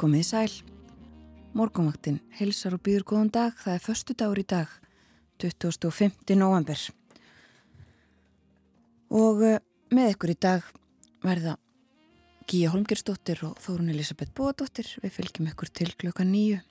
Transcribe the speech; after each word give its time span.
Komið 0.00 0.22
sæl. 0.24 0.52
Morgonvaktin 1.52 2.22
helsar 2.38 2.72
og 2.72 2.80
býður 2.86 3.02
góðan 3.10 3.32
dag. 3.34 3.58
Það 3.60 3.74
er 3.74 3.82
förstu 3.84 4.14
dagur 4.16 4.38
í 4.40 4.44
dag, 4.48 4.70
25. 5.42 6.38
november. 6.40 6.84
Og 9.12 9.44
eh, 9.44 9.60
með 9.92 10.14
ykkur 10.14 10.32
í 10.32 10.38
dag 10.40 10.70
verða 11.20 11.58
Gíja 12.48 12.72
Holmgersdóttir 12.72 13.44
og 13.50 13.60
Þórun 13.60 13.92
Elisabeth 13.92 14.32
Bóadóttir. 14.32 14.88
Við 15.04 15.16
fylgjum 15.18 15.52
ykkur 15.52 15.68
til 15.68 15.92
klukka 15.92 16.24
nýju 16.24 16.64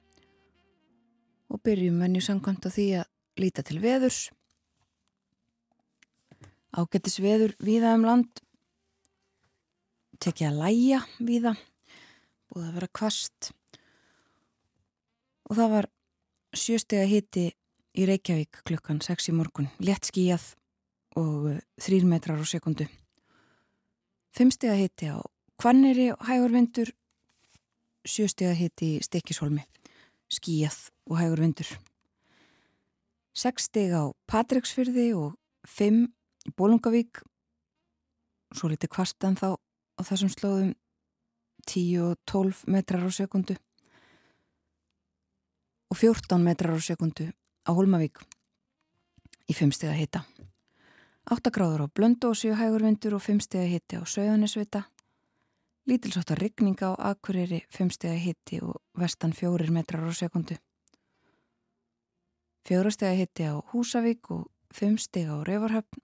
og 1.54 1.62
byrjum 1.62 2.02
venju 2.02 2.26
sangkvæmt 2.26 2.66
á 2.66 2.70
því 2.74 2.90
að 3.04 3.44
líta 3.46 3.62
til 3.62 3.78
veðurs. 3.86 4.24
Ágættis 6.74 7.22
veður 7.22 7.54
viða 7.62 7.94
um 7.94 8.10
land. 8.10 8.46
Tekja 10.18 10.50
að 10.50 10.64
læja 10.66 11.06
viða 11.22 11.60
búið 12.50 12.68
að 12.68 12.76
vera 12.80 12.92
kvast 13.00 13.52
og 15.50 15.58
það 15.58 15.74
var 15.74 15.90
sjöstega 16.58 17.08
hitti 17.10 17.46
í 17.98 18.06
Reykjavík 18.10 18.62
klukkan 18.68 19.02
6 19.04 19.32
í 19.32 19.36
morgun, 19.36 19.70
létt 19.82 20.10
skíjað 20.10 20.54
og 21.20 21.60
3 21.82 22.06
metrar 22.10 22.42
á 22.42 22.46
sekundu. 22.46 22.88
Fimmstega 24.36 24.78
hitti 24.78 25.10
á 25.10 25.18
Kvanneri 25.60 26.12
hægurvindur, 26.24 26.94
sjöstega 28.08 28.54
hitti 28.56 28.96
í 28.96 29.02
Stekishólmi, 29.04 29.66
skíjað 30.32 30.78
og 31.10 31.20
hægurvindur. 31.20 31.74
Sekstega 33.36 34.06
á 34.08 34.16
Patræksfyrði 34.30 35.10
og 35.18 35.36
5 35.68 36.06
í 36.48 36.54
Bólungavík, 36.56 37.20
svo 38.56 38.70
litið 38.72 38.94
kvast 38.94 39.26
en 39.28 39.36
þá 39.36 39.58
á 40.00 40.02
þessum 40.08 40.32
slóðum 40.32 40.72
10 41.70 42.02
og 42.02 42.18
12 42.26 42.66
metrar 42.74 43.06
á 43.06 43.12
sekundu 43.14 43.56
og 45.90 45.98
14 45.98 46.42
metrar 46.42 46.74
á 46.74 46.82
sekundu 46.82 47.30
á 47.30 47.72
Holmavík 47.78 48.22
í 49.50 49.54
5 49.54 49.74
steg 49.74 49.92
að 49.94 50.00
hita. 50.02 50.22
8 51.30 51.52
gráður 51.54 51.86
á 51.86 51.88
Blöndósi 51.94 52.50
og 52.50 52.58
hægurvindur 52.58 53.18
og 53.18 53.22
5 53.22 53.42
steg 53.46 53.62
að 53.66 53.74
hiti 53.74 53.98
á 53.98 54.04
Söðanisvita. 54.06 54.84
Lítilsáttar 55.90 56.42
rigninga 56.42 56.94
á 56.94 57.14
Akureyri 57.14 57.64
5 57.70 57.94
steg 57.98 58.14
að 58.14 58.24
hiti 58.26 58.62
og 58.66 58.82
vestan 58.98 59.34
4 59.34 59.70
metrar 59.74 60.06
á 60.06 60.14
sekundu. 60.14 60.58
4 62.66 62.94
steg 62.94 63.14
að 63.14 63.20
hiti 63.22 63.50
á 63.50 63.54
Húsavík 63.74 64.30
og 64.34 64.50
5 64.74 64.98
steg 65.06 65.30
á 65.30 65.38
Rövarhöfn. 65.46 66.02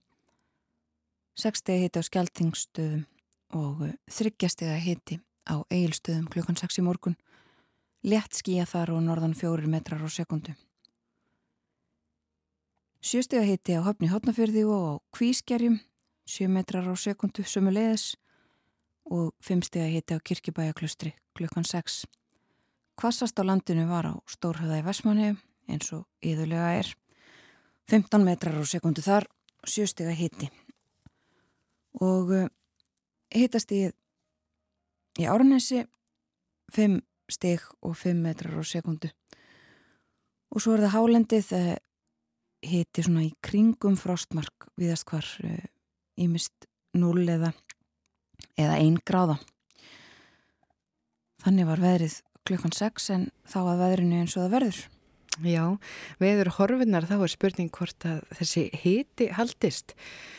6 1.38 1.62
steg 1.62 1.78
að 1.78 1.84
hiti 1.86 2.02
á 2.02 2.04
Skeltingstöðum 2.10 3.06
og 3.54 3.88
3 4.10 4.50
steg 4.50 4.70
að 4.70 4.86
hiti 4.86 5.22
á 5.46 5.66
eigilstöðum 5.70 6.28
klukkan 6.32 6.58
6 6.58 6.80
í 6.82 6.86
morgun. 6.86 7.18
Létt 8.06 8.38
skíja 8.38 8.66
þar 8.70 8.96
og 8.98 9.04
norðan 9.06 9.34
4 9.38 9.70
metrar 9.70 10.02
á 10.02 10.10
sekundu. 10.10 10.54
Sjöstega 13.06 13.46
hitti 13.46 13.78
á 13.78 13.86
höfni 13.86 14.10
hotnafyrði 14.10 14.66
og 14.66 14.86
á 14.86 14.94
kvískerjum 15.14 15.80
7 16.26 16.50
metrar 16.50 16.90
á 16.90 16.94
sekundu 16.98 17.46
sömu 17.46 17.70
leiðis 17.74 18.16
og 19.06 19.34
5 19.46 19.62
stega 19.70 19.90
hitti 19.94 20.18
á 20.18 20.20
kirkibæjaklustri 20.20 21.14
klukkan 21.38 21.66
6. 21.66 22.06
Kvassast 22.98 23.38
á 23.38 23.44
landinu 23.46 23.86
var 23.86 24.10
á 24.10 24.14
Stórhauða 24.26 24.80
í 24.82 24.86
Vesmanhegu 24.86 25.38
eins 25.70 25.92
og 25.94 26.06
yðurlega 26.26 26.80
er. 26.80 26.90
15 27.90 28.26
metrar 28.26 28.58
á 28.58 28.66
sekundu 28.66 29.04
þar, 29.06 29.28
7 29.66 29.86
stega 29.92 30.14
hitti. 30.18 30.50
Og 32.02 32.32
uh, 32.34 32.48
hittast 33.30 33.72
í 33.72 33.86
Í 35.20 35.28
Árnesi 35.32 35.84
5 36.76 37.00
stig 37.32 37.64
og 37.82 37.96
5 37.98 38.22
metrar 38.22 38.58
á 38.60 38.64
sekundu 38.68 39.10
og 40.52 40.62
svo 40.62 40.76
er 40.76 40.86
það 40.86 40.96
hálendið 40.96 41.52
hiti 42.66 43.04
svona 43.06 43.26
í 43.26 43.34
kringum 43.44 43.98
frostmark 44.00 44.68
viðast 44.80 45.08
hvar 45.10 45.28
ímist 46.22 46.68
0 46.96 47.26
eða 47.28 47.52
eða 48.60 48.80
1 48.80 49.02
gráða. 49.08 49.38
Þannig 51.44 51.70
var 51.70 51.84
veðrið 51.84 52.20
klukkan 52.48 52.74
6 52.76 53.10
en 53.16 53.26
þá 53.50 53.60
að 53.64 53.82
veðrinu 53.84 54.22
eins 54.22 54.36
og 54.36 54.46
það 54.46 54.56
verður 54.56 54.80
Já, 55.44 55.76
veður 56.22 56.48
horfinnar 56.56 57.04
þá 57.10 57.18
er 57.18 57.32
spurning 57.34 57.72
hvort 57.76 58.06
að 58.08 58.22
þessi 58.38 58.70
hiti 58.80 59.28
haldist. 59.36 59.92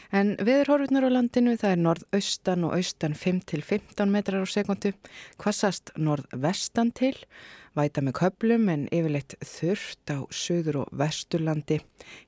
En 0.09 0.33
veður 0.41 0.71
horfinnar 0.73 1.05
á 1.05 1.11
landinu 1.13 1.57
það 1.61 1.75
er 1.75 1.83
norðaustan 1.83 2.65
og 2.65 2.77
austan 2.79 3.17
5-15 3.19 4.09
metrar 4.09 4.41
á 4.41 4.49
sekundu, 4.49 4.95
kvassast 5.37 5.93
norðvestan 6.01 6.95
til, 6.97 7.13
væta 7.77 8.01
með 8.01 8.17
köplum 8.23 8.71
en 8.73 8.87
yfirleitt 8.89 9.37
þurft 9.45 10.17
á 10.17 10.25
söður 10.33 10.87
og 10.87 10.97
vesturlandi, 10.97 11.83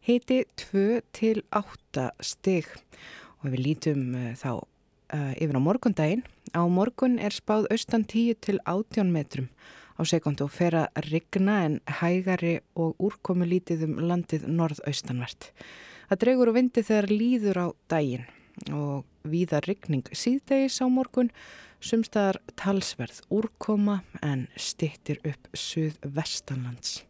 hiti 0.04 0.42
2-8 0.60 2.10
stig. 2.20 2.68
Og 3.40 3.54
við 3.54 3.64
lítum 3.64 4.12
uh, 4.12 4.32
þá 4.36 4.52
uh, 4.60 5.32
yfir 5.40 5.56
á 5.56 5.62
morgundaginn. 5.62 6.26
Á 6.52 6.68
morgun 6.68 7.16
er 7.16 7.32
spáð 7.32 7.70
austan 7.72 8.04
10-18 8.04 9.08
metrum 9.14 9.48
á 9.98 10.02
sekundu 10.06 10.46
og 10.46 10.54
fer 10.54 10.76
að 10.78 11.10
rigna 11.10 11.58
en 11.66 11.78
hægari 12.00 12.58
og 12.78 12.96
úrkomu 13.02 13.48
lítið 13.48 13.84
um 13.88 13.98
landið 14.08 14.46
norðaustanvert. 14.46 15.50
Það 16.08 16.22
dregur 16.22 16.52
og 16.52 16.58
vindi 16.58 16.84
þegar 16.86 17.10
líður 17.12 17.62
á 17.62 17.66
daginn 17.90 18.28
og 18.74 19.04
víða 19.28 19.60
rigning 19.66 20.06
síðdegis 20.14 20.80
á 20.82 20.86
morgun 20.90 21.30
sumstaðar 21.84 22.40
talsverð 22.58 23.20
úrkoma 23.30 24.00
en 24.22 24.48
stittir 24.58 25.20
upp 25.26 25.50
suð 25.54 25.98
vestanlands. 26.02 27.07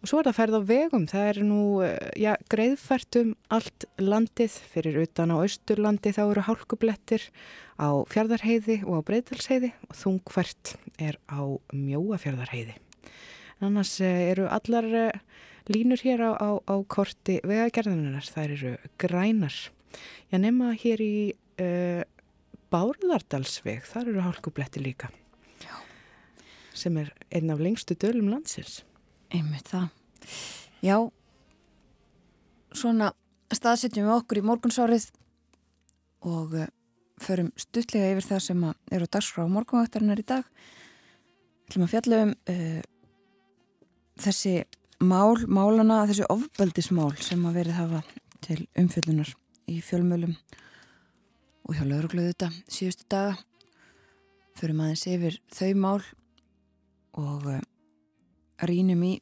Og 0.00 0.08
svo 0.08 0.20
er 0.20 0.30
það 0.30 0.36
færð 0.38 0.54
á 0.56 0.62
vegum, 0.64 1.02
það 1.10 1.26
er 1.28 1.38
nú 1.44 1.62
ja, 2.16 2.36
greiðfært 2.48 3.18
um 3.20 3.34
allt 3.52 3.84
landið, 4.00 4.54
fyrir 4.72 5.02
utan 5.02 5.34
á 5.34 5.36
austurlandi 5.36 6.14
þá 6.16 6.22
eru 6.24 6.44
hálkublettir 6.46 7.26
á 7.76 8.00
fjardarheiði 8.08 8.78
og 8.86 9.00
á 9.00 9.06
breytalsheiði 9.10 9.74
og 9.88 9.98
þungfært 10.00 10.74
er 10.96 11.20
á 11.28 11.44
mjóafjardarheiði. 11.76 12.78
Annars 13.60 13.98
eh, 14.00 14.30
eru 14.32 14.48
allar 14.48 14.88
eh, 14.88 15.20
línur 15.68 16.00
hér 16.00 16.24
á, 16.24 16.30
á, 16.32 16.50
á 16.64 16.74
korti 16.88 17.38
vegagerðunar, 17.44 18.24
það 18.24 18.54
eru 18.56 18.74
grænar. 19.00 19.56
Já, 20.32 20.36
nema 20.40 20.72
hér 20.78 21.02
í 21.02 21.14
uh, 21.60 22.02
Bárðardalsveg, 22.70 23.82
þar 23.90 24.12
eru 24.12 24.22
hálkubletti 24.24 24.82
líka, 24.82 25.10
Já. 25.60 25.74
sem 26.72 26.96
er 27.02 27.10
einn 27.34 27.50
af 27.50 27.60
lengstu 27.62 27.96
dölum 27.98 28.30
landsins. 28.30 28.84
Einmitt 29.30 29.68
það. 29.70 29.88
Já, 30.82 30.96
svona 32.74 33.12
staðsetjum 33.54 34.08
við 34.08 34.16
okkur 34.16 34.40
í 34.40 34.44
morgunsárið 34.46 35.08
og 36.26 36.54
uh, 36.56 36.68
förum 37.20 37.50
stuttlega 37.58 38.14
yfir 38.14 38.26
það 38.26 38.42
sem 38.46 38.64
eru 38.68 39.08
á 39.08 39.12
dagskrá 39.14 39.46
morgunvaktarinnar 39.50 40.22
í 40.22 40.26
dag. 40.26 40.46
Þú 41.66 41.70
ætlum 41.70 41.86
að 41.86 41.92
fjalla 41.94 42.22
um 42.24 42.34
uh, 42.34 42.80
þessi 44.20 44.54
mál, 45.00 45.36
málana, 45.46 46.02
þessi 46.10 46.26
ofbeldismál 46.32 47.12
sem 47.22 47.44
að 47.46 47.60
verið 47.62 47.78
hafa 47.78 48.02
til 48.44 48.64
umfjöldunar 48.78 49.34
í 49.70 49.78
fjölmjölum 49.84 50.34
og 51.68 51.76
hjá 51.76 51.84
laurugluðu 51.86 52.32
þetta 52.32 52.50
síðustu 52.66 53.06
daga. 53.12 53.38
Förum 54.58 54.82
aðeins 54.84 55.06
yfir 55.08 55.40
þau 55.54 55.70
mál 55.78 56.00
og 57.20 57.46
uh, 57.48 57.60
rínum 58.66 59.02
í 59.06 59.18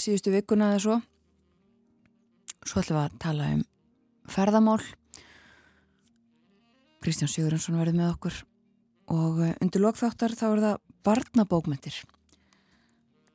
síðustu 0.00 0.32
vikuna 0.34 0.72
eða 0.74 0.82
svo. 0.84 0.96
Svo 2.66 2.82
ætlum 2.82 2.98
við 2.98 3.04
að 3.04 3.18
tala 3.22 3.50
um 3.54 3.62
ferðamál. 4.30 4.80
Kristján 7.00 7.30
Sigurðarsson 7.32 7.78
verður 7.80 7.96
með 7.96 8.12
okkur. 8.14 8.40
Og 9.10 9.40
eh, 9.46 9.54
undir 9.64 9.82
lokþáttar 9.82 10.36
þá 10.38 10.46
er 10.50 10.64
það 10.64 10.80
barnabókmyndir 11.06 11.96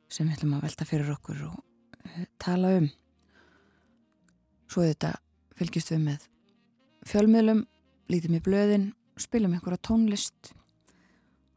sem 0.06 0.28
við 0.28 0.36
ætlum 0.36 0.54
að 0.56 0.66
velta 0.68 0.86
fyrir 0.86 1.10
okkur 1.16 1.42
og 1.48 1.56
uh, 1.58 2.26
tala 2.38 2.70
um. 2.78 2.86
Svo 4.70 4.86
þetta 4.86 5.16
fylgjast 5.58 5.90
við 5.92 6.04
með 6.04 6.28
fjölmiðlum 7.10 7.64
lítið 8.12 8.36
með 8.36 8.44
blöðin 8.46 8.86
spilum 9.18 9.56
einhverja 9.56 9.82
tónlist 9.88 10.52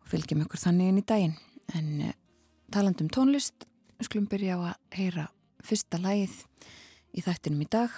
og 0.01 0.09
fylgjum 0.09 0.41
einhver 0.41 0.61
þannig 0.61 0.89
inn 0.89 1.01
í 1.03 1.05
daginn. 1.13 1.37
En 1.77 1.89
uh, 2.09 2.15
talandum 2.73 3.13
tónlist 3.13 3.68
skulum 4.07 4.27
byrja 4.31 4.55
á 4.55 4.59
að 4.71 4.77
heyra 4.95 5.25
fyrsta 5.65 5.99
lægið 5.99 6.35
í 7.17 7.23
þættinum 7.25 7.65
í 7.65 7.69
dag. 7.71 7.91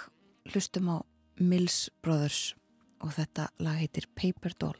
Hlustum 0.50 0.88
á 0.90 0.96
Mills 1.38 1.90
Brothers 2.02 2.54
og 3.02 3.14
þetta 3.18 3.50
lag 3.62 3.78
heitir 3.82 4.08
Paper 4.18 4.54
Doll. 4.58 4.78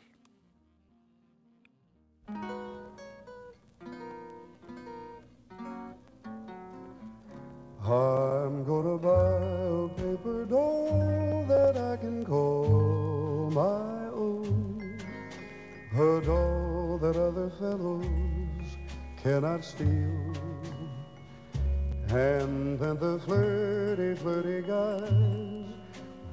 I'm 7.84 8.64
gonna 8.64 8.96
buy 8.96 9.42
a 9.42 9.88
paper 9.88 10.44
doll 10.46 11.44
that 11.48 11.76
I 11.76 11.96
can 11.96 12.24
call 12.24 13.50
my 13.50 14.06
own 14.14 14.98
A 15.92 16.20
doll 16.24 16.98
that 17.02 17.16
other 17.16 17.50
fellows 17.58 18.06
cannot 19.22 19.64
steal. 19.64 20.41
And 22.12 22.78
then 22.78 22.98
the 22.98 23.18
flirty, 23.20 24.14
flirty 24.14 24.60
guys 24.60 25.64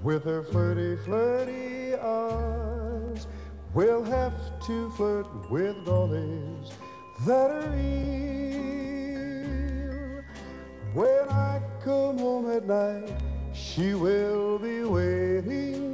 with 0.04 0.26
their 0.26 0.44
flirty, 0.44 0.98
flirty 1.06 1.96
eyes 1.96 3.28
will 3.74 4.04
have 4.04 4.34
to 4.68 4.90
flirt 4.92 5.26
with 5.50 5.86
dollies 5.86 6.74
that 7.26 7.50
are 7.50 7.70
real. 7.70 8.20
When 10.94 11.30
I 11.30 11.62
come 11.82 12.18
home 12.18 12.52
at 12.52 12.68
night, 12.68 13.14
she 13.54 13.94
will 13.94 14.60
be 14.60 14.84
waiting. 14.84 15.94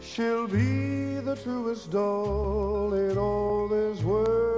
She'll 0.00 0.46
be 0.46 1.16
the 1.20 1.36
truest 1.36 1.90
doll 1.90 2.94
in 2.94 3.18
all 3.18 3.68
this 3.68 4.00
world. 4.02 4.51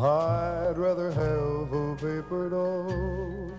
I'd 0.00 0.74
rather 0.76 1.10
have 1.10 1.72
a 1.72 1.96
paper 1.96 2.50
doll 2.50 3.50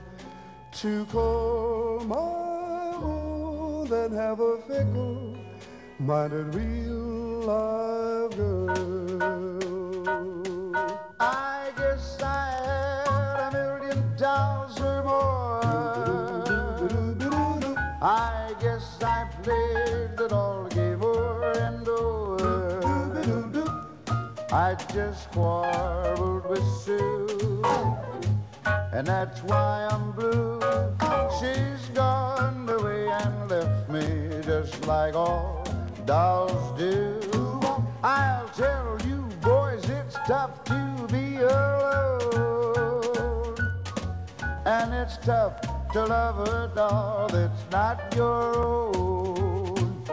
to 0.71 1.05
call 1.07 1.99
my 2.05 2.93
own 2.95 3.89
than 3.89 4.13
have 4.13 4.39
a 4.39 4.57
fickle 4.61 5.35
minded 5.99 6.55
real 6.55 7.41
live 7.41 8.37
girl. 8.37 8.71
I 11.19 11.71
guess 11.75 12.17
I 12.23 12.51
had 12.65 13.39
a 13.41 13.51
million 13.51 14.15
dolls 14.15 14.79
or 14.79 15.03
more. 15.03 15.59
I 18.01 18.55
guess 18.61 19.03
I 19.03 19.25
played 19.43 20.17
it 20.17 20.31
all 20.31 20.69
game 20.69 21.03
over 21.03 21.51
and 21.51 21.85
over. 21.85 22.79
I 24.53 24.75
just 24.93 25.29
quarreled 25.31 25.98
with 26.49 26.65
Sue, 26.83 27.61
and 28.91 29.05
that's 29.05 29.43
why 29.43 29.87
I'm 29.91 30.11
blue. 30.13 30.59
She's 31.39 31.89
gone 31.93 32.67
away 32.67 33.07
and 33.07 33.51
left 33.51 33.87
me 33.87 34.41
just 34.43 34.87
like 34.87 35.13
all 35.13 35.63
dolls 36.05 36.75
do. 36.79 37.19
I'll 38.03 38.49
tell 38.49 38.97
you 39.07 39.29
boys, 39.41 39.87
it's 39.87 40.15
tough 40.25 40.63
to 40.63 41.07
be 41.11 41.37
alone. 41.37 42.17
And 44.65 44.91
it's 44.91 45.17
tough 45.17 45.61
to 45.93 46.03
love 46.03 46.39
a 46.47 46.71
doll 46.73 47.27
that's 47.27 47.71
not 47.71 48.15
your 48.15 48.57
own. 48.57 50.03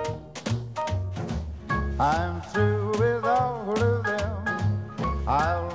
I'm 1.99 2.43
through 2.43 2.91
with 2.99 3.25
all 3.25 3.71
of 3.71 4.05
them. 4.05 4.45
I'll 5.27 5.66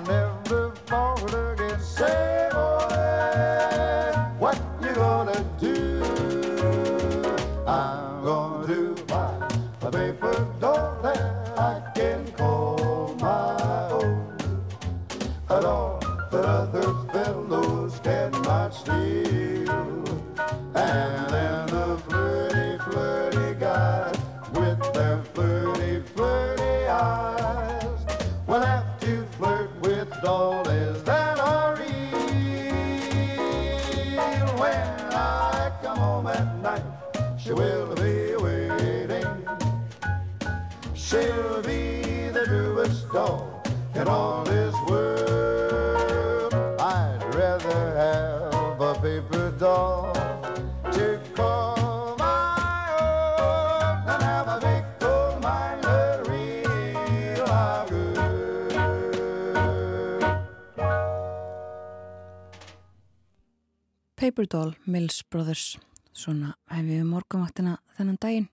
Paper 64.41 64.57
Doll, 64.57 64.75
Mills 64.85 65.21
Brothers. 65.29 65.77
Svona 66.17 66.55
hef 66.73 66.87
við 66.87 67.03
morgunvaktina 67.05 67.75
þennan 67.99 68.17
daginn. 68.23 68.47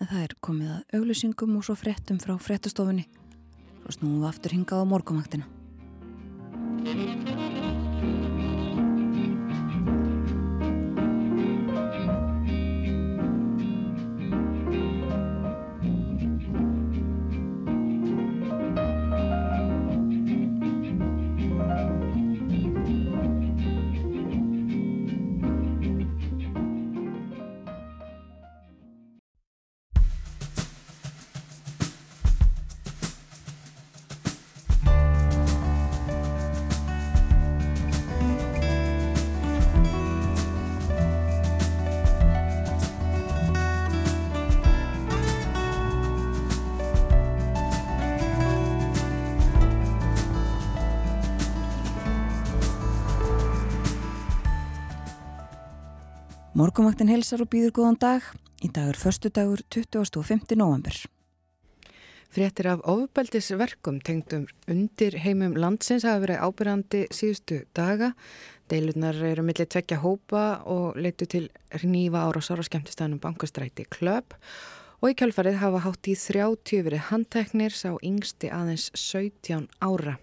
En 0.00 0.08
það 0.08 0.22
er 0.22 0.34
komið 0.40 0.72
að 0.78 0.96
auglýsingum 0.96 1.58
og 1.60 1.66
svo 1.68 1.76
fréttum 1.76 2.22
frá 2.24 2.38
fréttastofunni. 2.40 3.04
Svo 3.82 3.98
snúum 3.98 4.22
við 4.22 4.30
aftur 4.32 4.56
hingað 4.56 4.80
á 4.80 4.90
morgunvaktina 4.96 5.44
Morgunvaktin 56.80 57.10
helsar 57.12 57.42
og 57.44 57.50
býður 57.52 57.72
góðan 57.76 57.96
dag 58.00 58.28
í 58.64 58.68
dagur 58.72 58.96
förstu 58.96 59.28
dagur 59.28 59.60
25. 59.68 60.54
november 60.56 60.94
Fréttir 62.32 62.70
af 62.72 62.80
ofbeldisverkum 62.88 63.98
tengdum 64.00 64.46
undir 64.64 65.18
heimum 65.20 65.58
landsins 65.60 66.06
hafa 66.08 66.22
verið 66.22 66.40
ábyrjandi 66.40 67.02
síðustu 67.12 67.58
daga. 67.76 68.14
Deilurnar 68.72 69.20
eru 69.28 69.44
millir 69.44 69.68
tvekja 69.68 70.00
hópa 70.00 70.62
og 70.64 70.96
leitu 70.96 71.28
til 71.28 71.50
nýfa 71.84 72.24
árásar 72.30 72.64
á 72.64 72.68
skemmtistæðanum 72.70 73.20
bankastræti 73.20 73.84
klöp 73.84 74.38
og 75.02 75.12
í 75.12 75.18
kjálfarið 75.20 75.60
hafa 75.60 75.84
hátt 75.84 76.08
í 76.08 76.16
30 76.16 76.86
verið 76.88 77.08
handteknir 77.10 77.76
sá 77.76 77.92
yngsti 78.00 78.48
aðeins 78.48 78.88
17 78.96 79.68
ára. 79.84 80.16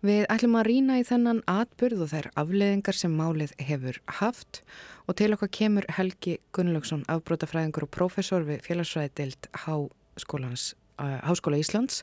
Við 0.00 0.22
ætlum 0.32 0.54
að 0.56 0.68
rýna 0.70 0.94
í 0.96 1.04
þennan 1.04 1.42
atbyrð 1.50 2.06
og 2.06 2.08
þær 2.14 2.28
afleðingar 2.40 2.96
sem 2.96 3.12
málið 3.12 3.50
hefur 3.60 3.98
haft 4.20 4.62
og 5.04 5.18
til 5.20 5.34
okkar 5.34 5.50
kemur 5.52 5.84
Helgi 5.92 6.38
Gunnlaugsson, 6.56 7.02
afbrótafræðingur 7.04 7.84
og 7.84 7.92
professor 7.92 8.46
við 8.48 8.62
félagsfræðild 8.64 9.50
Háskólans 9.66 10.70
Háskóla 11.00 11.60
Íslands 11.60 12.00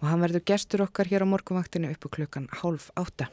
og 0.00 0.08
hann 0.10 0.22
verður 0.22 0.46
gestur 0.52 0.86
okkar 0.86 1.10
hér 1.10 1.26
á 1.26 1.32
morgunvaktinu 1.34 1.90
uppu 1.90 2.10
klukkan 2.14 2.48
hálf 2.62 2.90
átta. 2.98 3.28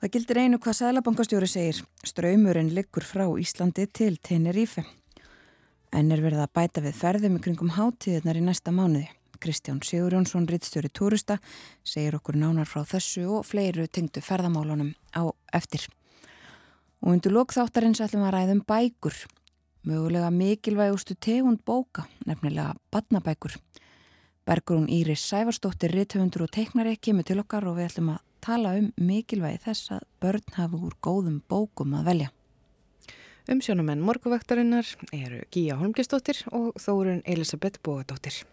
Það 0.00 0.12
gildir 0.14 0.40
einu 0.40 0.58
hvað 0.62 0.78
Sælabankastjóri 0.78 1.50
segir. 1.50 1.82
Ströymurinn 2.06 2.72
liggur 2.74 3.04
frá 3.04 3.26
Íslandi 3.28 3.84
til 3.92 4.16
Tenerife. 4.16 4.86
En 5.92 6.10
er 6.14 6.22
verið 6.22 6.46
að 6.46 6.54
bæta 6.56 6.82
við 6.86 6.98
ferðum 7.02 7.36
í 7.36 7.42
kringum 7.44 7.74
hátíðirnar 7.76 8.38
í 8.38 8.46
næsta 8.46 8.72
mánuði. 8.72 9.10
Kristján 9.40 9.80
Sigurjónsson, 9.82 10.46
rittstjóri 10.48 10.90
túrista, 10.92 11.38
segir 11.84 12.14
okkur 12.18 12.36
nánar 12.36 12.68
frá 12.68 12.84
þessu 12.84 13.24
og 13.38 13.46
fleiru 13.48 13.86
tengdu 13.88 14.20
ferðamálunum 14.20 14.92
á 15.16 15.32
eftir. 15.56 15.86
Og 17.00 17.14
undir 17.14 17.32
lokþáttarins 17.32 18.02
ætlum 18.04 18.26
að 18.28 18.34
ræðum 18.36 18.64
bækur. 18.68 19.16
Mögulega 19.88 20.28
mikilvægustu 20.30 21.16
tegund 21.16 21.64
bóka, 21.64 22.04
nefnilega 22.28 22.74
badnabækur. 22.92 23.56
Bergrún 24.44 24.90
Íris 24.92 25.24
Sævarsdóttir, 25.24 25.94
rithöfundur 25.94 26.44
og 26.44 26.52
teiknari 26.52 26.98
kemur 27.00 27.24
til 27.24 27.40
okkar 27.40 27.64
og 27.70 27.78
við 27.78 27.88
ætlum 27.88 28.12
að 28.12 28.20
tala 28.44 28.76
um 28.76 28.92
mikilvægi 29.00 29.64
þess 29.64 29.96
að 29.96 30.06
börn 30.20 30.54
hafi 30.56 30.84
úr 30.84 30.96
góðum 31.00 31.40
bókum 31.48 31.96
að 31.96 32.12
velja. 32.12 32.30
Umsjónumenn 33.50 34.04
morguvektarinnar 34.04 34.86
eru 35.16 35.42
Gíja 35.50 35.80
Holmgistóttir 35.80 36.44
og 36.52 36.74
Þórun 36.78 37.22
Elisabeth 37.24 37.80
Bóadóttir. 37.82 38.44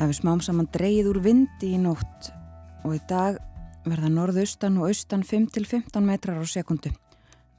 Það 0.00 0.08
hefur 0.08 0.16
smám 0.16 0.40
saman 0.40 0.66
dreyið 0.72 1.08
úr 1.10 1.18
vindi 1.20 1.74
í 1.74 1.78
nótt 1.78 2.30
og 2.88 2.94
í 2.96 3.00
dag 3.04 3.34
verða 3.84 4.08
norðaustan 4.08 4.78
og 4.80 4.86
austan 4.88 5.20
5-15 5.28 6.00
metrar 6.00 6.38
á 6.40 6.44
sekundu. 6.48 6.88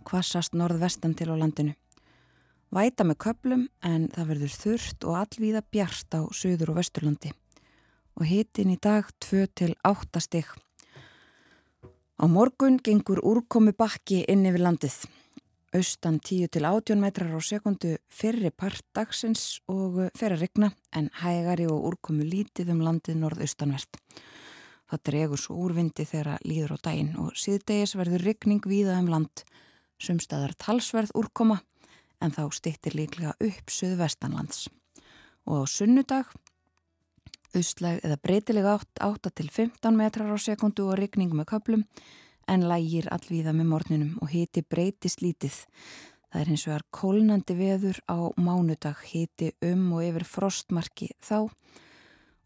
Kvassast 0.09 0.55
norðvestan 0.57 1.13
til 1.13 1.27
á 1.29 1.37
landinu. 1.37 1.75
Væta 2.73 3.05
með 3.05 3.19
köplum 3.27 3.67
en 3.85 4.09
það 4.15 4.31
verður 4.33 4.57
þurft 4.63 5.05
og 5.05 5.19
allvíða 5.19 5.61
bjart 5.69 6.17
á 6.17 6.21
söður 6.33 6.73
og 6.73 6.81
vesturlandi. 6.81 7.29
Og 8.17 8.25
hitin 8.25 8.73
í 8.73 8.79
dag 8.81 9.05
2-8 9.21 10.25
stygg. 10.25 10.49
Á 12.17 12.25
morgun 12.25 12.81
gengur 12.81 13.21
úrkomi 13.21 13.77
bakki 13.77 14.23
inn 14.25 14.49
yfir 14.49 14.65
landið 14.65 14.97
austan 15.71 16.19
10 16.19 16.49
til 16.51 16.65
18 16.67 16.99
metrar 16.99 17.31
á 17.31 17.39
sekundu 17.39 17.95
fyrri 18.11 18.51
part 18.51 18.83
dagsins 18.95 19.61
og 19.71 20.11
fer 20.19 20.35
að 20.35 20.43
regna 20.43 20.71
en 20.91 21.07
hægari 21.21 21.67
og 21.71 21.85
úrkomu 21.93 22.25
lítið 22.27 22.73
um 22.73 22.81
landið 22.83 23.21
norðaustanvert. 23.21 23.99
Það 24.91 25.03
dregur 25.07 25.39
svo 25.39 25.55
úrvindi 25.63 26.03
þegar 26.03 26.43
líður 26.43 26.75
á 26.75 26.77
daginn 26.89 27.13
og 27.15 27.37
síðdegis 27.39 27.95
verður 27.95 28.25
regning 28.27 28.63
víða 28.67 28.97
um 28.99 29.07
land, 29.13 29.45
sumstaðar 29.95 30.57
talsverð 30.59 31.15
úrkoma 31.15 31.61
en 32.19 32.35
þá 32.35 32.43
stýttir 32.51 32.97
líklega 32.99 33.37
upp 33.39 33.71
söðvestanlands. 33.71 34.67
Og 35.47 35.63
á 35.63 35.65
sunnudag, 35.71 36.27
austleg 37.55 38.03
eða 38.03 38.19
breytilega 38.19 38.75
8 38.99 39.31
til 39.31 39.47
15 39.47 39.95
metrar 39.95 40.35
á 40.35 40.37
sekundu 40.37 40.89
og 40.89 40.99
regning 40.99 41.31
með 41.31 41.53
köplum 41.55 41.87
en 42.51 42.67
lægir 42.67 43.07
allvíða 43.13 43.53
með 43.55 43.69
morninum 43.71 44.17
og 44.21 44.31
hiti 44.33 44.63
breytist 44.67 45.23
lítið. 45.23 45.55
Það 46.31 46.41
er 46.41 46.51
eins 46.53 46.67
og 46.67 46.75
er 46.75 46.85
kólnandi 46.95 47.55
veður 47.57 47.99
á 48.07 48.19
mánudag, 48.39 48.99
hiti 49.07 49.51
um 49.67 49.89
og 49.97 50.05
yfir 50.05 50.27
frostmarki 50.27 51.11
þá 51.23 51.49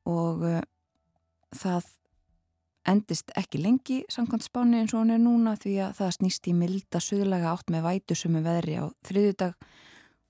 og 0.05 0.45
uh, 0.45 0.62
það 1.53 1.89
endist 2.85 3.33
ekki 3.38 3.62
lengi 3.62 4.03
samkvæmt 4.13 4.45
spáni 4.45 4.81
eins 4.81 4.93
og 4.93 5.01
hún 5.01 5.15
er 5.15 5.21
núna 5.21 5.55
því 5.57 5.75
að 5.88 5.95
það 6.00 6.15
snýst 6.19 6.50
í 6.50 6.53
milda 6.57 7.01
suðlaga 7.01 7.53
átt 7.55 7.74
með 7.74 7.88
vætusömu 7.88 8.43
veðri 8.45 8.77
á 8.77 8.85
þriðudag 9.07 9.67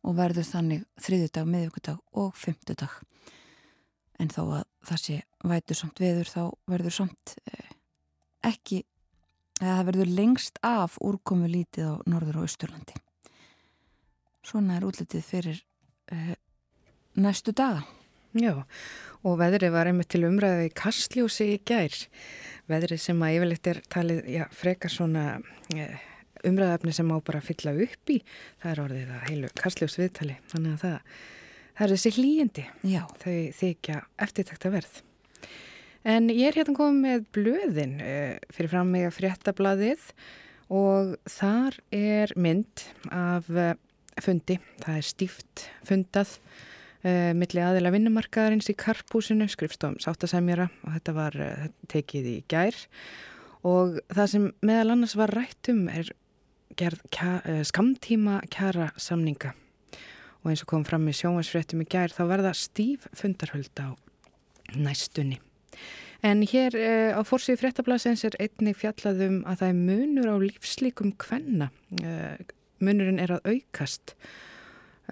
og 0.06 0.16
verður 0.16 0.48
þannig 0.48 0.84
þriðudag, 1.02 1.48
miðugudag 1.50 2.22
og 2.22 2.36
fymtudag. 2.40 3.00
En 4.22 4.32
þó 4.32 4.42
að 4.62 4.66
það 4.88 5.02
sé 5.04 5.16
vætusamt 5.44 6.00
veður 6.00 6.32
þá 6.32 6.44
verður 6.72 6.96
samt 7.02 7.36
eh, 7.50 7.72
ekki 8.48 8.84
eða 9.62 9.76
það 9.78 9.90
verður 9.90 10.14
lengst 10.20 10.60
af 10.66 10.98
úrkomu 11.04 11.50
lítið 11.52 11.92
á 11.92 11.94
norður 12.10 12.42
og 12.42 12.48
austurlandi. 12.48 12.98
Svona 14.46 14.78
er 14.78 14.88
útlitið 14.88 15.24
fyrir 15.26 15.62
uh, 16.14 16.34
næstu 17.18 17.56
daga. 17.56 17.86
Já, 18.36 18.66
og 19.24 19.38
veðrið 19.40 19.72
var 19.72 19.88
einmitt 19.88 20.10
til 20.12 20.26
umræðið 20.28 20.66
í 20.68 20.74
Kastljósi 20.76 21.48
í 21.54 21.62
gær. 21.64 21.96
Veðrið 22.68 23.00
sem 23.00 23.22
að 23.24 23.38
yfirleitt 23.38 23.70
er 23.72 23.80
talið, 23.94 24.20
já, 24.28 24.44
frekar 24.52 24.92
svona 24.92 25.24
uh, 25.40 26.04
umræðafni 26.46 26.94
sem 26.96 27.08
má 27.08 27.16
bara 27.24 27.44
fylla 27.44 27.74
upp 27.86 28.12
í. 28.12 28.20
Það 28.62 28.72
er 28.72 28.84
orðið 28.86 29.16
að 29.16 29.26
heilu 29.30 29.52
Kastljós 29.62 29.98
viðtali. 30.02 30.38
Þannig 30.52 30.76
að 30.76 30.84
það, 30.84 31.18
það 31.78 31.86
er 31.88 31.96
þessi 31.96 32.14
hlýjandi. 32.20 32.68
Já. 32.92 33.02
Þau 33.24 33.38
þykja 33.62 34.02
eftirtakta 34.28 34.74
verð. 34.76 35.00
En 36.06 36.28
ég 36.30 36.52
er 36.52 36.60
hérna 36.60 36.76
komið 36.78 37.02
með 37.02 37.24
blöðin 37.34 37.94
uh, 37.98 38.36
fyrir 38.54 38.70
fram 38.70 38.92
með 38.94 39.08
fréttablaðið 39.16 40.04
og 40.70 41.16
þar 41.34 41.80
er 41.98 42.34
mynd 42.38 42.84
af 43.10 43.50
uh, 43.50 43.72
fundi. 44.22 44.60
Það 44.84 45.00
er 45.00 45.08
stíft 45.08 45.64
fundað 45.88 46.36
uh, 46.38 47.32
milli 47.34 47.64
aðila 47.66 47.94
vinnumarkaðarins 47.96 48.70
í 48.70 48.76
Karpúsinu, 48.78 49.48
skrifstofum 49.50 49.98
Sáttasemjara 50.04 50.68
og 50.86 50.94
þetta 50.94 51.16
var 51.18 51.40
tekið 51.90 52.30
í 52.36 52.38
gær 52.54 52.78
og 53.66 53.98
það 54.14 54.32
sem 54.36 54.48
meðal 54.62 54.94
annars 54.94 55.18
var 55.18 55.34
rættum 55.34 55.88
er 55.90 56.14
gerð 56.78 57.02
skamtíma 57.66 58.44
kjara 58.54 58.92
samninga 59.00 59.56
og 60.44 60.52
eins 60.52 60.62
og 60.62 60.70
kom 60.70 60.86
fram 60.86 61.10
í 61.10 61.18
sjónvarsfréttum 61.18 61.82
í 61.82 61.90
gær 61.90 62.14
þá 62.14 62.24
verða 62.30 62.54
stíf 62.54 63.10
fundarhöld 63.18 63.82
á 63.82 63.98
næstunni. 64.78 65.42
En 66.26 66.42
hér 66.48 66.76
uh, 66.80 67.12
á 67.18 67.22
fórsíðu 67.28 67.62
fréttablasins 67.62 68.26
er 68.28 68.38
einni 68.42 68.74
fjallaðum 68.78 69.44
að 69.46 69.62
það 69.62 69.72
er 69.72 69.80
munur 69.92 70.32
á 70.32 70.36
lífslíkum 70.42 71.16
kvenna. 71.22 71.70
Uh, 72.02 72.36
munurinn 72.84 73.22
er 73.22 73.38
að 73.38 73.54
aukast 73.54 74.16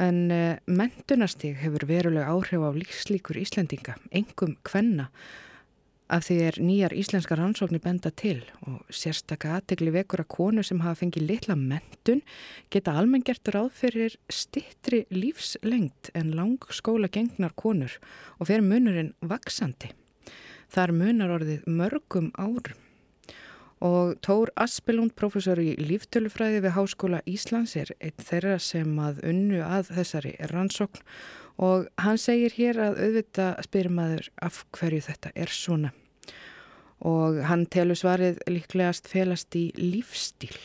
en 0.01 0.25
uh, 0.34 0.58
mentunastíg 0.65 1.60
hefur 1.62 1.86
verulega 1.89 2.34
áhrif 2.34 2.65
á 2.65 2.72
lífslíkur 2.74 3.38
Íslendinga, 3.38 3.98
engum 4.12 4.58
kvenna 4.65 5.12
af 6.13 6.27
því 6.27 6.38
er 6.48 6.58
nýjar 6.62 6.93
íslenska 6.98 7.36
rannsóknir 7.38 7.82
benda 7.82 8.12
til 8.12 8.43
og 8.67 8.82
sérstakka 8.93 9.55
aðtegli 9.58 9.93
vekur 9.96 10.24
að 10.24 10.32
konu 10.36 10.65
sem 10.65 10.82
hafa 10.84 11.00
fengið 11.01 11.27
litla 11.29 11.55
mentun 11.58 12.22
geta 12.74 12.93
almenngert 13.00 13.53
ráð 13.55 13.72
fyrir 13.79 14.17
stittri 14.29 15.03
lífslengt 15.13 16.12
en 16.13 16.34
lang 16.38 16.60
skóla 16.70 17.10
gengnar 17.10 17.55
konur 17.55 17.98
og 18.38 18.50
fyrir 18.50 18.65
munurinn 18.67 19.13
vaksandi. 19.22 19.93
Þar 20.74 20.92
munar 20.98 21.36
orðið 21.36 21.68
mörgum 21.70 22.32
árum. 22.34 22.80
Og 23.84 24.13
Tór 24.24 24.50
Aspelund, 24.58 25.12
professor 25.20 25.60
í 25.60 25.74
líftölufræði 25.75 26.63
við 26.63 26.74
Háskóla 26.77 27.20
Íslands 27.30 27.75
er 27.77 27.92
einn 28.00 28.25
þeirra 28.25 28.56
sem 28.63 28.94
að 29.03 29.20
unnu 29.27 29.60
að 29.62 29.92
þessari 29.98 30.32
rannsókn 30.53 31.03
og 31.62 31.89
hann 32.01 32.18
segir 32.18 32.56
hér 32.56 32.80
að 32.82 33.01
auðvita 33.03 33.48
spyrmaður 33.68 34.30
af 34.42 34.63
hverju 34.74 35.03
þetta 35.10 35.34
er 35.36 35.51
svona. 35.53 35.92
Og 37.03 37.42
hann 37.46 37.68
telur 37.68 38.00
svarið 38.00 38.39
líklegast 38.48 39.12
felast 39.12 39.53
í 39.60 39.68
lífstíl. 39.77 40.56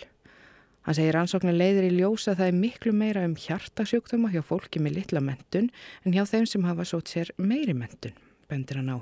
Hann 0.87 0.97
segir 0.97 1.19
rannsóknin 1.19 1.59
leiðir 1.59 1.91
í 1.91 1.97
ljósa 1.99 2.33
að 2.33 2.45
það 2.45 2.53
er 2.53 2.61
miklu 2.63 2.95
meira 2.97 3.27
um 3.27 3.35
hjartasjúkdóma 3.37 4.31
hjá 4.33 4.41
fólki 4.47 4.81
með 4.81 5.03
litla 5.03 5.21
mentun 5.21 5.69
en 6.07 6.15
hjá 6.15 6.23
þeim 6.31 6.47
sem 6.49 6.65
hafa 6.71 6.87
sót 6.89 7.13
sér 7.13 7.35
meiri 7.37 7.75
mentun, 7.77 8.15
bendir 8.49 8.81
hann 8.81 8.95
á 8.95 8.99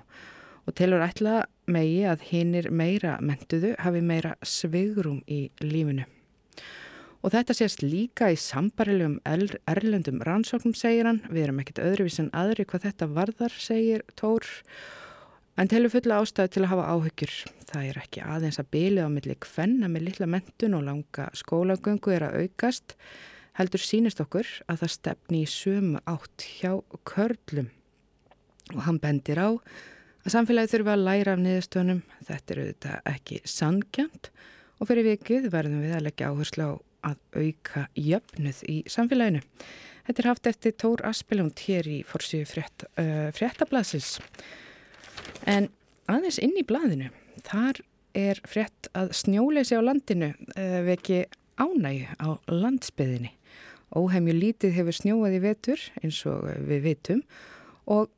og 0.67 0.75
telur 0.75 1.05
ætla 1.07 1.45
megi 1.71 2.03
að 2.07 2.27
hinnir 2.29 2.69
meira 2.71 3.17
mentuðu 3.23 3.75
hafi 3.83 4.03
meira 4.03 4.35
svigrum 4.43 5.23
í 5.31 5.47
lífinu. 5.63 6.07
Og 7.25 7.33
þetta 7.35 7.57
sést 7.59 7.81
líka 7.83 8.29
í 8.31 8.37
sambarilegum 8.39 9.17
erlendum 9.27 10.21
rannsóknum, 10.23 10.77
segir 10.79 11.09
hann. 11.09 11.25
Við 11.27 11.47
erum 11.47 11.63
ekkit 11.63 11.81
öðruvís 11.83 12.21
en 12.23 12.29
aðri 12.37 12.67
hvað 12.69 12.85
þetta 12.87 13.09
varðar, 13.17 13.57
segir 13.59 14.05
Tór. 14.19 14.47
En 15.57 15.71
telur 15.73 15.91
fulla 15.91 16.21
ástæðu 16.21 16.53
til 16.53 16.63
að 16.63 16.71
hafa 16.75 16.91
áhyggjur. 16.93 17.35
Það 17.67 17.89
er 17.89 17.99
ekki 18.03 18.23
aðeins 18.23 18.61
að 18.63 18.71
bylið 18.77 19.09
á 19.09 19.11
milli 19.11 19.37
kvenna 19.43 19.91
með 19.91 20.07
litla 20.11 20.29
mentun 20.31 20.77
og 20.79 20.85
langa 20.87 21.27
skólagöngu 21.35 22.15
er 22.15 22.29
að 22.29 22.39
aukast. 22.45 22.95
Heldur 23.57 23.83
sínist 23.83 24.23
okkur 24.23 24.47
að 24.69 24.85
það 24.85 24.95
stefni 24.95 25.43
í 25.43 25.51
sömu 25.51 26.05
átt 26.07 26.47
hjá 26.61 26.77
körlum. 27.09 27.73
Og 28.77 28.83
hann 28.85 29.03
bendir 29.03 29.41
á 29.41 29.51
að 30.27 30.35
samfélagi 30.35 30.73
þurfa 30.73 30.95
að 30.97 31.05
læra 31.07 31.35
af 31.37 31.43
niðurstöðunum. 31.43 32.03
Þetta 32.27 32.55
eru 32.55 32.63
þetta 32.73 32.95
ekki 33.13 33.41
sangjant 33.47 34.31
og 34.77 34.89
fyrir 34.91 35.07
vikið 35.07 35.51
verðum 35.53 35.85
við 35.85 35.95
að 35.97 36.07
leggja 36.09 36.31
áherslu 36.33 36.67
á 36.67 36.73
að 37.07 37.21
auka 37.39 37.85
jöfnuð 37.95 38.63
í 38.67 38.77
samfélaginu. 38.91 39.43
Þetta 40.07 40.23
er 40.23 40.29
haft 40.31 40.49
eftir 40.51 40.75
Tór 40.83 41.03
Aspelund 41.07 41.63
hér 41.67 41.87
í 41.91 42.01
forsíu 42.07 42.47
frétt, 42.47 42.87
uh, 42.99 43.29
fréttablasins. 43.35 44.17
En 45.47 45.71
aðeins 46.11 46.41
inn 46.43 46.59
í 46.59 46.67
blaðinu, 46.67 47.13
þar 47.47 47.81
er 48.17 48.43
frétt 48.49 48.91
að 48.99 49.15
snjóleysi 49.19 49.79
á 49.79 49.83
landinu 49.87 50.33
uh, 50.35 50.81
veki 50.87 51.25
ánægu 51.63 52.19
á 52.19 52.29
landsbyðinni. 52.51 53.31
Óheimju 53.95 54.35
lítið 54.35 54.75
hefur 54.81 54.99
snjóað 54.99 55.39
í 55.39 55.43
vetur 55.47 55.83
eins 56.03 56.19
og 56.27 56.51
við 56.67 56.83
vitum 56.91 57.23
og 57.87 58.11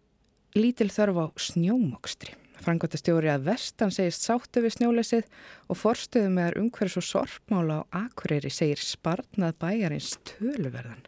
lítil 0.57 0.88
þörf 0.93 1.19
á 1.21 1.26
snjómokstri. 1.49 2.35
Frangotastjóri 2.59 3.31
að 3.31 3.47
vestan 3.52 3.93
segist 3.95 4.25
sáttu 4.26 4.62
við 4.64 4.75
snjóleysið 4.78 5.28
og 5.71 5.78
forstuðu 5.78 6.31
með 6.35 6.59
umhverfis 6.62 6.99
og 6.99 7.07
sorpmála 7.07 7.81
á 7.87 8.02
Akureyri 8.07 8.50
segir 8.50 8.83
sparnað 8.83 9.55
bæjarins 9.62 10.17
töluverðan. 10.26 11.05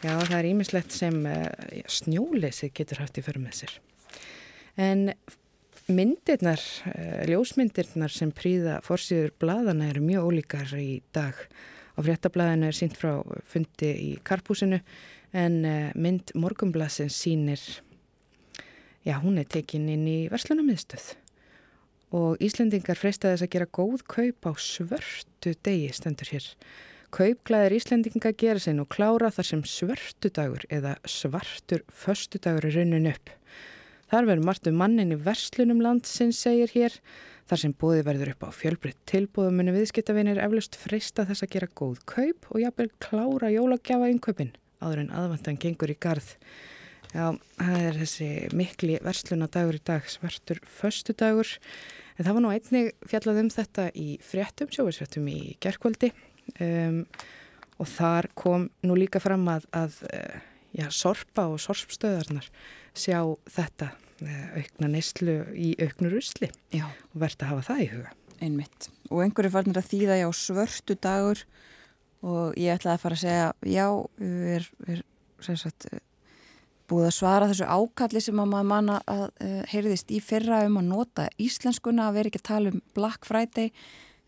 Já, 0.00 0.14
það 0.14 0.36
er 0.38 0.48
ímislegt 0.52 0.94
sem 0.94 1.18
ja, 1.26 1.84
snjóleysið 1.90 2.72
getur 2.78 3.02
haft 3.02 3.18
í 3.18 3.24
fyrir 3.26 3.42
með 3.42 3.58
sér. 3.62 3.74
En 4.80 5.10
myndirnar, 5.90 6.62
eh, 6.94 7.26
ljósmyndirnar 7.28 8.14
sem 8.14 8.30
príða 8.32 8.78
forsýður 8.86 9.34
bladana 9.42 9.90
eru 9.90 10.04
mjög 10.06 10.30
ólíkar 10.30 10.74
í 10.78 11.02
dag. 11.12 11.34
Á 11.96 12.00
fréttablaðinu 12.00 12.70
er 12.70 12.78
sínt 12.78 12.96
frá 12.96 13.18
fundi 13.44 13.90
í 13.90 14.10
Karpúsinu 14.22 14.80
en 15.34 15.64
eh, 15.64 15.92
mynd 15.94 16.32
morgumblasins 16.34 17.18
sínir 17.18 17.60
já, 19.06 19.16
hún 19.22 19.40
er 19.40 19.48
tekin 19.48 19.88
inn 19.88 20.06
í 20.08 20.20
verslunamiðstöð 20.32 21.14
og 22.16 22.40
Íslendingar 22.42 22.98
freista 22.98 23.30
þess 23.30 23.46
að 23.46 23.52
gera 23.54 23.70
góð 23.70 24.04
kaup 24.10 24.48
á 24.50 24.52
svörtu 24.58 25.52
degi 25.62 25.90
stendur 25.94 26.30
hér. 26.34 26.46
Kaupglæðir 27.14 27.76
Íslendinga 27.78 28.32
gera 28.38 28.62
sér 28.62 28.76
nú 28.78 28.86
klára 28.90 29.30
þar 29.34 29.46
sem 29.46 29.62
svörtu 29.66 30.30
dagur 30.34 30.66
eða 30.70 30.96
svartur 31.06 31.84
föstu 31.90 32.38
dagur 32.42 32.66
er 32.66 32.76
raunin 32.78 33.10
upp. 33.10 33.30
Þar 34.10 34.26
verður 34.26 34.46
margt 34.46 34.66
um 34.66 34.78
mannin 34.78 35.14
í 35.14 35.18
verslunum 35.22 35.82
landsins, 35.82 36.38
segir 36.42 36.70
hér. 36.74 36.96
Þar 37.46 37.62
sem 37.62 37.74
bóði 37.78 38.02
verður 38.06 38.32
upp 38.34 38.46
á 38.46 38.50
fjölbreytt 38.54 38.98
tilbúðum 39.10 39.58
muni 39.58 39.74
viðskiptavinir 39.74 40.38
eflust 40.42 40.78
freysta 40.78 41.26
þess 41.26 41.46
að 41.46 41.52
gera 41.54 41.70
góð 41.78 42.02
kaup 42.10 42.50
og 42.50 42.60
jafnvel 42.62 42.90
klára 43.02 43.50
jólagjafa 43.54 44.10
innkaupin 44.10 44.52
áður 44.80 45.04
en 45.04 45.14
aðvandan 45.14 45.58
gengur 45.62 45.90
í 45.90 45.98
garð. 45.98 46.30
Já, 47.10 47.32
það 47.58 47.84
er 47.88 47.96
þessi 48.04 48.28
mikli 48.54 48.98
verslunadagur 49.02 49.80
í 49.80 49.82
dag, 49.90 50.06
svartur 50.06 50.60
förstu 50.78 51.14
dagur. 51.18 51.48
En 52.16 52.26
það 52.26 52.36
var 52.36 52.44
nú 52.44 52.52
einnig 52.54 52.92
fjallað 53.10 53.40
um 53.42 53.50
þetta 53.50 53.86
í 53.98 54.08
fréttum, 54.22 54.70
sjóvisfréttum 54.70 55.26
í 55.32 55.38
gerkvöldi 55.62 56.12
um, 56.60 57.00
og 57.80 57.88
þar 57.88 58.28
kom 58.38 58.68
nú 58.86 58.98
líka 58.98 59.22
fram 59.22 59.48
að, 59.50 59.66
að 59.74 59.96
eh, 60.12 60.38
já, 60.76 60.86
sorpa 60.92 61.46
og 61.50 61.58
sorpstöðarnar 61.64 62.46
sjá 62.92 63.22
þetta 63.50 63.90
eh, 64.20 64.60
aukna 64.60 64.90
neyslu 64.92 65.38
í 65.56 65.72
auknur 65.80 66.18
usli 66.20 66.50
Já. 66.74 66.84
og 66.90 67.22
verðt 67.22 67.46
að 67.46 67.52
hafa 67.54 67.66
það 67.70 67.82
í 67.82 67.88
huga. 67.94 68.12
Einmitt. 68.40 68.90
Og 69.10 69.24
einhverju 69.24 69.52
farnir 69.54 69.80
að 69.80 69.90
þýða 69.90 70.20
já 70.20 70.28
svörtu 70.36 70.96
dagur 71.00 71.42
og 72.20 72.60
ég 72.60 72.76
ætlaði 72.76 72.94
að 72.94 73.02
fara 73.02 73.18
að 73.18 73.24
segja 73.24 73.48
já, 73.64 73.86
við 74.20 75.00
erum 75.00 75.60
sagt, 75.64 75.88
búið 76.90 77.06
að 77.06 77.16
svara 77.16 77.48
þessu 77.50 77.66
ákalli 77.70 78.22
sem 78.24 78.42
að 78.42 78.50
maður 78.50 78.68
manna 78.70 78.98
að 79.10 79.24
uh, 79.44 79.56
heyrðist 79.70 80.12
í 80.12 80.20
fyrra 80.24 80.62
um 80.66 80.78
að 80.80 80.88
nota 80.90 81.26
íslenskuna 81.40 82.08
að 82.08 82.16
vera 82.18 82.30
ekki 82.30 82.40
að 82.42 82.48
tala 82.50 82.72
um 82.74 82.80
Black 82.96 83.28
Friday 83.28 83.72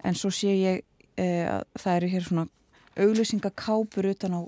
en 0.07 0.19
svo 0.19 0.31
sé 0.35 0.55
ég 0.55 0.83
uh, 0.83 1.59
að 1.59 1.65
það 1.83 1.97
eru 1.99 2.11
hér 2.15 2.29
svona 2.29 2.47
auglýsingakápur 3.03 4.11
utan 4.13 4.37
á 4.39 4.41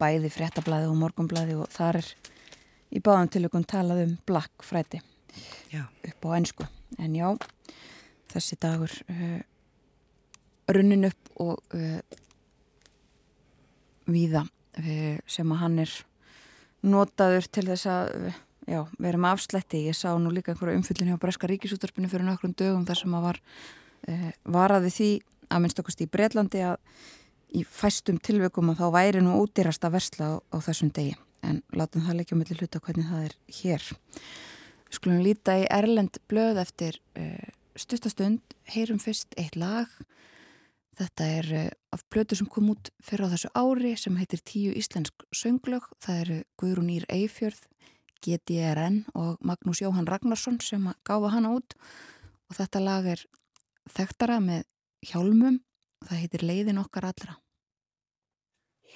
bæði 0.00 0.32
fréttablaði 0.32 0.88
og 0.90 0.98
morgunblaði 1.00 1.58
og 1.60 1.70
þar 1.72 2.00
er 2.00 2.10
í 2.96 3.02
báðan 3.04 3.30
til 3.32 3.44
okkur 3.48 3.68
talað 3.68 4.02
um 4.06 4.16
Black 4.28 4.66
Friday 4.66 5.04
Já. 5.72 5.84
upp 5.84 6.26
á 6.26 6.36
ennsku 6.38 6.66
en 7.02 7.14
já, 7.16 7.28
þessi 8.32 8.56
dagur 8.62 8.92
uh, 9.12 9.40
runnin 10.72 11.10
upp 11.10 11.32
og 11.42 11.60
víða 14.06 14.46
uh, 14.46 15.16
sem 15.28 15.52
að 15.52 15.60
hann 15.62 15.80
er 15.84 15.96
notaður 16.86 17.48
til 17.52 17.66
þess 17.68 17.88
að 17.90 18.30
já, 18.66 18.80
vera 19.02 19.20
með 19.20 19.34
afslætti. 19.34 19.84
Ég 19.88 19.98
sá 19.98 20.10
nú 20.20 20.32
líka 20.34 20.52
einhverju 20.52 20.80
umfyllin 20.80 21.12
hjá 21.12 21.20
Breska 21.22 21.50
ríkisúttarpinu 21.50 22.10
fyrir 22.10 22.26
nokkrum 22.26 22.54
dögum 22.58 22.86
þar 22.88 23.02
sem 23.02 23.18
að 23.18 23.28
var 23.28 23.40
uh, 23.42 24.32
varaði 24.56 24.92
því 24.96 25.10
að 25.46 25.62
minnst 25.62 25.82
okkast 25.82 26.02
í 26.02 26.10
Breitlandi 26.10 26.64
að 26.66 26.80
í 27.56 27.62
fæstum 27.62 28.18
tilveikum 28.18 28.72
að 28.72 28.82
þá 28.82 28.86
væri 28.96 29.22
nú 29.22 29.36
ódýrast 29.38 29.84
að 29.86 29.96
versla 29.96 30.32
á, 30.34 30.36
á 30.50 30.56
þessum 30.66 30.90
degi 30.94 31.14
en 31.46 31.60
látum 31.76 32.02
það 32.02 32.20
leikja 32.20 32.38
milli 32.38 32.56
hluta 32.58 32.80
hvernig 32.82 33.10
það 33.10 33.26
er 33.28 33.36
hér. 33.60 33.84
Við 34.86 34.98
skulum 34.98 35.22
líta 35.22 35.54
í 35.60 35.66
Erlend 35.70 36.18
blöð 36.30 36.60
eftir 36.62 36.98
uh, 37.18 37.46
stuttastund, 37.78 38.42
heyrum 38.72 38.98
fyrst 39.02 39.36
eitt 39.38 39.58
lag. 39.58 39.90
Þetta 40.96 41.28
er 41.28 41.48
uh, 41.52 41.70
af 41.92 42.04
blödu 42.12 42.36
sem 42.38 42.48
kom 42.48 42.70
út 42.72 42.90
fyrir 43.04 43.28
á 43.28 43.32
þessu 43.34 43.50
ári 43.52 43.92
sem 44.00 44.16
heitir 44.16 44.40
Tíu 44.40 44.72
Íslensk 44.76 45.26
sönglög. 45.34 45.84
Það 46.00 46.20
eru 46.22 46.38
Guðrún 46.60 46.92
Ír 46.94 47.04
Eifjörð, 47.12 47.60
GDRN 48.24 49.02
og 49.14 49.36
Magnús 49.44 49.82
Jóhann 49.84 50.08
Ragnarsson 50.08 50.60
sem 50.64 50.88
gáfa 51.04 51.34
hana 51.34 51.52
út 51.58 51.76
og 52.48 52.56
þetta 52.56 52.80
lag 52.80 53.08
er 53.12 53.24
þekktara 53.92 54.38
með 54.40 54.64
hjálmum 55.06 55.60
og 56.00 56.08
það 56.08 56.22
heitir 56.22 56.46
Leiðin 56.48 56.80
okkar 56.80 57.10
allra. 57.10 57.36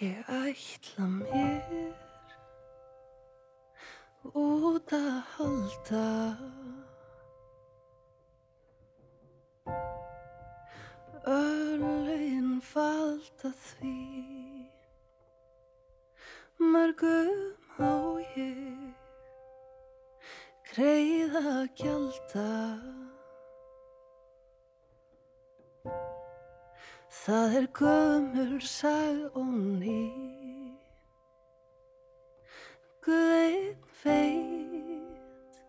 Ég 0.00 0.24
ætla 0.32 1.04
mér 1.04 1.92
út 4.32 4.92
að 4.96 5.20
halda 5.36 6.04
Örlegin 11.26 12.60
falda 12.60 13.52
því. 13.52 13.96
Mörgum 16.58 17.56
á 17.80 17.92
ég 18.36 18.94
greiða 20.72 21.66
gjalda. 21.76 22.50
Það 27.10 27.54
er 27.58 27.66
gömur 27.76 28.60
sag 28.64 29.36
og 29.36 29.52
ný 29.80 30.00
Guðeinn 33.04 33.76
veit 34.04 35.60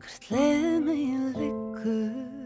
hvert 0.00 0.30
leið 0.32 0.80
mig 0.86 1.04
liggur 1.36 2.37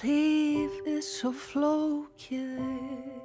Lífið 0.00 1.02
svo 1.04 1.30
flókið. 1.36 2.56
Er 2.64 3.22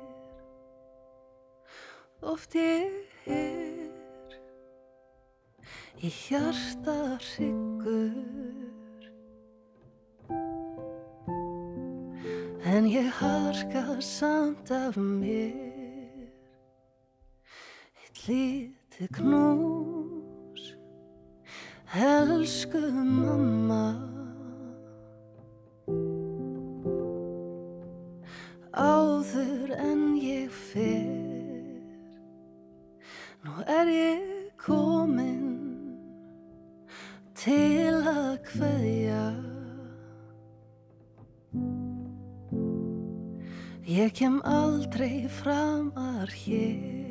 Oft 2.27 2.55
ég 2.57 2.91
er 3.29 4.33
í 6.01 6.09
hjarta 6.11 7.15
hryggur. 7.21 9.05
En 12.67 12.89
ég 12.89 13.07
harka 13.21 14.01
samt 14.03 14.71
af 14.73 14.97
mér. 14.97 16.27
Eitt 18.01 18.25
lítið 18.27 19.13
knús. 19.21 20.73
Elsku 21.95 22.81
mamma 22.91 24.16
framar 46.27 46.33
hér 46.33 47.06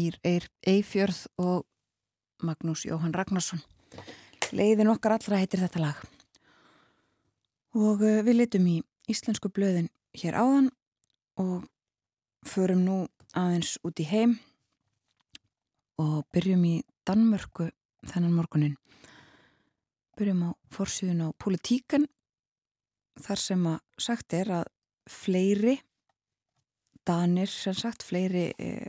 Ír 0.00 0.16
Eir 0.24 0.46
Eifjörð 0.66 1.26
og 1.40 1.66
Magnús 2.46 2.86
Jóhann 2.88 3.14
Ragnarsson. 3.14 3.60
Leiðin 4.56 4.90
okkar 4.92 5.16
allra 5.16 5.40
heitir 5.40 5.60
þetta 5.60 5.82
lag. 5.82 5.98
Og 7.76 8.00
uh, 8.00 8.20
við 8.24 8.38
litum 8.38 8.68
í 8.70 8.76
íslensku 9.10 9.50
blöðin 9.52 9.90
hér 10.16 10.38
áðan 10.40 10.70
og 11.40 11.66
förum 12.48 12.84
nú 12.86 12.96
aðeins 13.36 13.76
út 13.86 14.00
í 14.00 14.06
heim 14.08 14.38
og 16.00 16.24
byrjum 16.32 16.64
í 16.64 16.76
Danmörku 17.06 17.68
þennan 18.08 18.34
morgunin. 18.38 18.78
Byrjum 20.16 20.48
á 20.48 20.50
forsýðun 20.72 21.26
á 21.26 21.28
politíkan 21.36 22.08
þar 23.20 23.42
sem 23.44 23.68
að 23.68 23.78
sagt 24.00 24.36
er 24.36 24.54
að 24.62 24.66
fleiri 25.10 25.76
danir 27.06 27.50
sem 27.50 27.74
sagt 27.74 28.04
fleiri 28.06 28.50
eh, 28.58 28.88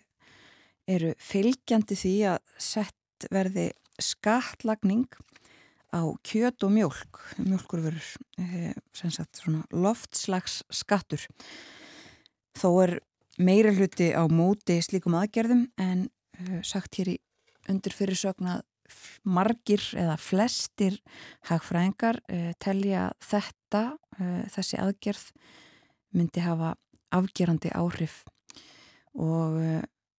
eru 0.90 1.14
fylgjandi 1.22 1.98
því 1.98 2.16
að 2.34 2.40
sett 2.62 3.28
verði 3.32 3.70
skattlagning 4.02 5.08
á 5.92 6.02
kjöt 6.24 6.64
og 6.64 6.72
mjölk, 6.72 7.20
mjölkurverur, 7.38 8.08
eh, 8.40 8.74
loftslags 9.72 10.64
skattur. 10.72 11.28
Þó 12.56 12.84
er 12.84 13.00
meira 13.38 13.72
hluti 13.76 14.12
á 14.16 14.24
móti 14.32 14.80
slíkum 14.84 15.16
aðgerðum 15.20 15.68
en 15.80 16.10
uh, 16.40 16.60
sagt 16.64 17.00
hér 17.00 17.14
í 17.14 17.18
undir 17.72 17.96
fyrirsögn 17.96 18.50
að 18.58 18.66
margir 19.24 19.84
eða 19.96 20.18
flestir 20.20 20.98
hagfræðingar 21.48 22.20
uh, 22.28 22.52
telja 22.60 23.12
þetta, 23.24 23.96
þessi 24.52 24.78
aðgerð 24.78 25.30
myndi 26.12 26.44
hafa 26.44 26.76
afgerandi 27.16 27.72
áhrif 27.74 28.22
og 29.16 29.56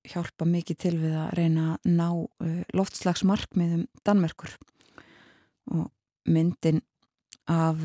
hjálpa 0.08 0.46
mikið 0.48 0.78
til 0.84 0.94
við 0.98 1.16
að 1.18 1.34
reyna 1.38 1.66
að 1.76 1.90
ná 1.98 2.08
loftslagsmarkmiðum 2.74 3.86
Danmerkur. 4.06 4.56
Og 5.70 5.90
myndin 6.26 6.82
af 7.50 7.82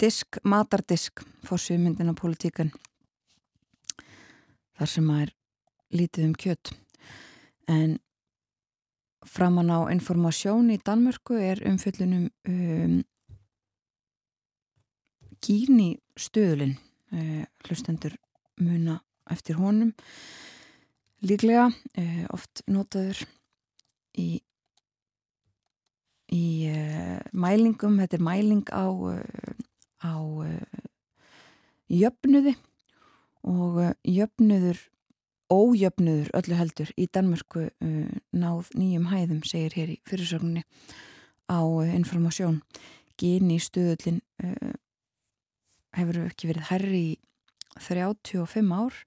disk, 0.00 0.38
matardisk 0.44 1.22
fórsið 1.46 1.80
myndin 1.82 2.12
af 2.12 2.18
politíkan 2.20 2.72
þar 4.78 4.90
sem 4.90 5.10
að 5.12 5.24
er 5.26 5.34
lítið 5.92 6.26
um 6.26 6.34
kjött 6.44 6.72
en 7.70 7.98
framan 9.28 9.70
á 9.70 9.78
informasjón 9.92 10.72
í 10.74 10.80
Danmörku 10.82 11.38
er 11.38 11.62
umfjöllunum 11.68 12.28
um, 12.48 12.96
gíni 15.42 15.90
stöðulinn 16.18 16.74
uh, 17.14 17.44
hlustendur 17.66 18.16
muna 18.62 18.98
eftir 19.30 19.60
honum 19.60 19.92
líklega 21.22 21.68
uh, 21.70 22.24
oft 22.34 22.64
notaður 22.70 23.22
í 24.18 24.42
í 26.32 26.44
uh, 26.72 27.18
mælingum, 27.36 27.98
þetta 28.00 28.18
er 28.18 28.24
mæling 28.24 28.64
á 28.72 28.86
á 30.02 30.14
jöfnuði 31.92 32.54
og 33.46 33.82
jöfnuður 34.08 34.80
ójöfnuður 35.52 36.30
öllu 36.36 36.56
heldur. 36.56 36.92
Í 36.96 37.08
Danmörku 37.12 37.66
uh, 37.68 38.12
náð 38.32 38.70
nýjum 38.78 39.08
hæðum 39.10 39.42
segir 39.46 39.76
hér 39.76 39.92
í 39.94 39.98
fyrirsögninni 40.08 40.64
á 41.52 41.60
uh, 41.60 41.88
informasjón 41.92 42.62
geni 43.20 43.58
stöðullin 43.62 44.22
uh, 44.44 44.72
hefur 45.96 46.22
ekki 46.24 46.50
verið 46.52 46.68
herri 46.70 47.02
í 47.02 47.12
35 47.82 48.72
ár 48.76 49.02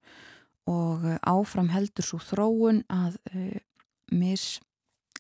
og 0.70 1.06
áfram 1.22 1.70
heldur 1.74 2.06
svo 2.06 2.20
þróun 2.24 2.84
að 2.90 3.20
mis 4.12 4.60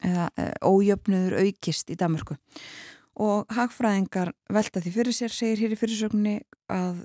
eða 0.05 0.29
ójöfnuður 0.65 1.37
aukist 1.45 1.91
í 1.93 1.97
Danmörku. 1.99 2.37
Og 3.15 3.45
hagfræðingar 3.55 4.33
velta 4.51 4.81
því 4.83 4.91
fyrir 4.91 5.15
sér 5.15 5.31
segir 5.31 5.61
hér 5.63 5.75
í 5.75 5.79
fyrirsögninni 5.79 6.35
að 6.73 6.99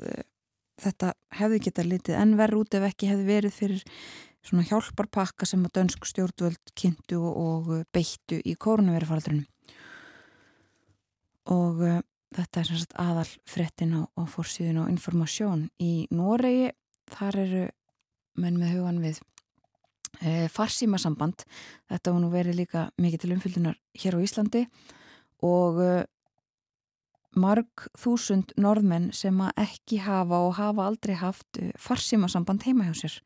þetta 0.80 1.12
hefði 1.38 1.62
geta 1.66 1.84
litið 1.86 2.18
en 2.18 2.34
verð 2.40 2.64
út 2.64 2.76
ef 2.76 2.88
ekki 2.88 3.12
hefði 3.12 3.28
verið 3.28 3.54
fyrir 3.54 3.86
svona 4.42 4.64
hjálparpakka 4.66 5.46
sem 5.46 5.62
að 5.68 5.76
dönsk 5.76 6.08
stjórnvöld 6.08 6.74
kynntu 6.74 7.20
og 7.20 7.72
beittu 7.92 8.40
í 8.40 8.56
kórnverðfaraldrinu 8.56 9.44
og 11.50 11.82
uh, 11.84 11.98
þetta 12.36 12.62
er 12.62 12.70
sagt 12.70 12.96
aðal 13.00 13.26
frettin 13.48 13.96
á, 13.96 14.02
á 14.06 14.22
fórsíðun 14.28 14.84
og 14.84 14.90
informasjón 14.92 15.68
í 15.82 16.06
Noregi. 16.14 16.70
Þar 17.10 17.38
eru 17.42 17.62
menn 18.40 18.58
með 18.60 18.76
hugan 18.76 19.02
við 19.02 19.20
e, 20.20 20.48
farsímasamband 20.52 21.44
þetta 21.90 22.14
var 22.14 22.22
nú 22.22 22.30
verið 22.32 22.62
líka 22.62 22.88
mikið 23.00 23.24
til 23.24 23.34
umfylgjunar 23.36 23.78
hér 24.02 24.16
á 24.16 24.24
Íslandi 24.24 24.64
og 25.46 25.80
uh, 25.80 26.02
marg 27.40 27.86
þúsund 27.98 28.54
norðmenn 28.60 29.10
sem 29.16 29.38
að 29.44 29.64
ekki 29.64 30.00
hafa 30.04 30.42
og 30.46 30.56
hafa 30.58 30.88
aldrei 30.90 31.16
haft 31.20 31.60
uh, 31.60 31.70
farsímasamband 31.80 32.66
heima 32.66 32.88
hjá 32.88 32.96
sér. 33.04 33.20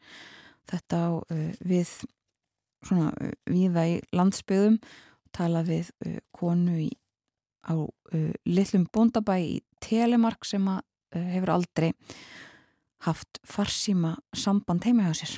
Þetta 0.70 1.00
á 1.00 1.10
uh, 1.18 1.48
við 1.64 1.90
svona 2.84 3.32
viða 3.48 3.86
í 3.88 3.98
landsbyðum 4.12 4.78
tala 5.34 5.64
við 5.66 5.88
konu 6.36 6.76
í, 6.84 6.90
á 7.66 7.74
litlum 8.46 8.84
bóndabæ 8.92 9.38
í 9.40 9.54
Telemark 9.82 10.44
sem 10.46 10.62
að 10.68 10.84
hefur 11.32 11.50
aldrei 11.56 11.88
haft 13.04 13.40
farsímasamband 13.44 14.86
heima 14.86 15.08
hjá 15.08 15.14
sér. 15.20 15.36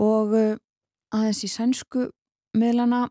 Og 0.00 0.34
aðeins 1.12 1.42
í 1.44 1.50
sænsku 1.52 2.08
miðlana 2.56 3.06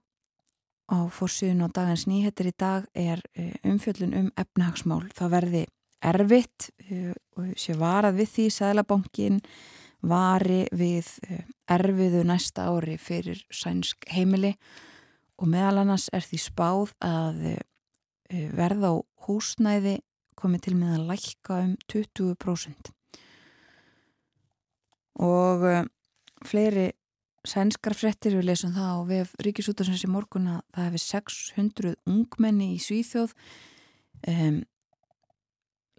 á 0.92 1.08
fórsíðun 1.14 1.66
á 1.66 1.68
dagans 1.72 2.06
nýhettir 2.10 2.52
í 2.52 2.56
dag 2.60 2.88
er 2.98 3.22
eh, 3.34 3.56
umfjöllun 3.68 4.16
um 4.18 4.30
efnahagsmál. 4.40 5.06
Það 5.16 5.34
verði 5.36 5.64
erfitt 6.12 6.70
eh, 6.90 7.14
og 7.38 7.54
sé 7.60 7.78
varað 7.80 8.20
við 8.20 8.34
því 8.36 8.48
Sælabankin 8.58 9.42
vari 10.02 10.66
við 10.76 11.08
eh, 11.30 11.46
erfiðu 11.72 12.26
næsta 12.28 12.68
ári 12.68 12.98
fyrir 13.00 13.42
sænsk 13.54 14.10
heimili 14.12 14.56
og 15.40 15.50
meðal 15.50 15.86
annars 15.86 16.10
er 16.14 16.26
því 16.26 16.42
spáð 16.42 16.96
að 17.02 17.46
verða 18.56 18.92
á 18.94 18.96
húsnæði 19.26 19.98
komið 20.40 20.66
til 20.68 20.76
með 20.80 20.96
að 20.98 21.08
lækka 21.12 21.60
um 21.66 21.76
20% 21.92 22.92
og 25.22 25.66
fleiri 26.48 26.92
sænskar 27.48 27.96
frettir 27.98 28.36
við 28.38 28.52
lesum 28.52 28.74
það 28.76 28.92
og 29.00 29.08
við 29.10 29.32
ríkisútarsins 29.46 30.04
í 30.06 30.10
morgun 30.12 30.50
að 30.52 30.60
það 30.76 30.88
hefði 30.88 31.02
600 31.06 31.94
ungmenni 32.10 32.68
í 32.76 32.82
Svíþjóð 32.82 33.34
um, 34.30 34.60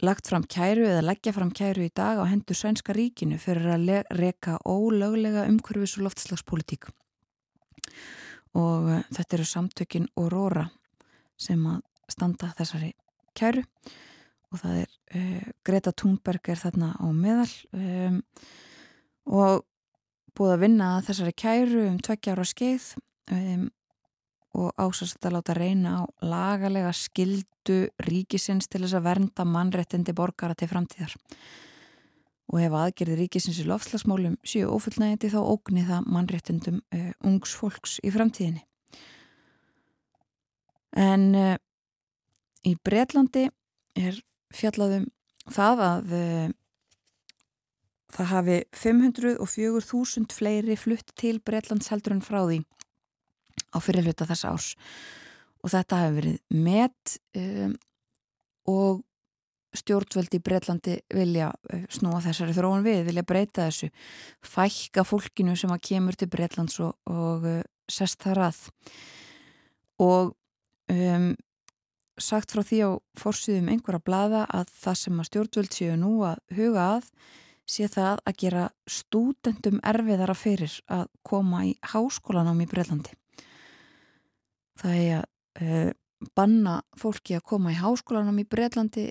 lagt 0.02 0.30
fram 0.30 0.46
kæru 0.46 0.86
eða 0.86 1.04
leggja 1.08 1.34
fram 1.34 1.50
kæru 1.54 1.86
í 1.86 1.94
dag 1.94 2.22
á 2.22 2.24
hendur 2.30 2.58
sænska 2.58 2.94
ríkinu 2.94 3.40
fyrir 3.42 3.74
að 3.74 3.90
reka 4.18 4.58
ólöglega 4.62 5.48
umhverfis 5.50 5.96
og 5.98 6.06
loftslagspolítík 6.06 6.92
og 8.58 8.86
uh, 8.86 9.02
þetta 9.10 9.38
eru 9.38 9.48
samtökin 9.48 10.08
Aurora 10.14 10.68
sem 11.40 11.62
að 11.66 11.82
standa 12.12 12.52
þessari 12.58 12.92
kæru. 13.34 13.64
og 13.64 14.11
það 14.60 14.80
er 14.82 14.90
uh, 15.16 15.52
Greta 15.64 15.92
Thunberg 15.96 16.52
er 16.52 16.60
þarna 16.60 16.92
á 16.98 17.06
meðal 17.14 17.52
um, 17.72 18.18
og 19.32 19.62
búið 20.36 20.54
að 20.56 20.64
vinna 20.64 20.90
þessari 21.06 21.34
kæru 21.36 21.86
um 21.90 21.98
tveggja 22.02 22.34
ára 22.36 22.46
skeið 22.48 22.88
um, 23.32 23.66
og 24.52 24.72
ásast 24.80 25.24
að 25.24 25.38
láta 25.38 25.56
reyna 25.56 25.92
á 26.00 26.02
lagalega 26.24 26.92
skildu 26.96 27.86
ríkisins 28.04 28.68
til 28.68 28.82
þess 28.84 28.98
að 28.98 29.06
vernda 29.06 29.46
mannrettindi 29.48 30.12
borgara 30.16 30.56
til 30.58 30.68
framtíðar. 30.68 31.14
Og 32.52 32.60
ef 32.60 32.74
aðgerði 32.76 33.16
ríkisins 33.22 33.62
í 33.62 33.64
lofslagsmálum 33.68 34.36
séu 34.44 34.68
ofullnægindi 34.74 35.30
þá 35.32 35.40
ógni 35.40 35.86
það 35.88 36.10
mannrettindum 36.12 36.82
uh, 36.92 37.12
ungs 37.24 37.54
fólks 37.56 37.96
í 38.04 38.12
framtíðinni. 38.12 38.66
En 41.00 41.30
uh, 41.32 41.56
í 42.68 42.76
Breitlandi 42.84 43.46
er 43.96 44.20
fjallaðum 44.56 45.06
það 45.52 45.84
að 45.86 46.16
uh, 46.18 46.50
það 48.12 48.30
hafi 48.32 48.58
504.000 48.76 50.36
fleiri 50.36 50.76
flutt 50.76 51.14
til 51.18 51.38
Breitlands 51.44 51.90
heldur 51.92 52.16
en 52.16 52.24
frá 52.24 52.42
því 52.44 52.60
á 53.72 53.78
fyrirluta 53.80 54.28
þess 54.28 54.48
árs. 54.48 54.68
Og 55.62 55.72
þetta 55.72 56.02
hefur 56.02 56.18
verið 56.18 56.60
met 56.66 57.16
um, 57.38 57.74
og 58.68 59.02
stjórnvöldi 59.72 60.36
í 60.36 60.44
Breitlandi 60.44 60.96
vilja 61.14 61.48
uh, 61.52 61.84
snúa 61.92 62.20
þessari 62.24 62.56
þróun 62.56 62.84
við, 62.84 63.04
vilja 63.08 63.24
breyta 63.26 63.68
þessu 63.70 63.88
fækka 64.44 65.06
fólkinu 65.08 65.56
sem 65.56 65.72
að 65.72 65.84
kemur 65.88 66.18
til 66.18 66.28
Breitlands 66.32 66.80
og, 66.84 66.98
og 67.08 67.46
uh, 67.48 67.62
sest 67.90 68.20
þar 68.24 68.44
að. 68.50 68.60
Og 70.02 70.34
um, 70.92 71.32
sagt 72.20 72.52
frá 72.52 72.62
því 72.66 72.80
á 72.84 72.90
fórsýðum 73.18 73.70
einhverja 73.72 74.04
blada 74.04 74.42
að 74.52 74.74
það 74.82 74.98
sem 75.00 75.22
að 75.22 75.28
stjórnvöld 75.30 75.72
séu 75.72 75.96
nú 75.96 76.12
að 76.28 76.42
huga 76.58 76.84
að 76.98 77.08
sé 77.72 77.88
það 77.88 78.20
að 78.26 78.38
gera 78.42 78.68
stúdendum 78.90 79.80
erfiðara 79.86 80.34
fyrir 80.36 80.74
að 80.92 81.06
koma 81.24 81.64
í 81.68 81.74
háskólanám 81.92 82.60
í 82.64 82.68
Breitlandi 82.68 83.16
það 84.82 84.98
er 84.98 85.18
að 85.18 85.26
uh, 85.62 85.90
banna 86.36 86.76
fólki 86.98 87.36
að 87.36 87.46
koma 87.50 87.72
í 87.72 87.78
háskólanum 87.80 88.40
í 88.42 88.46
Breitlandi 88.48 89.08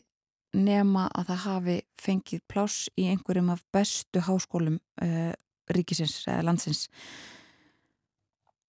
nema 0.55 1.07
að 1.15 1.31
það 1.31 1.43
hafi 1.45 1.77
fengið 1.99 2.43
pláss 2.51 2.89
í 2.99 3.07
einhverjum 3.11 3.51
af 3.53 3.63
bestu 3.73 4.23
háskólum 4.25 4.79
uh, 5.03 5.31
ríkisins 5.71 6.21
eða 6.27 6.45
landsins. 6.49 6.87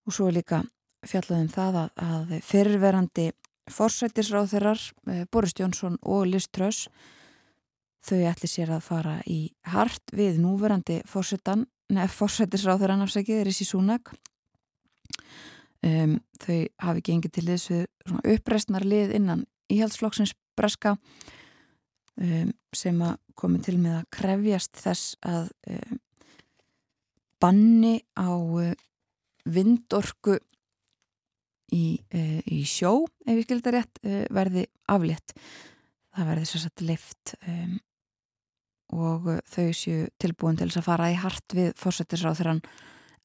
Og 0.06 0.14
svo 0.14 0.28
er 0.30 0.38
líka 0.38 0.62
fjallaðum 1.06 1.50
það 1.50 1.78
að, 1.82 1.90
að 2.06 2.34
fyrirverandi 2.46 3.28
forsættisráþurar 3.70 4.78
uh, 4.78 5.12
eh, 5.12 5.24
Boris 5.30 5.54
Jónsson 5.58 5.98
og 6.02 6.26
Liz 6.26 6.48
Truss 6.50 6.88
þau 8.02 8.18
ætli 8.26 8.50
sér 8.50 8.72
að 8.74 8.82
fara 8.88 9.20
í 9.30 9.52
hart 9.70 10.10
við 10.16 10.40
núverandi 10.42 11.02
forsættisráþurann 11.06 13.04
afsækið 13.04 13.44
Rissi 13.46 13.66
Súnak 13.68 14.10
um, 15.86 16.18
þau 16.42 16.58
hafi 16.82 17.04
gengið 17.06 17.36
til 17.36 17.46
þessu 17.46 17.82
uppreistnar 18.34 18.86
lið 18.86 19.14
innan 19.18 19.46
íhaldsflokksins 19.72 20.34
breska 20.58 20.96
um, 22.18 22.52
sem 22.74 23.02
að 23.04 23.18
komi 23.38 23.62
til 23.64 23.78
með 23.80 24.00
að 24.00 24.08
krefjast 24.18 24.82
þess 24.82 25.14
að 25.26 25.52
um, 25.70 26.00
banni 27.42 28.00
á 28.18 28.30
uh, 28.30 28.72
vindorku 29.46 30.38
í, 31.72 31.84
uh, 32.14 32.40
í 32.46 32.62
sjó, 32.68 33.06
ef 33.26 33.40
ég 33.40 33.46
skildi 33.46 33.74
rétt, 33.74 34.02
uh, 34.04 34.24
verði 34.34 34.66
aflétt. 34.92 35.34
Það 36.12 36.28
verði 36.28 36.48
sérstaklega 36.50 36.82
lift 36.84 37.34
um, 37.48 37.80
og 38.92 39.28
þau 39.48 39.72
séu 39.76 40.06
tilbúin 40.20 40.58
til 40.60 40.68
þess 40.68 40.82
að 40.82 40.88
fara 40.90 41.10
í 41.12 41.18
hart 41.18 41.56
við 41.56 41.72
fórsettisráð 41.80 42.38
þegar 42.38 42.50
hann 42.52 42.64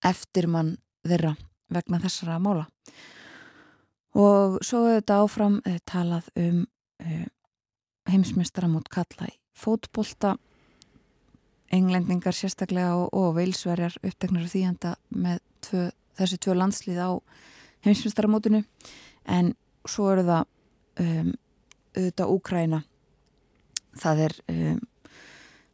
eftir 0.07 0.47
mann 0.51 0.75
þeirra 1.07 1.33
vegna 1.73 1.99
þessara 2.03 2.37
móla 2.39 2.67
og 4.17 4.59
svo 4.65 4.85
hefur 4.85 5.01
þetta 5.01 5.19
áfram 5.23 5.57
eh, 5.67 5.79
talað 5.85 6.29
um 6.39 6.61
eh, 7.03 7.27
heimsmystara 8.07 8.69
mút 8.71 8.87
kalla 8.93 9.27
í 9.27 9.35
fótbolta 9.57 10.37
englendingar 11.73 12.35
sérstaklega 12.35 12.95
og, 12.95 13.11
og 13.11 13.35
veilsverjar 13.35 13.97
uppteknar 13.99 14.47
því 14.47 14.63
enda 14.69 14.95
með 15.11 15.41
tvö, 15.67 15.89
þessi 16.15 16.39
tvö 16.39 16.55
landslið 16.61 17.03
á 17.03 17.11
heimsmystara 17.11 17.56
mótinu 18.31 18.63
en 19.27 19.53
svo 19.87 20.11
eru 20.11 20.23
það 20.27 20.45
um, 21.03 21.33
auðvitað 21.97 22.31
Úkræna 22.35 22.83
það 23.97 24.23
er 24.27 24.37
um, 24.53 24.79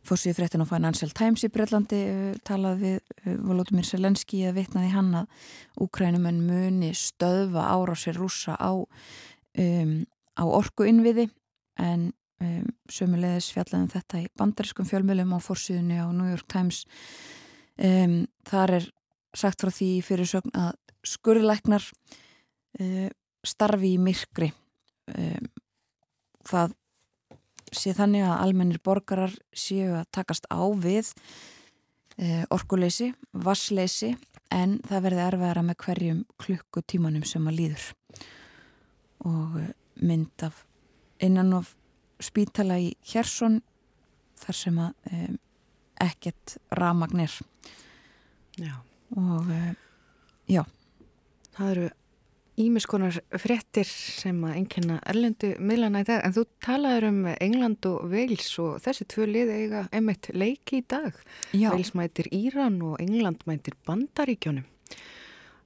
Fórsið 0.03 0.35
fréttin 0.35 0.59
á 0.59 0.67
Financial 0.67 1.11
Times 1.15 1.45
í 1.47 1.49
Breitlandi 1.51 1.99
uh, 2.11 2.31
talaði 2.43 2.81
við 2.81 2.97
uh, 2.99 3.37
Volodymyr 3.47 3.87
Selenski 3.87 4.41
að 4.47 4.57
vitnaði 4.59 4.89
hann 4.91 5.13
að 5.21 5.45
Úkrænumenn 5.85 6.41
muni 6.43 6.91
stöðva 6.97 7.69
ára 7.71 7.95
sér 7.95 8.19
rúsa 8.19 8.57
á, 8.59 8.71
um, 8.75 9.93
á 10.35 10.43
orku 10.43 10.87
innviði 10.89 11.29
en 11.79 12.11
um, 12.43 12.67
sömulegðis 12.91 13.53
fjallaðum 13.55 13.91
þetta 13.95 14.25
í 14.25 14.27
bandariskum 14.39 14.89
fjölmjölum 14.89 15.35
á 15.35 15.39
fórsíðunni 15.43 16.03
á 16.03 16.07
New 16.11 16.29
York 16.29 16.51
Times. 16.51 16.83
Um, 17.79 18.25
þar 18.45 18.77
er 18.81 18.89
sagt 19.33 19.63
frá 19.63 19.71
því 19.73 19.89
fyrir 20.05 20.29
sögn 20.29 20.53
að 20.53 20.75
skurðleiknar 21.07 21.85
uh, 22.79 23.09
starfi 23.43 23.95
í 23.95 23.99
myrkri. 23.99 24.53
Það 26.47 26.71
sé 27.77 27.93
þannig 27.97 28.25
að 28.27 28.41
almennir 28.45 28.81
borgarar 28.83 29.33
séu 29.55 29.93
að 29.97 30.07
takast 30.15 30.47
á 30.51 30.61
við 30.77 31.11
e, 32.17 32.43
orkuleysi, 32.53 33.11
vassleysi 33.31 34.13
en 34.53 34.77
það 34.87 35.05
verði 35.07 35.23
erfæra 35.27 35.63
með 35.65 35.79
hverjum 35.85 36.21
klukkutímanum 36.41 37.25
sem 37.27 37.47
að 37.49 37.59
líður. 37.59 37.87
Og 39.29 39.57
mynd 40.03 40.45
af 40.45 40.63
innan 41.23 41.53
of 41.57 41.73
spítala 42.23 42.79
í 42.81 42.93
Hjersson 43.07 43.61
þar 44.43 44.59
sem 44.59 44.79
að 44.83 45.09
e, 45.09 45.25
ekkert 46.03 46.57
ramagnir 46.75 47.33
já. 48.59 48.75
og 49.17 49.49
e, 49.53 49.61
já 50.51 50.63
Það 51.53 51.71
eru 51.73 51.89
ímiskonar 52.63 53.17
frettir 53.41 53.87
sem 53.89 54.43
að 54.45 54.57
enkenna 54.59 54.99
erlendu 55.09 55.53
miðlana 55.57 56.03
í 56.03 56.07
dag. 56.09 56.21
En 56.25 56.35
þú 56.35 56.43
talaður 56.61 57.07
um 57.09 57.23
England 57.33 57.87
og 57.89 58.03
Wales 58.11 58.51
og 58.61 58.77
þessi 58.83 59.07
tvö 59.09 59.29
lið 59.29 59.55
eiga 59.55 59.87
emitt 59.95 60.29
leiki 60.33 60.83
í 60.83 60.85
dag. 60.85 61.17
Já. 61.51 61.71
Wales 61.71 61.95
mætir 61.97 62.29
Íran 62.29 62.77
og 62.85 63.01
England 63.01 63.45
mætir 63.49 63.77
Bandaríkjónum 63.87 64.69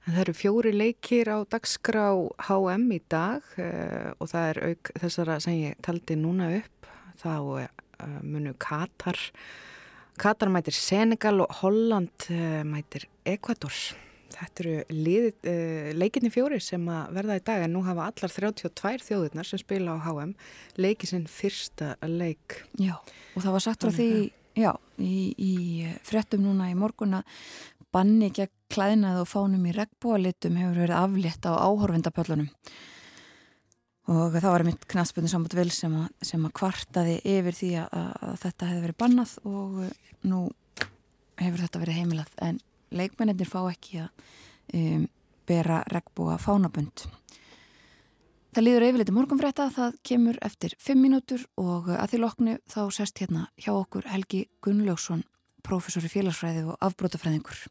en 0.08 0.14
það 0.16 0.22
eru 0.22 0.32
fjóri 0.38 0.70
leikir 0.72 1.28
á 1.28 1.44
dagskrá 1.52 2.06
HM 2.48 2.86
í 2.96 3.00
dag 3.12 3.44
uh, 3.60 4.14
og 4.16 4.30
það 4.30 4.46
er 4.48 4.60
auk 4.70 4.90
þessara 5.02 5.36
sem 5.44 5.58
ég 5.58 5.80
taldi 5.84 6.16
núna 6.16 6.48
upp 6.56 6.88
þá 7.20 7.32
uh, 7.36 7.66
munu 8.24 8.54
Katar 8.56 9.20
Katar 10.18 10.50
mætir 10.50 10.74
Senegal 10.74 11.42
og 11.44 11.52
Holland 11.60 12.30
uh, 12.32 12.62
mætir 12.64 13.04
Ekvadors 13.28 13.90
Þetta 14.34 14.64
eru 14.64 14.74
uh, 14.82 15.28
eh, 15.52 15.90
leikinni 15.96 16.30
fjóri 16.32 16.58
sem 16.62 16.84
að 16.92 17.14
verða 17.16 17.38
í 17.38 17.44
dag 17.46 17.64
en 17.64 17.74
nú 17.76 17.84
hafa 17.86 18.10
allar 18.10 18.34
32 18.34 19.06
þjóðurnar 19.06 19.48
sem 19.48 19.62
spila 19.62 19.96
á 19.96 20.04
HM 20.04 20.34
leikið 20.76 21.14
sinn 21.14 21.24
fyrsta 21.32 21.94
leik. 22.04 22.60
Já, 22.76 22.98
og 22.98 23.40
það 23.40 23.56
var 23.56 23.64
sagt 23.64 23.86
frá 23.86 23.94
því 23.94 24.10
já, 24.58 24.70
í, 25.00 25.16
í 25.38 25.54
frettum 26.06 26.44
núna 26.44 26.68
í 26.72 26.76
morgun 26.78 27.20
að 27.20 27.40
banni 27.94 28.28
gegn 28.34 28.52
klæðnað 28.68 29.22
og 29.22 29.30
fánum 29.30 29.64
í 29.64 29.72
regnbúalitum 29.72 30.58
hefur 30.60 30.82
verið 30.82 30.98
aflétt 30.98 31.48
á 31.48 31.52
áhorfindapöllunum 31.56 32.50
og 34.08 34.36
það 34.36 34.52
var 34.52 34.64
mitt 34.64 34.86
knastbundu 34.88 35.30
samt 35.30 35.56
vil 35.56 35.70
sem, 35.72 35.94
sem 36.24 36.44
að 36.44 36.54
kvartaði 36.56 37.18
yfir 37.28 37.56
því 37.56 37.70
að, 37.82 37.88
að 38.28 38.36
þetta 38.44 38.70
hefði 38.70 38.84
verið 38.86 38.98
bannað 39.02 39.34
og 39.48 39.78
nú 40.28 40.40
hefur 41.38 41.64
þetta 41.64 41.82
verið 41.82 42.00
heimilað 42.00 42.32
en 42.44 42.60
leikmennir 42.90 43.48
fá 43.48 43.60
ekki 43.70 44.02
að 44.04 44.26
um, 44.74 45.06
bera 45.48 45.82
regnbúa 45.92 46.36
fánabönd. 46.40 47.06
Það 48.56 48.64
líður 48.64 48.86
yfirleiti 48.88 49.14
morgunfrætta, 49.14 49.68
það 49.70 49.96
kemur 50.08 50.38
eftir 50.42 50.74
5 50.82 50.98
mínútur 50.98 51.44
og 51.60 51.90
að 51.92 52.14
því 52.14 52.20
loknu 52.22 52.54
þá 52.66 52.80
sest 52.96 53.20
hérna 53.22 53.48
hjá 53.60 53.74
okkur 53.76 54.08
Helgi 54.08 54.46
Gunnlaugsson, 54.64 55.22
professor 55.62 56.04
í 56.04 56.10
félagsfræði 56.12 56.64
og 56.66 56.78
afbrótafræðingur. 56.88 57.66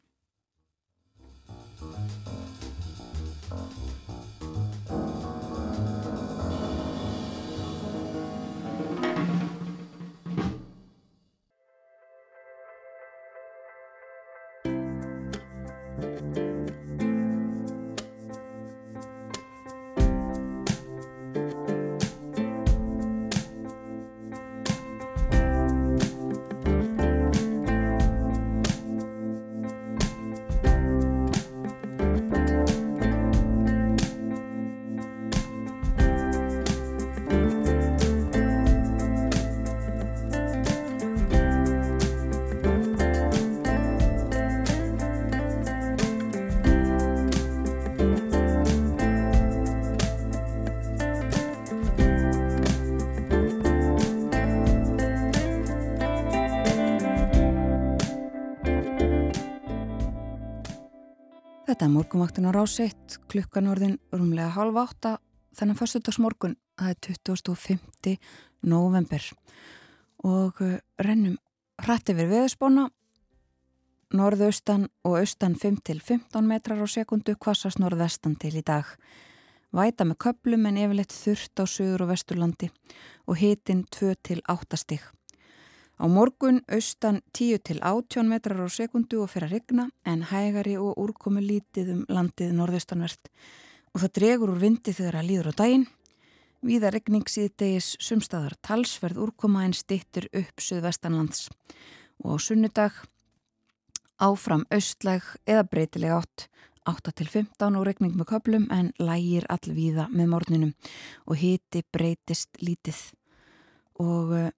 Þetta 61.88 61.94
er 61.96 62.02
morgunvaktun 62.04 62.48
á 62.48 62.52
ráseitt, 62.52 63.14
klukkan 63.32 63.70
orðin 63.72 63.94
rúmlega 64.12 64.50
halv 64.58 64.76
átta, 64.76 65.14
þennan 65.56 65.78
fyrstudagsmorgun, 65.80 66.58
það 66.76 66.90
er 66.92 66.98
25. 67.30 68.16
november 68.68 69.28
og 70.28 70.60
uh, 70.66 70.74
rennum 71.00 71.38
hrætt 71.80 72.12
yfir 72.12 72.28
veðspóna, 72.28 72.90
norðaustan 74.20 74.90
og 75.08 75.16
austan 75.22 75.56
5-15 75.56 76.44
metrar 76.52 76.84
á 76.84 76.88
sekundu, 76.92 77.38
kvassast 77.40 77.80
norðvestan 77.80 78.36
til 78.36 78.58
í 78.60 78.68
dag. 78.68 78.90
Væta 79.72 80.04
með 80.04 80.26
köplum 80.28 80.68
en 80.68 80.84
yfirleitt 80.84 81.16
þurft 81.16 81.64
á 81.64 81.72
sögur 81.72 82.04
og 82.04 82.12
vesturlandi 82.12 82.68
og 83.32 83.40
hitin 83.40 83.88
2-8 83.96 84.84
stig. 84.84 85.08
Á 85.98 86.06
morgun 86.06 86.62
austan 86.70 87.24
10 87.34 87.58
til 87.66 87.80
18 87.82 88.30
metrar 88.30 88.62
á 88.62 88.70
sekundu 88.70 89.24
og 89.24 89.32
fyrir 89.34 89.48
að 89.48 89.54
regna 89.56 89.88
en 90.06 90.28
hægari 90.30 90.76
og 90.78 90.94
úrkomi 91.02 91.42
lítið 91.42 91.90
um 91.96 92.04
landið 92.06 92.52
norðustanvert 92.54 93.32
og 93.94 94.04
það 94.04 94.14
dregur 94.20 94.52
úr 94.54 94.62
vindi 94.62 94.94
þegar 94.94 95.18
að 95.18 95.30
líður 95.32 95.50
á 95.50 95.54
daginn. 95.58 95.88
Víða 96.62 96.92
regning 96.94 97.26
síðdegis 97.26 97.96
sumstaðar 97.98 98.54
talsverð 98.62 99.24
úrkoma 99.26 99.64
en 99.66 99.74
stittur 99.74 100.28
upp 100.38 100.62
söðvestanlands 100.62 101.48
og 102.22 102.38
á 102.38 102.38
sunnudag 102.46 102.94
áfram 104.22 104.68
austlæg 104.70 105.26
eða 105.50 105.66
breytileg 105.66 106.14
átt. 106.14 106.48
8 106.88 107.12
til 107.12 107.28
15 107.28 107.76
og 107.76 107.84
regning 107.84 108.14
með 108.16 108.30
köplum 108.30 108.70
en 108.72 108.94
lægir 109.02 109.44
allvíða 109.52 110.06
með 110.14 110.30
morninum 110.32 110.70
og 111.26 111.36
hiti 111.42 111.82
breytist 111.92 112.62
lítið. 112.64 113.02
Og 114.00 114.32
eh, 114.38 114.54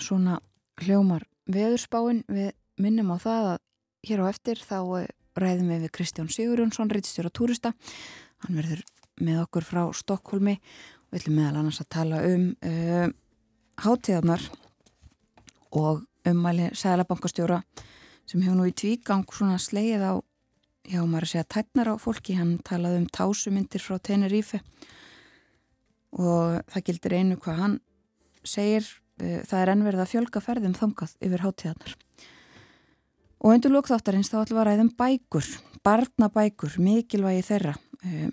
svona 0.00 0.40
hljómar 0.82 1.26
veðurspáin. 1.50 2.24
Við 2.28 2.52
minnum 2.80 3.12
á 3.14 3.18
það 3.22 3.50
að 3.52 3.60
hér 4.08 4.24
á 4.24 4.26
eftir 4.30 4.60
þá 4.62 4.78
eh, 5.00 5.08
ræðum 5.38 5.70
við 5.72 5.86
við 5.86 5.94
Kristján 5.98 6.30
Sigurjónsson, 6.32 6.90
reittstjóra 6.92 7.32
túrista. 7.34 7.74
Hann 8.44 8.58
verður 8.58 8.84
með 9.22 9.40
okkur 9.44 9.66
frá 9.66 9.82
Stokkólmi 9.94 10.56
og 10.58 11.14
við 11.14 11.22
ætlum 11.22 11.38
meðal 11.38 11.60
annars 11.60 11.80
að 11.82 11.90
tala 11.94 12.20
um 12.26 12.46
uh, 12.66 13.08
hátíðarnar 13.84 14.42
og 15.74 16.04
ummæli 16.26 16.70
sælabankastjóra 16.74 17.60
sem 18.24 18.42
hefur 18.42 18.58
nú 18.58 18.66
í 18.68 18.74
tvígang 18.74 19.26
svona 19.30 19.58
sleið 19.60 20.02
á 20.02 20.12
já 20.84 21.00
maður 21.02 21.26
að 21.26 21.32
segja 21.32 21.50
tætnar 21.54 21.92
á 21.92 21.94
fólki. 22.00 22.36
Hann 22.38 22.58
talaði 22.66 23.02
um 23.02 23.08
tásumindir 23.08 23.82
frá 23.82 23.98
Tenerife 23.98 24.60
og 26.14 26.60
það 26.70 26.86
gildir 26.88 27.16
einu 27.18 27.38
hvað 27.40 27.60
hann 27.62 27.78
segir 28.44 28.86
það 29.18 29.60
er 29.60 29.72
ennverð 29.74 30.02
að 30.02 30.10
fjölga 30.10 30.42
ferðum 30.42 30.74
þangað 30.78 31.14
yfir 31.22 31.44
hátíðanar. 31.44 31.94
Og 33.44 33.52
undir 33.52 33.74
lókþáttarins 33.74 34.30
þá 34.32 34.38
ætlum 34.40 34.56
við 34.56 34.62
að 34.62 34.68
ræðum 34.70 34.90
bækur, 34.98 35.48
barnabækur, 35.84 36.76
mikilvægi 36.80 37.44
þeirra. 37.44 37.74
Eh, 38.08 38.30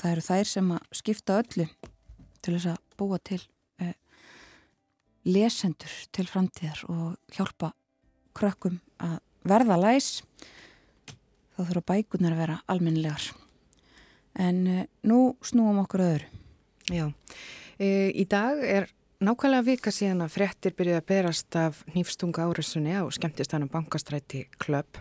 það 0.00 0.12
eru 0.14 0.24
þær 0.24 0.48
sem 0.48 0.70
að 0.72 0.94
skipta 0.96 1.40
öllu 1.42 1.66
til 2.40 2.54
þess 2.54 2.70
að 2.72 2.78
búa 2.96 3.18
til 3.20 3.40
eh, 3.84 3.92
lesendur 5.28 5.96
til 6.16 6.24
framtíðar 6.30 6.80
og 6.88 7.36
hjálpa 7.36 7.74
krökkum 8.38 8.78
að 9.04 9.18
verða 9.44 9.76
læs. 9.82 10.22
Þá 11.52 11.60
þurfa 11.60 11.86
bækunar 11.92 12.36
að 12.38 12.42
vera 12.46 12.60
almennilegar. 12.72 13.28
En 14.40 14.64
nú 15.04 15.20
snúum 15.44 15.82
okkur 15.82 16.06
öðru. 16.06 16.32
Já, 16.90 17.04
í 17.78 18.24
dag 18.30 18.62
er 18.64 18.88
Nákvæmlega 19.20 19.66
vika 19.66 19.92
síðan 19.92 20.24
að 20.24 20.30
frettir 20.32 20.72
byrjuði 20.78 20.96
að 20.96 21.08
berast 21.10 21.56
af 21.60 21.82
nýfstunga 21.92 22.46
árásunni 22.48 22.94
á 22.96 23.04
skemmtistanum 23.12 23.68
bankastræti 23.68 24.46
klöpp. 24.56 24.96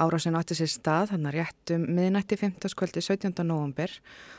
Árásun 0.00 0.38
átti 0.38 0.56
sér 0.56 0.70
stað, 0.72 1.12
hann 1.12 1.28
að 1.28 1.36
réttum 1.36 1.84
miðnætti 1.84 2.38
15. 2.40 2.72
kvöldi 2.72 3.02
17. 3.04 3.44
november 3.44 3.92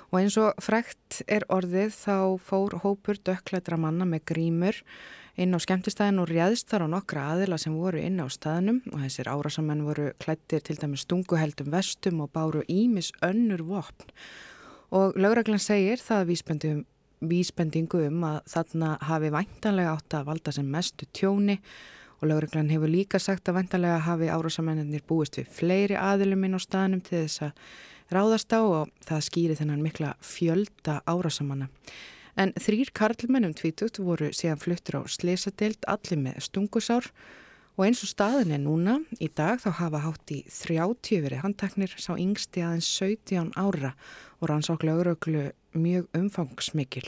og 0.09 0.17
eins 0.17 0.39
og 0.41 0.57
frekt 0.57 1.19
er 1.29 1.45
orðið 1.53 1.93
þá 1.99 2.17
fór 2.47 2.79
hópur 2.81 3.21
dökklætra 3.21 3.77
manna 3.77 4.09
með 4.09 4.25
grímur 4.33 4.81
inn 5.37 5.53
á 5.53 5.61
skemmtistæðin 5.61 6.23
og 6.25 6.33
réðst 6.33 6.73
þar 6.73 6.87
á 6.89 6.93
nokkra 6.95 7.27
aðila 7.35 7.61
sem 7.61 7.77
voru 7.77 8.01
inn 8.01 8.17
á 8.17 8.25
staðnum 8.25 8.81
og 8.89 9.05
þessir 9.05 9.29
árásamenn 9.29 9.85
voru 9.85 10.09
klættir 10.17 10.65
til 10.65 10.79
dæmis 10.81 11.05
stunguheldum 11.05 11.69
vestum 11.77 12.25
og 12.25 12.33
báru 12.33 12.65
ímis 12.65 13.13
önnur 13.21 13.67
vopn 13.69 14.09
og 14.89 15.13
lögreglan 15.13 15.61
segir 15.61 16.01
það 16.01 16.29
vísbendum 16.33 16.83
vísbendingu 17.29 18.05
um 18.07 18.23
að 18.27 18.39
þarna 18.53 18.95
hafi 19.09 19.31
væntanlega 19.33 19.93
átt 19.95 20.17
að 20.17 20.27
valda 20.29 20.53
sem 20.55 20.71
mestu 20.71 21.07
tjóni 21.13 21.59
og 22.21 22.29
lauruglan 22.29 22.71
hefur 22.71 22.91
líka 22.91 23.19
sagt 23.21 23.49
að 23.49 23.59
væntanlega 23.59 24.03
hafi 24.07 24.31
árásamennir 24.31 25.05
búist 25.07 25.39
við 25.39 25.51
fleiri 25.57 25.99
aðilum 25.99 26.47
inn 26.47 26.57
á 26.57 26.61
staðnum 26.63 27.03
til 27.05 27.23
þess 27.25 27.47
að 27.49 27.63
ráðast 28.15 28.53
á 28.53 28.61
og 28.61 28.91
það 29.05 29.25
skýri 29.29 29.57
þennan 29.59 29.85
mikla 29.85 30.13
fjölda 30.21 30.99
árásamanna. 31.09 31.69
En 32.35 32.51
þrýr 32.59 32.91
karlmennum 32.93 33.55
tvítut 33.55 33.97
voru 34.03 34.29
síðan 34.35 34.59
fluttur 34.59 34.99
á 34.99 35.01
slesadeild 35.07 35.87
allir 35.87 36.19
með 36.19 36.43
stungusár 36.49 37.07
og 37.07 37.44
eins 37.83 37.99
og 38.05 38.07
staðin 38.07 38.53
er 38.55 38.61
núna 38.63 38.93
í 39.19 39.27
dag 39.35 39.59
þá 39.59 39.69
hafa 39.81 39.99
hátt 40.05 40.31
í 40.31 40.37
30 40.47 41.23
verið 41.25 41.41
handtaknir 41.43 41.91
sá 41.99 42.13
yngsti 42.15 42.63
aðeins 42.63 42.87
17 42.87 43.51
ára 43.59 43.91
og 44.39 44.47
rannsókla 44.47 44.93
öruglu 45.01 45.49
mjög 45.75 46.07
umfangsmikil. 46.15 47.03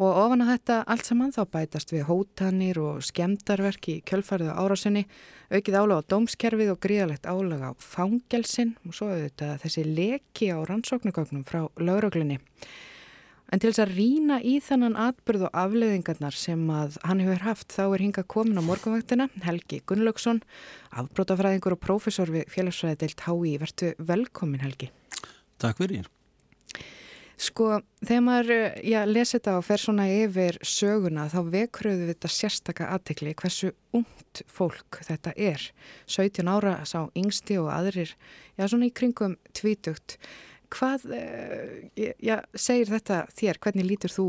Og 0.00 0.16
ofan 0.16 0.42
að 0.42 0.50
þetta 0.54 0.76
allt 0.90 1.06
saman 1.06 1.32
þá 1.36 1.40
bætast 1.54 1.90
við 1.92 2.06
hótanir 2.08 2.78
og 2.82 3.02
skemdarverk 3.04 3.88
í 3.92 3.96
kjölfarið 4.08 4.50
á 4.50 4.58
árásinni, 4.58 5.04
aukið 5.52 5.76
álag 5.76 6.02
á 6.02 6.08
dómskerfið 6.16 6.74
og 6.74 6.80
gríðalegt 6.82 7.28
álag 7.30 7.62
á 7.62 7.70
fangelsin 7.78 8.72
og 8.88 8.96
svo 8.96 9.12
auðvitað 9.12 9.60
þessi 9.66 9.84
leki 9.86 10.50
á 10.50 10.58
rannsóknugögnum 10.66 11.44
frá 11.46 11.68
lauruglinni. 11.78 12.40
En 13.50 13.58
til 13.58 13.72
þess 13.72 13.82
að 13.82 13.94
rína 13.96 14.36
í 14.46 14.58
þannan 14.62 14.94
atbyrð 15.08 15.48
og 15.48 15.56
afleðingarnar 15.58 16.36
sem 16.38 16.62
að 16.70 17.00
hann 17.02 17.22
hefur 17.24 17.42
haft 17.48 17.74
þá 17.74 17.82
er 17.88 18.04
hinga 18.04 18.22
komin 18.30 18.60
á 18.60 18.62
morgunvaktina 18.62 19.26
Helgi 19.42 19.80
Gunnlaugsson, 19.90 20.38
afbrótafræðingur 20.94 21.74
og 21.74 21.82
prófessor 21.82 22.30
við 22.30 22.46
félagsfræði 22.54 23.00
deilt 23.02 23.26
Hái. 23.26 23.58
Vertu 23.58 23.90
velkomin 23.98 24.62
Helgi. 24.62 24.92
Takk 25.58 25.82
fyrir. 25.82 26.06
Sko, 27.40 27.78
þegar 28.04 28.22
maður 28.22 28.50
já, 28.84 28.98
lesi 29.08 29.38
þetta 29.38 29.54
og 29.56 29.64
fer 29.64 29.80
svona 29.80 30.04
yfir 30.12 30.58
söguna 30.60 31.24
þá 31.32 31.38
vekruðu 31.54 32.02
við 32.02 32.10
þetta 32.12 32.30
sérstaka 32.34 32.88
aðtekli 32.92 33.32
hversu 33.32 33.70
ungt 33.96 34.42
fólk 34.44 35.00
þetta 35.06 35.32
er. 35.40 35.64
17 36.04 36.50
ára 36.52 36.74
sá 36.84 37.08
yngsti 37.16 37.56
og 37.62 37.70
aðrir, 37.72 38.12
já 38.60 38.66
svona 38.68 38.90
í 38.90 38.94
kringum 38.94 39.38
tvítugt. 39.56 40.18
Hvað 40.70 41.06
uh, 41.16 41.72
já, 41.98 42.36
segir 42.54 42.92
þetta 42.92 43.24
þér? 43.34 43.58
Hvernig 43.64 43.88
lítur 43.88 44.14
þú 44.14 44.28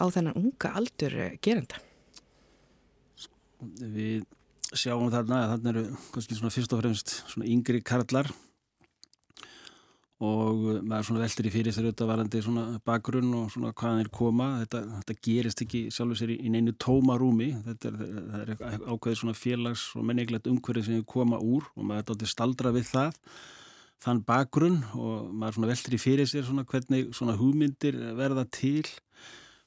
á 0.00 0.04
þennan 0.14 0.38
unga 0.40 0.72
aldur 0.80 1.18
uh, 1.26 1.34
gerenda? 1.44 1.82
Við 3.80 4.24
sjáum 4.74 5.12
þarna 5.12 5.42
að 5.42 5.52
þarna 5.54 5.72
eru 5.74 5.84
kannski 6.14 6.38
svona 6.38 6.54
fyrst 6.54 6.72
og 6.74 6.82
fremst 6.82 7.14
svona 7.30 7.48
yngri 7.50 7.80
karlar 7.84 8.30
og 10.24 10.68
eh, 10.70 10.82
maður 10.86 11.08
svona 11.08 11.22
veldur 11.24 11.48
í 11.48 11.52
fyrir 11.52 11.74
þegar 11.74 11.90
þetta 11.90 12.08
varandi 12.08 12.42
svona 12.44 12.64
bakgrunn 12.86 13.32
og 13.38 13.48
svona 13.52 13.72
hvaðan 13.74 14.04
er 14.04 14.10
koma 14.14 14.48
þetta, 14.62 14.82
þetta 15.00 15.16
gerist 15.26 15.64
ekki 15.64 15.80
sjálfur 15.94 16.20
sér 16.20 16.34
í, 16.36 16.38
í 16.46 16.52
neinu 16.54 16.74
tóma 16.80 17.16
rúmi 17.20 17.50
þetta 17.66 17.90
er, 17.90 18.54
er 18.54 18.54
ákveðið 18.86 19.20
svona 19.20 19.36
félags 19.38 19.88
og 19.98 20.06
menninglegt 20.06 20.48
umhverfið 20.50 20.88
sem 20.88 21.00
við 21.00 21.08
koma 21.10 21.40
úr 21.42 21.66
og 21.74 21.82
maður 21.82 22.04
er 22.04 22.16
áttið 22.16 22.32
staldra 22.32 22.74
við 22.74 22.88
það 22.92 23.20
þann 24.02 24.24
bakgrunn 24.26 24.82
og 24.98 25.30
maður 25.32 25.70
veldur 25.70 25.96
í 25.96 26.00
fyrir 26.00 26.28
sér 26.28 26.44
svona 26.46 26.66
hvernig 26.68 27.12
svona 27.16 27.36
hugmyndir 27.38 27.96
verða 28.18 28.44
til 28.52 28.84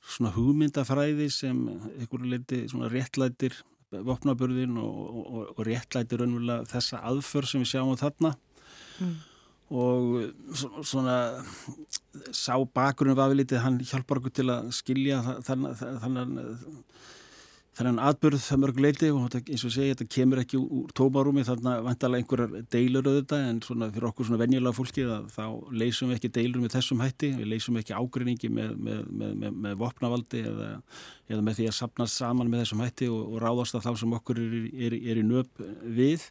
svona 0.07 0.31
hugmyndafræði 0.35 1.29
sem 1.33 1.63
einhverju 1.69 2.29
leiti 2.31 2.61
svona 2.71 2.91
réttlætir 2.91 3.55
vopnaburðin 3.91 4.77
og, 4.81 4.99
og, 5.15 5.41
og 5.55 5.63
réttlætir 5.67 6.23
önvulega 6.25 6.67
þessa 6.71 7.01
aðför 7.07 7.47
sem 7.47 7.63
við 7.63 7.71
sjáum 7.71 7.99
þarna. 7.99 8.33
Mm. 8.99 9.15
Og 9.67 10.83
svona 10.87 11.17
sá 12.31 12.55
bakgrunum 12.55 13.17
var 13.19 13.33
við 13.33 13.41
litið, 13.41 13.63
hann 13.65 13.79
hjálpar 13.83 14.21
okkur 14.21 14.35
til 14.39 14.47
að 14.53 14.69
skilja 14.75 15.19
þannan 15.47 16.37
þannig 17.77 18.01
aðbörð 18.07 18.41
það 18.41 18.59
mörg 18.63 18.79
leiti 18.81 19.09
og 19.13 19.35
eins 19.37 19.65
og 19.67 19.73
segja, 19.73 19.95
þetta 19.95 20.07
kemur 20.15 20.41
ekki 20.41 20.59
úr 20.59 20.93
tómarúmi 20.97 21.43
þannig 21.45 21.69
að 21.71 21.83
vantalega 21.85 22.23
einhverjar 22.23 22.63
deilur 22.73 23.09
auðvitað 23.09 23.43
en 23.51 23.59
svona 23.65 23.89
fyrir 23.93 24.07
okkur 24.09 24.29
svona 24.29 24.41
venjulega 24.41 24.77
fólki 24.77 25.05
þá 25.33 25.43
leysum 25.83 26.11
við 26.11 26.17
ekki 26.17 26.31
deilur 26.39 26.63
með 26.63 26.77
þessum 26.77 27.03
hætti 27.05 27.31
við 27.37 27.51
leysum 27.53 27.77
ekki 27.81 27.97
ágrinningi 27.97 28.49
með, 28.53 28.73
með, 28.87 29.03
með, 29.13 29.59
með 29.67 29.77
vopnavaldi 29.83 30.41
eða, 30.49 30.71
eða 31.29 31.45
með 31.45 31.59
því 31.59 31.69
að 31.69 31.77
sapna 31.81 32.09
saman 32.09 32.49
með 32.49 32.65
þessum 32.65 32.81
hætti 32.85 33.11
og, 33.13 33.21
og 33.29 33.45
ráðast 33.45 33.77
að 33.77 33.85
þá 33.85 34.01
sem 34.01 34.17
okkur 34.17 34.41
er, 34.41 34.57
er, 34.73 34.97
er 34.97 35.21
í 35.21 35.27
nöp 35.27 35.67
við 35.85 36.25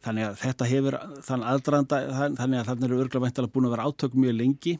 Þannig 0.00 0.24
að 0.24 0.36
þetta 0.40 0.66
hefur 0.70 0.94
þann 1.26 1.42
aðdraðanda, 1.44 1.96
þannig 2.38 2.60
að 2.60 2.68
þannig 2.70 2.86
eru 2.86 3.00
örgla 3.04 3.20
væntalega 3.24 3.52
búin 3.52 3.66
að 3.68 3.74
vera 3.74 3.88
átök 3.90 4.14
mjög 4.16 4.36
lengi 4.38 4.72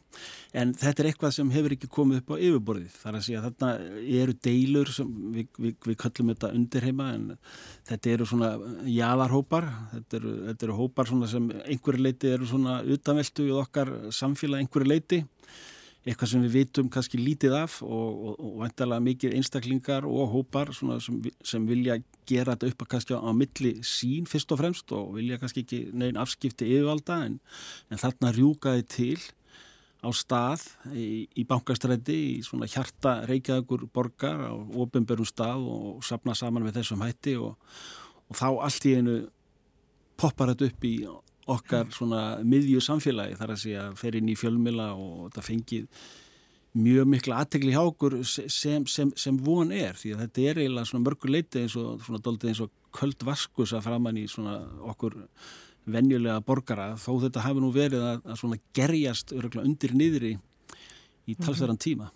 en 0.57 0.71
þetta 0.81 1.03
er 1.03 1.09
eitthvað 1.11 1.35
sem 1.35 1.51
hefur 1.53 1.75
ekki 1.75 1.89
komið 1.93 2.21
upp 2.21 2.33
á 2.33 2.35
yfirborðið. 2.47 2.95
Það 2.95 3.11
er 3.11 3.17
að 3.19 3.25
segja 3.27 3.41
að 3.41 3.45
þarna 3.49 3.99
eru 4.21 4.35
deilur 4.47 4.93
sem 4.95 5.11
við, 5.35 5.51
við, 5.61 5.75
við 5.91 5.99
kallum 6.01 6.33
þetta 6.33 6.51
undirheima 6.57 7.09
en 7.17 7.27
þetta 7.91 8.15
eru 8.15 8.29
svona 8.31 8.49
jáðarhópar, 8.95 9.69
þetta 9.93 10.19
eru, 10.21 10.33
þetta 10.49 10.67
eru 10.69 10.79
hópar 10.79 11.13
sem 11.35 11.51
einhverju 11.61 12.07
leiti 12.07 12.33
eru 12.33 12.49
svona 12.49 12.79
utanveldu 12.81 13.45
í 13.45 13.53
okkar 13.61 13.93
samfélag 14.15 14.65
einhverju 14.65 14.89
leiti 14.89 15.21
eitthvað 16.01 16.31
sem 16.31 16.45
við 16.45 16.55
vitum 16.55 16.87
kannski 16.89 17.19
lítið 17.21 17.55
af 17.59 17.75
og, 17.85 17.91
og, 17.91 18.39
og 18.41 18.53
vantalega 18.63 19.05
mikið 19.05 19.35
einstaklingar 19.37 20.07
og 20.09 20.31
hópar 20.33 20.71
sem, 20.73 21.19
sem 21.45 21.67
vilja 21.69 21.99
gera 22.29 22.55
þetta 22.55 22.71
upp 22.71 22.85
að 22.85 22.89
kannski 22.95 23.19
á 23.21 23.31
milli 23.37 23.73
sín 23.85 24.29
fyrst 24.29 24.53
og 24.55 24.61
fremst 24.63 24.95
og 24.97 25.13
vilja 25.19 25.37
kannski 25.41 25.65
ekki 25.65 25.83
neginn 25.93 26.17
afskipti 26.21 26.71
yfirvalda 26.71 27.19
en, 27.27 27.37
en 27.93 28.01
þarna 28.01 28.33
rjúkaði 28.33 28.87
til 28.89 29.19
á 30.01 30.09
stað 30.17 30.65
í, 30.97 31.27
í 31.37 31.45
bankastræti 31.45 32.17
í 32.31 32.37
svona 32.45 32.69
hjarta 32.69 33.19
reykjaðugur 33.29 33.85
borgar 33.93 34.47
á 34.49 34.53
ofinberum 34.57 35.27
stað 35.29 35.67
og 35.69 36.05
sapna 36.05 36.33
saman 36.37 36.65
með 36.65 36.79
þessum 36.79 37.05
hætti 37.05 37.37
og, 37.37 37.53
og 38.25 38.39
þá 38.41 38.47
allt 38.49 38.87
í 38.89 38.95
einu 38.97 39.19
poppar 40.17 40.53
þetta 40.53 40.71
upp 40.71 40.89
í 40.89 40.95
okkar 41.49 41.87
svona 41.93 42.41
miðju 42.45 42.81
samfélagi 42.83 43.37
þar 43.39 43.53
að 43.55 43.63
segja 43.63 43.85
fer 43.97 44.17
inn 44.19 44.29
í 44.29 44.37
fjölmila 44.37 44.91
og 44.93 45.29
þetta 45.29 45.45
fengið 45.47 45.87
mjög 46.81 47.09
mikla 47.11 47.41
aðtegli 47.41 47.73
hjá 47.73 47.81
okkur 47.81 48.19
sem, 48.23 48.85
sem, 48.87 49.09
sem 49.19 49.39
von 49.43 49.73
er 49.75 49.97
því 49.99 50.13
að 50.15 50.21
þetta 50.25 50.45
er 50.47 50.61
eiginlega 50.61 50.87
svona 50.87 51.05
mörgur 51.07 51.33
leiti 51.33 51.65
eins 51.65 51.75
og 51.79 52.05
svona 52.05 52.21
doldið 52.23 52.53
eins 52.53 52.61
og 52.63 52.71
köld 52.95 53.25
vaskus 53.27 53.73
að 53.75 53.85
framann 53.89 54.19
í 54.21 54.27
svona 54.31 54.61
okkur 54.93 55.17
venjulega 55.91 56.39
borgara 56.45 56.93
þó 57.01 57.11
þetta 57.25 57.43
hafi 57.43 57.63
nú 57.63 57.71
verið 57.75 58.05
að, 58.05 58.23
að 58.23 58.39
svona 58.39 58.59
gerjast 58.77 59.33
undir 59.35 59.95
niðri 59.97 60.35
í 61.27 61.35
talsverðan 61.37 61.81
tíma. 61.81 62.11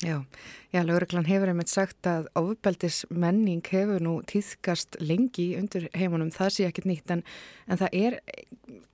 Já, 0.00 0.24
já, 0.72 0.80
Lauriklan 0.80 1.26
hefur 1.28 1.50
einmitt 1.52 1.68
sagt 1.68 2.06
að 2.08 2.30
ofbeldis 2.40 3.02
menning 3.12 3.60
hefur 3.68 4.00
nú 4.00 4.14
týðkast 4.24 4.96
lengi 5.04 5.50
undir 5.58 5.90
heimunum, 5.92 6.30
það 6.32 6.54
sé 6.54 6.68
ekkit 6.70 6.88
nýtt 6.88 7.12
en, 7.12 7.20
en 7.68 7.80
það 7.82 7.98
er 7.98 8.16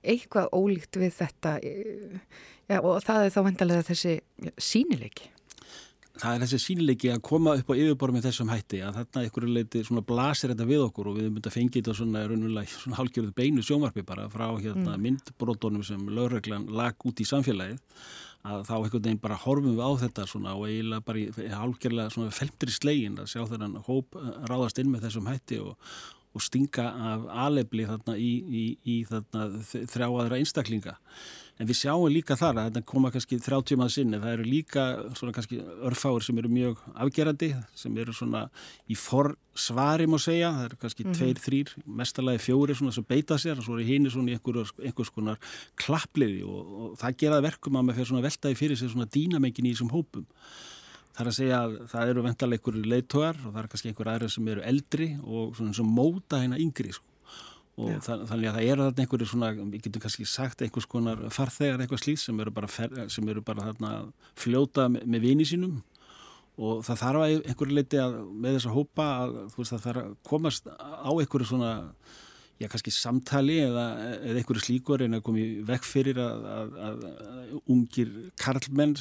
eitthvað 0.03 0.51
ólíkt 0.51 0.99
við 0.99 1.15
þetta 1.21 1.55
já, 1.63 2.81
og 2.81 2.99
það 3.07 3.21
er 3.23 3.33
þá 3.37 3.39
vendalega 3.47 3.87
þessi 3.87 4.17
sínileiki. 4.59 5.31
Það 6.17 6.33
er 6.33 6.43
þessi 6.43 6.61
sínileiki 6.65 7.13
að 7.13 7.23
koma 7.29 7.55
upp 7.55 7.71
á 7.71 7.79
yfirborð 7.79 8.17
með 8.17 8.27
þessum 8.27 8.51
hætti 8.51 8.83
að 8.83 8.99
þarna 8.99 9.27
ykkur 9.29 9.49
leiti 9.53 9.87
svona 9.87 10.07
blasir 10.11 10.51
þetta 10.51 10.67
við 10.67 10.87
okkur 10.89 11.13
og 11.13 11.19
við 11.21 11.29
myndum 11.29 11.51
að 11.53 11.55
fengi 11.55 11.77
þetta 11.77 11.99
svona, 12.01 12.27
svona 12.73 12.99
hálfgjörðu 12.99 13.35
beinu 13.37 13.63
sjómarfi 13.63 14.03
bara 14.03 14.27
frá 14.33 14.49
hérna, 14.57 14.97
mm. 14.97 15.03
myndbrótonum 15.07 15.87
sem 15.87 16.09
Lauriklan 16.11 16.67
lag 16.73 17.07
út 17.07 17.21
í 17.23 17.27
samfélagið 17.29 17.79
að 18.45 18.61
þá 18.67 18.73
einhvern 18.75 19.05
veginn 19.07 19.23
bara 19.23 19.39
horfum 19.41 19.73
við 19.73 19.81
á 19.83 19.91
þetta 20.03 20.27
svona 20.29 20.53
og 20.57 20.67
eiginlega 20.67 21.05
bara 21.07 21.23
í 21.23 21.49
hálfgerlega 21.53 22.13
svona 22.13 22.35
felmtri 22.35 22.73
slegin 22.73 23.17
að 23.21 23.31
sjá 23.33 23.41
þennan 23.49 23.81
hóp 23.87 24.19
eh, 24.19 24.29
ráðast 24.51 24.79
inn 24.81 24.91
með 24.93 25.07
þessum 25.07 25.31
hætti 25.31 25.59
og, 25.63 25.75
og 26.37 26.45
stinga 26.45 26.87
af 27.11 27.27
alebli 27.47 27.87
þarna 27.89 28.17
í, 28.21 28.31
í, 28.45 28.63
í 28.85 28.97
þarna 29.09 29.49
þrjáaðra 29.65 30.39
einstaklinga 30.41 30.97
en 31.57 31.69
við 31.69 31.79
sjáum 31.79 32.05
líka 32.11 32.37
þar 32.37 32.59
að 32.61 32.67
þetta 32.69 32.83
koma 32.91 33.11
kannski 33.13 33.39
30 33.41 33.79
maður 33.79 33.93
sinni, 33.95 34.19
það 34.21 34.33
eru 34.35 34.45
líka 34.45 34.85
svona 35.17 35.33
kannski 35.35 35.59
örfáir 35.89 36.25
sem 36.25 36.41
eru 36.41 36.51
mjög 36.53 36.83
afgerandi, 36.93 37.49
sem 37.77 37.97
eru 38.03 38.13
svona 38.15 38.43
í 38.85 38.97
forsvari 38.99 40.07
má 40.09 40.17
segja, 40.21 40.53
það 40.53 40.69
eru 40.69 40.79
kannski 40.83 41.05
mm 41.05 41.11
-hmm. 41.11 41.17
tveir, 41.17 41.41
þrýr, 41.47 41.73
mestalagi 42.01 42.43
fjóri 42.45 42.77
svona 42.77 42.93
sem 42.93 43.07
beita 43.09 43.39
sér 43.41 43.57
og 43.57 43.65
svo 43.65 43.77
eru 43.77 43.89
hínir 43.89 44.13
svona 44.13 44.31
í 44.31 44.37
einhver, 44.37 44.71
einhvers 44.83 45.09
konar 45.09 45.37
klappliði 45.75 46.43
og, 46.45 46.61
og 46.81 46.97
það 47.01 47.17
geraði 47.17 47.47
verkum 47.49 47.75
að 47.75 47.83
maður 47.83 47.97
fyrir 47.97 48.11
svona 48.13 48.27
veltaði 48.27 48.55
fyrir 48.55 48.77
sig 48.77 48.89
svona 48.89 49.09
dýnamengin 49.09 49.65
í 49.65 49.73
þessum 49.73 49.93
hópum. 49.93 50.25
Það 51.17 51.25
er 51.25 51.27
að 51.31 51.39
segja 51.39 51.59
að 51.65 51.71
það 51.89 52.09
eru 52.09 52.21
vendalega 52.21 52.57
einhverju 52.61 52.85
leittóar 52.85 53.37
og 53.41 53.53
það 53.53 53.63
er 53.63 53.67
kannski 53.67 53.89
einhverju 53.89 54.11
aðra 54.13 54.29
sem 54.29 54.47
eru 54.47 54.61
eldri 54.61 55.07
og 55.23 55.55
svona 55.57 55.73
sem 55.73 55.85
móta 55.89 56.37
hérna 56.37 56.61
yngri 56.61 56.93
sko 56.93 57.16
og 57.77 57.99
það, 58.01 58.23
þannig 58.31 58.49
að 58.49 58.55
það 58.57 58.69
eru 58.71 58.85
þarna 58.87 59.03
einhverju 59.03 59.29
svona, 59.29 59.49
við 59.57 59.83
getum 59.85 60.03
kannski 60.03 60.25
sagt 60.29 60.63
einhvers 60.65 60.87
konar 60.89 61.19
farþegar 61.33 61.83
eitthvað 61.83 62.03
slíð 62.03 62.21
sem 62.23 62.39
eru 62.41 62.53
bara, 62.55 62.69
fer, 62.71 62.95
sem 63.13 63.29
eru 63.29 63.43
bara 63.45 63.67
þarna 63.67 63.91
fljóta 64.39 64.87
með, 64.89 65.05
með 65.13 65.27
vini 65.27 65.45
sínum. 65.45 65.75
Og 66.57 66.79
það 66.87 67.01
þarf 67.03 67.23
að 67.23 67.35
einhverju 67.37 67.77
leiti 67.77 67.99
að 68.01 68.15
með 68.33 68.57
þess 68.57 68.69
að 68.69 68.77
hópa 68.79 69.09
að 69.17 69.35
þú 69.53 69.61
veist 69.61 69.75
það 69.75 69.83
þarf 69.83 70.01
að 70.01 70.15
komast 70.31 70.71
á 70.73 71.11
einhverju 71.11 71.49
svona 71.51 71.73
já 72.57 72.65
kannski 72.71 72.93
samtali 72.93 73.59
eða, 73.67 73.85
eða 74.17 74.41
einhverju 74.41 74.63
slíkur 74.65 75.03
en 75.05 75.19
að 75.19 75.25
komi 75.27 75.45
vekk 75.67 75.85
fyrir 75.85 76.17
að, 76.23 76.47
að, 76.55 76.71
að 76.87 77.03
ungir 77.69 78.15
karlmenn 78.41 78.97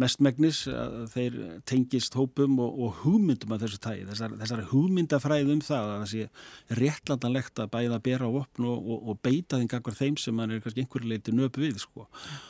mestmægnis 0.00 0.62
að 0.70 0.94
þeir 1.12 1.36
tengist 1.68 2.16
hópum 2.16 2.56
og, 2.62 2.78
og 2.84 3.00
hugmyndum 3.02 3.52
af 3.54 3.60
þessu 3.62 3.80
tægi, 3.84 4.06
þessar, 4.08 4.36
þessar 4.40 4.64
hugmyndafræð 4.70 5.52
um 5.52 5.62
það 5.64 5.90
að 5.90 6.02
það 6.02 6.10
sé 6.12 6.78
réttlandanlegt 6.80 7.62
að 7.62 7.72
bæða 7.74 7.98
að 7.98 8.04
bera 8.08 8.30
á 8.30 8.32
opn 8.42 8.68
og, 8.70 8.88
og, 8.94 9.06
og 9.12 9.20
beita 9.26 9.60
þinn 9.60 9.70
gangvar 9.72 9.98
þeim 9.98 10.18
sem 10.22 10.36
mann 10.38 10.54
er 10.54 10.64
kannski 10.64 10.84
einhverju 10.84 11.12
leiti 11.12 11.36
nöp 11.36 11.60
við 11.60 11.80
sko 11.82 12.06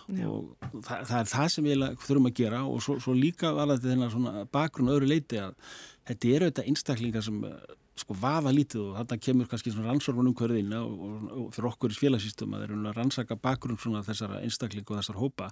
Já. 0.06 0.26
og 0.30 0.52
það, 0.86 1.06
það 1.10 1.18
er 1.18 1.30
það 1.34 1.52
sem 1.56 1.70
við 1.70 1.86
þurfum 2.06 2.30
að 2.30 2.36
gera 2.42 2.64
og 2.68 2.82
svo, 2.86 2.98
svo 3.02 3.16
líka 3.18 3.54
var 3.56 3.74
þetta 3.74 3.92
þennan 3.92 4.50
bakgrunn 4.54 4.94
öðru 4.94 5.10
leiti 5.10 5.42
að 5.42 5.56
þetta 6.08 6.34
eru 6.36 6.50
þetta 6.50 6.68
einstaklingar 6.70 7.26
sem 7.26 7.40
sko 7.98 8.16
vafa 8.16 8.52
lítið 8.54 8.80
og 8.86 8.94
þetta 8.96 9.18
kemur 9.20 9.48
kannski 9.50 9.72
svona 9.72 9.90
rannsórun 9.90 10.30
um 10.30 10.36
hverðina 10.36 10.80
og, 10.80 10.92
og, 11.06 11.26
og 11.36 11.48
fyrir 11.52 11.68
okkur 11.68 11.92
í 11.92 11.98
félagsýstum 11.98 12.54
að 12.56 12.64
þeir 12.64 12.72
eru 12.72 12.88
að 12.88 12.98
rannsaka 12.98 13.36
bakgrunn 13.42 13.80
svona 13.80 14.00
þessara 14.06 14.40
einstaklinga 14.46 14.94
og 14.94 15.00
þessar 15.02 15.20
hópa 15.20 15.50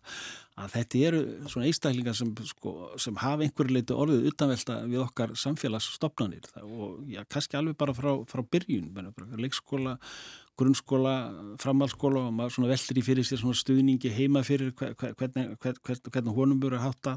að 0.57 0.77
þetta 0.77 1.03
eru 1.11 1.23
svona 1.53 1.69
einstaklingar 1.69 2.17
sem, 2.17 2.33
sko, 2.49 2.75
sem 3.03 3.21
hafa 3.21 3.45
einhverju 3.45 3.77
leiti 3.77 3.97
orðið 3.97 4.31
utanvelta 4.33 4.79
við 4.87 5.05
okkar 5.05 5.37
samfélagsstopnanir 5.45 6.49
og 6.65 7.03
já, 7.13 7.25
kannski 7.29 7.61
alveg 7.61 7.77
bara 7.81 7.97
frá, 7.97 8.13
frá 8.31 8.45
byrjun, 8.57 8.93
leikskóla 9.37 9.99
grunnskóla, 10.61 11.15
framhalskóla 11.61 12.27
og 12.29 12.37
maður 12.37 12.57
svona 12.57 12.71
veldur 12.73 13.01
í 13.01 13.05
fyrir 13.05 13.27
sér 13.27 13.41
svona 13.41 13.57
stuðningi 13.57 14.13
heima 14.13 14.43
fyrir 14.45 14.75
hvernig, 14.77 15.57
hvernig, 15.61 16.09
hvernig 16.11 16.37
honum 16.37 16.61
búið 16.61 16.77
að 16.77 16.87
hátta 16.89 17.17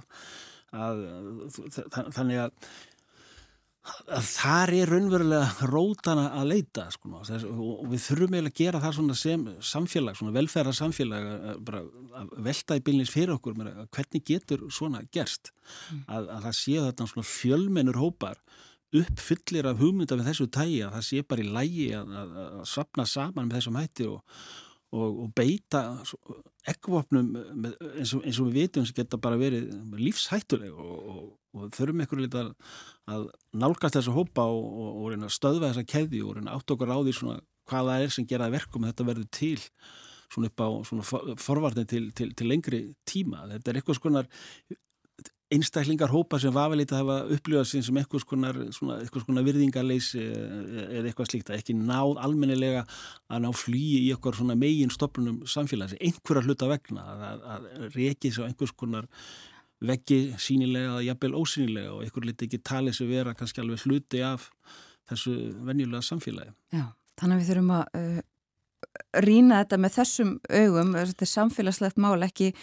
að, 0.73 1.03
þannig 2.15 2.45
að 2.45 2.73
þar 3.83 4.71
er 4.77 4.91
raunverulega 4.93 5.67
rótana 5.67 6.29
að 6.39 6.51
leita 6.53 6.85
sko, 6.93 7.09
og 7.19 7.81
við 7.91 8.05
þurfum 8.05 8.37
eiginlega 8.37 8.53
að 8.53 8.61
gera 8.61 8.81
það 8.83 8.93
svona 8.97 9.17
sem 9.19 9.43
samfélag, 9.59 10.15
svona 10.19 10.35
velferðar 10.37 10.77
samfélag 10.77 11.27
að 11.67 12.31
velta 12.45 12.77
í 12.79 12.83
bylnins 12.85 13.11
fyrir 13.11 13.35
okkur 13.35 13.57
hvernig 13.57 14.23
getur 14.29 14.63
svona 14.71 15.03
gerst 15.11 15.51
mm. 15.51 16.05
að, 16.07 16.31
að 16.37 16.47
það 16.47 16.57
sé 16.61 16.77
þetta 16.85 17.09
svona 17.11 17.31
fjölmennur 17.33 17.99
hópar 17.99 18.39
uppfyllir 18.93 19.67
af 19.67 19.79
hugmynda 19.81 20.19
við 20.19 20.31
þessu 20.31 20.49
tægi 20.53 20.81
að 20.85 20.95
það 20.95 21.07
sé 21.09 21.27
bara 21.27 21.43
í 21.43 21.51
lægi 21.57 21.87
að, 21.97 22.17
að, 22.21 22.33
að 22.45 22.65
sapna 22.77 23.07
saman 23.09 23.49
með 23.49 23.59
þessum 23.59 23.79
hætti 23.81 24.09
og, 24.13 24.41
og, 24.95 25.23
og 25.25 25.31
beita 25.35 25.85
ekkvapnum 26.71 27.33
eins, 27.35 28.15
eins 28.15 28.39
og 28.39 28.47
við 28.47 28.59
vitum 28.61 28.87
sem 28.87 28.95
geta 29.01 29.19
bara 29.19 29.39
verið 29.41 29.73
lífshættuleg 29.99 30.71
og, 30.71 30.99
og 31.17 31.31
þurfum 31.53 32.05
ykkur 32.05 32.23
litið 32.23 32.53
að, 33.13 33.27
nálgast 33.63 33.97
þessa 33.97 34.15
hópa 34.15 34.47
og, 34.49 34.63
og, 34.63 34.93
og 35.01 35.11
reyna 35.13 35.29
að 35.29 35.35
stöðva 35.37 35.71
þessa 35.71 35.89
keði 35.93 36.23
og 36.25 36.37
reyna 36.37 36.55
átt 36.57 36.73
okkur 36.75 36.93
á 36.93 36.97
því 36.99 37.15
svona 37.17 37.41
hvaða 37.69 37.99
er 38.03 38.13
sem 38.13 38.27
geraði 38.27 38.57
verkum 38.57 38.87
þetta 38.87 39.07
verður 39.07 39.29
til 39.33 39.59
svona 40.33 40.49
upp 40.49 40.63
á 40.65 40.67
svona 40.89 41.35
forvartin 41.39 41.89
til, 41.89 42.07
til, 42.17 42.31
til 42.33 42.49
lengri 42.49 42.81
tíma. 43.07 43.45
Þetta 43.51 43.71
er 43.71 43.79
eitthvað 43.79 43.99
skonar 43.99 44.29
einstaklingar 45.53 46.09
hópa 46.09 46.39
sem 46.41 46.53
vel 46.53 46.79
eitthvað 46.81 46.97
að 46.97 47.01
hafa 47.03 47.35
upplifað 47.35 47.67
sín 47.69 47.85
sem 47.85 47.97
eitthvað 47.99 48.23
skonar, 48.23 48.59
svona, 48.73 48.97
skonar 49.11 49.45
virðingarleysi 49.45 50.23
eða 50.23 51.11
eitthvað 51.11 51.29
slíkt 51.29 51.51
að 51.51 51.59
ekki 51.59 51.75
náð 51.77 52.17
almennilega 52.25 52.83
að 53.29 53.43
ná 53.45 53.49
flýi 53.57 54.07
í 54.07 54.13
svona 54.13 54.57
megin 54.57 54.93
stopnum 54.93 55.43
samfélags 55.49 55.97
einhverja 55.99 56.45
hluta 56.47 56.69
vegna 56.71 57.05
að, 57.13 57.25
að, 57.27 57.43
að 57.55 57.97
reykið 57.97 58.37
svo 58.37 58.47
einhvers 58.47 58.73
konar 58.79 59.09
veggi 59.83 60.19
sínilega 60.41 60.93
eða 60.93 61.05
jafnvel 61.09 61.37
ósýnilega 61.39 61.93
og 61.93 62.03
einhver 62.05 62.27
liti 62.27 62.47
ekki 62.47 62.61
talið 62.65 62.97
sem 62.97 63.09
vera 63.09 63.33
kannski 63.37 63.63
alveg 63.63 63.85
hluti 63.87 64.21
af 64.25 64.49
þessu 65.11 65.33
venjulega 65.67 66.03
samfélagi. 66.07 66.53
Já, 66.73 66.85
þannig 67.19 67.35
að 67.35 67.41
við 67.41 67.49
þurfum 67.51 67.73
að 67.77 67.97
uh, 67.99 68.21
rýna 69.25 69.63
þetta 69.63 69.81
með 69.83 69.97
þessum 69.97 70.35
augum, 70.49 70.93
þetta 70.99 71.25
er 71.25 71.33
samfélagslegt 71.33 71.99
mál, 72.03 72.15
ekki, 72.25 72.53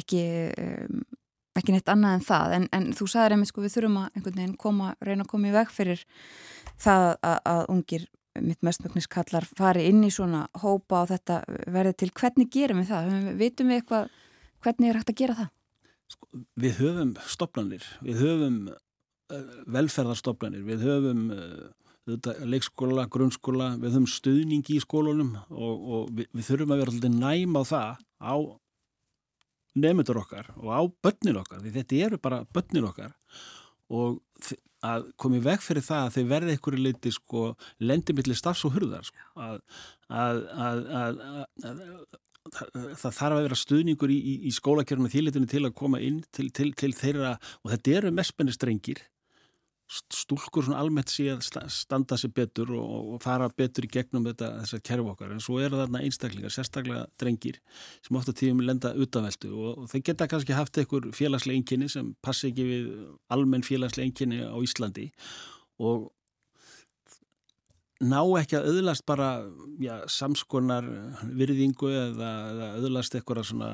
ekki, 0.00 0.22
um, 0.62 1.04
ekki 1.58 1.76
neitt 1.76 1.92
annað 1.92 2.16
en 2.16 2.26
það, 2.30 2.56
en, 2.56 2.66
en 2.78 2.90
þú 2.96 3.10
sagðið 3.12 3.36
einmitt 3.36 3.52
sko 3.52 3.64
við 3.64 3.76
þurfum 3.76 4.00
að 4.02 4.10
einhvern 4.16 4.40
veginn 4.40 4.58
koma, 4.64 4.90
reyna 5.04 5.26
að 5.26 5.32
koma 5.34 5.50
í 5.52 5.54
veg 5.56 5.72
fyrir 5.76 6.04
það 6.80 7.08
að, 7.20 7.38
að 7.52 7.64
ungir 7.76 8.10
mitt 8.40 8.62
mestmögniskallar 8.64 9.44
fari 9.44 9.84
inn 9.90 10.04
í 10.06 10.12
svona 10.12 10.46
hópa 10.62 11.02
og 11.02 11.10
þetta 11.10 11.42
verði 11.72 11.98
til, 12.00 12.12
hvernig 12.16 12.48
gerum 12.52 12.80
við 12.80 12.94
það? 12.94 13.10
Vitum 13.40 13.68
við 13.68 13.82
eitthvað, 13.82 14.14
hvernig 14.64 14.88
er 14.88 14.98
hægt 15.00 15.12
að 15.12 15.20
gera 15.20 15.36
það? 15.42 15.50
Sko, 16.12 16.28
við 16.60 16.80
höfum 16.82 17.12
stoplanir, 17.30 17.84
við 18.04 18.24
höfum 18.24 18.58
uh, 18.72 19.52
velferðarstoplanir, 19.76 20.64
við 20.66 20.84
höfum 20.88 21.28
uh, 21.34 21.70
leikskóla, 22.48 23.06
grunnskóla, 23.12 23.72
við 23.82 23.96
höfum 23.96 24.10
stuðningi 24.10 24.78
í 24.78 24.82
skólunum 24.82 25.36
og, 25.48 25.86
og 25.96 26.10
við, 26.16 26.28
við 26.34 26.48
þurfum 26.50 26.74
að 26.74 26.82
vera 26.82 26.94
alltaf 26.96 27.16
næm 27.16 27.56
á 27.56 27.62
það 27.68 28.02
á 28.22 28.34
nefndur 29.82 30.20
okkar 30.20 30.50
og 30.58 30.68
á 30.68 30.80
börnin 31.04 31.40
okkar, 31.40 31.62
því 31.62 31.72
þetta 31.78 32.02
eru 32.06 32.20
bara 32.20 32.42
börnin 32.52 32.88
okkar. 32.90 33.14
Og 33.92 34.20
að 34.82 35.06
komið 35.20 35.44
veg 35.46 35.62
fyrir 35.62 35.84
það 35.86 36.06
að 36.06 36.14
þau 36.16 36.24
verði 36.32 36.54
einhverju 36.56 36.82
leiti 36.82 37.12
sko 37.14 37.44
lendimilli 37.86 38.34
stafs 38.36 38.64
og 38.66 38.74
hurðar 38.74 39.06
sko, 39.06 39.26
að, 39.38 39.60
að, 40.10 40.40
að, 40.66 41.20
að 41.68 41.82
það 42.50 43.06
þarf 43.06 43.22
að 43.26 43.44
vera 43.46 43.58
stuðningur 43.58 44.12
í, 44.12 44.18
í, 44.18 44.34
í 44.48 44.52
skólakerfuna 44.54 45.12
þýlitunni 45.12 45.50
til 45.50 45.64
að 45.66 45.76
koma 45.78 46.02
inn 46.02 46.22
til, 46.34 46.50
til, 46.54 46.72
til 46.78 46.92
þeirra 46.96 47.36
og 47.62 47.74
þetta 47.74 47.98
eru 48.00 48.14
mestmenni 48.14 48.54
strengir 48.54 49.04
stúlkur 49.92 50.64
svona 50.64 50.80
almennt 50.80 51.12
að 51.28 51.42
standa 51.72 52.16
sér 52.16 52.32
betur 52.32 52.70
og, 52.78 53.18
fara 53.22 53.48
betur 53.52 53.86
í 53.86 53.90
gegnum 53.92 54.24
þetta, 54.30 54.48
þessar 54.62 54.82
kerfi 54.88 55.12
okkar. 55.12 55.34
En 55.34 55.42
svo 55.44 55.58
eru 55.60 55.80
þarna 55.80 56.02
einstaklingar, 56.06 56.54
sérstaklega 56.54 57.04
drengir 57.20 57.58
sem 58.00 58.16
ofta 58.16 58.34
tíum 58.36 58.62
lenda 58.64 58.94
utanveldu 58.94 59.52
og, 59.52 59.82
og 59.82 59.90
þeir 59.92 60.06
geta 60.08 60.28
kannski 60.30 60.56
haft 60.56 60.80
einhver 60.80 61.10
félagslega 61.16 61.60
einkinni 61.60 61.90
sem 61.92 62.12
passi 62.24 62.48
ekki 62.50 62.68
við 62.70 62.90
almenn 63.36 63.66
félagslega 63.66 64.08
einkinni 64.08 64.40
á 64.48 64.56
Íslandi. 64.64 65.10
Og 65.82 66.08
ná 68.02 68.20
ekki 68.40 68.58
að 68.58 68.68
auðlast 68.72 69.06
bara 69.08 69.30
já, 69.82 69.94
samskonar 70.10 70.88
virðingu 71.38 71.90
eða, 71.92 72.32
eða 72.52 72.68
auðlast 72.80 73.16
eitthvað 73.16 73.46
svona 73.48 73.70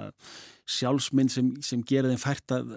sjálfsmynd 0.69 1.33
sem, 1.33 1.51
sem 1.65 1.83
gera 1.89 2.13
þeim 2.13 2.23
fært 2.23 2.57
að 2.59 2.73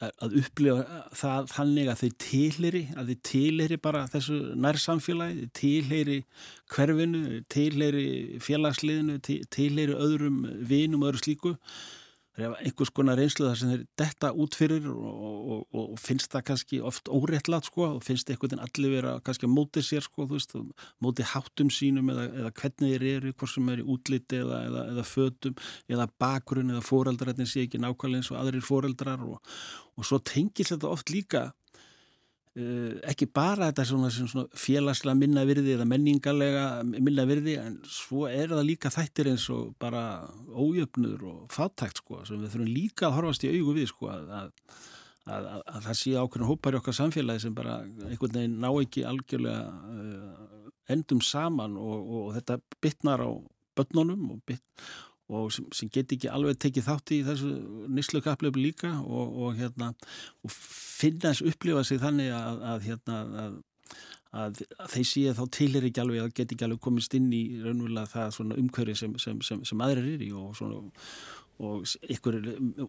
að 0.00 0.36
upplifa 0.40 1.00
það 1.16 1.48
þannig 1.52 1.88
að 1.90 2.00
þau 2.00 2.12
tilheri, 2.24 2.82
að 2.96 3.10
þau 3.10 3.18
tilheri 3.28 3.78
bara 3.82 4.04
þessu 4.10 4.38
nærsamfélagi, 4.64 5.48
tilheri 5.56 6.18
hverfinu, 6.72 7.42
tilheri 7.52 8.06
félagsliðinu, 8.42 9.18
tilheri 9.52 9.96
öðrum 9.96 10.40
vinum 10.68 11.04
og 11.04 11.12
öðru 11.12 11.22
slíku 11.22 11.54
einhvers 12.40 12.88
konar 12.96 13.18
reynslu 13.20 13.44
þar 13.44 13.58
sem 13.60 13.70
þeir 13.72 13.82
detta 14.00 14.30
út 14.32 14.56
fyrir 14.56 14.86
og, 14.88 15.32
og, 15.52 15.64
og 15.76 15.98
finnst 16.00 16.32
það 16.32 16.44
kannski 16.48 16.80
oft 16.80 17.10
óréttlat 17.12 17.68
sko 17.68 17.84
og 17.90 17.98
finnst 18.06 18.30
einhvern 18.32 18.54
veginn 18.54 18.64
allir 18.64 18.94
vera 18.96 19.12
kannski 19.26 19.48
að 19.48 19.52
móti 19.52 19.82
sér 19.84 20.06
sko 20.06 20.24
þú 20.24 20.38
veist, 20.38 20.56
móti 21.04 21.26
háttum 21.28 21.68
sínum 21.68 22.08
eða, 22.14 22.24
eða 22.40 22.52
hvernig 22.62 22.94
þeir 22.94 23.06
eru, 23.10 23.34
hvort 23.36 23.52
sem 23.52 23.68
er 23.74 23.82
í 23.82 23.86
útliti 23.94 24.40
eða, 24.40 24.62
eða, 24.70 24.84
eða 24.94 25.06
fötum 25.10 25.58
eða 25.92 26.08
bakgrunn 26.24 26.72
eða 26.72 26.86
fóreldrarnir 26.88 27.50
sé 27.52 27.66
ekki 27.66 27.82
nákvæmlega 27.82 28.22
eins 28.22 28.32
og 28.32 28.40
aðrir 28.40 28.64
fóreldrar 28.64 29.26
og, 29.28 29.52
og 30.00 30.08
svo 30.08 30.22
tengis 30.24 30.72
þetta 30.72 30.88
oft 30.88 31.12
líka 31.12 31.50
Uh, 32.52 32.98
ekki 33.08 33.24
bara 33.32 33.70
þetta 33.70 33.84
svona, 33.88 34.10
svona 34.12 34.58
félagslega 34.60 35.16
minna 35.16 35.40
virði 35.48 35.72
eða 35.72 35.86
menningalega 35.88 36.64
minna 36.84 37.24
virði 37.24 37.54
en 37.56 37.78
svo 37.88 38.26
er 38.28 38.50
það 38.50 38.66
líka 38.68 38.90
þættir 38.92 39.30
eins 39.30 39.46
og 39.54 39.70
bara 39.80 40.02
ójöfnur 40.52 41.22
og 41.30 41.38
fátækt 41.54 42.02
sko 42.02 42.18
sem 42.28 42.42
við 42.42 42.52
þurfum 42.52 42.68
líka 42.68 43.06
að 43.08 43.16
horfast 43.16 43.46
í 43.48 43.54
augu 43.54 43.72
við 43.78 43.88
sko 43.88 44.10
að, 44.12 44.28
að, 44.36 44.50
að, 45.32 45.48
að 45.62 45.80
það 45.86 45.98
sé 46.02 46.12
ákveðin 46.12 46.50
hópar 46.50 46.76
í 46.76 46.80
okkar 46.82 46.98
samfélagi 46.98 47.44
sem 47.46 47.56
bara 47.56 47.78
einhvern 48.10 48.36
veginn 48.36 48.60
ná 48.60 48.68
ekki 48.74 49.06
algjörlega 49.08 49.64
uh, 49.72 50.60
endum 50.92 51.24
saman 51.24 51.80
og, 51.80 51.96
og, 51.96 52.20
og 52.26 52.36
þetta 52.36 52.60
bytnar 52.84 53.24
á 53.24 53.30
börnunum 53.80 54.28
og 54.36 54.44
bytt 54.44 54.92
og 55.30 55.52
sem, 55.54 55.66
sem 55.74 55.90
get 55.92 56.12
ekki 56.14 56.30
alveg 56.30 56.58
tekið 56.62 56.88
þátt 56.88 57.12
í 57.14 57.20
þessu 57.26 57.50
nýslu 57.92 58.22
kaplöfu 58.24 58.60
líka 58.60 58.94
og, 59.00 59.36
og, 59.44 59.58
hérna, 59.58 59.92
og 60.42 60.54
finna 60.54 61.30
þess 61.30 61.46
upplifa 61.52 61.84
sig 61.86 62.02
þannig 62.02 62.32
að, 62.36 62.64
að, 62.72 62.88
hérna, 62.88 63.20
að, 63.44 63.60
að 64.42 64.64
þeir 64.94 65.06
séu 65.12 65.36
þá 65.38 65.44
tilir 65.58 65.86
ekki 65.88 66.02
alveg 66.02 66.24
að 66.24 66.34
get 66.40 66.56
ekki 66.56 66.66
alveg 66.66 66.82
komist 66.84 67.14
inn 67.18 67.30
í 67.32 67.44
raunverulega 67.62 68.10
það 68.12 68.58
umhverfi 68.58 68.98
sem, 69.04 69.14
sem, 69.22 69.40
sem 69.44 69.86
aðrir 69.86 70.10
er 70.16 70.26
í 70.26 70.32
og, 70.36 70.52
svona, 70.58 70.82
og 71.62 71.84
ykkur 72.10 72.38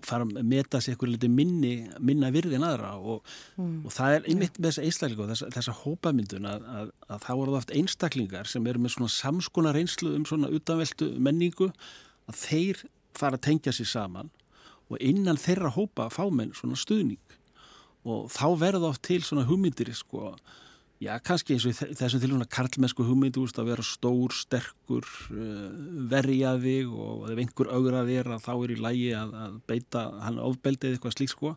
fara 0.05 0.25
að 0.25 0.39
meta 0.47 0.81
sér 0.81 0.97
ykkur 0.97 1.11
liti 1.13 1.29
minni, 1.31 1.73
minna 2.01 2.31
virði 2.34 2.57
en 2.57 2.65
aðra 2.67 2.93
og, 2.97 3.21
mm. 3.59 3.84
og 3.86 3.93
það 3.93 4.17
er 4.17 4.31
einmitt 4.31 4.57
með 4.57 4.71
þessa 4.71 4.88
einstaklingu 4.88 5.27
þessa, 5.29 5.49
þessa 5.57 5.75
hópamyndun 5.84 6.49
að, 6.49 6.65
að, 6.79 6.95
að 7.07 7.27
það 7.27 7.41
voru 7.41 7.59
oft 7.59 7.75
einstaklingar 7.75 8.49
sem 8.49 8.71
eru 8.71 8.81
með 8.84 8.95
svona 8.95 9.13
samskona 9.13 9.75
reynslu 9.75 10.15
um 10.17 10.25
svona 10.27 10.51
utanveldu 10.53 11.11
menningu 11.23 11.69
að 12.30 12.39
þeir 12.39 12.84
fara 13.17 13.38
að 13.38 13.45
tengja 13.47 13.74
sér 13.76 13.89
saman 13.89 14.32
og 14.89 14.99
innan 15.01 15.39
þeirra 15.39 15.71
hópa 15.74 16.09
fá 16.13 16.26
menn 16.32 16.53
svona 16.57 16.78
stuðning. 16.80 17.21
Og 18.03 18.28
þá 18.34 18.47
verða 18.59 18.89
oft 18.91 19.03
til 19.07 19.21
svona 19.24 19.45
hugmyndir 19.47 19.93
sko 19.95 20.34
Já, 21.04 21.18
kannski 21.20 21.58
eins 21.58 21.66
og 21.68 21.74
þessum 21.97 22.22
til 22.22 22.30
svona 22.30 22.45
karlmennsku 22.47 23.04
hugmynd 23.04 23.36
úrst 23.41 23.58
að 23.60 23.72
vera 23.74 23.84
stór, 23.84 24.32
sterkur, 24.38 25.08
uh, 25.34 25.64
verja 26.12 26.54
þig 26.62 26.91
og 26.93 27.26
ef 27.34 27.39
einhver 27.43 27.72
augra 27.74 28.04
þér 28.08 28.30
að 28.36 28.43
þá 28.45 28.51
er 28.54 28.72
í 28.72 28.78
lægi 28.86 29.10
að, 29.20 29.34
að 29.41 29.58
beita 29.68 30.04
hann 30.24 30.38
ofbeldið 30.39 30.95
eitthvað 30.95 31.16
slík 31.18 31.32
sko. 31.34 31.54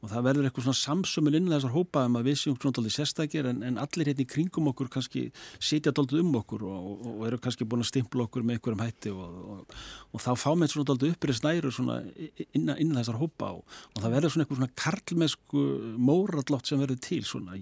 Og 0.00 0.10
það 0.10 0.26
verður 0.26 0.48
eitthvað 0.48 0.66
svona 0.66 0.80
samsumul 0.80 1.32
inn 1.38 1.48
þessar 1.48 1.72
hópa 1.76 2.02
um 2.08 2.18
að 2.20 2.28
við 2.28 2.36
séum 2.42 2.58
svona 2.58 2.76
doldið 2.76 2.94
sérstakir 2.96 3.48
en, 3.48 3.62
en 3.70 3.78
allir 3.80 4.10
hérna 4.10 4.24
í 4.26 4.28
kringum 4.34 4.68
okkur 4.72 4.90
kannski 4.92 5.24
sitja 5.56 5.94
doldið 5.96 6.24
um 6.24 6.36
okkur 6.42 6.66
og, 6.68 6.90
og, 6.90 7.06
og 7.14 7.24
eru 7.30 7.40
kannski 7.40 7.68
búin 7.68 7.84
að 7.84 7.92
stimpla 7.92 8.26
okkur 8.26 8.44
með 8.44 8.58
einhverjum 8.58 8.84
hætti 8.84 9.14
og, 9.14 9.64
og 10.10 10.24
þá 10.24 10.30
fá 10.40 10.50
með 10.56 10.74
svona 10.74 10.90
doldið 10.92 11.14
upprið 11.14 11.40
snæru 11.40 11.72
svona 11.72 12.02
innan, 12.50 12.76
innan 12.76 13.00
þessar 13.00 13.20
hópa 13.20 13.54
og 13.60 13.80
það 14.00 14.16
verður 14.16 14.34
svona 14.34 14.46
eitthvað 14.46 14.62
svona 14.62 14.78
karlmennsku 14.84 15.64
mórallótt 16.10 16.68
sem 16.68 16.80
verður 16.80 17.02
til 17.04 17.22
svona 17.28 17.60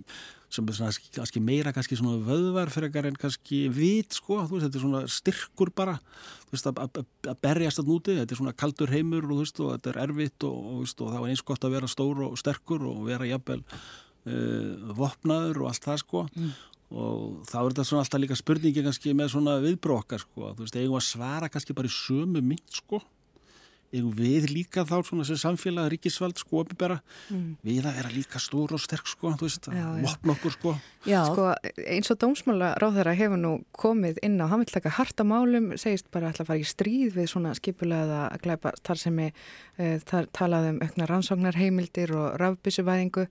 sem 0.49 0.69
er 0.69 0.77
svona 0.79 0.93
kannski 1.13 1.43
meira 1.45 1.73
kannski 1.77 1.99
svona 1.99 2.17
vöðvar 2.25 2.71
fyrir 2.73 2.89
ekkar 2.89 3.09
en 3.11 3.19
kannski 3.21 3.67
vit 3.73 4.17
sko, 4.17 4.41
þú 4.47 4.57
veist, 4.57 4.65
þetta 4.67 4.79
er 4.79 4.85
svona 4.85 5.03
styrkur 5.13 5.73
bara. 5.77 5.99
Þú 6.49 6.57
veist, 6.57 6.71
að 6.71 7.43
berjast 7.45 7.83
að 7.83 7.91
núti 7.93 8.17
þetta 8.17 8.35
er 8.35 8.41
svona 8.41 8.57
kaldur 8.57 8.93
heimur 8.95 9.27
og 9.27 9.35
þú 9.35 9.43
veist, 9.43 9.61
og 9.61 9.75
þetta 9.75 9.93
er 9.93 10.01
erfitt 10.07 10.49
og, 10.49 10.57
og, 10.73 10.87
og 10.89 11.13
það 11.13 11.21
var 11.21 11.35
eins 11.35 11.45
gott 11.53 11.69
að 11.69 11.77
vera 11.77 11.93
stór 11.93 12.25
og 12.31 12.41
sterkur 12.41 12.89
og 12.89 13.05
vera 13.11 13.29
jafnvel 13.29 13.61
uh, 13.69 14.97
vopnaður 14.97 15.63
og 15.63 15.71
allt 15.73 15.91
það 15.91 16.03
sko. 16.07 16.25
Mm. 16.39 16.57
og 16.89 17.45
þá 17.45 17.57
er 17.61 17.67
þetta 17.69 17.85
svona 17.85 18.03
alltaf 18.07 18.21
líka 18.23 18.37
spurningi 18.41 18.83
kannski 18.87 19.13
með 19.13 19.35
svona 19.35 19.59
viðbrókar 19.61 20.25
sko, 20.25 20.55
þú 20.57 20.65
veist, 20.65 20.81
eigum 20.81 20.97
að 20.97 21.09
svara 21.11 21.53
kannski 21.53 21.77
bara 21.77 21.91
í 21.91 21.93
sömu 21.93 22.41
mynd 22.41 22.81
sko 22.81 23.03
eigum 23.93 24.13
við 24.17 24.49
líka 24.53 24.85
þá 24.89 24.97
svona 25.07 25.25
sem 25.25 25.39
samfélag 25.41 25.89
ríkisvald 25.95 26.39
sko 26.41 26.63
opibera 26.63 26.99
mm. 27.33 27.59
við 27.65 27.87
að 27.89 28.01
vera 28.01 28.13
líka 28.13 28.41
stór 28.43 28.75
og 28.77 28.83
sterk 28.83 29.09
sko 29.09 29.33
þú 29.39 29.49
veist 29.49 29.69
að 29.71 30.01
mopna 30.05 30.35
okkur 30.35 30.57
sko 30.57 30.75
Já. 31.09 31.23
Sko 31.31 31.47
eins 31.89 32.11
og 32.13 32.19
dómsmála 32.21 32.75
ráðherra 32.83 33.15
hefur 33.17 33.41
nú 33.41 33.53
komið 33.77 34.19
inn 34.27 34.37
á, 34.43 34.51
hann 34.51 34.65
vil 34.65 34.75
taka 34.75 34.93
harta 34.99 35.25
málum 35.25 35.71
segist 35.81 36.11
bara 36.13 36.33
að 36.35 36.45
fara 36.51 36.61
í 36.61 36.67
stríð 36.69 37.17
við 37.17 37.31
svona 37.33 37.55
skipulega 37.57 38.27
að 38.29 38.43
glæpa 38.45 38.75
þar 38.85 39.01
sem 39.05 39.23
er 39.25 39.33
uh, 39.33 39.97
eh, 39.97 40.27
talað 40.37 40.73
um 40.75 40.83
aukna 40.85 41.09
rannsóknarheimildir 41.09 42.13
og 42.19 42.37
rafbísuvæðingu 42.43 43.29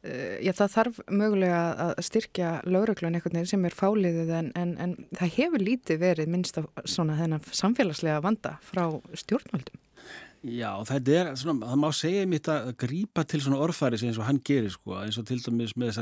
já 0.00 0.52
það 0.56 0.72
þarf 0.74 1.00
mögulega 1.12 1.60
að 1.84 1.98
styrkja 2.06 2.50
lauröglun 2.64 3.18
einhvern 3.18 3.36
veginn 3.36 3.50
sem 3.50 3.66
er 3.68 3.76
fáliðið 3.76 4.32
en, 4.38 4.50
en, 4.56 4.72
en 4.80 4.96
það 5.18 5.34
hefur 5.36 5.64
lítið 5.66 6.00
verið 6.00 6.32
minnst 6.32 6.60
af 6.62 6.70
svona 6.88 7.18
þennan 7.18 7.44
samfélagslega 7.52 8.22
vanda 8.24 8.56
frá 8.64 8.86
stjórnvaldum 9.12 9.80
Já, 10.40 10.70
þetta 10.88 11.16
er, 11.18 11.28
svona, 11.36 11.68
það 11.68 11.80
má 11.82 11.90
segja 11.92 12.28
mitt 12.32 12.48
að 12.48 12.70
grípa 12.80 13.26
til 13.28 13.42
svona 13.44 13.58
orðfæri 13.60 13.98
eins 14.00 14.16
og 14.16 14.24
hann 14.24 14.38
gerir 14.40 14.72
sko, 14.72 14.94
eins 15.02 15.18
og 15.20 15.26
til 15.28 15.36
dæmis 15.44 15.74
með, 15.76 15.98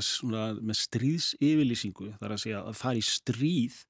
með 0.62 0.78
stríðsyfirlýsingu, 0.78 2.12
þar 2.20 2.34
að 2.36 2.42
segja 2.44 2.60
að 2.62 2.76
fara 2.78 3.00
í 3.00 3.02
stríð 3.02 3.80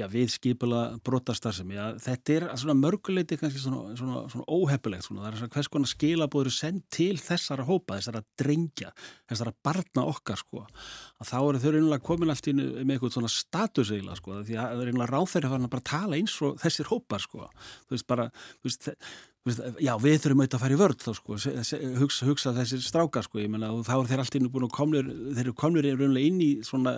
já, 0.00 0.06
við 0.10 0.32
skipula 0.34 0.80
brotastarðsemi 1.06 1.78
þetta 2.02 2.36
er 2.36 2.46
svona 2.60 2.76
mörguleiti 2.78 3.38
kannski 3.40 3.62
svona, 3.62 3.94
svona, 3.98 4.24
svona 4.32 4.46
óhefulegt 4.48 5.08
það 5.10 5.28
er 5.30 5.38
svona 5.40 5.54
hvers 5.56 5.70
konar 5.72 5.92
skilabóður 5.92 6.54
sendt 6.54 6.86
til 6.94 7.14
þessara 7.20 7.66
hópa, 7.68 7.98
þessara 8.00 8.24
drengja 8.40 8.92
þessara 9.30 9.54
barna 9.64 10.06
okkar 10.10 10.40
sko. 10.40 10.64
Að 11.20 11.30
þá 11.30 11.36
eru 11.40 11.62
þau 11.62 11.72
reynilega 11.74 12.06
komin 12.06 12.32
allt 12.32 12.50
í 12.50 12.54
með 12.56 12.94
eitthvað 12.96 13.16
svona 13.16 13.32
status 13.32 13.92
eiginlega 13.92 14.20
sko 14.20 14.38
því 14.40 14.56
að 14.56 14.70
það 14.70 14.84
er 14.84 14.90
reynilega 14.90 15.10
ráþæri 15.14 15.50
að 15.50 15.66
bara 15.74 15.88
tala 15.92 16.18
eins 16.18 16.36
og 16.46 16.56
þessir 16.62 16.90
hópar 16.90 17.24
sko. 17.24 17.50
Þú 17.88 17.96
veist 17.96 18.08
bara, 18.10 18.28
þú 18.60 18.70
veist 18.70 18.90
Já, 19.80 19.94
við 19.96 20.18
þurfum 20.20 20.42
auðvitað 20.42 20.56
að 20.58 20.60
fara 20.60 20.74
í 20.74 20.76
vörð 20.76 20.98
þá 21.00 21.12
sko, 21.16 21.36
hugsa, 21.96 22.26
hugsa 22.28 22.50
þessir 22.58 22.80
strákar 22.84 23.24
sko, 23.24 23.38
ég 23.40 23.48
menna 23.48 23.70
og 23.72 23.86
þá 23.86 23.94
er 23.94 24.08
þeir 24.10 24.20
alltaf 24.20 24.48
búin 24.52 24.66
að 24.66 24.72
komnir, 24.76 25.06
þeir 25.08 25.46
eru 25.46 25.54
komnir 25.56 25.86
inn 26.20 26.42
í 26.44 26.48
svona 26.66 26.92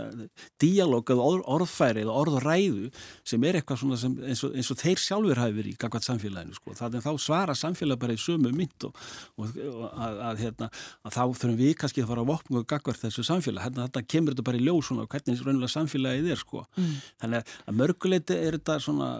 díalóg 0.58 1.12
eða 1.14 1.22
orð, 1.22 1.44
orðfæri 1.54 2.02
eða 2.02 2.16
orðræðu 2.18 2.88
sem 3.30 3.46
er 3.46 3.60
eitthvað 3.60 3.78
svona 3.84 3.98
sem, 4.00 4.16
eins, 4.26 4.42
og, 4.42 4.56
eins 4.58 4.70
og 4.74 4.80
þeir 4.80 5.02
sjálfur 5.04 5.38
hafi 5.38 5.54
verið 5.54 5.70
í 5.70 5.78
gangvært 5.84 6.08
samfélaginu 6.08 6.58
sko, 6.58 6.74
þannig 6.80 6.98
að 6.98 7.06
þá 7.06 7.22
svara 7.28 7.56
samfélag 7.60 8.00
bara 8.02 8.16
í 8.16 8.22
sömu 8.24 8.50
mynd 8.56 8.88
og, 8.88 8.98
og, 9.38 9.54
og 9.68 9.86
að, 9.92 10.18
að, 10.32 10.42
hérna, 10.42 10.70
að 11.06 11.14
þá 11.14 11.22
þurfum 11.44 11.54
við 11.62 11.76
kannski 11.84 12.02
að 12.02 12.10
fara 12.10 12.24
að 12.26 12.32
vopna 12.32 12.64
og 12.64 12.66
gangvært 12.74 13.04
þessu 13.04 13.26
samfélag, 13.28 13.68
hérna 13.68 13.86
þetta 13.86 14.02
kemur 14.16 14.34
þetta 14.34 14.48
bara 14.50 14.58
í 14.58 14.66
ljós 14.66 14.90
svona 14.90 15.06
hvernig 15.14 15.46
raunlega 15.46 15.74
samfélagið 15.76 16.34
er 16.34 16.42
sko, 16.42 16.66
mm. 16.74 16.92
þannig 17.22 17.54
að 17.70 17.78
mörguleiti 17.78 18.40
er 18.48 18.58
þetta 18.58 18.80
svona, 18.82 19.12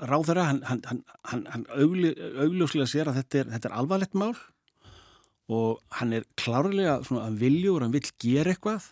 ráður 0.06 0.40
að 0.40 0.46
hann, 0.46 0.62
hann, 0.68 1.02
hann, 1.26 1.44
hann 1.50 1.66
augljós, 1.74 2.14
augljóslega 2.44 2.90
sér 2.90 3.10
að 3.10 3.20
þetta 3.20 3.40
er, 3.40 3.52
þetta 3.56 3.70
er 3.70 3.76
alvarlegt 3.80 4.16
mál 4.18 4.34
og 5.50 5.80
hann 5.98 6.14
er 6.14 6.26
klárlega 6.38 7.00
svona 7.02 7.26
að 7.26 7.40
viljur, 7.42 7.82
hann 7.82 7.94
vill 7.94 8.06
gera 8.22 8.54
eitthvað 8.54 8.86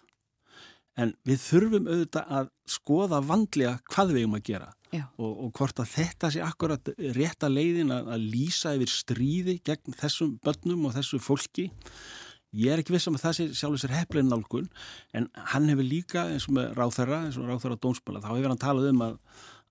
en 0.99 1.15
við 1.29 1.45
þurfum 1.45 1.87
auðvitað 1.87 2.35
að 2.41 2.51
skoða 2.69 3.23
vandlega 3.29 3.77
hvað 3.87 4.15
við 4.15 4.25
erum 4.25 4.39
að 4.39 4.47
gera 4.51 4.71
og, 4.99 5.31
og 5.31 5.51
hvort 5.55 5.83
að 5.83 5.93
þetta 5.93 6.33
sé 6.35 6.43
akkurat 6.43 6.91
rétta 7.15 7.51
leiðin 7.53 7.93
að, 7.95 8.11
að 8.17 8.27
lýsa 8.33 8.75
yfir 8.75 8.91
stríði 8.91 9.59
gegn 9.67 9.95
þessum 10.01 10.35
börnum 10.43 10.89
og 10.89 10.97
þessu 10.97 11.21
fólki 11.23 11.69
ég 12.57 12.73
er 12.73 12.81
ekki 12.83 12.95
viss 12.95 13.11
um 13.11 13.19
að 13.19 13.27
það 13.27 13.37
sé 13.39 13.47
sjálfur 13.61 13.83
sér 13.83 13.97
heflin 13.99 14.33
nálgun 14.33 14.71
en 15.17 15.29
hann 15.53 15.69
hefur 15.69 15.87
líka 15.87 16.27
eins 16.33 16.49
og 16.49 16.57
með 16.57 16.75
ráþæra, 16.79 17.23
eins 17.27 17.39
og 17.41 17.49
ráþæra 17.49 17.81
dónsmála 17.83 18.25
þá 18.25 18.33
hefur 18.33 18.53
hann 18.55 18.63
talað 18.65 18.93
um 18.95 19.07
að 19.11 19.17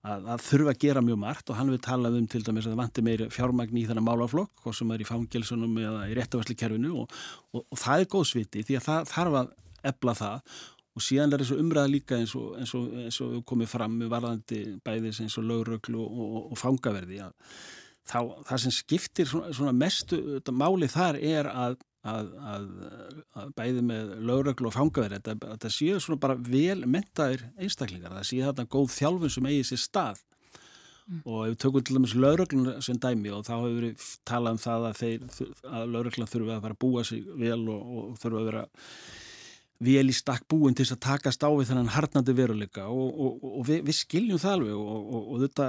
að, 0.06 0.26
að 0.32 0.42
þurfa 0.46 0.72
að 0.72 0.80
gera 0.84 1.02
mjög 1.04 1.20
margt 1.22 1.50
og 1.50 1.58
hann 1.58 1.70
við 1.72 1.82
talað 1.86 2.18
um 2.20 2.26
til 2.30 2.42
dæmis 2.46 2.66
að 2.66 2.74
það 2.74 2.80
vanti 2.82 3.04
meiri 3.04 3.28
fjármagn 3.34 3.78
í 3.80 3.84
þennan 3.88 4.06
málaflokk 4.06 4.66
og 4.68 4.76
sem 4.76 4.92
er 4.94 5.02
í 5.02 5.08
fangelsunum 5.08 5.78
eða 5.82 6.04
í 6.08 6.16
réttaværslikerfinu 6.18 6.92
og, 7.02 7.14
og, 7.52 7.64
og 7.64 7.80
það 7.80 8.04
er 8.04 8.12
góð 8.14 8.28
sviti 8.32 8.64
því 8.66 8.78
að 8.78 8.86
það 8.88 9.08
þarf 9.12 9.38
að 9.42 9.54
ebla 9.92 10.14
það. 10.18 10.54
Og 10.98 11.04
síðan 11.06 11.34
er 11.34 11.42
þessu 11.44 11.58
umræða 11.62 11.90
líka 11.92 12.16
eins 12.18 12.32
og, 12.34 12.54
eins 12.58 12.72
og, 12.74 12.86
eins 13.04 13.18
komið 13.46 13.68
fram 13.70 13.92
með 14.00 14.08
varðandi 14.14 14.62
bæðis 14.86 15.20
eins 15.22 15.36
og 15.38 15.46
lauröglu 15.46 16.00
og, 16.02 16.56
fangaverði 16.58 17.20
þá, 18.08 18.18
það 18.48 18.62
sem 18.64 18.74
skiptir 18.74 19.28
svona, 19.30 19.52
svona 19.54 19.74
mestu 19.76 20.18
máli 20.50 20.88
þar 20.90 21.20
er 21.22 21.50
að 21.52 21.78
að, 22.08 22.30
að, 22.52 22.64
að 23.42 23.52
bæði 23.58 23.84
með 23.88 24.14
lögreglu 24.30 24.70
og 24.70 24.76
fangaverð 24.76 25.30
að 25.34 25.44
það 25.64 25.74
séu 25.74 26.00
svona 26.02 26.22
bara 26.22 26.38
vel 26.48 26.80
mentaðir 26.86 27.44
einstaklingar, 27.58 28.16
það 28.18 28.30
séu 28.30 28.48
þarna 28.48 28.72
góð 28.74 28.90
þjálfun 28.96 29.34
sem 29.36 29.50
eigi 29.50 29.68
sér 29.70 29.82
stað 29.84 30.24
mm. 31.08 31.22
og 31.24 31.44
ef 31.44 31.52
við 31.52 31.60
tökum 31.64 31.86
til 31.86 31.98
dæmis 31.98 32.16
lögreglun 32.24 32.82
sem 32.84 32.98
dæmi 33.02 33.32
og 33.34 33.46
þá 33.46 33.54
hefur 33.56 33.86
við 33.86 34.10
talað 34.28 34.56
um 34.56 34.64
það 34.64 34.90
að, 34.90 35.00
þeir, 35.02 35.54
að 35.70 35.94
lögreglun 35.94 36.32
þurfi 36.32 36.54
að 36.56 36.66
fara 36.66 36.78
að 36.78 36.82
búa 36.84 37.06
sig 37.06 37.32
vel 37.44 37.62
og, 37.62 37.96
og 38.02 38.20
þurfi 38.22 38.42
að 38.42 38.52
vera 38.52 38.66
vel 39.78 40.10
í 40.10 40.14
stakk 40.14 40.46
búin 40.50 40.74
til 40.74 40.88
að 40.90 41.02
takast 41.06 41.44
á 41.46 41.50
við 41.54 41.70
þennan 41.70 41.92
harnandi 41.94 42.34
veruleika 42.34 42.88
og, 42.90 43.12
og, 43.14 43.44
og 43.60 43.66
við, 43.68 43.84
við 43.86 43.98
skiljum 44.00 44.40
það 44.42 44.56
alveg 44.56 44.74
og, 44.74 45.20
og 45.20 45.44
þetta 45.44 45.68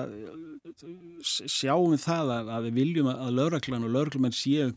sjáum 1.45 1.93
við 1.93 2.03
það 2.07 2.33
að, 2.33 2.51
að 2.55 2.67
við 2.67 2.79
viljum 2.79 3.11
að 3.13 3.35
lögreglan 3.37 3.85
og 3.85 3.93
lögreglumenn 3.93 4.35
séu 4.35 4.71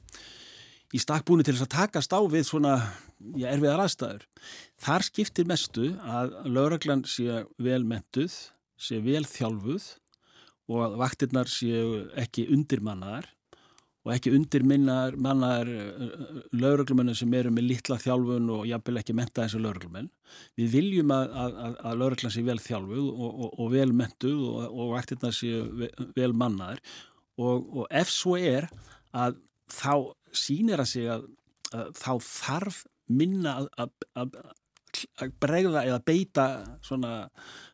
í 0.93 1.01
stakkbúinu 1.01 1.45
til 1.45 1.57
þess 1.57 1.67
að 1.67 1.75
takast 1.77 2.13
á 2.13 2.21
við 2.29 2.47
svona 2.49 2.77
já, 3.39 3.49
erfiðar 3.53 3.85
aðstæður. 3.87 4.25
Þar 4.83 5.07
skiptir 5.09 5.49
mestu 5.49 5.93
að 6.05 6.35
lauraglan 6.53 7.05
sé 7.09 7.45
vel 7.63 7.83
mentuð, 7.89 8.35
sé 8.77 9.01
vel 9.05 9.25
þjálfuð 9.29 9.93
og 10.73 10.83
að 10.87 10.99
vaktirnar 11.01 11.51
séu 11.51 12.03
ekki 12.19 12.49
undirmannaðar 12.53 13.31
og 14.03 14.11
ekki 14.17 14.33
undirminnaðar 14.35 15.15
mannaðar 15.23 15.69
lauraglumennu 16.59 17.15
sem 17.15 17.35
eru 17.39 17.53
með 17.55 17.69
litla 17.71 17.99
þjálfun 18.03 18.49
og 18.51 18.65
jafnvel 18.67 18.99
ekki 18.99 19.15
menta 19.15 19.45
þessu 19.45 19.61
lauraglumenn. 19.63 20.09
Við 20.59 20.73
viljum 20.75 21.13
að, 21.15 21.37
að, 21.39 21.77
að 21.79 22.01
lauraglan 22.01 22.35
sé 22.35 22.43
vel 22.47 22.59
þjálfuð 22.63 23.07
og, 23.13 23.29
og, 23.31 23.55
og 23.63 23.71
vel 23.77 23.93
mentuð 23.95 24.43
og, 24.49 24.65
og 24.67 24.93
vaktirnar 24.97 25.37
séu 25.37 25.89
vel 26.19 26.33
mannaðar 26.35 26.83
og 27.43 27.87
ef 27.89 28.11
svo 28.13 28.35
er 28.37 28.67
að 29.17 29.39
þá 29.73 30.13
sínir 30.37 30.83
að 30.83 30.91
sig 30.95 31.11
að, 31.13 31.29
að 31.73 31.93
þá 31.99 32.13
þarf 32.29 32.83
minna 33.13 33.57
að, 33.61 33.69
að, 33.83 34.01
að 34.23 35.37
bregða 35.41 35.85
eða 35.89 36.01
beita 36.05 36.47
svona 36.85 37.13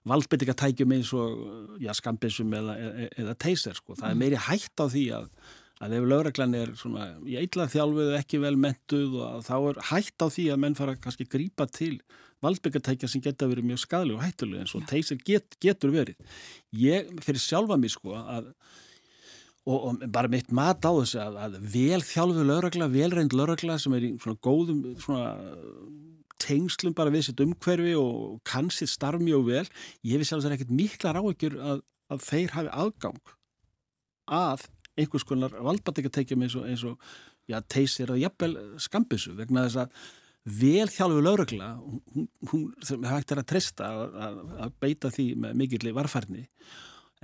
valdbyttingatækjum 0.08 0.92
eins 0.94 1.14
og 1.16 1.78
já, 1.82 1.92
skambisum 1.98 2.52
eða, 2.54 2.76
eða, 2.78 3.08
eða 3.24 3.38
teyser 3.42 3.78
sko. 3.78 3.96
Það 3.98 4.10
er 4.10 4.14
mm. 4.14 4.22
meiri 4.24 4.44
hægt 4.48 4.82
á 4.82 4.86
því 4.86 5.06
að 5.20 5.32
að 5.78 5.94
ef 5.94 6.06
lögreglan 6.10 6.56
er 6.58 6.70
svona 6.78 7.04
í 7.22 7.36
eitthvað 7.38 7.74
þjálfuð 7.76 8.16
ekki 8.18 8.40
vel 8.42 8.56
mentuð 8.58 9.12
og 9.22 9.44
þá 9.46 9.54
er 9.58 9.76
hægt 9.92 10.24
á 10.24 10.26
því 10.26 10.46
að 10.50 10.60
menn 10.64 10.74
fara 10.78 10.96
kannski 10.98 11.26
grípa 11.30 11.68
til 11.70 12.00
valdbyggatækja 12.42 13.10
sem 13.10 13.22
geta 13.22 13.48
verið 13.50 13.68
mjög 13.70 13.82
skadlega 13.84 14.18
og 14.18 14.24
hættulega 14.26 14.64
eins 14.64 14.74
og 14.78 14.86
teyser 14.90 15.18
get, 15.26 15.54
getur 15.62 15.94
verið. 15.94 16.18
Ég 16.74 17.10
fyrir 17.22 17.42
sjálfa 17.42 17.78
mig 17.78 17.94
sko 17.94 18.14
að 18.18 18.50
og, 19.68 19.78
og 19.78 20.04
bara 20.12 20.30
mitt 20.32 20.50
mat 20.54 20.84
á 20.84 20.92
þessu 20.96 21.20
að, 21.22 21.38
að 21.44 21.56
vel 21.74 22.00
þjálfu 22.06 22.44
lauragla, 22.48 22.88
velreind 22.92 23.36
lauragla 23.36 23.78
sem 23.80 23.96
er 23.98 24.06
í 24.08 24.12
svona 24.22 24.40
góðum 24.44 24.84
svona 25.02 25.32
tengslum 26.42 26.94
bara 26.96 27.12
við 27.12 27.28
sitt 27.28 27.42
umhverfi 27.42 27.94
og 27.98 28.38
kann 28.46 28.70
sitt 28.74 28.92
starf 28.92 29.22
mjög 29.22 29.46
vel 29.48 29.64
ég 30.06 30.20
vissi 30.20 30.36
alveg 30.36 30.58
ekkert 30.58 30.74
mikla 30.74 31.14
ráðegjur 31.16 31.58
að, 31.58 31.82
að 32.14 32.24
þeir 32.28 32.54
hafi 32.54 32.72
aðgang 32.84 33.34
að 34.38 34.68
einhvers 34.98 35.26
konar 35.26 35.54
valdbættingateikjum 35.66 36.46
eins 36.46 36.56
og, 36.58 36.68
eins 36.68 36.84
og 36.86 36.96
já, 37.50 37.58
teysir 37.66 38.12
og 38.14 38.20
jafnvel 38.20 38.56
skambisu 38.82 39.34
vegna 39.38 39.66
þess 39.66 39.82
að 39.84 40.00
vel 40.58 40.88
þjálfu 40.88 41.24
lauragla 41.24 41.72
hún, 41.78 42.28
hún 42.50 43.04
hægt 43.08 43.34
er 43.34 43.42
að 43.42 43.50
trista 43.52 43.88
að, 43.90 44.38
að 44.64 44.76
beita 44.80 45.12
því 45.12 45.26
með 45.44 45.58
mikilli 45.62 45.94
varfærni 45.96 46.46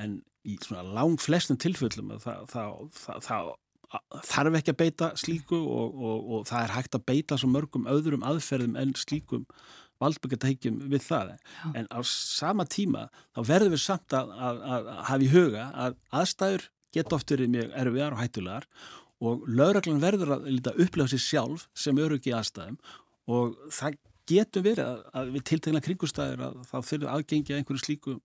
en 0.01 0.18
í 0.45 0.57
svona 0.61 0.84
lang 0.97 1.20
flestum 1.20 1.59
tilfellum 1.61 2.12
það, 2.22 2.49
það, 2.53 2.74
það, 2.99 3.28
það 3.28 3.53
þarf 4.26 4.59
ekki 4.59 4.72
að 4.72 4.80
beita 4.80 5.11
slíku 5.20 5.61
og, 5.61 5.95
og, 5.95 6.28
og 6.34 6.45
það 6.51 6.66
er 6.66 6.74
hægt 6.74 6.99
að 6.99 7.07
beita 7.11 7.38
svo 7.38 7.51
mörgum 7.53 7.88
öðrum 7.90 8.26
aðferðum 8.26 8.78
en 8.80 8.95
slíkum 8.99 9.47
valdbyggatækjum 10.03 10.80
við 10.90 11.05
það 11.07 11.34
Já. 11.36 11.68
en 11.78 11.88
á 11.88 12.01
sama 12.09 12.66
tíma 12.66 13.07
þá 13.36 13.40
verður 13.47 13.74
við 13.76 13.82
samt 13.84 14.16
að, 14.16 14.32
að, 14.34 14.61
að 14.74 14.90
hafa 15.09 15.22
í 15.22 15.30
huga 15.32 15.68
að 15.86 15.99
aðstæður 16.20 16.66
geta 16.95 17.18
oft 17.18 17.34
verið 17.34 17.53
mjög 17.55 17.76
erfiðar 17.82 18.16
og 18.16 18.22
hættulegar 18.22 18.68
og 19.24 19.47
lauraglan 19.49 20.03
verður 20.03 20.34
að 20.36 20.51
lita 20.51 20.74
upplega 20.74 21.14
sér 21.14 21.22
sjálf 21.22 21.68
sem 21.78 22.03
ekki 22.03 22.34
aðstæðum 22.34 22.78
og 23.30 23.57
það 23.72 23.99
getur 24.28 24.64
verið 24.64 24.86
að, 24.88 25.01
að 25.20 25.32
við 25.34 25.47
tiltegna 25.51 25.82
kringustæður 25.84 26.45
að 26.49 26.61
þá 26.68 26.76
þurfum 26.90 27.12
aðgengja 27.14 27.59
einhverju 27.59 27.84
slíku 27.84 28.18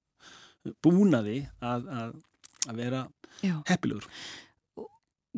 búnaði 0.83 1.41
að, 1.61 1.89
að, 2.01 2.13
að 2.67 2.83
vera 2.83 3.07
heppilegur. 3.67 4.07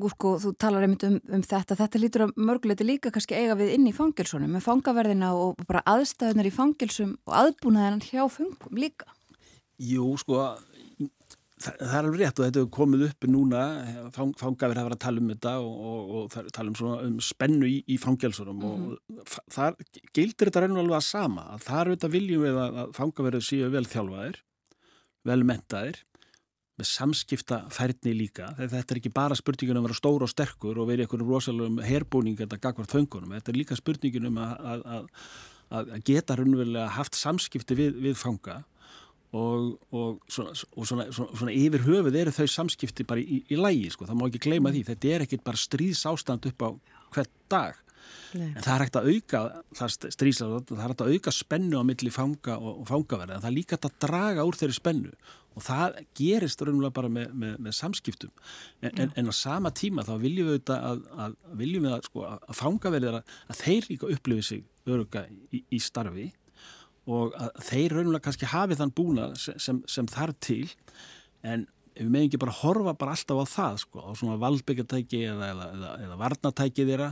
Gúrko, 0.01 0.37
þú 0.39 0.53
talar 0.55 0.85
einmitt 0.85 1.03
um, 1.03 1.17
um 1.35 1.41
þetta. 1.43 1.75
Þetta 1.75 1.99
lítur 1.99 2.23
að 2.25 2.37
mörguleiti 2.39 2.85
líka 2.87 3.11
kannski 3.11 3.35
eiga 3.35 3.57
við 3.59 3.73
inn 3.75 3.89
í 3.89 3.95
fangilsunum 3.95 4.53
með 4.55 4.63
fangaverðina 4.69 5.33
og 5.35 5.59
bara 5.67 5.83
aðstæðunar 5.91 6.47
í 6.47 6.53
fangilsum 6.55 7.17
og 7.27 7.35
aðbúnaðan 7.41 7.99
hjá 8.05 8.23
fungum 8.31 8.79
líka. 8.79 9.09
Jú, 9.81 10.05
sko, 10.21 10.39
það, 11.61 11.75
það 11.81 11.95
er 11.97 12.07
alveg 12.07 12.21
rétt 12.21 12.39
og 12.39 12.45
þetta 12.45 12.61
hefur 12.61 12.71
komið 12.77 13.03
upp 13.09 13.27
núna, 13.33 13.63
fang, 14.15 14.31
fangaverð 14.39 14.79
hafa 14.79 14.89
verið 14.89 14.97
að 14.97 15.03
tala 15.05 15.21
um 15.23 15.33
þetta 15.33 15.53
og, 15.65 15.73
og, 15.91 16.13
og 16.21 16.53
tala 16.55 16.71
um, 16.71 16.77
svona, 16.79 17.01
um 17.09 17.17
spennu 17.25 17.67
í, 17.67 17.81
í 17.91 17.97
fangilsunum 18.01 18.61
mm 18.61 18.71
-hmm. 18.71 19.19
og 19.19 19.51
þar 19.57 19.75
gildir 20.15 20.47
þetta 20.47 20.63
reynur 20.63 20.85
alveg 20.85 21.01
að 21.01 21.09
sama. 21.09 21.49
Þar 21.65 21.91
auðvitað 21.91 22.15
viljum 22.15 22.47
við 22.47 22.61
að, 22.63 22.79
að 22.85 22.95
fangaverðu 22.95 23.43
séu 23.49 23.69
vel 23.75 23.85
þjálfaðir 23.85 24.39
velmentaðir 25.27 26.01
með 26.79 26.87
samskipta 26.87 27.61
færni 27.73 28.15
líka 28.17 28.49
þetta 28.57 28.81
er 28.81 28.99
ekki 29.01 29.13
bara 29.13 29.37
spurningin 29.37 29.77
um 29.77 29.83
að 29.83 29.91
vera 29.91 29.99
stór 29.99 30.25
og 30.25 30.31
sterkur 30.31 30.79
og 30.81 30.89
vera 30.89 31.03
í 31.03 31.05
einhvern 31.05 31.27
rosalum 31.27 31.79
herbúning 31.85 32.39
þetta 32.39 32.59
gagvart 32.61 32.93
föngunum, 32.95 33.35
þetta 33.37 33.53
er 33.53 33.59
líka 33.59 33.77
spurningin 33.77 34.29
um 34.31 34.39
að, 34.41 34.85
að, 34.97 35.07
að 35.77 35.95
geta 36.07 36.39
raunverulega 36.39 36.89
haft 36.97 37.19
samskipti 37.19 37.77
við, 37.77 37.99
við 38.01 38.17
fanga 38.17 38.61
og, 39.31 39.77
og, 39.91 40.19
svona, 40.27 40.53
og 40.75 40.87
svona, 40.87 41.05
svona, 41.13 41.37
svona 41.39 41.53
yfir 41.55 41.85
höfuð 41.85 42.17
eru 42.19 42.33
þau 42.35 42.47
samskipti 42.51 43.05
bara 43.07 43.23
í, 43.23 43.41
í 43.47 43.59
lægi, 43.59 43.93
sko, 43.93 44.07
það 44.09 44.19
má 44.19 44.25
ekki 44.27 44.43
gleyma 44.43 44.73
því. 44.73 44.83
Þetta 44.89 45.13
er 45.15 45.25
ekki 45.25 45.39
bara 45.45 45.61
stríðsástand 45.61 46.49
upp 46.51 46.65
á 46.67 46.69
hvert 47.15 47.31
dag 47.51 47.79
Nei. 48.31 48.47
en 48.55 48.63
það 48.63 48.73
er 48.73 48.83
hægt 48.85 48.97
að 48.99 49.09
auka 49.11 49.41
það 49.75 50.07
er 50.07 50.81
hægt 50.81 51.03
að 51.03 51.13
auka 51.15 51.33
spennu 51.35 51.81
á 51.81 51.83
milli 51.83 52.11
fanga 52.13 52.57
og, 52.57 52.81
og 52.81 52.89
fangaverði 52.89 53.35
en 53.35 53.43
það 53.43 53.51
er 53.51 53.57
líka 53.57 53.77
hægt 53.77 53.87
að 53.89 53.97
draga 54.05 54.47
úr 54.47 54.59
þeirri 54.59 54.77
spennu. 54.77 55.13
Og 55.51 55.63
það 55.65 55.97
gerist 56.15 56.61
raunverulega 56.63 56.95
bara 56.95 57.09
með, 57.11 57.31
með, 57.35 57.55
með 57.65 57.73
samskiptum. 57.75 58.31
En, 58.79 58.93
en, 59.03 59.09
en 59.19 59.31
á 59.31 59.33
sama 59.35 59.71
tíma 59.75 60.05
þá 60.07 60.13
viljum 60.21 60.47
við 60.47 60.53
auðvitað 60.55 60.85
að, 60.87 61.01
að, 61.25 61.33
viljum 61.59 61.87
við 61.87 61.95
að, 61.97 62.05
sko, 62.07 62.27
að 62.37 62.59
fangaverðir 62.61 63.17
að 63.19 63.57
þeir 63.59 63.89
líka 63.89 64.11
upplifi 64.15 64.45
sig 64.47 64.63
öruga 64.87 65.25
í, 65.51 65.63
í 65.67 65.81
starfi. 65.83 66.29
Og 67.11 67.35
að 67.35 67.51
þeir 67.67 67.97
raunverulega 67.97 68.25
kannski 68.29 68.51
hafi 68.53 68.79
þann 68.79 68.95
búna 68.95 69.27
sem, 69.35 69.83
sem, 69.91 70.07
þarf 70.11 70.39
til. 70.45 70.63
En 71.43 71.67
við 71.97 72.11
meðum 72.11 72.29
ekki 72.29 72.41
bara 72.41 72.59
horfa 72.61 72.93
bara 72.99 73.15
alltaf 73.15 73.41
á 73.41 73.45
það 73.55 73.81
sko, 73.85 74.05
á 74.05 74.11
svona 74.19 74.37
valdbyggartæki 74.41 75.25
eða, 75.31 75.51
eða, 75.53 75.67
eða, 75.75 75.91
eða 76.05 76.21
varnatæki 76.21 76.87
þeirra. 76.87 77.11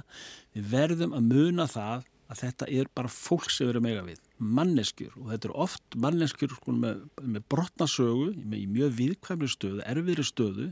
Við 0.56 0.72
verðum 0.74 1.18
að 1.18 1.30
muna 1.34 1.68
það 1.70 2.08
að 2.30 2.42
þetta 2.44 2.68
er 2.78 2.90
bara 2.94 3.10
fólk 3.10 3.50
sem 3.50 3.66
við 3.66 3.72
erum 3.74 3.88
eiga 3.90 4.02
við 4.06 4.20
manneskjur. 4.40 5.16
Og 5.18 5.32
þetta 5.32 5.50
er 5.50 5.54
oft 5.66 5.98
manneskjur 6.04 6.54
sko, 6.54 6.76
með, 6.78 7.02
með 7.26 7.46
brotnasögu 7.52 8.28
með 8.38 8.68
mjög 8.76 8.94
viðkvæmri 9.00 9.50
stöðu, 9.50 9.82
erfiðri 9.90 10.26
stöðu 10.28 10.68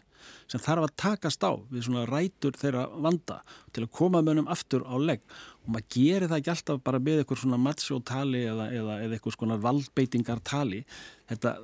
sem 0.51 0.61
þarf 0.61 0.85
að 0.85 0.95
takast 1.01 1.41
á 1.41 1.51
við 1.71 1.87
svona 1.87 2.05
rætur 2.09 2.57
þeirra 2.61 2.85
vanda 2.93 3.39
til 3.73 3.87
að 3.87 3.91
koma 3.97 4.21
mönnum 4.25 4.49
aftur 4.53 4.85
á 4.85 4.95
legg. 5.01 5.25
Og 5.65 5.73
maður 5.73 5.89
gerir 5.97 6.29
það 6.29 6.39
ekki 6.43 6.53
alltaf 6.53 6.85
bara 6.85 7.01
með 7.09 7.23
eitthvað 7.23 7.43
svona 7.43 7.61
matsjótali 7.65 8.45
eða, 8.53 8.71
eða 8.77 9.01
eitthvað 9.09 9.39
svona 9.39 9.61
valdbeitingartali. 9.65 10.83
Þetta 11.31 11.57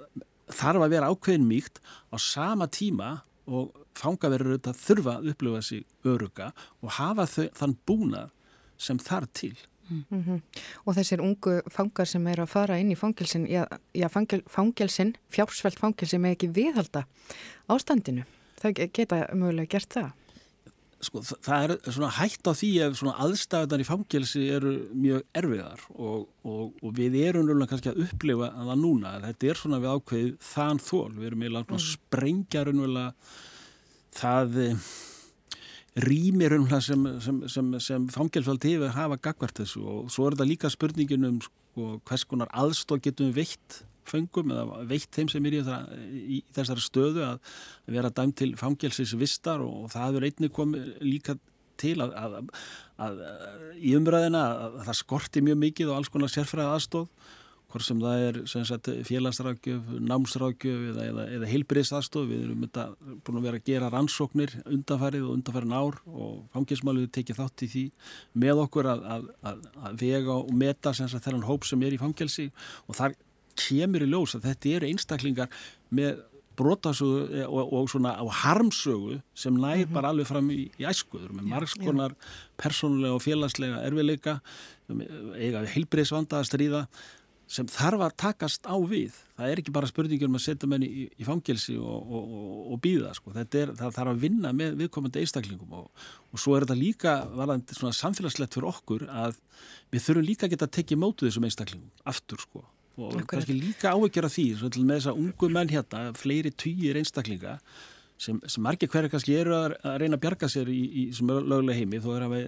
þarf 0.51 0.85
að 0.85 0.95
vera 0.95 1.09
ákveðin 1.11 1.47
mýkt 1.47 1.79
á 2.11 2.15
sama 2.19 2.67
tíma 2.67 3.21
og 3.47 3.73
fangaverður 3.97 4.55
auðvitað 4.55 4.79
þurfa 4.81 5.17
að 5.17 5.29
upplifa 5.33 5.61
sig 5.61 5.83
öruga 6.07 6.49
og 6.81 6.95
hafa 6.97 7.27
þau, 7.29 7.45
þann 7.59 7.77
búnað 7.87 8.33
sem 8.77 8.99
þar 8.99 9.27
til. 9.33 9.55
Mm 9.89 10.05
-hmm. 10.09 10.41
Og 10.85 10.95
þessir 10.95 11.21
ungu 11.21 11.61
fangar 11.69 12.07
sem 12.07 12.27
er 12.27 12.39
að 12.39 12.49
fara 12.49 12.79
inn 12.79 12.91
í 12.91 12.95
fangelsin, 12.95 13.45
já, 13.47 13.67
já 13.93 14.07
fangel, 14.09 14.41
fangelsin, 14.47 15.15
fjársveld 15.29 15.77
fangelsin 15.77 16.21
með 16.21 16.31
ekki 16.31 16.47
viðhalda 16.47 17.05
ástandinu. 17.67 18.23
Það 18.61 18.89
geta 18.93 19.27
mögulega 19.33 19.67
gert 19.67 19.93
það. 19.93 20.11
Sko 21.03 21.21
það 21.23 21.63
er 21.65 21.73
svona 21.85 22.11
hægt 22.17 22.47
á 22.47 22.53
því 22.55 22.71
ef 22.85 22.97
svona 22.99 23.15
aðstæðunar 23.25 23.83
í 23.83 23.87
fangelsi 23.87 24.43
eru 24.55 24.73
mjög 24.95 25.23
erfiðar 25.39 25.85
og, 25.93 26.27
og, 26.47 26.75
og 26.79 26.93
við 26.97 27.17
erum 27.23 27.47
náttúrulega 27.47 27.73
kannski 27.73 27.91
að 27.91 28.03
upplifa 28.05 28.51
það 28.57 28.83
núna. 28.83 29.15
Þetta 29.27 29.49
er 29.49 29.61
svona 29.61 29.81
við 29.83 29.95
ákveðið 29.97 30.35
þann 30.49 30.83
þól. 30.89 31.09
Við 31.17 31.29
erum 31.29 31.43
eiginlega 31.43 31.77
mm. 31.77 31.87
sprengja 31.89 32.65
raunverulega 32.67 33.09
það 34.17 34.59
eh, 34.63 34.91
um 36.57 36.67
það 36.69 36.85
sem, 36.87 37.07
sem, 37.21 37.41
sem, 37.55 37.73
sem 37.79 38.05
fangelsvald 38.13 38.69
hefur 38.69 38.93
hafa 38.95 39.19
gagvart 39.21 39.59
þessu 39.61 39.83
og 39.85 40.13
svo 40.13 40.27
er 40.27 40.37
þetta 40.37 40.49
líka 40.49 40.71
spurningin 40.73 41.27
um 41.29 41.41
sko, 41.43 41.97
hvers 42.07 42.25
konar 42.29 42.49
aðstók 42.53 43.03
getum 43.05 43.29
við 43.31 43.43
veitt 43.43 43.83
fengum 44.09 44.53
eða 44.53 44.81
veitt 44.89 45.11
þeim 45.15 45.31
sem 45.31 45.47
er 45.49 45.57
í, 45.59 45.63
það, 45.67 45.93
í 46.37 46.39
þessari 46.55 46.85
stöðu 46.85 47.25
að 47.27 47.55
vera 47.97 48.13
dæmt 48.13 48.37
til 48.41 48.51
fangelsis 48.59 49.15
vistar 49.19 49.63
og 49.65 49.91
það 49.93 50.19
er 50.19 50.27
einnig 50.29 50.55
komið 50.55 50.89
líka 51.03 51.37
til 51.81 51.95
að, 52.03 52.13
að, 52.17 52.35
að, 53.01 53.21
að 53.27 53.79
í 53.81 53.95
umræðina 53.97 54.43
að 54.67 54.83
það 54.89 54.99
skorti 54.99 55.45
mjög 55.45 55.63
mikið 55.67 55.89
og 55.89 55.99
alls 55.99 56.13
konar 56.13 56.31
sérfræða 56.31 56.75
aðstóð 56.77 57.07
hvort 57.73 57.85
sem 57.87 58.01
það 58.01 58.23
er 58.27 58.37
félagsrákjöf, 59.07 59.87
námsrákjöf 60.05 60.81
eða, 60.91 61.05
eða, 61.09 61.23
eða 61.37 61.49
heilbriðsaðstof. 61.49 62.27
Við 62.29 62.43
erum 62.45 62.65
þetta, 62.67 62.85
búin 63.25 63.39
að 63.39 63.47
vera 63.47 63.61
að 63.61 63.69
gera 63.71 63.89
rannsóknir 63.89 64.53
undanfærið 64.61 65.25
og 65.25 65.33
undanfærin 65.39 65.73
ár 65.73 65.97
og 66.05 66.35
fangismálið 66.53 67.09
tekið 67.17 67.39
þátt 67.41 67.65
í 67.65 67.69
því 67.73 67.83
með 68.43 68.63
okkur 68.67 68.91
að 68.93 69.27
vega 69.97 70.37
og 70.37 70.53
meta 70.61 70.93
þennan 70.93 71.47
hóp 71.49 71.65
sem 71.65 71.87
er 71.87 71.97
í 71.97 72.01
fangelsi 72.01 72.51
og 72.85 72.99
þar 72.99 73.17
kemur 73.59 74.05
í 74.05 74.11
ljós 74.11 74.37
að 74.37 74.49
þetta 74.49 74.75
eru 74.77 74.91
einstaklingar 74.91 75.65
með 75.93 76.21
brotasögu 76.57 77.45
og, 77.47 77.73
og 77.73 77.89
svona 77.89 78.13
á 78.13 78.25
harmsögu 78.43 79.19
sem 79.33 79.53
nær 79.53 79.77
mm 79.77 79.83
-hmm. 79.83 79.93
bara 79.93 80.09
alveg 80.09 80.27
fram 80.27 80.51
í, 80.51 80.69
í 80.77 80.85
æskuður 80.85 81.33
með 81.33 81.49
margskonar 81.49 82.15
persónulega 82.57 83.13
og 83.13 83.23
félagslega 83.23 83.81
erfiðleika 83.87 84.39
eiga 85.35 85.65
heilbriðsvanda 85.65 86.39
að 86.39 86.49
stríða 86.49 86.87
sem 87.47 87.67
þarf 87.67 88.01
að 88.01 88.15
takast 88.17 88.65
á 88.65 88.75
við 88.87 89.13
það 89.37 89.49
er 89.49 89.59
ekki 89.61 89.73
bara 89.75 89.89
spurningum 89.89 90.31
um 90.31 90.39
að 90.39 90.45
setja 90.45 90.69
menni 90.69 90.87
í, 90.87 91.03
í 91.19 91.23
fangelsi 91.27 91.75
og, 91.77 92.11
og, 92.17 92.23
og, 92.23 92.59
og 92.73 92.81
býða 92.81 93.13
sko. 93.17 93.33
er, 93.35 93.73
það 93.75 93.95
þarf 93.97 94.13
að 94.13 94.21
vinna 94.23 94.53
með 94.53 94.77
viðkomandi 94.81 95.19
einstaklingum 95.19 95.73
og 95.73 96.39
svo 96.39 96.55
er 96.55 96.65
þetta 96.65 96.79
líka 96.79 97.15
varðandi 97.33 97.77
svona 97.77 97.93
samfélagslegt 97.93 98.53
fyrir 98.53 98.69
okkur 98.71 99.07
að 99.09 99.35
við 99.91 100.05
þurfum 100.05 100.29
líka 100.29 100.47
að 100.47 100.55
geta 100.55 100.69
að 100.69 100.75
tekja 100.79 100.97
mótu 100.97 101.27
þessum 101.27 101.49
einstaklingum 101.49 101.91
aftur 102.05 102.39
sko 102.39 102.63
og 102.97 103.09
Akkurat. 103.09 103.29
kannski 103.31 103.55
líka 103.57 103.93
ávegjara 103.95 104.29
því 104.29 104.45
með 104.85 104.95
þessa 104.99 105.15
ungu 105.17 105.49
menn 105.49 105.71
hérna, 105.73 106.05
fleiri 106.17 106.51
týjir 106.53 106.99
einstaklinga 106.99 107.57
sem, 108.21 108.39
sem 108.45 108.63
margir 108.63 108.91
hverja 108.91 109.11
kannski 109.11 109.37
eru 109.39 109.55
að, 109.57 109.77
að 109.81 109.97
reyna 110.03 110.19
að 110.19 110.25
bjarga 110.25 110.49
sér 110.51 110.69
í, 110.69 110.81
í, 110.83 111.05
í 111.09 111.29
lögulega 111.29 111.79
heimi 111.79 112.01
þó 112.03 112.11
er 112.17 112.27
að 112.27 112.35
við 112.35 112.45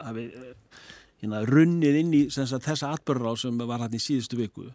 hafi 0.00 0.24
hérna, 1.22 1.42
runnið 1.48 1.98
inn 2.02 2.14
í 2.16 2.22
sagt, 2.32 2.64
þessa 2.66 2.92
atbörra 2.94 3.34
sem 3.40 3.58
var 3.58 3.84
hann 3.84 3.96
í 3.96 4.00
síðustu 4.02 4.38
viku 4.38 4.66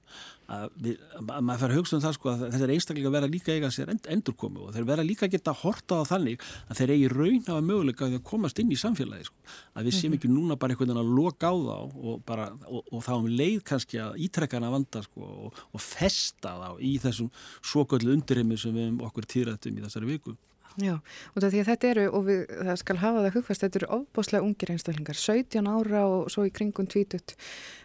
að, 0.52 0.66
við, 0.84 0.98
að 1.20 1.44
maður 1.48 1.62
fer 1.62 1.74
að 1.74 1.80
hugsa 1.80 1.96
um 1.98 2.04
það 2.04 2.16
sko, 2.18 2.32
að 2.32 2.44
þessar 2.56 2.74
einstaklega 2.76 3.14
vera 3.14 3.30
líka 3.32 3.56
eiga 3.56 3.72
sér 3.74 3.92
end, 3.94 4.10
endurkomu 4.16 4.66
og 4.66 4.76
þeir 4.76 4.88
vera 4.90 5.06
líka 5.06 5.30
geta 5.32 5.54
horta 5.62 6.02
á 6.02 6.10
þannig 6.10 6.44
að 6.68 6.82
þeir 6.82 6.94
eigi 6.96 7.10
raun 7.14 7.42
hafa 7.48 7.66
möguleika 7.70 8.10
að 8.10 8.20
komast 8.28 8.62
inn 8.64 8.74
í 8.74 8.80
samfélagi 8.80 9.30
sko. 9.30 9.38
að 9.78 9.90
við 9.90 9.98
séum 9.98 10.14
mhm. 10.14 10.20
ekki 10.20 10.34
núna 10.34 10.60
bara 10.60 10.76
einhvern 10.76 10.92
veginn 10.92 11.04
að 11.04 11.16
loka 11.22 11.52
á 11.52 11.56
þá 11.56 11.78
og, 11.78 12.22
bara, 12.28 12.50
og, 12.68 12.86
og 12.92 13.06
þá 13.06 13.12
um 13.18 13.32
leið 13.32 13.60
kannski 13.72 14.02
að 14.04 14.22
ítrekkana 14.28 14.74
vanda 14.74 15.04
sko, 15.06 15.34
og, 15.48 15.66
og 15.72 15.86
festa 15.86 16.56
þá 16.58 16.70
í 16.82 16.96
þessum 17.04 17.32
svoköldu 17.62 18.16
undirheimi 18.18 18.60
sem 18.60 18.76
við 18.76 19.04
okkur 19.08 19.30
týrættum 19.36 19.78
í 19.78 19.86
þessari 19.86 20.16
viku 20.16 20.36
Já, 20.80 20.94
og 21.36 21.44
þetta 21.44 21.90
eru, 21.90 22.06
og 22.16 22.26
við, 22.30 22.42
það 22.48 22.78
skal 22.80 22.98
hafa 23.02 23.24
það 23.26 23.34
hugfast, 23.36 23.64
þetta 23.66 23.80
eru 23.82 23.90
ofbáslega 23.98 24.46
ungir 24.46 24.72
einstaklingar, 24.72 25.18
17 25.20 25.68
ára 25.68 26.04
og 26.08 26.30
svo 26.32 26.46
í 26.48 26.54
kringum 26.56 26.88
tvítut, 26.88 27.36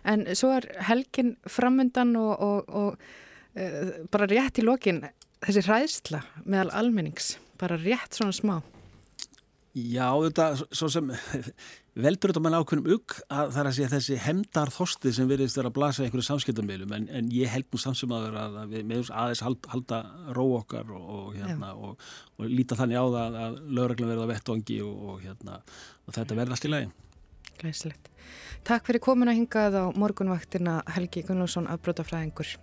en 0.06 0.22
svo 0.38 0.52
er 0.54 0.68
helgin 0.86 1.34
framöndan 1.50 2.14
og, 2.20 2.44
og, 2.46 2.70
og 2.70 3.58
e, 3.58 4.06
bara 4.12 4.30
rétt 4.30 4.62
í 4.62 4.66
lokin 4.66 5.02
þessi 5.42 5.64
hræðsla 5.66 6.22
meðal 6.44 6.70
almennings, 6.78 7.34
bara 7.58 7.80
rétt 7.80 8.14
svona 8.14 8.36
smá. 8.36 8.56
Já, 9.76 10.08
þetta, 10.28 10.52
svo 10.70 10.88
sem 10.92 11.10
veldur 11.96 12.32
þetta 12.32 12.42
mann 12.44 12.56
ákveðnum 12.58 12.90
ugg 12.96 13.14
að 13.32 13.52
það 13.54 13.60
er 13.60 13.68
að 13.70 13.76
segja 13.76 13.90
þessi 13.94 14.18
hemdar 14.20 14.72
þosti 14.74 15.12
sem 15.16 15.28
veriðist 15.30 15.56
vera 15.56 15.70
að 15.70 15.76
blasa 15.78 16.04
einhverju 16.04 16.26
samskiptamilum 16.26 16.92
en, 16.92 17.06
en 17.08 17.30
ég 17.32 17.52
held 17.52 17.68
nú 17.72 17.80
samsumaður 17.80 18.36
að, 18.42 18.58
að 18.62 18.74
við 18.74 18.84
meðus 18.90 19.12
aðeins 19.14 19.42
hald, 19.46 19.70
halda 19.72 20.02
ró 20.36 20.44
okkar 20.58 20.92
og, 20.92 21.08
og, 21.16 21.32
hérna, 21.38 21.72
og, 21.72 22.06
og 22.36 22.52
líta 22.52 22.78
þannig 22.78 23.00
á 23.00 23.06
það 23.16 23.40
að 23.46 23.58
lögreglan 23.78 24.12
verða 24.12 24.28
vettvangi 24.34 24.78
og, 24.84 25.16
hérna, 25.24 25.58
þetta 26.12 26.38
verða 26.38 26.56
allt 26.58 26.68
í 26.68 26.72
lagi. 26.74 26.92
Gleislegt. 27.56 28.10
Takk 28.68 28.88
fyrir 28.90 29.04
komin 29.04 29.32
að 29.32 29.40
hingað 29.40 29.80
á 29.80 29.84
morgunvaktina 29.96 30.80
Helgi 30.96 31.24
Gunnlaugsson 31.24 31.70
af 31.72 31.80
Brótafræðingur. 31.86 32.56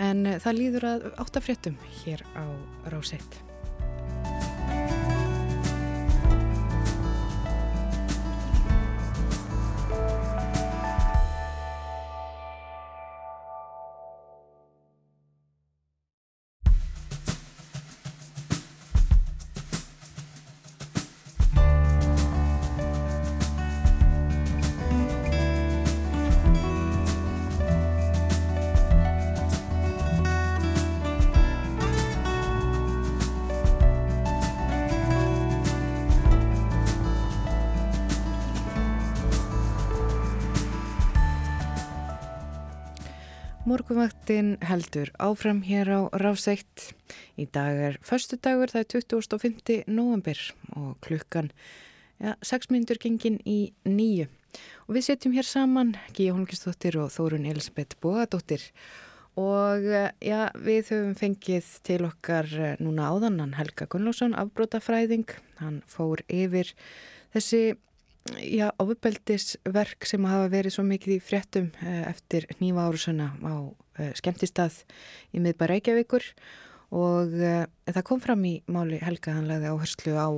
En 0.00 0.24
eh, 0.26 0.40
það 0.42 0.60
líður 0.62 0.88
að 0.94 1.10
áttafréttum 1.20 1.76
hér 2.00 2.24
á 2.32 2.44
Ráseitt. 2.88 3.42
Morgunvaktin 43.74 44.52
heldur 44.62 45.08
áfram 45.18 45.58
hér 45.66 45.88
á 45.90 46.00
Ráseitt. 46.14 46.92
Í 47.34 47.48
dag 47.50 47.74
er 47.74 47.96
förstu 48.06 48.36
dagur, 48.38 48.70
það 48.70 48.84
er 48.84 49.06
25. 49.10 49.80
november 49.90 50.38
og 50.78 50.92
klukkan 51.02 51.48
ja, 52.22 52.36
6 52.38 52.70
minnur 52.70 53.00
gengin 53.02 53.40
í 53.42 53.72
nýju. 53.82 54.28
Og 54.86 54.94
við 54.94 55.06
setjum 55.08 55.34
hér 55.34 55.48
saman 55.48 55.90
Gíja 56.14 56.36
Holmqvistóttir 56.36 57.00
og 57.02 57.10
Þórun 57.16 57.48
Elisabeth 57.50 57.98
Bóadóttir 57.98 58.62
og 59.34 59.90
ja, 60.22 60.52
við 60.54 60.92
höfum 60.92 61.18
fengið 61.18 61.74
til 61.82 62.04
okkar 62.06 62.54
eh, 62.54 62.76
núna 62.78 63.10
áðannan 63.10 63.56
Helga 63.58 63.90
Gunnlásson, 63.90 64.38
afbrótafræðing. 64.38 65.34
Hann 65.58 65.82
fór 65.90 66.22
yfir 66.30 66.70
þessi 67.34 67.74
já, 68.32 68.70
ofubeldisverk 68.80 70.06
sem 70.08 70.24
hafa 70.28 70.50
verið 70.52 70.76
svo 70.76 70.84
mikið 70.88 71.16
í 71.16 71.22
fréttum 71.22 71.70
eh, 71.84 72.04
eftir 72.08 72.46
nýva 72.60 72.86
árusuna 72.88 73.32
á 73.44 73.54
eh, 74.00 74.12
skemmtistað 74.16 74.80
í 75.34 75.42
miðbar 75.44 75.74
Reykjavíkur. 75.74 76.30
Og 76.94 77.32
uh, 77.42 77.64
það 77.88 78.04
kom 78.06 78.20
fram 78.22 78.44
í 78.46 78.52
máli 78.70 79.00
Helga 79.02 79.32
hann 79.34 79.48
lagði 79.48 79.72
áherslu 79.72 80.12
á 80.14 80.28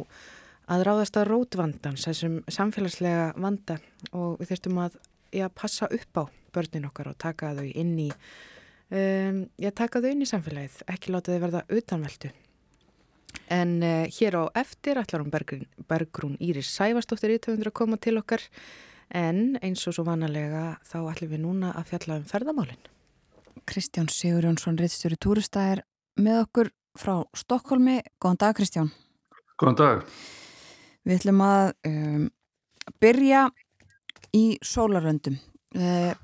að 0.72 0.84
ráðast 0.88 1.18
að 1.20 1.28
rótvandans, 1.28 2.06
þessum 2.06 2.38
samfélagslega 2.48 3.26
vanda 3.36 3.76
og 4.16 4.38
við 4.40 4.54
þurftum 4.54 4.80
að 4.86 4.96
já, 5.36 5.46
passa 5.52 5.90
upp 5.92 6.22
á 6.22 6.24
börnin 6.56 6.88
okkar 6.88 7.10
og 7.12 7.18
taka 7.20 7.52
þau 7.58 7.66
inn 7.66 7.92
í 8.06 8.08
um, 8.08 9.44
já, 9.60 9.70
taka 9.74 10.00
þau 10.00 10.10
inn 10.14 10.24
í 10.24 10.30
samfélagið, 10.30 10.80
ekki 10.94 11.12
láta 11.12 11.34
þau 11.34 11.44
verða 11.44 11.64
utanveldu 11.68 12.32
En 13.52 13.78
uh, 13.82 14.06
hér 14.10 14.38
á 14.40 14.44
eftir 14.58 14.98
ætlar 14.98 15.22
hún 15.22 15.30
Bergrún, 15.30 15.66
Bergrún 15.88 16.36
Íris 16.42 16.70
Sævarsdóttir 16.74 17.36
í 17.36 17.40
200 17.42 17.70
að 17.70 17.76
koma 17.78 17.98
til 18.00 18.16
okkar 18.18 18.42
en 19.14 19.58
eins 19.62 19.84
og 19.86 19.94
svo 19.94 20.06
vanalega 20.06 20.78
þá 20.86 20.98
ætlum 21.12 21.32
við 21.34 21.42
núna 21.44 21.72
að 21.78 21.92
fjalla 21.92 22.18
um 22.18 22.26
ferðamálinn. 22.26 22.88
Kristján 23.66 24.08
Sigur 24.10 24.46
Jónsson, 24.46 24.78
reittstjóri 24.78 25.18
túrista 25.18 25.62
er 25.72 25.84
með 26.18 26.42
okkur 26.44 26.72
frá 26.98 27.20
Stokkólmi. 27.36 28.00
Góðan 28.22 28.40
dag 28.42 28.56
Kristján. 28.58 28.90
Góðan 29.60 29.78
dag. 29.78 30.02
Við 31.06 31.20
ætlum 31.20 31.42
að 31.46 31.72
um, 31.88 32.26
byrja 33.02 33.46
í 34.34 34.44
sólaröndum. 34.64 35.38
Uh, 35.76 36.14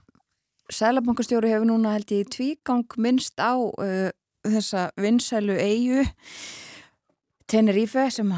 Sælabankastjóri 0.72 1.52
hefur 1.52 1.68
núna 1.68 1.94
held 1.96 2.10
ég 2.14 2.30
tvígang 2.32 2.98
minnst 2.98 3.38
á 3.42 3.54
uh, 3.58 4.10
þessa 4.46 4.88
vinsælu 4.98 5.54
eigu 5.60 6.06
Tenerife 7.50 8.08
sem 8.14 8.32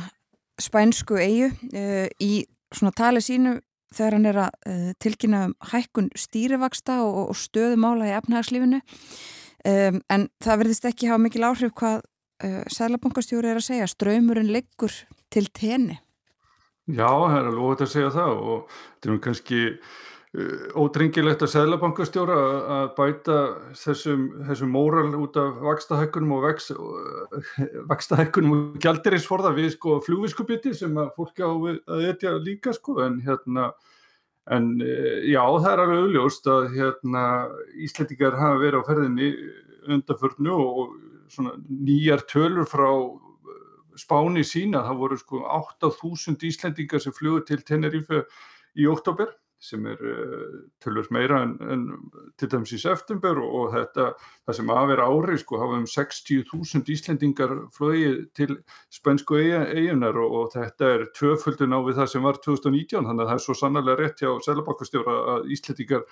spænsku 0.60 1.18
eigu 1.20 1.50
uh, 1.50 2.06
í 2.22 2.44
svona 2.74 2.94
tali 2.96 3.22
sínu 3.24 3.58
þegar 3.94 4.18
hann 4.18 4.30
er 4.30 4.40
að 4.46 4.70
uh, 4.70 4.90
tilkynna 5.02 5.44
um 5.50 5.56
hækkun 5.72 6.10
stýrivaksta 6.18 7.00
og, 7.04 7.34
og 7.34 7.38
stöðumála 7.38 8.10
í 8.10 8.16
efnahagslífinu. 8.18 8.80
Um, 9.64 10.00
en 10.12 10.28
það 10.44 10.64
verðist 10.64 10.88
ekki 10.88 11.08
hafa 11.08 11.22
mikil 11.24 11.46
áhrif 11.46 11.72
hvað 11.78 12.02
uh, 12.02 12.64
Sælabankastjóri 12.72 13.52
er 13.52 13.60
að 13.60 13.68
segja. 13.70 13.90
Ströymurinn 13.90 14.52
liggur 14.52 14.92
til 15.32 15.46
tenni 15.54 16.00
Já, 16.84 17.08
það 17.08 17.38
er 17.38 17.46
alveg 17.48 17.62
óhægt 17.64 17.82
að 17.86 17.92
segja 17.94 18.08
það 18.12 18.40
og 18.44 18.72
þetta 18.74 19.08
er 19.08 19.20
kannski 19.24 19.60
ódringilegt 20.74 21.44
að 21.46 21.52
Sælabankastjóra 21.52 22.36
að 22.76 22.86
bæta 22.96 23.36
þessum, 23.78 24.24
þessum 24.48 24.72
móral 24.74 25.12
út 25.14 25.36
af 25.38 25.60
vakstahækkunum 25.62 26.32
og 26.34 26.46
vex, 26.48 26.72
vakstahækkunum 27.92 28.54
og 28.56 28.78
gældirisforða 28.82 29.54
við 29.54 29.74
sko 29.76 30.00
flúviskupiti 30.02 30.74
sem 30.74 30.96
að 30.98 31.12
fólk 31.18 31.38
á 31.38 31.50
að 31.50 32.08
etja 32.10 32.34
líka 32.42 32.74
sko 32.74 32.98
en 33.06 33.20
hérna 33.22 33.72
En 34.52 34.74
já, 35.24 35.40
það 35.40 35.70
er 35.70 35.80
alveg 35.80 36.00
auðljóst 36.02 36.48
að 36.52 36.64
hérna, 36.74 37.20
Íslandingar 37.80 38.34
hafa 38.36 38.58
verið 38.60 38.82
á 38.84 38.88
ferðinni 38.90 39.28
undanförnu 39.94 40.52
og 40.52 40.90
svona 41.32 41.54
nýjar 41.68 42.26
tölur 42.28 42.68
frá 42.68 42.90
Spáni 43.96 44.42
sína, 44.44 44.82
það 44.84 45.00
voru 45.00 45.16
sko 45.16 45.40
8.000 45.46 46.44
Íslandingar 46.50 47.00
sem 47.00 47.14
flugur 47.14 47.46
til 47.48 47.62
Tenerife 47.64 48.24
í 48.76 48.88
oktober 48.90 49.32
sem 49.64 49.86
er 49.88 50.00
uh, 50.04 50.60
tölvöld 50.84 51.10
meira 51.14 51.40
en, 51.46 51.54
en 51.72 51.84
til 52.40 52.50
dæmis 52.52 52.74
í 52.76 52.80
september 52.82 53.40
og, 53.40 53.72
þetta, 53.72 54.10
það 54.44 54.58
sem 54.58 54.72
að 54.74 54.92
vera 54.92 55.08
ári 55.08 55.38
sko 55.40 55.60
hafa 55.62 55.80
um 55.80 55.88
60.000 55.88 56.92
Íslendingar 56.94 57.56
flögið 57.76 58.20
til 58.36 58.58
spænsku 58.92 59.40
eigunar 59.40 60.20
og, 60.20 60.38
og 60.40 60.54
þetta 60.54 60.94
er 60.98 61.06
tvöföldun 61.16 61.76
á 61.76 61.80
við 61.86 62.00
það 62.02 62.12
sem 62.14 62.28
var 62.28 62.40
2019 62.44 63.10
þannig 63.10 63.24
að 63.24 63.32
það 63.32 63.36
er 63.38 63.44
svo 63.48 63.58
sannarlega 63.58 64.00
rétt 64.02 64.24
hjá 64.24 64.32
Sælabakkastjóra 64.46 65.18
að 65.34 65.52
Íslendingar 65.56 66.08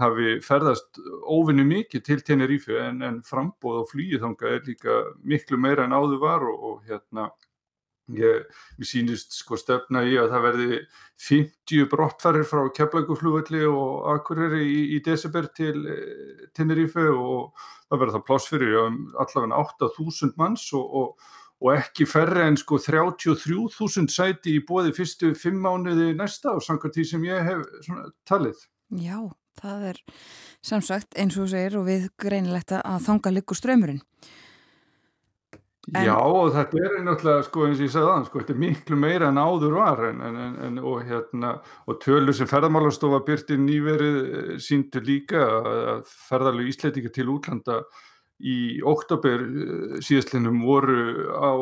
hafi 0.00 0.38
ferðast 0.44 1.00
óvinni 1.28 1.64
mikið 1.66 2.04
til 2.06 2.22
Tenerife 2.24 2.78
en, 2.80 3.02
en 3.04 3.20
frambóð 3.26 3.82
á 3.82 3.84
flýið 3.90 4.24
þanga 4.24 4.52
er 4.54 4.66
líka 4.68 4.98
miklu 5.24 5.60
meira 5.60 5.86
en 5.86 5.96
áður 5.96 6.20
var 6.22 6.46
og, 6.46 6.66
og 6.70 6.84
hérna 6.88 7.28
Ég, 8.16 8.46
ég 8.80 8.88
sýnist 8.88 9.34
sko 9.36 9.58
stefna 9.60 10.02
í 10.08 10.16
að 10.18 10.32
það 10.32 10.46
verði 10.46 10.78
50 11.20 11.90
brottfærir 11.92 12.46
frá 12.48 12.62
Keflaguflugvelli 12.76 13.60
og 13.68 14.08
Akureyri 14.14 14.62
í, 14.64 14.80
í 14.96 15.02
desember 15.04 15.50
til 15.56 15.84
eh, 15.84 16.48
Tenerife 16.56 17.04
og 17.12 17.52
það 17.90 18.00
verður 18.02 18.16
það 18.16 18.26
pláss 18.30 18.50
fyrir 18.50 18.78
um, 18.84 18.98
allavega 19.20 19.60
8.000 19.60 20.34
manns 20.40 20.66
og, 20.78 20.96
og, 21.02 21.30
og 21.60 21.72
ekki 21.76 22.08
ferri 22.08 22.46
en 22.46 22.58
sko 22.60 22.80
33.000 22.80 24.10
sæti 24.14 24.56
í 24.56 24.64
bóði 24.66 24.94
fyrstu 24.96 25.34
fimm 25.38 25.60
mánuði 25.66 26.14
næsta 26.18 26.56
og 26.56 26.64
samkvæmt 26.66 26.98
því 26.98 27.08
sem 27.12 27.26
ég 27.28 27.46
hef 27.46 27.90
talið. 28.28 28.66
Já, 28.98 29.18
það 29.60 29.88
er 29.92 30.04
samsagt 30.66 31.18
eins 31.20 31.36
og 31.38 31.50
segir 31.52 31.78
og 31.78 31.86
við 31.90 32.08
greinilegt 32.20 32.74
að 32.80 33.02
þanga 33.06 33.34
liggur 33.36 33.58
ströymurinn. 33.58 34.02
En... 35.88 36.04
Já 36.04 36.16
og 36.20 36.50
þetta 36.52 36.80
er 36.84 36.98
náttúrulega 37.06 37.44
sko 37.46 37.62
eins 37.64 37.78
og 37.80 37.86
ég 37.86 37.92
sagði 37.94 38.10
aðan 38.10 38.26
sko 38.26 38.40
þetta 38.42 38.52
er 38.52 38.58
miklu 38.60 38.96
meira 39.00 39.30
en 39.32 39.40
áður 39.40 39.76
var 39.78 40.02
en, 40.10 40.18
en, 40.26 40.36
en, 40.66 40.76
og, 40.84 40.98
hérna, 41.08 41.54
og 41.88 41.96
tölur 42.04 42.36
sem 42.36 42.50
ferðarmálastofa 42.50 43.22
byrti 43.24 43.56
nýverið 43.56 44.18
eh, 44.20 44.50
síndu 44.60 45.00
líka 45.06 45.40
að 45.40 46.02
ferðarlegu 46.28 46.74
ísleitinga 46.74 47.14
til 47.16 47.30
útlanda 47.32 47.80
í 48.44 48.58
oktober 48.92 49.46
eh, 49.46 49.96
síðastlinnum 50.04 50.60
voru 50.68 51.00
á 51.32 51.52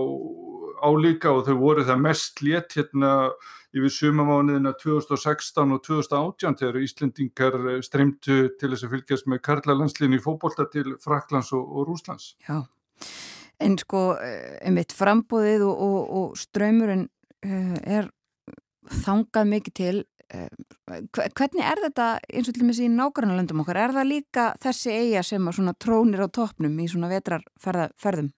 álíka 0.83 1.31
og 1.35 1.47
þau 1.47 1.55
voru 1.63 1.87
það 1.87 2.03
mest 2.09 2.43
létt 2.43 2.75
hérna 2.75 3.15
yfir 3.77 3.93
sumamániðina 3.93 4.75
2016 4.83 5.75
og 5.77 5.83
2018 5.87 6.59
þegar 6.59 6.83
Íslendingar 6.83 7.59
eh, 7.63 7.81
streymtu 7.87 8.41
til 8.59 8.75
þess 8.75 8.87
að 8.87 8.95
fylgjast 8.97 9.31
með 9.31 9.45
Karlalandslinni 9.47 10.19
í 10.19 10.25
fókbólta 10.27 10.67
til 10.75 10.97
Fraklands 11.05 11.55
og, 11.55 11.71
og 11.71 11.93
Rúslands. 11.93 12.33
Já. 12.49 12.65
En 13.59 13.75
sko, 13.81 14.03
eh, 14.23 14.59
einmitt 14.63 14.95
frambóðið 14.95 15.65
og, 15.67 15.83
og, 15.83 15.99
og 16.19 16.39
ströymurinn 16.39 17.09
uh, 17.09 17.77
er 17.83 18.11
þangað 19.03 19.53
mikið 19.55 19.77
til. 19.81 19.97
Uh, 20.29 20.47
hvernig 21.35 21.65
er 21.65 21.81
þetta 21.89 22.09
eins 22.29 22.51
og 22.51 22.55
til 22.55 22.63
og 22.63 22.69
með 22.69 22.79
síðan 22.79 22.99
nákvæmlega 23.01 23.41
löndum 23.41 23.63
okkar? 23.65 23.81
Er 23.83 23.95
það 23.97 24.11
líka 24.13 24.49
þessi 24.63 24.95
eiga 24.95 25.25
sem 25.27 25.51
trónir 25.81 26.23
á 26.23 26.29
toppnum 26.31 26.79
í 26.79 26.91
svona 26.91 27.11
vetrarferðum? 27.11 28.31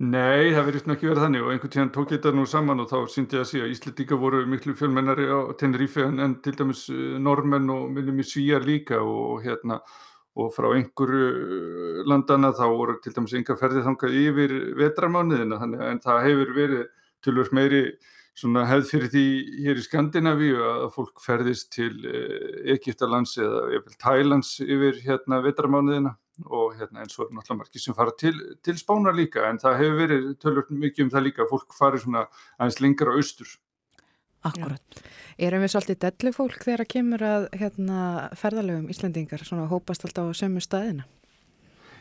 Nei, 0.00 0.52
það 0.56 0.64
verðist 0.64 0.86
ekki 0.94 1.08
verið 1.10 1.24
þannig 1.26 1.42
og 1.44 1.50
einhvern 1.52 1.72
tíðan 1.74 1.90
tók 1.92 2.12
ég 2.14 2.20
þetta 2.22 2.30
nú 2.32 2.44
saman 2.48 2.80
og 2.80 2.86
þá 2.88 2.98
síndi 3.12 3.36
ég 3.36 3.42
að 3.44 3.50
að 3.60 3.72
Íslandíka 3.74 4.16
voru 4.16 4.38
miklu 4.48 4.72
fjölmennari 4.72 5.26
á 5.28 5.52
Tenerife 5.60 6.06
en, 6.06 6.22
en 6.24 6.36
til 6.40 6.54
dæmis 6.56 6.86
normenn 7.20 7.68
og 7.68 7.90
minnum 7.92 8.22
í 8.22 8.24
Svíjar 8.24 8.64
líka 8.64 9.02
og 9.04 9.44
hérna 9.44 9.76
og 10.38 10.52
frá 10.54 10.70
einhverju 10.76 11.26
uh, 11.26 11.98
landana 12.08 12.52
þá 12.54 12.64
voru 12.70 12.96
til 13.02 13.14
dæmis 13.16 13.34
enga 13.38 13.58
ferði 13.58 13.84
þangað 13.86 14.16
yfir 14.20 14.56
vetramániðina 14.78 15.60
en 15.90 16.00
það 16.04 16.24
hefur 16.28 16.56
verið 16.56 16.88
tölvöld 17.24 17.54
meiri 17.56 17.82
hefð 18.40 18.86
fyrir 18.88 19.10
því 19.12 19.24
hér 19.66 19.80
í 19.80 19.84
Skandinavíu 19.84 20.60
að 20.64 20.84
fólk 20.94 21.22
ferðist 21.24 21.72
til 21.74 21.92
uh, 22.06 22.74
Egiptalands 22.76 23.36
eða 23.42 23.82
Thailands 23.98 24.56
yfir 24.64 25.00
hérna 25.04 25.42
vetramániðina 25.44 26.14
og 26.48 26.76
hérna 26.78 27.02
eins 27.02 27.18
og 27.18 27.26
er 27.26 27.34
náttúrulega 27.36 27.58
margir 27.58 27.82
sem 27.82 27.96
fara 27.96 28.14
til, 28.16 28.36
til 28.64 28.78
Spánar 28.80 29.16
líka 29.16 29.44
en 29.48 29.58
það 29.60 29.80
hefur 29.82 29.98
verið 29.98 30.30
tölvöld 30.40 30.70
mikið 30.86 31.04
um 31.04 31.12
það 31.12 31.26
líka 31.26 31.44
að 31.44 31.50
fólk 31.50 31.76
fari 31.76 32.00
svona 32.00 32.24
aðeins 32.56 32.80
lengra 32.80 33.18
austur 33.18 33.50
Akkurat. 34.48 35.00
Erum 35.40 35.64
við 35.64 35.72
svolítið 35.74 35.98
dellu 36.06 36.32
fólk 36.32 36.62
þegar 36.64 36.84
að 36.84 36.92
kemur 36.94 37.24
að 37.24 37.46
hérna, 37.60 38.02
ferðalögum 38.40 38.90
Íslandingar, 38.92 39.44
svona 39.44 39.68
hópast 39.68 40.06
alltaf 40.06 40.32
á 40.32 40.32
sömu 40.36 40.62
staðina? 40.64 41.04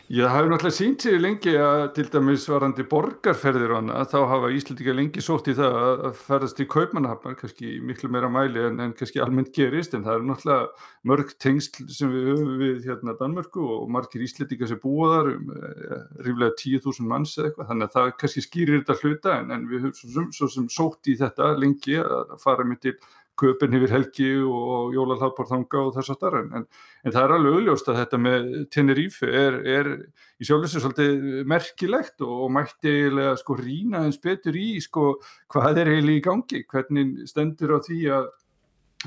Já, 0.09 0.23
það 0.25 0.31
hefur 0.33 0.47
náttúrulega 0.49 0.73
sínt 0.73 1.03
sér 1.05 1.19
lengi 1.21 1.51
að 1.61 1.83
til 1.93 2.03
dæmis 2.09 2.47
varandi 2.49 2.81
borgarferðir 2.89 3.75
og 3.75 3.77
annað, 3.77 4.07
þá 4.09 4.31
hafa 4.31 4.47
Íslandingar 4.57 4.95
lengi 4.97 5.21
sótt 5.21 5.51
í 5.51 5.53
það 5.59 5.75
að 5.85 6.15
ferðast 6.23 6.61
í 6.63 6.65
kaupmannahafnar, 6.73 7.35
kannski 7.37 7.75
miklu 7.85 8.09
meira 8.09 8.31
mæli 8.33 8.63
en, 8.71 8.79
en 8.81 8.95
kannski 8.97 9.21
almennt 9.21 9.51
gerist, 9.53 9.93
en 9.93 10.07
það 10.07 10.17
eru 10.17 10.25
náttúrulega 10.31 10.87
mörg 11.11 11.35
tengsl 11.45 11.85
sem 11.93 12.09
við 12.15 12.25
höfum 12.31 12.57
við 12.63 12.89
hérna 12.89 13.15
Danmörku 13.21 13.67
og 13.75 13.85
margir 13.93 14.25
Íslandingar 14.25 14.71
sem 14.73 14.81
búa 14.81 15.11
þar, 15.13 15.31
um, 15.35 15.53
eh, 15.59 16.01
ríflega 16.25 16.57
10.000 16.63 17.13
manns 17.13 17.37
eða 17.37 17.51
eitthvað, 17.51 17.69
þannig 17.69 17.91
að 17.91 17.95
það 17.99 18.11
kannski 18.23 18.45
skýrir 18.47 18.81
þetta 18.81 18.99
hluta, 19.03 19.37
en, 19.43 19.53
en 19.59 19.69
við 19.69 19.85
höfum 19.91 20.15
svo, 20.17 20.27
svo 20.39 20.53
sem 20.55 20.69
sótt 20.73 21.13
í 21.13 21.19
þetta 21.21 21.53
lengi 21.61 22.01
að 22.01 22.33
fara 22.41 22.65
með 22.65 22.81
til 22.87 22.97
köpinn 23.39 23.75
yfir 23.77 23.93
helgi 23.93 24.29
og 24.43 24.95
jólalhagborðanga 24.95 25.83
og 25.85 25.93
þess 25.95 26.13
að 26.13 26.19
starra 26.19 26.41
en, 26.43 26.65
en 27.03 27.15
það 27.15 27.21
er 27.23 27.33
alveg 27.35 27.57
auðljóst 27.57 27.91
að 27.91 27.99
þetta 28.01 28.19
með 28.25 28.49
Tenerife 28.75 29.29
er, 29.43 29.59
er 29.77 29.91
í 30.39 30.49
sjálfsveit 30.49 30.83
svolítið 30.83 31.29
merkilegt 31.49 32.25
og, 32.25 32.35
og 32.45 32.53
mætti 32.57 32.91
eiginlega 32.91 33.37
sko 33.39 33.57
rína 33.59 34.03
eins 34.07 34.19
betur 34.23 34.59
í 34.59 34.67
sko 34.83 35.13
hvað 35.53 35.83
er 35.83 35.93
eiginlega 35.95 36.21
í 36.21 36.25
gangi, 36.29 36.63
hvernig 36.69 37.15
stendur 37.31 37.75
á 37.75 37.79
því 37.87 38.01
að 38.19 38.29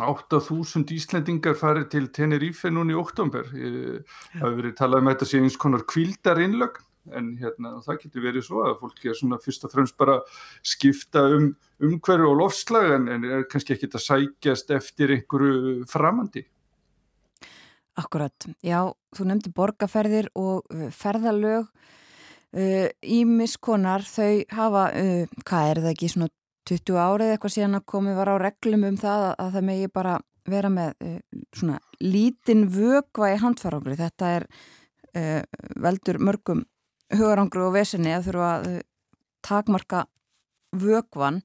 8.000 0.01 0.89
Íslendingar 0.97 1.57
farið 1.61 1.91
til 1.93 2.07
Tenerife 2.17 2.71
núni 2.73 2.95
í 2.95 2.97
oktober. 2.97 3.45
Það 3.53 4.39
hefur 4.39 4.55
verið 4.57 4.79
talað 4.79 5.03
um 5.03 5.11
þetta 5.11 5.29
sem 5.29 5.45
eins 5.45 5.59
konar 5.61 5.85
kvildarinnlögn 5.85 6.87
en 7.11 7.33
hérna, 7.41 7.77
það 7.83 8.01
getur 8.05 8.27
verið 8.29 8.47
svo 8.47 8.63
að 8.69 8.79
fólki 8.83 9.11
er 9.11 9.19
svona 9.19 9.39
fyrst 9.43 9.65
og 9.67 9.73
fremst 9.75 9.97
bara 9.99 10.21
skipta 10.63 11.25
um 11.35 11.53
umhverju 11.83 12.29
og 12.31 12.39
lofslag 12.39 12.93
en, 12.97 13.09
en 13.11 13.25
er 13.27 13.47
kannski 13.51 13.75
ekkit 13.75 13.97
að 13.99 14.05
sækjast 14.07 14.71
eftir 14.77 15.15
einhverju 15.17 15.87
framandi. 15.91 16.45
Akkurat, 17.99 18.47
já, 18.65 18.87
þú 19.13 19.27
nefndi 19.29 19.53
borgarferðir 19.53 20.31
og 20.39 20.63
uh, 20.73 20.89
ferðalög. 20.97 21.67
Ímiskonar, 22.53 24.05
uh, 24.05 24.09
þau 24.13 24.57
hafa, 24.57 24.85
uh, 24.97 25.43
hvað 25.45 25.71
er 25.71 25.81
það 25.83 25.93
ekki, 25.93 26.11
svona 26.13 26.29
20 26.69 26.99
árið 27.03 27.33
eitthvað 27.33 27.55
síðan 27.57 27.79
að 27.81 27.89
komið 27.93 28.19
var 28.21 28.31
á 28.33 28.37
reglum 28.41 28.87
um 28.89 28.99
það 29.01 29.25
að, 29.27 29.35
að 29.45 29.57
það 29.57 29.67
megi 29.69 29.91
bara 29.99 30.15
vera 30.53 30.71
með 30.73 30.93
uh, 31.05 31.19
svona 31.57 31.81
lítinn 32.01 32.65
vögva 32.73 33.33
í 33.35 33.41
handfarangri, 33.43 33.99
þetta 33.99 34.37
er 34.39 34.49
veldur 35.77 36.17
mörgum 36.25 36.63
hugarangru 37.17 37.69
og 37.69 37.77
vesenni 37.77 38.15
að 38.15 38.31
þurfa 38.31 38.49
að 38.57 38.67
eh, 38.71 38.83
takmarka 39.45 40.05
vögvan 40.73 41.43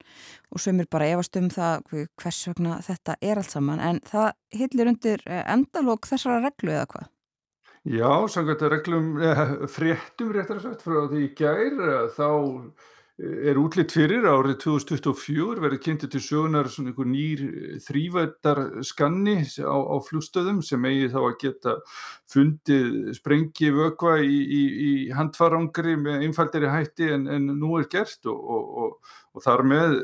og 0.54 0.62
sömur 0.64 0.88
bara 0.92 1.10
efast 1.12 1.36
um 1.40 1.50
það 1.52 1.84
hvers 1.92 2.42
vegna 2.48 2.80
þetta 2.86 3.18
er 3.20 3.42
allt 3.42 3.52
saman 3.52 3.84
en 3.84 4.02
það 4.08 4.30
hillir 4.56 4.92
undir 4.94 5.24
eh, 5.28 5.44
endalók 5.52 6.08
þessara 6.10 6.44
reglu 6.46 6.76
eða 6.76 6.90
hvað? 6.94 7.08
Já, 7.88 8.12
samkvæmt 8.32 8.64
að 8.68 8.74
reglum 8.76 9.10
eh, 9.24 9.44
fréttum 9.72 10.32
réttar 10.36 10.62
að 10.62 10.70
sagt 10.70 10.86
frá 10.88 11.02
því 11.12 11.26
í 11.26 11.34
gær 11.40 11.82
þá 12.16 12.30
er 13.18 13.58
útlitt 13.58 13.96
fyrir 13.96 14.28
árið 14.30 14.60
2024 14.62 15.62
verið 15.64 15.80
kynnti 15.82 16.10
til 16.14 16.22
sögunar 16.22 16.68
svona 16.70 16.92
einhver 16.92 17.08
nýr 17.10 17.40
þrývættar 17.82 18.62
skanni 18.86 19.40
á, 19.42 19.74
á 19.74 19.96
flugstöðum 20.06 20.60
sem 20.66 20.86
eigi 20.86 21.10
þá 21.16 21.18
að 21.24 21.40
geta 21.42 21.74
fundið 22.30 23.16
sprengi 23.18 23.72
vögva 23.74 24.20
í, 24.22 24.38
í, 24.38 24.62
í 24.90 24.92
handfarangri 25.18 25.98
með 25.98 26.28
einfaldari 26.28 26.70
hætti 26.70 27.10
en, 27.16 27.26
en 27.26 27.50
nú 27.58 27.80
er 27.82 27.90
gert 27.90 28.30
og, 28.30 28.38
og, 28.38 28.70
og, 28.84 29.18
og 29.34 29.46
þar 29.48 29.66
með 29.74 29.98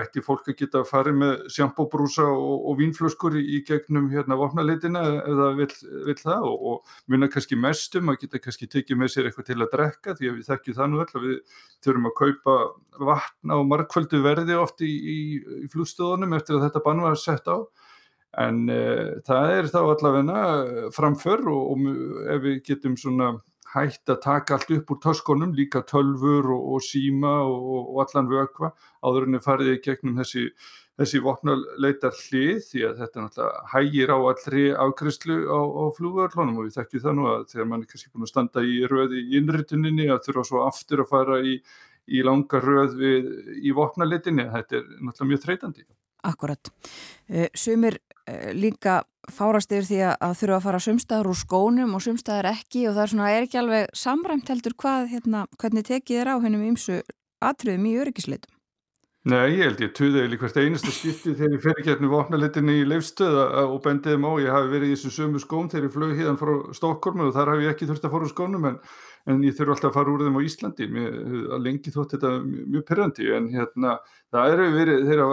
ætti 0.00 0.22
fólk 0.24 0.48
að 0.50 0.56
geta 0.60 0.80
að 0.82 0.88
fara 0.90 1.12
með 1.14 1.46
sjampóbrúsa 1.52 2.26
og, 2.26 2.66
og 2.70 2.78
vínflöskur 2.80 3.36
í 3.38 3.60
gegnum 3.66 4.08
hérna 4.12 4.38
vopnalitina 4.40 5.02
það 5.24 5.60
vil, 5.60 5.68
vil 6.08 6.16
það 6.20 6.46
og, 6.50 6.66
og 6.70 6.94
muna 7.12 7.30
kannski 7.32 7.58
mestum 7.60 8.12
að 8.12 8.20
geta 8.24 8.42
kannski 8.44 8.68
tekið 8.72 9.00
með 9.00 9.12
sér 9.14 9.30
eitthvað 9.30 9.48
til 9.50 9.58
að 9.60 9.72
drekka 9.74 10.16
því 10.18 10.30
að 10.30 10.38
við 10.38 10.50
þekkjum 10.50 10.78
það 10.78 10.92
nú 10.92 11.02
öll 11.04 11.08
að 11.08 11.26
við 11.26 11.58
þurfum 11.86 12.10
að 12.10 12.16
kaupa 12.20 12.56
vatn 13.10 13.54
á 13.54 13.58
markvöldu 13.72 14.22
verði 14.24 14.60
oft 14.60 14.84
í, 14.84 14.92
í, 14.92 15.18
í 15.64 15.66
flugstöðunum 15.72 16.38
eftir 16.38 16.58
að 16.58 16.68
þetta 16.68 16.84
bann 16.86 17.04
var 17.04 17.20
sett 17.20 17.50
á. 17.50 17.58
En 18.36 18.66
e, 18.68 18.80
það 19.24 19.52
er 19.54 19.68
þá 19.72 19.78
allavegna 19.82 20.40
framför 20.92 21.46
og, 21.48 21.70
og 21.72 22.26
ef 22.34 22.42
við 22.44 22.58
getum 22.66 22.96
svona 23.00 23.36
hægt 23.76 24.10
að 24.12 24.22
taka 24.24 24.56
allt 24.56 24.72
upp 24.76 24.90
úr 24.94 24.98
töskonum, 25.04 25.54
líka 25.56 25.82
tölfur 25.86 26.48
og, 26.54 26.66
og 26.74 26.82
síma 26.84 27.32
og, 27.44 27.92
og 27.92 28.02
allan 28.04 28.30
vökva 28.30 28.72
áður 29.04 29.26
en 29.26 29.36
þið 29.36 29.46
farið 29.46 29.72
í 29.72 29.80
gegnum 29.84 30.20
þessi, 30.20 30.44
þessi 31.00 31.22
vopnuleitar 31.24 32.16
hlið 32.20 32.62
því 32.70 32.84
að 32.88 33.02
þetta 33.02 33.24
náttúrulega 33.24 33.66
hægir 33.74 34.14
á 34.14 34.18
allri 34.18 34.64
afgriðslu 34.86 35.36
á, 35.46 35.60
á 35.60 35.84
flúvörlunum 35.98 36.62
og 36.62 36.68
við 36.68 36.78
þekkjum 36.78 37.04
það 37.04 37.18
nú 37.18 37.28
að 37.32 37.44
þegar 37.52 37.68
mann 37.72 37.84
er 37.84 37.92
kannski 37.92 38.14
búin 38.14 38.28
að 38.28 38.32
standa 38.32 38.64
í 38.64 38.78
röði 38.92 39.20
í 39.22 39.36
innrituninni 39.40 40.08
að 40.12 40.24
þurfa 40.28 40.48
svo 40.50 40.64
aftur 40.66 41.04
að 41.04 41.12
fara 41.12 41.42
í, 41.44 41.58
í 42.06 42.24
langa 42.24 42.62
röð 42.64 42.96
við, 43.02 43.30
í 43.60 43.76
vopnuleitinni, 43.76 44.48
þetta 44.56 44.80
er 44.80 44.90
náttúrulega 44.96 45.32
mjög 45.34 45.46
þreytandi. 45.46 45.86
Akkurat. 46.26 46.72
Eh, 47.28 47.50
sumir 47.54 48.00
eh, 48.26 48.50
líka 48.56 49.02
fárast 49.32 49.72
yfir 49.72 49.86
því 49.88 50.00
að 50.14 50.34
þurfa 50.40 50.56
að 50.58 50.66
fara 50.66 50.82
sumstaður 50.82 51.30
úr 51.32 51.38
skónum 51.40 51.94
og 51.96 52.04
sumstaður 52.04 52.50
ekki 52.52 52.86
og 52.88 52.96
það 52.96 53.04
er 53.04 53.12
svona, 53.12 53.30
er 53.32 53.46
ekki 53.46 53.60
alveg 53.62 53.96
samræmt 53.96 54.52
heldur 54.52 54.76
hvað, 54.82 55.08
hérna, 55.14 55.46
hvernig 55.60 55.86
tekið 55.86 56.20
er 56.22 56.32
á 56.32 56.36
hennum 56.44 56.66
ímsu 56.66 57.00
atriðum 57.44 57.88
í 57.90 57.96
öryggisleitum? 58.02 58.52
Nei, 59.26 59.56
ég 59.56 59.64
held 59.64 59.80
ég 59.82 59.94
tuði 59.96 60.20
eða 60.22 60.36
hvert 60.38 60.58
einasta 60.60 60.92
skipti 60.94 61.32
þegar 61.34 61.54
ég 61.56 61.62
fer 61.64 61.72
ekki 61.80 61.90
hérna 61.90 62.10
vopnalitinni 62.12 62.76
í 62.78 62.84
leifstöða 62.86 63.64
og 63.64 63.80
bendiðum 63.82 64.26
á, 64.30 64.32
ég 64.38 64.54
hafi 64.54 64.70
verið 64.70 64.92
í 64.92 64.94
þessum 64.94 65.14
sömu 65.16 65.40
skóm 65.42 65.70
þegar 65.72 65.88
ég 65.88 65.94
flög 65.96 66.12
híðan 66.14 66.38
frá 66.38 66.52
Stokkólmu 66.78 67.26
og 67.26 67.34
þar 67.34 67.50
hafi 67.50 67.66
ég 67.66 67.74
ekki 67.74 67.88
þurft 67.90 68.06
að 68.06 68.14
fara 68.14 68.28
úr 68.28 68.30
skónum 68.30 68.68
en 68.70 68.78
en 69.26 69.42
ég 69.42 69.56
þurfa 69.56 69.74
alltaf 69.74 69.90
að 69.90 69.96
fara 69.96 70.12
úr 70.12 70.24
þeim 70.26 70.38
á 70.38 70.46
Íslandi. 70.46 70.86
Mér, 70.92 71.16
að 71.56 71.64
lengi 71.66 71.92
þótt 71.94 72.14
þetta 72.14 72.32
mjög 72.46 72.84
pyrrandi 72.90 73.30
en 73.36 73.48
hérna 73.54 73.96
það 74.34 74.52
eru 74.54 74.68
verið 74.76 75.08
þeirra 75.10 75.26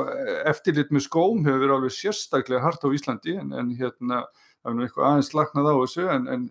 eftirlit 0.53 0.93
með 0.93 1.05
skóm 1.07 1.43
hefur 1.45 1.61
verið 1.61 1.75
alveg 1.77 1.95
sérstaklega 1.97 2.63
hart 2.63 2.87
á 2.87 2.89
Íslandi 2.97 3.37
en, 3.41 3.53
en 3.53 3.69
hérna 3.77 4.23
það 4.63 4.71
er 4.71 4.77
nú 4.77 4.85
eitthvað 4.87 5.09
aðeins 5.09 5.31
lagnað 5.37 5.69
á 5.69 5.75
þessu 5.83 6.07
en, 6.15 6.27
en, 6.33 6.43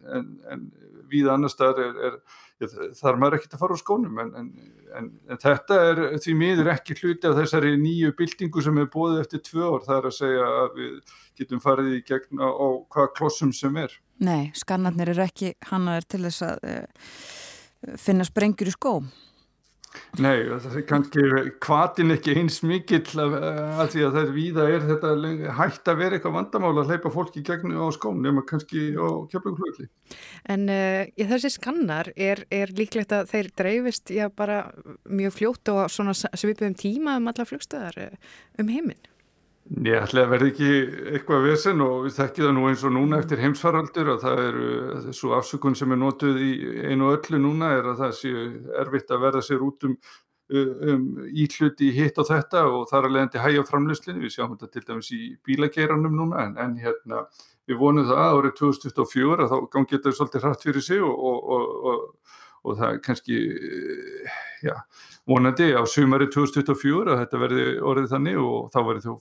en 0.53 0.65
við 1.13 1.31
annar 1.33 1.53
staðar 1.53 1.83
er, 1.87 2.01
er, 2.09 2.19
er 2.67 2.95
þar 2.99 3.19
maður 3.21 3.39
ekki 3.39 3.51
að 3.53 3.63
fara 3.65 3.77
úr 3.77 3.83
skónum 3.83 4.21
en 4.23 5.11
þetta 5.43 5.81
er 5.89 6.03
því 6.23 6.37
miður 6.39 6.73
ekki 6.75 6.97
hluti 7.01 7.29
af 7.29 7.37
þessari 7.41 7.75
nýju 7.81 8.15
byltingu 8.19 8.65
sem 8.65 8.81
er 8.83 8.91
bóðið 8.93 9.25
eftir 9.25 9.45
tvö 9.49 9.75
ár 9.75 9.87
það 9.89 9.99
er 9.99 10.09
að 10.11 10.17
segja 10.19 10.49
að 10.63 10.81
við 10.81 11.19
getum 11.41 11.63
farið 11.65 11.93
í 11.97 12.01
gegn 12.09 12.43
á, 12.43 12.49
á 12.49 12.67
hvaða 12.93 13.13
klossum 13.19 13.53
sem 13.57 13.79
er 13.83 13.99
Nei, 14.23 14.53
skannarnir 14.55 15.11
eru 15.11 15.25
ekki 15.25 15.55
hannaður 15.71 16.05
til 16.15 16.23
þess 16.29 16.45
að 16.47 16.67
uh, 16.71 16.99
finna 17.99 18.27
sprengjur 18.27 18.71
í 18.71 18.75
skóm. 18.75 19.09
Nei, 20.21 20.45
það 20.49 20.77
er 20.79 20.85
kannski 20.89 21.23
kvatin 21.65 22.15
ekki 22.15 22.35
eins 22.41 22.59
mikill 22.65 23.21
að, 23.21 23.37
að 23.83 23.93
því 23.95 24.05
að 24.07 24.17
það 24.17 24.23
er 24.23 24.33
víða 24.37 24.67
er 24.73 24.87
þetta 24.89 25.13
hægt 25.59 25.91
að 25.93 26.01
vera 26.01 26.19
eitthvað 26.19 26.37
vandamála 26.39 26.85
að 26.85 26.93
hleypa 26.93 27.13
fólki 27.13 27.45
gegn 27.47 27.77
á 27.77 27.87
skóm 27.97 28.21
nema 28.25 28.45
kannski 28.49 28.91
á 28.97 29.09
kjöflugflugli. 29.33 29.89
En 30.53 30.67
uh, 30.73 31.29
þessi 31.33 31.53
skannar 31.57 32.13
er, 32.17 32.45
er 32.53 32.73
líklegt 32.77 33.13
að 33.17 33.33
þeir 33.33 33.53
dreifist 33.63 34.13
já 34.13 34.27
bara 34.33 34.65
mjög 35.09 35.39
fljótt 35.39 35.73
og 35.73 35.87
svona 35.93 36.17
svipum 36.17 36.77
tíma 36.79 37.19
um 37.21 37.33
alla 37.33 37.49
flugstöðar 37.49 38.01
eh, 38.07 38.37
um 38.61 38.73
heiminn? 38.73 39.12
Ég 39.71 39.95
ætla 39.95 40.25
að 40.25 40.33
verði 40.33 40.49
ekki 40.51 40.71
eitthvað 41.15 41.45
vesen 41.47 41.83
og 41.85 42.01
við 42.05 42.17
þekkjum 42.17 42.47
það 42.49 42.57
nú 42.57 42.65
eins 42.67 42.83
og 42.83 42.93
núna 42.97 43.21
eftir 43.23 43.41
heimsfaraldur 43.41 44.09
að 44.11 44.25
það 44.25 44.41
er 44.43 45.15
svo 45.15 45.37
afsökun 45.37 45.77
sem 45.79 45.95
er 45.95 46.01
notuð 46.01 46.41
í 46.43 46.51
einu 46.91 47.13
öllu 47.15 47.39
núna 47.39 47.71
er 47.77 47.87
að 47.93 48.03
það 48.03 48.17
sé 48.19 48.33
erfitt 48.83 49.15
að 49.15 49.23
verða 49.23 49.43
sér 49.47 49.63
út 49.63 49.87
um, 49.87 49.95
um 50.51 51.07
íhluti 51.31 51.93
hitt 51.95 52.19
og 52.19 52.27
þetta 52.33 52.65
og 52.73 52.91
þar 52.91 53.07
að 53.07 53.15
leiðandi 53.15 53.45
hægja 53.45 53.65
framleyslinu, 53.71 54.25
við 54.27 54.35
sjáum 54.35 54.57
þetta 54.57 54.73
til 54.75 54.85
dæmis 54.91 55.13
í 55.15 55.23
bílageiranum 55.47 56.19
núna 56.19 56.43
en, 56.49 56.59
en 56.59 56.75
hérna 56.83 57.23
við 57.71 57.79
vonum 57.85 58.11
það 58.11 58.25
að 58.25 58.41
árið 58.41 58.59
2024 58.65 59.47
að 59.47 59.55
þá 59.55 59.59
gangið 59.77 59.99
þetta 60.01 60.17
svolítið 60.19 60.49
hratt 60.49 60.67
fyrir 60.67 60.89
sig 60.91 61.07
og, 61.07 61.27
og, 61.31 61.71
og, 61.87 62.37
og 62.67 62.83
það 62.83 63.01
kannski, 63.07 63.41
já 64.67 64.75
vonandi 65.33 65.73
á 65.73 65.83
sumari 65.89 66.29
2024 66.33 67.15
að 67.15 67.23
þetta 67.25 67.41
verði 67.43 67.69
orðið 67.81 68.11
þannig 68.13 68.41
og 68.43 68.73
þá 68.73 68.81
verði 68.89 69.05
þú 69.07 69.15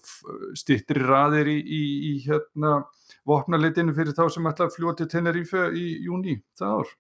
stittri 0.59 1.05
raðir 1.05 1.51
í, 1.51 1.59
í, 1.62 1.84
í 2.12 2.14
hérna 2.26 2.82
vopnarleitinu 3.28 3.95
fyrir 3.95 4.18
þá 4.18 4.26
sem 4.34 4.49
ætla 4.49 4.68
að 4.68 4.76
fljóti 4.76 5.07
Tenerife 5.09 5.70
í 5.78 5.86
júni 6.05 6.39
það 6.59 6.82
ár. 6.82 6.93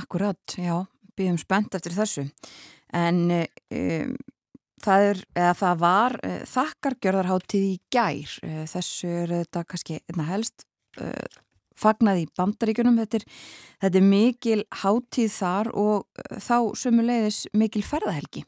Akkurat, 0.00 0.54
já, 0.54 0.76
býðum 1.18 1.40
spennt 1.40 1.76
eftir 1.78 1.96
þessu 1.96 2.26
en 2.96 3.22
um, 3.34 4.14
það 4.82 5.06
er, 5.10 5.22
eða 5.36 5.52
það 5.60 5.84
var 5.84 6.16
uh, 6.26 6.40
þakkargjörðarháttíð 6.50 7.68
í 7.68 7.76
gær 7.92 8.34
uh, 8.46 8.64
þessu 8.70 9.12
er 9.24 9.34
þetta 9.40 9.64
kannski 9.68 10.00
einna 10.10 10.26
helst 10.30 10.66
uh, 11.00 11.40
fagnað 11.80 12.22
í 12.22 12.28
bandaríkunum. 12.38 13.00
Þetta 13.02 13.20
er, 13.20 13.26
þetta 13.84 14.00
er 14.00 14.08
mikil 14.12 14.62
hátíð 14.84 15.34
þar 15.34 15.74
og 15.74 16.06
uh, 16.06 16.38
þá 16.38 16.56
sömulegis 16.78 17.44
mikil 17.56 17.84
ferðahelgi. 17.86 18.46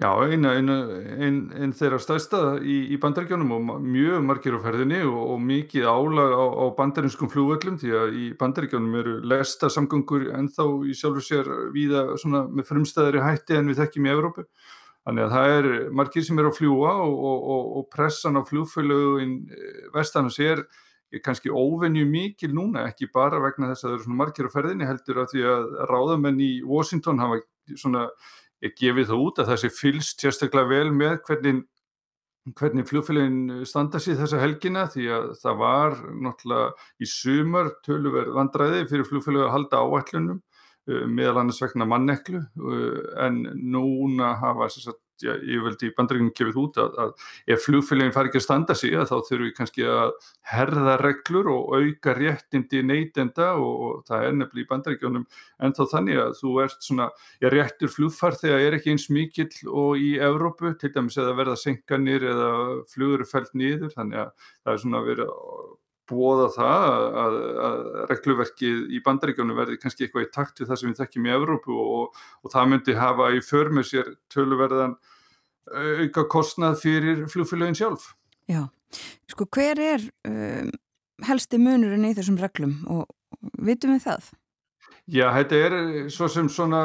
Já, 0.00 0.14
eina, 0.24 0.54
eina, 0.56 0.74
ein, 1.20 1.40
ein 1.52 1.72
þeirra 1.76 1.98
stærsta 2.00 2.38
í, 2.64 2.76
í 2.94 2.96
bandaríkjónum 3.02 3.50
og 3.52 3.82
mjög 3.84 4.22
margir 4.24 4.54
á 4.56 4.64
ferðinni 4.64 5.02
og, 5.04 5.18
og 5.34 5.42
mikið 5.44 5.88
álag 5.92 6.32
á, 6.32 6.44
á 6.56 6.64
bandarinskum 6.78 7.28
flúvöllum 7.28 7.76
því 7.82 7.90
að 7.98 8.16
í 8.16 8.28
bandaríkjónum 8.40 8.96
eru 8.96 9.18
lesta 9.28 9.68
samgöngur 9.68 10.30
ennþá 10.38 10.66
í 10.88 10.96
sjálfur 10.96 11.26
sér 11.26 11.50
víða 11.74 12.06
með 12.48 12.64
frumstæðari 12.70 13.20
hætti 13.26 13.58
en 13.58 13.68
við 13.68 13.82
þekkjum 13.82 14.08
í 14.08 14.12
Evrópu. 14.14 14.46
Þannig 15.04 15.26
að 15.26 15.36
það 15.36 15.58
er 15.58 15.68
margir 16.00 16.24
sem 16.24 16.40
eru 16.40 16.54
að 16.54 16.58
fljúa 16.62 16.94
og, 17.04 17.20
og, 17.34 17.68
og 17.82 17.86
pressan 17.92 18.40
á 18.40 18.42
flúfölugin 18.48 19.36
eh, 19.52 19.84
vestanum 19.92 20.32
sér 20.32 20.64
er 21.10 21.22
kannski 21.24 21.50
óvenju 21.50 22.04
mikil 22.08 22.52
núna, 22.54 22.86
ekki 22.90 23.10
bara 23.14 23.40
vegna 23.42 23.70
þess 23.72 23.84
að 23.84 23.88
það 23.88 23.96
eru 23.96 24.04
svona 24.04 24.20
margir 24.20 24.48
á 24.50 24.54
ferðinni 24.54 24.88
heldur 24.88 25.22
að 25.22 25.32
því 25.32 25.42
að 25.52 25.66
ráðamenn 25.90 26.44
í 26.44 26.52
Washington 26.66 27.22
hafa 27.22 27.40
svona, 27.80 28.06
ég 28.64 28.76
gefið 28.78 29.10
það 29.10 29.24
út 29.26 29.40
að 29.42 29.50
það 29.50 29.60
sé 29.62 29.72
fylst 29.74 30.24
sérstaklega 30.24 30.70
vel 30.70 30.92
með 30.94 31.16
hvernig, 31.26 31.64
hvernig 32.60 32.88
fljófélagin 32.88 33.66
standa 33.68 34.02
sér 34.02 34.20
þessa 34.20 34.42
helgina 34.42 34.86
því 34.92 35.10
að 35.16 35.26
það 35.42 35.60
var 35.64 35.98
náttúrulega 36.26 36.70
í 37.00 37.10
sumar 37.10 37.74
töluverð 37.86 38.38
vandræði 38.38 38.86
fyrir 38.92 39.10
fljófélagi 39.10 39.48
að 39.48 39.54
halda 39.56 39.82
áætlunum 39.82 40.40
uh, 40.40 41.04
meðal 41.10 41.42
annars 41.42 41.62
vegna 41.64 41.90
manneklu 41.90 42.44
uh, 42.44 42.98
en 43.26 43.42
núna 43.74 44.36
hafa 44.40 44.70
sérstaklega 44.70 45.09
ég 45.26 45.64
veldi 45.64 45.90
í 45.90 45.94
bandreginum 45.96 46.32
gefið 46.36 46.58
út 46.62 46.80
að, 46.82 46.98
að 47.04 47.54
ef 47.54 47.64
flugfélagin 47.66 48.14
fari 48.14 48.30
ekki 48.30 48.40
að 48.40 48.46
standa 48.46 48.76
sig 48.78 48.94
þá 48.96 49.14
þurfum 49.16 49.44
við 49.46 49.54
kannski 49.58 49.86
að 49.90 50.12
herða 50.52 50.96
reglur 51.00 51.50
og 51.52 51.74
auka 51.78 52.14
réttindi 52.18 52.82
neytenda 52.86 53.52
og, 53.56 53.74
og 53.86 54.04
það 54.08 54.26
er 54.28 54.38
nefnilega 54.38 54.66
í 54.66 54.70
bandreginum 54.70 55.26
en 55.60 55.76
þá 55.76 55.82
þannig 55.94 56.22
að 56.24 56.32
þú 56.40 56.54
ert 56.64 56.88
svona, 56.88 57.10
ég 57.44 57.54
réttur 57.54 57.92
flugfar 57.92 58.38
þegar 58.40 58.66
er 58.66 58.78
ekki 58.78 58.94
eins 58.94 59.08
mikill 59.12 59.50
og 59.70 60.00
í 60.00 60.14
Evrópu 60.30 60.74
til 60.80 60.92
dæmis 60.94 61.18
eða 61.20 61.36
verða 61.38 61.58
senkanir 61.60 62.26
eða 62.32 62.50
flugur 62.90 63.26
fælt 63.28 63.52
nýður 63.54 63.94
þannig 63.96 64.24
að 64.24 64.48
það 64.64 64.74
er 64.74 64.82
svona 64.84 65.04
verið 65.06 65.36
bóða 66.10 66.48
það 66.56 66.90
að, 67.22 67.38
að 67.68 67.78
regluverkið 68.10 68.82
í 68.90 69.00
bandaríkjónu 69.06 69.56
verði 69.56 69.78
kannski 69.80 70.06
eitthvað 70.06 70.26
í 70.26 70.32
takt 70.34 70.60
við 70.60 70.70
það 70.72 70.80
sem 70.82 70.90
við 70.90 71.00
þekkjum 71.04 71.28
í 71.28 71.32
Evrópu 71.36 71.78
og, 71.80 72.20
og 72.44 72.54
það 72.54 72.70
myndi 72.74 72.98
hafa 72.98 73.30
í 73.36 73.40
för 73.46 73.72
með 73.76 73.88
sér 73.92 74.12
töluverðan 74.34 74.98
auka 75.70 76.26
kostnað 76.30 76.80
fyrir 76.82 77.24
flugfélagin 77.30 77.78
sjálf. 77.78 78.10
Já, 78.50 78.64
sko 79.30 79.46
hver 79.54 79.80
er 79.84 80.06
um, 80.26 80.70
helsti 81.26 81.60
munurinn 81.62 82.08
í 82.08 82.14
þessum 82.16 82.38
reglum 82.40 82.80
og 82.90 83.06
vitum 83.62 83.94
við 83.94 84.06
það? 84.08 84.30
Já, 85.10 85.24
þetta 85.34 85.58
er 85.66 85.74
svo 86.12 86.28
sem 86.30 86.46
svona, 86.52 86.80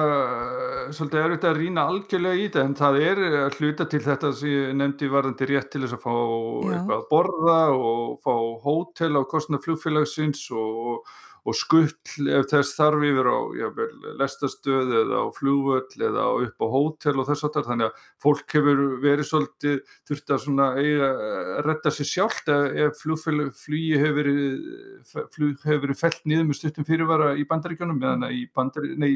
svolítið 0.96 1.20
er 1.20 1.34
þetta 1.36 1.50
að 1.52 1.60
rýna 1.60 1.84
algjörlega 1.92 2.40
í 2.40 2.46
þetta 2.48 2.64
en 2.66 2.78
það 2.80 2.96
er 3.04 3.20
að 3.42 3.58
hluta 3.60 3.86
til 3.92 4.00
þetta 4.02 4.32
sem 4.40 4.50
ég 4.50 4.72
nefndi 4.80 5.10
varðandi 5.14 5.48
rétt 5.52 5.70
til 5.74 5.84
þess 5.84 5.98
að 5.98 6.02
fá 6.08 6.16
Já. 6.16 6.72
eitthvað 6.72 6.96
að 6.96 7.06
borða 7.12 7.60
og 7.76 8.16
fá 8.26 8.34
hótel 8.66 9.12
á 9.14 9.22
kostnað 9.30 9.68
flugfélagsins 9.68 10.42
og, 10.58 11.06
og 11.46 11.58
skull 11.58 11.92
ef 12.34 12.48
þess 12.50 12.74
þarf 12.78 13.04
yfir 13.06 13.28
á 13.30 13.38
lestastöð 14.22 14.94
eða 15.02 15.20
á 15.22 15.26
flugvöll 15.36 16.06
eða 16.08 16.26
upp 16.42 16.66
á 16.66 16.68
hótel 16.74 17.20
og 17.22 17.30
þess 17.30 17.46
að 17.46 17.54
það 17.58 17.70
þannig 17.70 17.90
að 17.90 18.08
fólk 18.26 18.56
hefur 18.58 18.82
verið 19.04 19.30
svolítið 19.30 19.78
þurft 20.10 20.34
að 20.34 20.42
svona 20.46 20.72
eiga 20.80 21.12
að 21.12 21.62
retta 21.70 21.94
sér 21.94 22.10
sjálft 22.10 22.50
ef 22.56 23.06
flugi 23.06 24.02
hefur 24.02 24.18
verið, 24.18 24.66
flug 25.36 25.62
hefur 25.68 25.86
verið 25.86 26.02
felt 26.02 26.26
niður 26.26 26.50
með 26.50 26.60
stuttum 26.62 26.90
fyrirvara 26.90 27.32
í 27.38 27.46
bandaríkjónum 27.50 28.02
meðan 28.02 28.30
í, 28.32 28.46
bandari, 28.56 28.96
nei, 28.98 29.14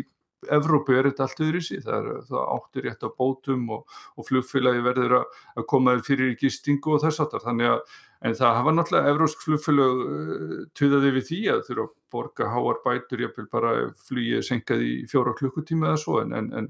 Evrópu 0.48 0.94
er 0.96 1.10
þetta 1.10 1.26
allt 1.26 1.42
öðru 1.44 1.60
í 1.60 1.64
sí, 1.66 1.78
það, 1.84 2.06
það 2.30 2.52
áttur 2.54 2.86
rétt 2.88 3.02
á 3.04 3.10
bótum 3.12 3.66
og, 3.76 3.98
og 4.16 4.28
flugfélagi 4.30 4.86
verður 4.86 5.18
að, 5.18 5.42
að 5.60 5.66
koma 5.74 5.98
fyrir 6.06 6.38
gistingu 6.40 6.94
og 6.96 7.04
þess 7.04 7.26
aftar, 7.26 7.44
þannig 7.44 7.74
að 7.74 7.98
en 8.26 8.36
það 8.36 8.56
hafa 8.58 8.74
náttúrulega 8.76 9.12
evrósk 9.14 9.44
flugfélag 9.46 10.02
uh, 10.04 10.56
tuðaði 10.78 11.12
við 11.16 11.28
því 11.30 11.40
að 11.54 11.62
þurfa 11.68 11.86
að 11.86 11.94
borga 12.10 12.50
háar 12.50 12.80
bætur, 12.84 13.24
ég 13.24 13.36
vil 13.38 13.46
bara 13.52 13.74
flugið 14.08 14.42
senkað 14.48 14.84
í 14.84 14.94
fjóra 15.12 15.36
klukkutíma 15.38 15.92
eða 15.92 16.02
svo 16.02 16.18
en, 16.24 16.34
en, 16.36 16.50
en, 16.60 16.68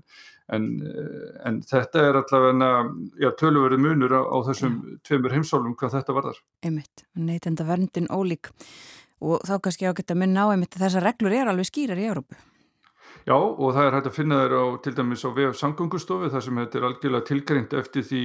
en 0.58 0.70
uh, 0.84 1.58
þetta 1.72 2.06
er 2.06 2.22
allavega 2.22 3.34
tölverið 3.40 3.84
munur 3.88 4.14
á, 4.20 4.22
á 4.22 4.38
þessum 4.52 4.78
tveimur 5.08 5.38
heimsálum 5.38 5.76
hvað 5.80 5.98
þetta 5.98 6.18
varðar. 6.20 6.44
Einmitt, 6.66 7.06
neytenda 7.18 7.66
verndin 7.70 8.12
ólík 8.14 8.54
og 9.20 9.42
þá 9.48 9.58
kannski 9.64 9.90
ágætt 9.90 10.14
að 10.14 10.22
minna 10.22 10.48
á 10.48 10.52
einmitt 10.54 10.78
að 10.78 10.86
þessar 10.86 11.10
reglur 11.10 11.36
er 11.36 11.52
alveg 11.52 11.72
skýrar 11.72 12.00
í 12.00 12.08
Európu. 12.12 12.38
Já 13.28 13.36
og 13.36 13.76
það 13.76 13.84
er 13.86 13.96
hægt 13.98 14.10
að 14.10 14.16
finna 14.16 14.40
þér 14.44 14.56
á 14.56 14.66
til 14.86 14.96
dæmis 14.98 15.26
á 15.28 15.30
VF 15.36 15.60
samgöngustofu 15.60 16.32
þar 16.32 16.46
sem 16.46 16.60
þetta 16.64 16.80
er 16.80 16.88
algjörlega 16.90 17.28
tilgreint 17.28 17.76
eftir 17.78 18.06
því 18.08 18.24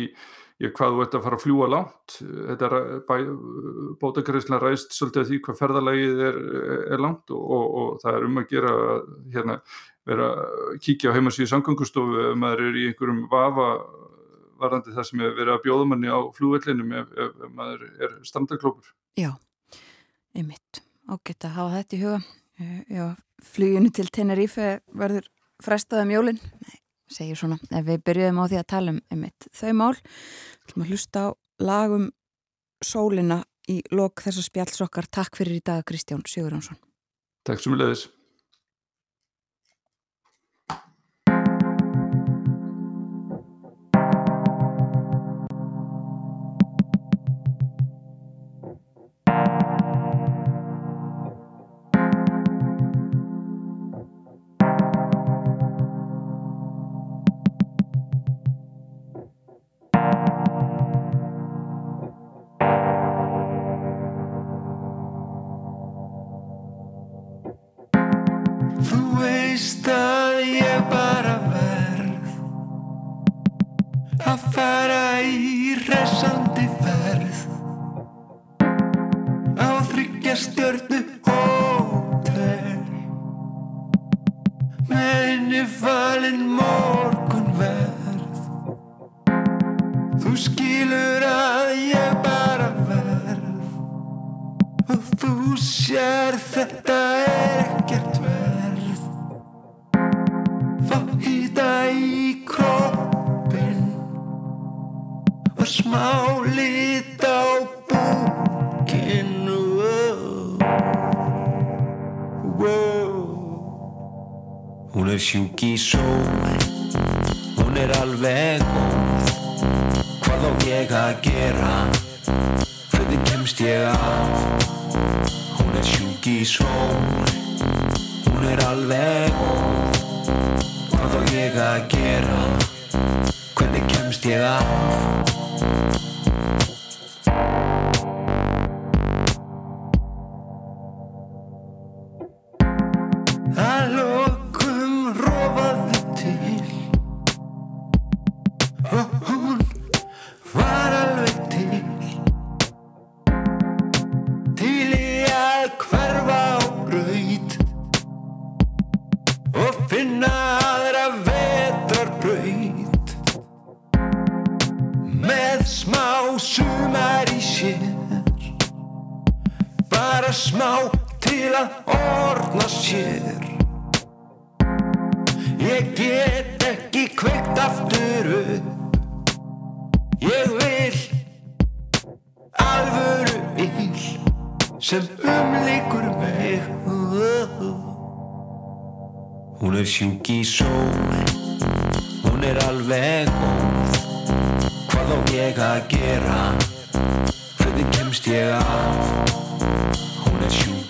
hvað 0.63 0.95
þú 0.95 1.03
ert 1.03 1.17
að 1.19 1.25
fara 1.25 1.37
að 1.39 1.43
fljúa 1.43 1.67
langt. 1.69 2.15
Þetta 2.23 2.69
er 2.71 3.33
bótagreisla 4.01 4.61
ræst 4.63 4.95
svolítið 4.95 5.27
því 5.31 5.41
hvað 5.45 5.59
ferðalagið 5.59 6.23
er, 6.29 6.39
er 6.95 7.03
langt 7.03 7.35
og, 7.35 7.43
og, 7.43 7.67
og 7.81 7.99
það 8.05 8.19
er 8.21 8.29
um 8.29 8.39
að 8.39 8.49
gera 8.53 8.75
hérna 9.35 9.59
vera 10.05 10.31
að 10.31 10.79
kíkja 10.85 11.11
á 11.11 11.17
heimasíðu 11.17 11.51
samgöngustofu 11.51 12.23
ef 12.29 12.39
maður 12.39 12.69
er 12.69 12.79
í 12.79 12.87
einhverjum 12.91 13.25
vafa 13.33 13.69
varandi 14.61 14.95
það 14.95 15.09
sem 15.09 15.25
er 15.25 15.35
verið 15.37 15.57
að 15.57 15.65
bjóða 15.67 15.89
manni 15.91 16.13
á 16.13 16.21
flúvellinum 16.37 16.95
ef, 17.01 17.13
ef, 17.19 17.35
ef 17.35 17.53
maður 17.59 17.85
er 17.99 18.17
standarklópur. 18.29 18.95
Já, 19.19 19.33
einmitt. 20.37 20.85
Ágætt 21.11 21.49
að 21.49 21.57
hafa 21.59 21.79
þetta 21.81 21.97
í 21.97 22.03
huga. 22.05 22.21
Eh, 22.61 22.83
já, 22.89 23.09
fluginu 23.43 23.91
til 23.91 24.07
Tenerife 24.15 24.79
verður 24.95 25.27
frestað 25.63 26.05
um 26.05 26.13
jólinn 26.13 26.39
Nei, 26.39 26.77
segir 27.11 27.39
svona, 27.39 27.59
ef 27.67 27.87
við 27.89 28.05
byrjuðum 28.07 28.39
á 28.39 28.45
því 28.47 28.61
að 28.61 28.69
tala 28.71 28.95
um 28.95 29.01
einmitt 29.11 29.49
þau 29.51 29.73
mál. 29.75 29.95
Að 30.71 30.87
hlusta 30.87 31.25
á 31.27 31.29
lagum 31.59 32.11
sólina 32.85 33.43
í 33.71 33.81
lok 33.91 34.23
þessar 34.23 34.47
spjallsokkar 34.47 35.11
Takk 35.11 35.41
fyrir 35.41 35.59
í 35.59 35.65
dag 35.67 35.83
Kristján 35.89 36.23
Sigurjónsson. 36.29 36.79
Takk 37.45 37.61
sem 37.61 37.75
við 37.75 37.83
leiðis 37.83 38.07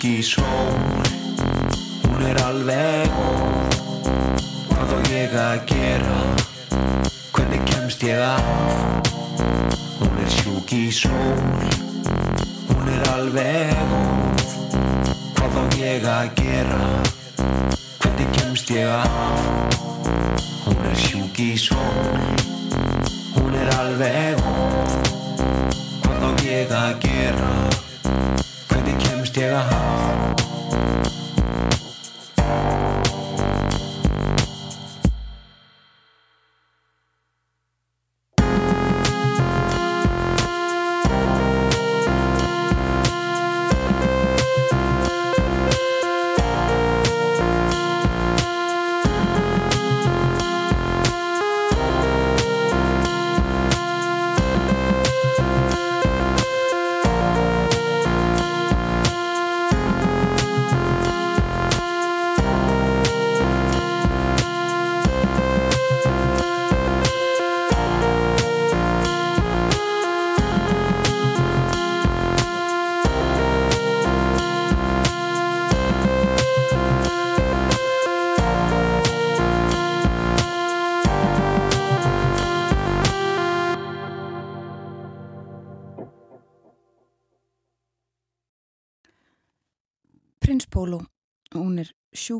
ekki 0.05 0.21
sól. 0.21 0.45
Hún 2.03 2.21
er 2.21 2.37
alveg 2.45 3.09
óð 3.17 3.73
Hvað 4.69 4.91
á 4.93 4.99
ég 5.09 5.33
að 5.33 5.63
gera? 5.65 6.19
Hvernig 7.33 7.63
kemst 7.65 8.03
ég 8.05 8.21
af 8.21 9.09
Hún 9.97 10.19
er 10.21 10.29
sjúk 10.29 10.71
í 10.77 10.91
sól. 10.93 11.65
Hún 12.69 12.91
er 12.93 13.07
alveg 13.15 13.73
óð 13.81 14.45
Hvað 15.39 15.57
á 15.57 15.63
ég 15.81 16.05
að 16.05 16.29
gera? 16.37 16.83
Hvernig 17.97 18.29
kemst 18.37 18.69
ég 18.69 18.85
af 18.85 19.09
Hún 20.67 20.85
er 20.85 21.01
sjúk 21.01 21.41
í 21.41 21.57
sól. 21.57 22.21
Hún 23.39 23.57
er 23.57 23.73
alveg 23.79 24.37
óð 24.53 24.93
Hvað 26.05 26.29
á 26.29 26.31
ég 26.45 26.77
að 26.83 26.93
gera? 27.07 27.51
Hvernig 28.69 29.01
kemst 29.01 29.41
ég 29.41 29.57
að? 29.57 29.84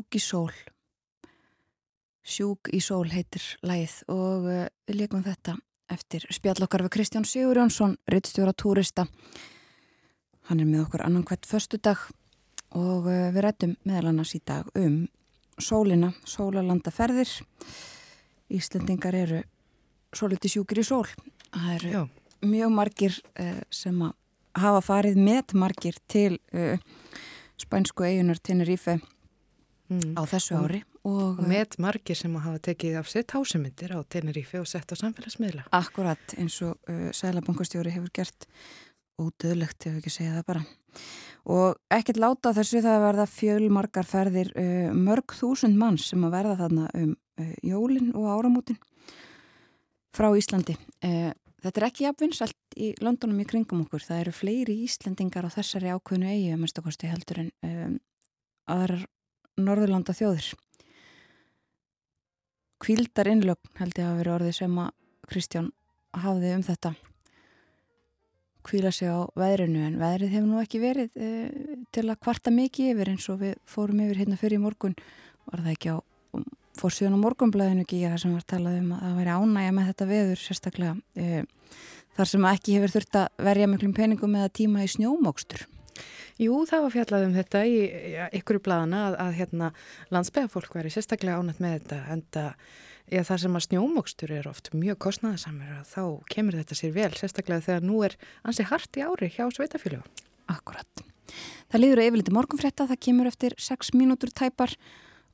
Sjúk 0.06 0.14
í 0.14 0.20
sól. 0.22 0.52
Sjúk 2.22 2.68
í 2.70 2.80
sól 2.80 3.08
heitir 3.10 3.42
lægið 3.62 4.04
og 4.08 4.44
uh, 4.46 4.66
við 4.86 5.00
leikum 5.00 5.24
þetta 5.24 5.56
eftir 5.90 6.26
spjallokkar 6.30 6.84
við 6.84 6.92
Kristján 6.94 7.24
Sigur 7.26 7.56
Jónsson 7.58 7.96
rittstjóra 8.06 8.52
túrista. 8.52 9.06
Hann 10.46 10.60
er 10.60 10.66
með 10.66 10.84
okkur 10.86 11.02
annan 11.02 11.24
hvert 11.26 11.46
förstu 11.46 11.78
dag 11.78 11.98
og 12.70 13.06
uh, 13.06 13.32
við 13.34 13.42
rættum 13.42 13.74
meðal 13.84 14.12
annars 14.12 14.34
í 14.36 14.40
dag 14.46 14.68
um 14.76 15.08
sólina, 15.58 16.12
sólalandaferðir 16.24 17.30
Íslendingar 18.46 19.14
eru 19.14 19.42
svolítið 20.14 20.54
sjúkir 20.54 20.84
í 20.84 20.86
sól. 20.86 21.06
Það 21.50 21.72
eru 21.80 21.90
Já. 21.90 22.02
mjög 22.46 22.74
margir 22.78 23.18
uh, 23.40 23.58
sem 23.74 24.06
hafa 24.54 24.86
farið 24.86 25.18
með 25.18 25.58
margir 25.58 25.98
til 26.06 26.38
spænsku 27.58 28.06
eigunar 28.06 28.38
Tenerife 28.38 29.00
mm. 29.88 30.16
á 30.18 30.22
þessu 30.28 30.58
ári. 30.60 30.82
og, 31.06 31.38
og 31.40 31.44
með 31.46 31.78
margir 31.82 32.18
sem 32.18 32.34
hafa 32.34 32.62
tekið 32.70 32.98
af 33.00 33.10
sitt 33.10 33.34
hásumindir 33.34 33.94
á 33.94 34.00
Tenerife 34.08 34.60
og 34.60 34.68
sett 34.70 34.90
á 34.90 34.96
samfélagsmiðla. 34.98 35.68
Akkurat 35.76 36.36
eins 36.40 36.58
og 36.66 36.76
uh, 36.90 37.08
Sælabankastjóri 37.14 37.94
hefur 37.94 38.12
gert. 38.14 38.48
Ódöðlegt 39.16 39.86
ef 39.88 40.00
ekki 40.00 40.12
segja 40.12 40.34
það 40.36 40.48
bara. 40.50 40.66
Og 41.46 41.78
ekkert 41.94 42.18
láta 42.20 42.52
þessu 42.56 42.82
það 42.82 42.98
að 42.98 43.06
verða 43.06 43.26
fjölmarkar 43.32 44.08
ferðir 44.08 44.52
uh, 44.58 44.90
mörg 44.92 45.36
þúsund 45.38 45.78
manns 45.80 46.10
sem 46.10 46.26
að 46.26 46.36
verða 46.36 46.60
þarna 46.64 46.90
um 47.00 47.14
uh, 47.14 47.56
jólin 47.64 48.12
og 48.16 48.28
áramútin 48.34 48.78
frá 50.16 50.30
Íslandi. 50.36 50.76
Uh, 51.04 51.32
þetta 51.64 51.80
er 51.80 51.88
ekki 51.88 52.06
jafnvinsalt 52.06 52.76
í 52.76 52.92
Londonum 53.04 53.40
í 53.40 53.48
kringum 53.48 53.84
okkur, 53.86 54.04
það 54.04 54.22
eru 54.24 54.34
fleiri 54.36 54.76
Íslandingar 54.84 55.48
á 55.48 55.50
þessari 55.54 55.92
ákveðnu 55.94 56.28
eigi 56.30 56.52
að 56.52 56.80
okkurstu 56.82 57.10
heldur 57.10 57.42
en 57.44 57.52
um, 57.64 57.96
aðrar 58.70 59.06
Norðurlanda 59.56 60.12
þjóðir 60.16 60.52
Kvíldar 62.82 63.28
innlögn 63.30 63.70
held 63.80 63.98
ég 63.98 64.06
að 64.06 64.18
vera 64.20 64.34
orðið 64.36 64.56
sem 64.58 64.74
að 64.78 64.90
Kristján 65.26 65.70
hafði 66.16 66.50
um 66.54 66.64
þetta. 66.66 66.92
Kvíla 68.66 68.92
sig 68.92 69.08
á 69.08 69.24
veðrinu 69.38 69.84
en 69.86 69.96
veðrið 70.00 70.34
hefur 70.34 70.50
nú 70.50 70.60
ekki 70.60 70.80
verið 70.82 71.16
e, 71.16 71.30
til 71.94 72.04
að 72.04 72.20
kvarta 72.26 72.52
mikið 72.52 72.92
yfir 72.92 73.10
eins 73.14 73.28
og 73.32 73.40
við 73.40 73.56
fórum 73.66 74.02
yfir 74.04 74.20
hérna 74.20 74.38
fyrir 74.40 74.60
í 74.60 74.62
morgun. 74.62 74.96
Var 75.48 75.62
það 75.64 75.72
ekki 75.72 75.94
á 75.94 75.98
fórsíðan 76.76 77.16
á 77.16 77.24
morgunblæðinu 77.24 77.86
ekki 77.86 78.02
það 78.04 78.18
sem 78.22 78.34
var 78.36 78.46
talað 78.52 78.80
um 78.82 78.92
að 78.92 79.04
það 79.06 79.18
væri 79.20 79.36
ánægja 79.40 79.76
með 79.76 79.88
þetta 79.90 80.08
veður 80.10 80.42
sérstaklega 80.42 80.94
e, 81.16 81.44
þar 82.18 82.32
sem 82.32 82.48
ekki 82.52 82.76
hefur 82.76 82.94
þurft 82.96 83.20
að 83.22 83.46
verja 83.48 83.70
miklum 83.72 83.96
peningum 83.96 84.36
eða 84.36 84.52
tíma 84.60 84.84
í 84.84 84.90
snjómókstur 84.92 85.64
Jú, 86.42 86.58
það 86.68 86.82
var 86.84 86.92
fjallað 86.92 87.28
um 87.28 87.36
þetta 87.36 87.62
í 87.64 87.76
ykkur 88.40 88.58
í 88.58 88.64
blæðana 88.66 89.04
að, 89.06 89.14
að 89.24 89.38
hérna, 89.38 89.70
landsbygðafólk 90.12 90.76
væri 90.76 90.92
sérstaklega 90.92 91.40
ánægt 91.40 91.62
með 91.64 91.78
þetta 91.78 92.02
en 92.12 92.26
það 92.34 92.50
Já, 93.06 93.20
það 93.22 93.38
sem 93.38 93.54
að 93.56 93.62
snjómokstur 93.68 94.30
er 94.34 94.46
oft 94.50 94.72
mjög 94.74 94.96
kostnæðasamur 95.04 95.82
þá 95.86 96.00
kemur 96.32 96.56
þetta 96.58 96.74
sér 96.74 96.94
vel, 96.96 97.12
sérstaklega 97.14 97.62
þegar 97.62 97.84
nú 97.86 98.00
er 98.02 98.16
ansi 98.42 98.66
hart 98.66 98.98
í 98.98 99.04
ári 99.06 99.28
hjá 99.30 99.44
sveitafjölu. 99.54 100.00
Akkurat. 100.50 101.04
Það 101.70 101.82
líður 101.84 102.02
að 102.02 102.08
yfirleiti 102.08 102.34
morgunfrétta, 102.34 102.88
það 102.90 103.02
kemur 103.06 103.30
eftir 103.30 103.54
6 103.62 103.92
mínútur 103.94 104.34
tæpar 104.34 104.74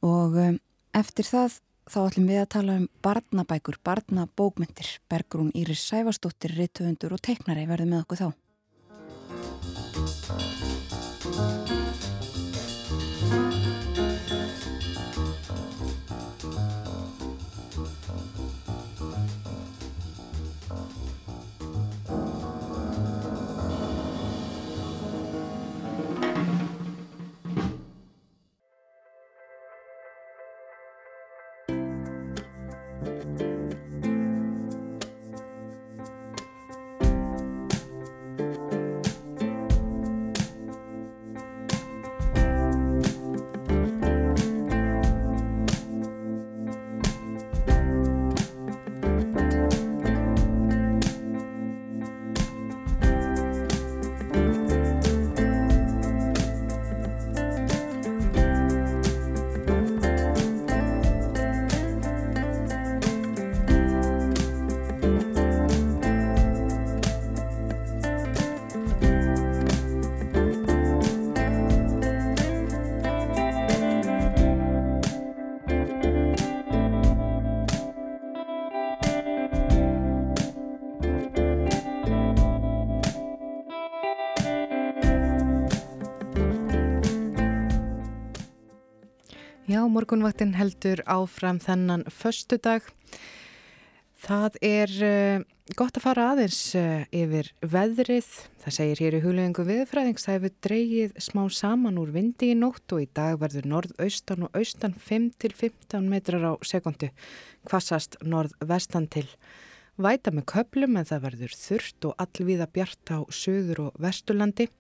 og 0.05 0.37
um, 0.37 0.61
eftir 1.01 1.29
það 1.29 1.57
þá 1.89 1.99
ætlum 2.03 2.29
við 2.29 2.43
að 2.43 2.53
tala 2.59 2.77
um 2.83 2.87
barnabækur, 3.05 3.81
barnabókmyndir. 3.89 4.93
Bergrún 5.09 5.53
Íris 5.57 5.87
Sæfastóttir, 5.89 6.53
rittuðundur 6.59 7.17
og 7.17 7.25
teiknari 7.25 7.65
verður 7.71 7.89
með 7.89 8.05
okkur 8.05 8.21
þá. 8.21 8.42
Já, 89.83 89.89
morgunvaktin 89.91 90.53
heldur 90.55 91.01
áfram 91.11 91.57
þennan 91.59 92.05
förstu 92.07 92.55
dag. 92.63 92.85
Það 94.23 94.59
er 94.63 94.93
uh, 95.03 95.43
gott 95.75 95.99
að 95.99 96.05
fara 96.05 96.27
aðeins 96.31 96.61
uh, 96.79 97.03
yfir 97.11 97.49
veðrið. 97.67 98.29
Það 98.63 98.77
segir 98.77 99.03
hér 99.03 99.17
í 99.19 99.23
huglegingu 99.25 99.65
viðfræðings 99.67 100.29
það 100.29 100.39
hefur 100.39 100.55
dreyið 100.69 101.19
smá 101.27 101.43
saman 101.51 101.99
úr 101.99 102.15
vindi 102.15 102.53
í 102.53 102.61
nótt 102.61 102.95
og 102.95 103.03
í 103.03 103.09
dag 103.11 103.43
verður 103.43 103.67
norð-austan 103.73 104.47
og 104.47 104.55
austan 104.55 104.95
5-15 105.09 106.07
metrar 106.15 106.47
á 106.47 106.53
sekundu. 106.63 107.11
Kvassast 107.67 108.21
norð-vestan 108.23 109.11
til. 109.11 109.27
Væta 109.99 110.31
með 110.31 110.47
köplum 110.49 110.95
en 110.97 111.05
það 111.11 111.27
verður 111.27 111.59
þurft 111.59 112.07
og 112.07 112.23
allvíða 112.23 112.71
bjart 112.71 113.11
á 113.13 113.19
söður 113.35 113.89
og 113.89 113.99
vesturlandi 114.01 114.65
og 114.71 114.73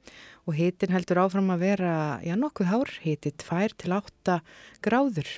hitin 0.50 0.90
heldur 0.90 1.20
áfram 1.22 1.52
að 1.54 1.62
vera, 1.62 1.94
já 2.26 2.34
nokkuð 2.34 2.70
hár, 2.72 2.90
hiti 3.04 3.30
2 3.38 3.76
til 3.78 3.94
8 3.94 4.40
gráður. 4.82 5.30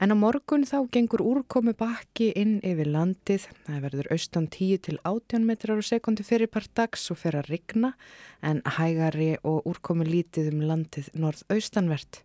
En 0.00 0.12
á 0.12 0.16
morgun 0.16 0.66
þá 0.68 0.88
gengur 0.92 1.20
úrkomi 1.24 1.72
bakki 1.76 2.30
inn 2.36 2.58
yfir 2.64 2.88
landið, 2.88 3.46
það 3.64 3.82
verður 3.84 4.10
austan 4.12 4.46
10 4.48 4.84
til 4.86 4.96
18 5.08 5.44
metrar 5.48 5.80
á 5.80 5.84
sekundi 5.84 6.24
fyrir 6.24 6.48
par 6.52 6.68
dags 6.76 7.08
og 7.12 7.20
fyrir 7.20 7.40
að 7.42 7.50
rigna 7.52 7.94
en 8.40 8.62
hægari 8.64 9.34
og 9.40 9.68
úrkomi 9.68 10.08
lítið 10.08 10.52
um 10.54 10.62
landið 10.68 11.10
norð-austanvert. 11.20 12.22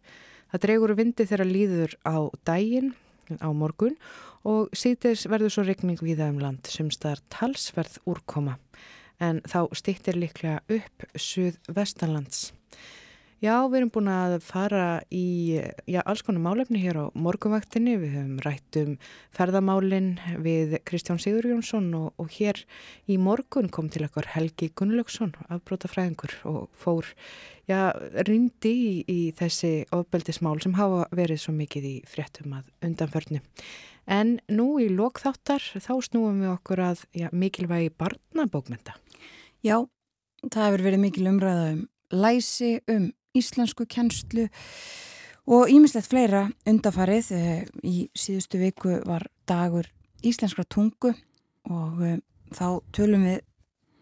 Það 0.51 0.63
dregur 0.67 0.95
vindi 0.95 1.27
þegar 1.27 1.51
líður 1.51 1.97
á 2.07 2.15
daginn 2.47 2.93
á 3.39 3.49
morgun 3.51 3.95
og 4.47 4.71
síðdeis 4.77 5.25
verður 5.27 5.51
svo 5.55 5.65
rigning 5.67 5.99
viða 5.99 6.29
um 6.31 6.39
land 6.39 6.67
sem 6.71 6.91
staðar 6.93 7.23
talsverð 7.33 7.99
úrkoma 8.07 8.59
en 9.19 9.41
þá 9.47 9.61
stýttir 9.77 10.19
líklega 10.19 10.61
upp 10.67 11.09
suð 11.15 11.59
vestanlands. 11.67 12.51
Já, 13.43 13.59
við 13.67 13.81
erum 13.81 13.89
búin 13.93 14.07
að 14.09 14.33
fara 14.41 14.83
í 15.13 15.59
já, 15.91 15.99
alls 16.07 16.23
konar 16.23 16.41
málefni 16.41 16.79
hér 16.81 16.97
á 16.97 17.05
morgunvaktinni. 17.19 17.97
Við 17.99 18.13
höfum 18.15 18.37
rætt 18.45 18.77
um 18.79 18.93
ferðamálinn 19.35 20.15
við 20.41 20.77
Kristján 20.87 21.19
Sigur 21.21 21.45
Jónsson 21.51 21.91
og, 21.99 22.13
og 22.17 22.31
hér 22.37 22.63
í 23.11 23.19
morgun 23.21 23.67
kom 23.69 23.91
til 23.91 24.05
okkar 24.07 24.31
Helgi 24.33 24.71
Gunnlaugsson, 24.73 25.35
afbrótafræðingur 25.51 26.37
og 26.47 26.71
fór, 26.79 27.11
já, 27.69 27.91
rindi 28.25 28.73
í, 28.73 28.93
í 29.03 29.19
þessi 29.37 29.73
ofbeldismál 29.93 30.57
sem 30.63 30.79
hafa 30.79 31.05
verið 31.13 31.43
svo 31.43 31.53
mikið 31.59 31.89
í 31.91 31.95
fréttum 32.09 32.55
að 32.57 32.71
undanförnu. 32.87 33.43
En 34.09 34.37
nú 34.47 34.77
í 34.79 34.87
lokþáttar 34.89 35.73
þá 35.75 35.93
snúum 36.07 36.41
við 36.41 36.55
okkur 36.55 36.87
að 36.87 37.05
já, 37.13 37.29
mikilvægi 37.29 37.93
barnabókmynda. 37.99 38.95
Já, 39.65 39.79
það 40.45 40.67
hefur 40.67 40.85
verið 40.85 41.01
mikil 41.01 41.29
umræða 41.31 41.69
um 41.73 41.79
læsi, 42.13 42.75
um 42.91 43.07
íslensku 43.35 43.87
kennslu 43.89 44.45
og 45.49 45.71
ímislegt 45.73 46.11
fleira 46.11 46.43
undafarið. 46.69 47.31
Eh, 47.33 47.63
í 47.81 47.95
síðustu 48.13 48.61
viku 48.61 48.99
var 49.09 49.25
dagur 49.49 49.89
íslenskra 50.21 50.67
tungu 50.69 51.15
og 51.65 52.05
eh, 52.05 52.21
þá 52.53 52.77
tölum 52.93 53.25
við 53.25 53.41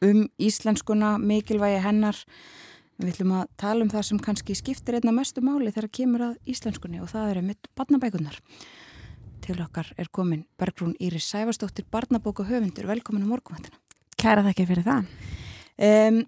um 0.04 0.28
íslenskuna, 0.36 1.16
mikilvægi 1.18 1.80
hennar, 1.86 2.20
Við 3.02 3.16
ætlum 3.16 3.32
að 3.36 3.48
tala 3.58 3.84
um 3.84 3.90
það 3.90 4.04
sem 4.06 4.20
kannski 4.22 4.56
skiptir 4.56 4.96
einna 5.00 5.12
mestu 5.16 5.42
máli 5.42 5.72
þegar 5.74 5.90
kemur 5.98 6.24
að 6.28 6.52
íslenskunni 6.54 7.02
og 7.02 7.10
það 7.10 7.32
eru 7.32 7.42
mitt 7.48 7.70
barnabækunar. 7.76 8.38
Til 9.44 9.56
okkar 9.60 9.90
er 10.00 10.12
komin 10.14 10.46
Bergrún 10.62 10.94
Íris 11.02 11.26
Sæfarsdóttir, 11.34 11.88
barnabóka 11.92 12.46
höfundur. 12.48 12.86
Velkomin 12.88 13.26
á 13.26 13.32
morgunvættina. 13.34 13.82
Kæra 14.16 14.46
þakki 14.46 14.68
fyrir 14.70 14.86
það. 14.86 15.10
Um, 15.78 16.22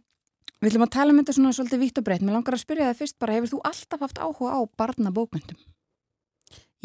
við 0.61 0.71
ætlum 0.71 0.87
að 0.87 0.95
tala 0.97 1.13
um 1.13 1.21
þetta 1.21 1.37
svona 1.37 1.53
svolítið 1.57 1.83
vitt 1.83 2.01
og 2.01 2.07
breytt. 2.07 2.25
Mér 2.25 2.37
langar 2.37 2.57
að 2.57 2.63
spyrja 2.63 2.89
það 2.89 3.01
fyrst 3.03 3.19
bara, 3.21 3.37
hefur 3.37 3.53
þú 3.53 3.61
alltaf 3.71 4.05
haft 4.05 4.21
áhuga 4.21 4.57
á 4.57 4.61
barnabókmyndum? 4.79 5.59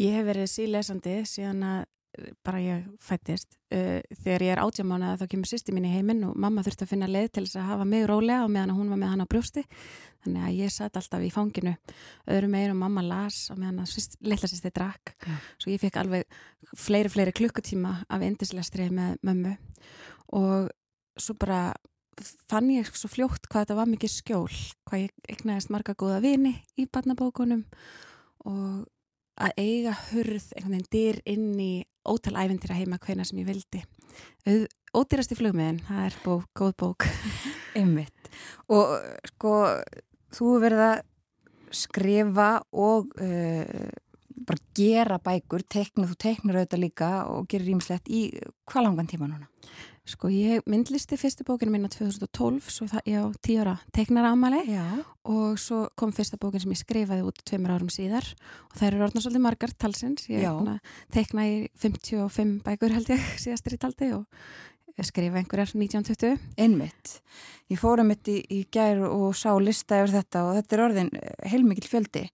Ég 0.01 0.17
hef 0.17 0.27
verið 0.27 0.51
sílesandi 0.51 1.17
síðan 1.29 1.65
að 1.67 1.81
bara 2.43 2.59
ég 2.59 2.87
fættist 2.99 3.55
uh, 3.71 3.99
þegar 4.23 4.43
ég 4.43 4.53
er 4.53 4.61
átjámána 4.61 5.13
þá 5.19 5.25
kemur 5.31 5.47
sýsti 5.47 5.73
mín 5.75 5.87
í 5.87 5.93
heiminn 5.93 6.25
og 6.27 6.35
mamma 6.35 6.63
þurfti 6.65 6.85
að 6.85 6.91
finna 6.91 7.07
leið 7.09 7.29
til 7.31 7.43
þess 7.45 7.59
að 7.61 7.69
hafa 7.69 7.85
mig 7.87 8.03
rólega 8.09 8.43
og 8.45 8.51
meðan 8.51 8.73
hún 8.75 8.91
var 8.91 8.99
með 8.99 9.13
hann 9.13 9.23
á 9.23 9.31
brjósti 9.31 9.63
þannig 10.25 10.47
að 10.47 10.57
ég 10.59 10.73
satt 10.75 10.99
alltaf 10.99 11.23
í 11.23 11.31
fanginu 11.31 11.75
öðru 12.27 12.49
meir 12.51 12.73
og 12.73 12.81
mamma 12.81 13.03
las 13.05 13.45
og 13.53 13.61
meðan 13.61 13.85
að 13.85 14.17
litla 14.27 14.51
sýsti 14.51 14.73
drakk 14.75 15.13
ja. 15.23 15.37
svo 15.55 15.71
ég 15.71 15.83
fekk 15.85 16.01
alveg 16.03 16.41
fleiri, 16.75 17.13
fleiri 17.13 17.35
klukkutíma 17.39 17.95
af 18.11 18.27
indislestri 18.27 18.89
með 18.91 19.15
mömmu 19.23 19.55
og 20.35 20.67
svo 21.15 21.37
bara 21.39 21.69
fann 22.51 22.69
ég 22.73 22.89
svo 22.91 23.09
fljótt 23.11 23.47
hvað 23.47 23.65
þetta 23.65 23.77
var 23.79 23.89
mikið 23.91 24.13
skjól 24.13 24.55
hvað 24.89 25.05
ég 25.05 25.35
egnaðist 25.35 25.71
marga 25.73 25.95
góða 25.97 26.19
vini 26.23 26.55
í 26.77 26.87
barnabókunum 26.91 27.63
og 28.45 28.87
að 29.41 29.57
eiga 29.61 29.95
hurð 30.11 30.51
einhvern 30.55 30.75
veginn 30.75 30.91
dyr 30.91 31.21
inn 31.29 31.49
í 31.61 31.71
ótal 32.07 32.37
ævendir 32.41 32.73
að 32.73 32.81
heima 32.81 32.99
hvena 33.01 33.25
sem 33.27 33.41
ég 33.41 33.49
vildi. 33.49 33.81
Ódýrast 34.97 35.31
í 35.31 35.37
flugmiðin, 35.39 35.79
það 35.87 36.05
er 36.07 36.17
bók, 36.25 36.47
góð 36.57 36.73
bók. 36.81 37.07
Einmitt. 37.79 38.31
Og 38.73 38.97
sko 39.31 39.55
þú 40.35 40.53
verið 40.63 40.85
að 40.87 41.03
skrifa 41.71 42.49
og 42.75 43.13
uh, 43.23 43.91
bara 44.41 44.65
gera 44.75 45.19
bækur, 45.23 45.63
tekna, 45.69 46.09
þú 46.09 46.17
teknar 46.19 46.59
auðvitað 46.59 46.83
líka 46.83 47.11
og 47.31 47.47
gerir 47.51 47.71
ímslegt 47.75 48.11
í 48.11 48.25
hvað 48.67 48.87
langan 48.89 49.09
tíma 49.11 49.29
núna? 49.29 49.47
Sko 50.09 50.31
ég 50.33 50.63
myndlisti 50.65 51.13
fyrstu 51.19 51.45
bókinu 51.45 51.69
mín 51.75 51.85
á 51.85 51.89
2012, 51.93 52.71
svo 52.73 52.87
það 52.89 53.09
ég 53.11 53.21
á 53.21 53.25
tíu 53.37 53.59
ára 53.61 53.75
teknar 53.93 54.31
ámali 54.31 54.63
og 55.29 55.59
svo 55.61 55.83
kom 55.93 56.09
fyrsta 56.09 56.39
bókin 56.41 56.63
sem 56.63 56.73
ég 56.73 56.81
skrifaði 56.81 57.21
út 57.27 57.37
tveimur 57.45 57.75
árum 57.75 57.91
síðar 57.93 58.25
og 58.71 58.79
það 58.79 58.87
eru 58.87 59.03
orðna 59.05 59.21
svolítið 59.21 59.45
margar 59.45 59.75
talsins, 59.77 60.25
ég 60.25 60.49
tekna 61.13 61.45
í 61.45 61.55
55 61.77 62.63
bækur 62.65 62.95
held 62.97 63.13
ég 63.13 63.29
síðastir 63.43 63.77
í 63.77 63.81
taldi 63.81 64.09
og 64.17 64.25
skrifa 65.05 65.39
einhverjar 65.39 65.71
1920. 65.73 66.37
Einmitt, 66.61 67.15
ég 67.71 67.79
fóra 67.81 68.05
mitt 68.05 68.27
í, 68.29 68.39
í 68.41 68.63
gær 68.73 69.03
og 69.07 69.35
sá 69.37 69.53
lista 69.61 70.01
yfir 70.01 70.15
þetta 70.19 70.45
og 70.47 70.57
þetta 70.59 70.77
er 70.77 70.83
orðin 70.85 71.11
heilmikil 71.53 71.89
fjöldi. 71.89 72.25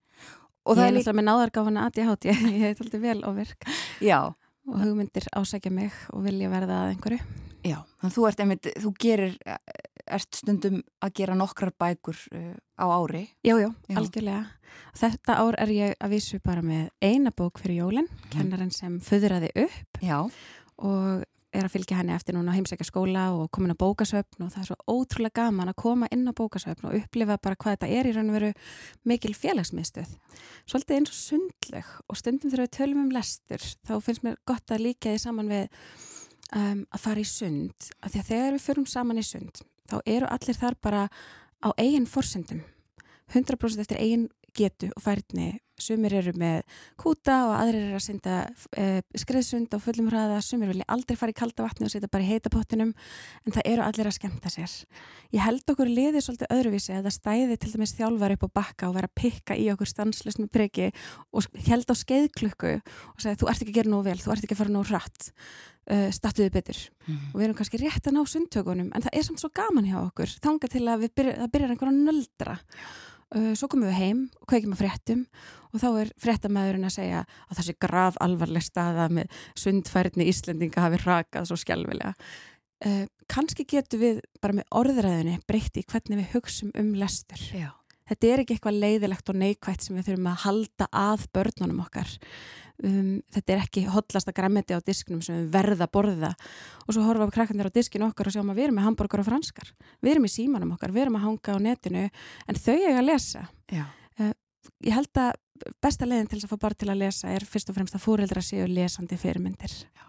Og 0.67 0.79
ég 0.79 0.89
er 0.89 0.95
líka 0.97 1.15
með 1.15 1.29
náðargáfana 1.29 1.87
að 1.87 1.99
ég 2.01 2.11
háti, 2.11 2.31
ég 2.31 2.63
heit 2.65 2.83
alltaf 2.83 3.03
vel 3.03 3.19
á 3.23 3.29
virk. 3.35 3.67
Já. 4.03 4.19
Og 4.67 4.79
hugmyndir 4.83 5.29
ásækja 5.31 5.71
mig 5.71 5.95
og 6.11 6.25
vilja 6.27 6.51
verða 6.51 6.83
að 6.83 6.95
einhverju. 6.95 7.46
Já, 7.67 7.77
þannig 7.99 8.11
að 8.11 8.15
þú 8.15 8.25
ert 8.29 8.43
einmitt, 8.43 8.69
þú 8.83 8.91
gerir, 9.03 9.37
ert 10.17 10.39
stundum 10.39 10.81
að 11.03 11.15
gera 11.19 11.37
nokkrar 11.37 11.73
bækur 11.79 12.19
uh, 12.31 12.51
á 12.79 12.85
ári. 12.95 13.25
Já, 13.43 13.55
já, 13.59 13.69
já, 13.89 13.97
algjörlega. 13.99 14.43
Þetta 14.97 15.39
ár 15.41 15.57
er 15.63 15.73
ég 15.73 15.95
að 16.03 16.13
vísu 16.15 16.39
bara 16.43 16.63
með 16.65 16.89
eina 17.03 17.33
bók 17.35 17.59
fyrir 17.61 17.81
jólinn, 17.83 18.07
mm. 18.11 18.29
kennarinn 18.35 18.75
sem 18.75 18.99
föðraði 19.03 19.51
upp 19.65 20.03
já. 20.03 20.19
og 20.77 21.25
er 21.57 21.65
að 21.65 21.73
fylgja 21.73 21.97
henni 21.99 22.13
eftir 22.15 22.35
núna 22.35 22.51
að 22.51 22.59
heimsækja 22.59 22.87
skóla 22.87 23.23
og 23.35 23.49
komin 23.55 23.73
á 23.73 23.77
bókasöfn 23.79 24.45
og 24.45 24.51
það 24.53 24.61
er 24.61 24.67
svo 24.69 24.77
ótrúlega 24.91 25.45
gaman 25.45 25.71
að 25.71 25.79
koma 25.79 26.09
inn 26.13 26.27
á 26.27 26.33
bókasöfn 26.35 26.89
og 26.89 26.97
upplifa 26.99 27.37
bara 27.41 27.57
hvað 27.57 27.77
þetta 27.77 27.89
er 27.97 28.09
í 28.09 28.13
raun 28.15 28.31
og 28.31 28.37
veru 28.37 28.51
mikil 29.07 29.33
félagsmiðstöð. 29.37 30.11
Svolítið 30.67 30.99
eins 30.99 31.13
og 31.13 31.19
sundleg 31.21 31.93
og 32.05 32.19
stundum 32.19 32.51
þegar 32.51 32.65
við 32.65 32.75
tölum 32.77 33.03
um 33.05 33.15
lestur 33.15 33.63
þá 33.87 33.93
finnst 34.03 34.27
mér 34.27 34.37
gott 34.49 34.75
að 34.75 34.85
líka 34.89 35.13
því 35.13 35.23
saman 35.23 35.51
við 35.53 35.71
um, 36.55 36.85
að 36.91 37.03
fara 37.03 37.23
í 37.23 37.27
sund 37.27 37.91
að 38.01 38.13
því 38.13 38.21
að 38.21 38.29
þegar 38.31 38.55
við 38.55 38.65
förum 38.67 38.87
saman 38.87 39.21
í 39.21 39.25
sund 39.25 39.63
þá 39.87 39.99
eru 40.05 40.31
allir 40.31 40.57
þar 40.57 40.79
bara 40.83 41.05
á 41.63 41.69
eigin 41.79 42.09
forsendum. 42.09 42.63
100% 43.33 43.83
eftir 43.83 43.99
eigin 43.99 44.27
getu 44.57 44.89
og 44.95 45.03
færni. 45.03 45.57
Sumir 45.77 46.15
eru 46.17 46.31
með 46.33 46.63
kúta 46.97 47.35
og 47.45 47.51
aðrir 47.59 47.83
eru 47.91 47.97
að 47.99 48.05
synda 48.07 48.37
eh, 48.81 49.03
skriðsund 49.13 49.69
á 49.69 49.77
fullum 49.77 50.07
hraða, 50.09 50.39
sumir 50.41 50.71
vilja 50.71 50.87
aldrei 50.89 51.13
fara 51.19 51.35
í 51.35 51.37
kalda 51.37 51.67
vatni 51.67 51.85
og 51.85 51.91
setja 51.93 52.09
bara 52.09 52.25
í 52.25 52.31
heita 52.31 52.49
pottinum 52.49 52.95
en 53.45 53.53
það 53.53 53.69
eru 53.75 53.85
allir 53.85 54.09
að 54.09 54.15
skemta 54.17 54.49
sér. 54.49 54.73
Ég 55.35 55.45
held 55.45 55.69
okkur 55.69 55.91
liðið 55.91 56.25
svolítið 56.25 56.55
öðruvísi 56.55 56.95
að 56.97 57.11
það 57.11 57.17
stæði 57.19 57.59
til 57.61 57.73
dæmis 57.75 57.93
þjálfar 57.99 58.35
upp 58.37 58.47
á 58.49 58.55
bakka 58.57 58.89
og 58.89 58.97
vera 58.97 59.11
að 59.11 59.17
pikka 59.21 59.59
í 59.59 59.69
okkur 59.75 59.93
stanslust 59.93 60.41
með 60.41 60.53
priggi 60.57 60.89
og 61.29 61.61
held 61.69 61.93
á 61.93 61.95
skeiðklukku 62.01 62.73
og 62.81 63.21
segja 63.21 63.37
þú 63.37 63.51
ert 63.53 63.61
ekki 63.61 63.75
að 63.75 63.81
gera 63.83 63.93
nóg 63.93 64.07
vel, 64.09 64.17
þú 64.17 64.33
ert 64.33 64.47
ekki 64.47 64.57
að 64.57 64.63
fara 64.63 64.77
nóg 64.79 64.89
hratt 64.89 65.29
uh, 65.91 66.07
statuðu 66.15 66.53
betur 66.53 66.79
mm. 67.07 67.19
og 67.31 67.39
við 67.39 67.47
erum 67.47 67.57
kannski 67.57 67.81
rétt 67.81 68.07
að 68.07 68.17
ná 68.17 68.23
sundtökunum 68.27 68.93
en 68.93 69.05
það 69.07 69.19
er 69.19 69.27
samt 69.27 69.43
svo 69.43 69.51
gaman 69.55 69.89
hjá 69.89 69.99
okkur 70.03 70.33
þanga 70.43 70.71
til 70.73 70.85
að 70.87 71.05
byrja, 71.09 71.37
það 71.43 71.53
byrjar 71.55 71.75
einhverja 71.75 71.99
nöldra 71.99 72.57
Uh, 73.35 73.51
svo 73.59 73.67
komum 73.67 73.89
við 73.89 73.97
heim 73.99 74.19
og 74.39 74.47
kveikjum 74.47 74.71
að 74.71 74.81
fréttum 74.85 75.23
og 75.75 75.81
þá 75.81 75.87
er 75.99 76.11
fréttamæðurinn 76.23 76.87
að 76.87 76.93
segja 76.93 77.23
að 77.27 77.57
þessi 77.57 77.73
grav 77.83 78.19
alvarleg 78.23 78.63
staða 78.63 79.09
með 79.11 79.41
sundfærni 79.59 80.29
Íslendinga 80.31 80.85
hafi 80.85 81.01
rakað 81.01 81.49
svo 81.49 81.57
skjálfilega. 81.59 82.13
Uh, 82.87 83.03
Kanski 83.27 83.65
getur 83.67 83.99
við 83.99 84.21
bara 84.39 84.55
með 84.55 84.71
orðræðinni 84.79 85.41
breytti 85.43 85.83
hvernig 85.83 86.21
við 86.21 86.37
hugsum 86.37 86.71
um 86.79 86.93
lestur. 86.95 87.43
Já. 87.51 87.73
Þetta 88.07 88.29
er 88.29 88.43
ekki 88.43 88.55
eitthvað 88.55 88.79
leiðilegt 88.83 89.31
og 89.31 89.39
neikvægt 89.41 89.83
sem 89.85 89.97
við 89.97 90.09
þurfum 90.11 90.31
að 90.31 90.41
halda 90.45 90.87
að 90.95 91.25
börnunum 91.35 91.83
okkar. 91.83 92.13
Um, 92.77 93.23
þetta 93.33 93.53
er 93.55 93.63
ekki 93.63 93.83
hotlasta 93.89 94.33
græmiti 94.37 94.77
á 94.77 94.79
disknum 94.85 95.23
sem 95.25 95.39
við 95.39 95.49
verða 95.55 95.87
að 95.87 95.93
borða. 95.97 96.31
Og 96.85 96.93
svo 96.93 97.05
horfa 97.07 97.27
krakkandir 97.33 97.71
á 97.71 97.77
diskinu 97.77 98.07
okkar 98.11 98.29
og 98.29 98.35
sjáum 98.35 98.51
að 98.53 98.59
við 98.59 98.67
erum 98.67 98.79
með 98.79 98.87
hambúrgar 98.91 99.23
og 99.23 99.29
franskar. 99.31 99.73
Við 100.05 100.13
erum 100.13 100.27
í 100.29 100.31
símanum 100.31 100.75
okkar, 100.77 100.93
við 100.93 101.07
erum 101.07 101.17
að 101.19 101.25
hanga 101.25 101.57
á 101.57 101.65
netinu 101.67 102.05
en 102.05 102.61
þau 102.61 102.75
eiga 102.75 102.99
að 102.99 103.09
lesa. 103.09 103.43
Uh, 103.73 104.31
ég 104.85 104.93
held 104.93 105.23
að 105.23 105.33
besta 105.81 106.05
leiðin 106.05 106.29
til 106.29 106.37
þess 106.37 106.47
að 106.47 106.53
fá 106.53 106.65
bara 106.67 106.77
til 106.77 106.91
að 106.93 107.01
lesa 107.01 107.33
er 107.33 107.45
fyrst 107.49 107.71
og 107.71 107.77
fremst 107.79 107.97
að 107.97 108.05
fúrildra 108.05 108.43
séu 108.45 108.67
lesandi 108.69 109.17
fyrirmyndir. 109.19 109.73
Já. 109.97 110.05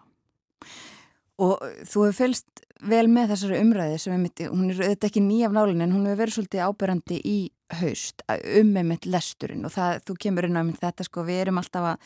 og 1.39 1.61
þú 1.87 2.09
hefur 2.09 2.17
fylst 2.19 2.65
vel 2.91 3.07
með 3.11 3.33
þessari 3.33 3.61
umræði 3.63 3.99
sem 4.03 4.15
er 4.15 4.21
mitt, 4.23 4.43
hún 4.43 4.73
er 4.73 4.81
auðvitað 4.83 5.09
ekki 5.09 5.23
nýjaf 5.23 5.55
nálinn 5.55 5.85
en 5.85 5.95
hún 5.95 6.07
hefur 6.07 6.21
verið 6.23 6.37
svolítið 6.37 6.65
ábyrrandi 6.67 7.19
í 7.23 7.37
haust 7.81 8.23
um 8.29 8.73
með 8.73 8.85
mitt 8.93 9.07
lesturinn 9.07 9.65
og 9.65 9.75
það, 9.75 10.03
þú 10.09 10.19
kemur 10.25 10.49
inn 10.49 10.61
á 10.61 10.63
mitt 10.65 10.81
þetta 10.81 11.05
sko, 11.05 11.25
við 11.29 11.43
erum 11.45 11.61
alltaf 11.61 11.93
að 11.95 11.99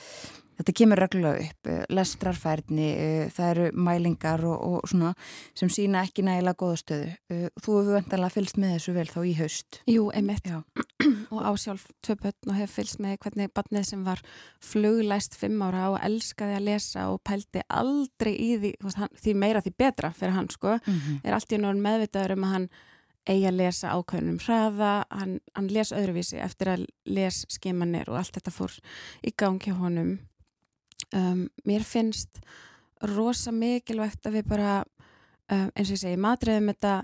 Þetta 0.63 0.75
kemur 0.79 1.01
reglulega 1.01 1.43
upp, 1.43 1.67
eh, 1.67 1.85
lestrarfærni, 1.91 2.89
eh, 2.95 3.31
það 3.35 3.49
eru 3.51 3.71
mælingar 3.73 4.45
og, 4.45 4.61
og 4.63 4.83
svona 4.87 5.15
sem 5.59 5.69
sína 5.69 6.05
ekki 6.07 6.23
nægilega 6.23 6.55
góða 6.55 6.77
stöðu. 6.79 7.09
Eh, 7.31 7.49
þú 7.59 7.79
hefur 7.81 7.97
vendalega 7.97 8.35
fylgst 8.37 8.61
með 8.63 8.77
þessu 8.77 8.95
vel 8.95 9.07
þá 9.09 9.21
í 9.27 9.33
haust. 9.41 9.81
Jú, 9.91 10.05
einmitt. 10.13 10.47
og 11.33 11.41
ásjálf 11.43 11.89
tvö 12.05 12.15
börn 12.21 12.53
og 12.53 12.55
hefur 12.61 12.75
fylgst 12.77 13.01
með 13.03 13.19
hvernig 13.25 13.51
barnið 13.57 13.89
sem 13.89 14.05
var 14.05 14.23
fluglæst 14.61 15.35
fimm 15.35 15.59
ára 15.67 15.89
og 15.91 15.99
elskaði 16.01 16.57
að 16.61 16.67
lesa 16.69 17.09
og 17.11 17.23
pældi 17.25 17.63
aldrei 17.69 18.35
í 18.37 18.53
því, 18.63 18.73
því 19.19 19.35
meira 19.35 19.63
því 19.65 19.75
betra 19.79 20.13
fyrir 20.15 20.37
hann, 20.37 20.51
sko. 20.51 20.79
Mm 20.79 20.95
-hmm. 20.95 21.21
Er 21.25 21.33
allt 21.35 21.51
í 21.51 21.59
náttúrulega 21.59 21.87
meðvitaður 21.89 22.37
um 22.37 22.45
að 22.45 22.53
hann 22.53 22.69
eigi 23.29 23.47
að 23.47 23.59
lesa 23.61 23.93
ákveðnum 23.95 24.41
hraða, 24.43 24.93
hann, 25.13 25.39
hann 25.57 25.71
les 25.71 25.93
öðruvísi 25.95 26.41
eftir 26.43 26.73
að 26.73 26.85
les 27.07 27.43
skimanir 27.53 28.11
og 28.11 28.19
allt 28.19 28.37
þetta 28.39 28.55
fór 28.55 28.77
í 29.23 29.33
gangi 29.39 29.75
honum. 29.77 30.17
Um, 31.15 31.47
mér 31.69 31.85
finnst 31.87 32.41
rosa 33.13 33.53
mikilvægt 33.55 34.27
að 34.27 34.39
við 34.39 34.49
bara 34.51 34.75
um, 34.83 35.69
eins 35.75 35.91
og 35.91 35.97
ég 35.97 36.03
segi, 36.03 36.21
matriðum 36.21 36.73
þetta 36.73 36.95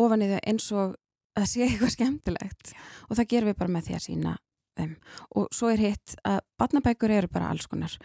ofan 0.00 0.24
í 0.24 0.30
þau 0.32 0.40
eins 0.42 0.70
og 0.74 0.96
að 1.34 1.48
sé 1.50 1.66
eitthvað 1.66 1.94
skemmtilegt. 1.96 2.74
Já. 2.74 2.80
og 3.08 3.18
það 3.18 3.30
gerum 3.32 3.52
við 3.52 3.60
bara 3.62 3.74
með 3.74 3.88
því 3.88 3.96
að 3.96 4.04
sína 4.08 4.36
þeim. 4.78 4.94
Og 5.38 5.48
svo 5.54 5.70
er 5.72 5.82
hitt 5.82 6.16
að 6.26 6.40
batnabækur 6.60 7.14
eru 7.14 7.30
bara 7.32 7.50
alls 7.52 7.68
konar 7.70 7.96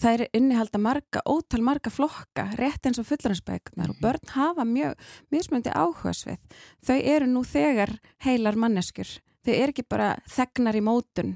það 0.00 0.14
er 0.14 0.24
innihalda 0.36 0.78
marga, 0.78 1.22
ótal 1.26 1.62
marga 1.62 1.90
flokka 1.90 2.48
rétt 2.58 2.86
eins 2.86 2.98
og 2.98 3.06
fullarinsbækunar 3.06 3.88
mm 3.88 3.92
-hmm. 3.92 3.96
og 3.96 4.02
börn 4.02 4.28
hafa 4.28 4.64
mjög, 4.64 4.94
mjög 5.30 5.44
smöndi 5.44 5.70
áhugasvið. 5.70 6.38
Þau 6.86 6.98
eru 7.02 7.26
nú 7.26 7.44
þegar 7.44 7.98
heilar 8.18 8.56
manneskur 8.56 9.08
þau 9.44 9.54
er 9.54 9.72
ekki 9.72 9.84
bara 9.88 10.12
þegnar 10.30 10.78
í 10.78 10.82
mótun. 10.84 11.34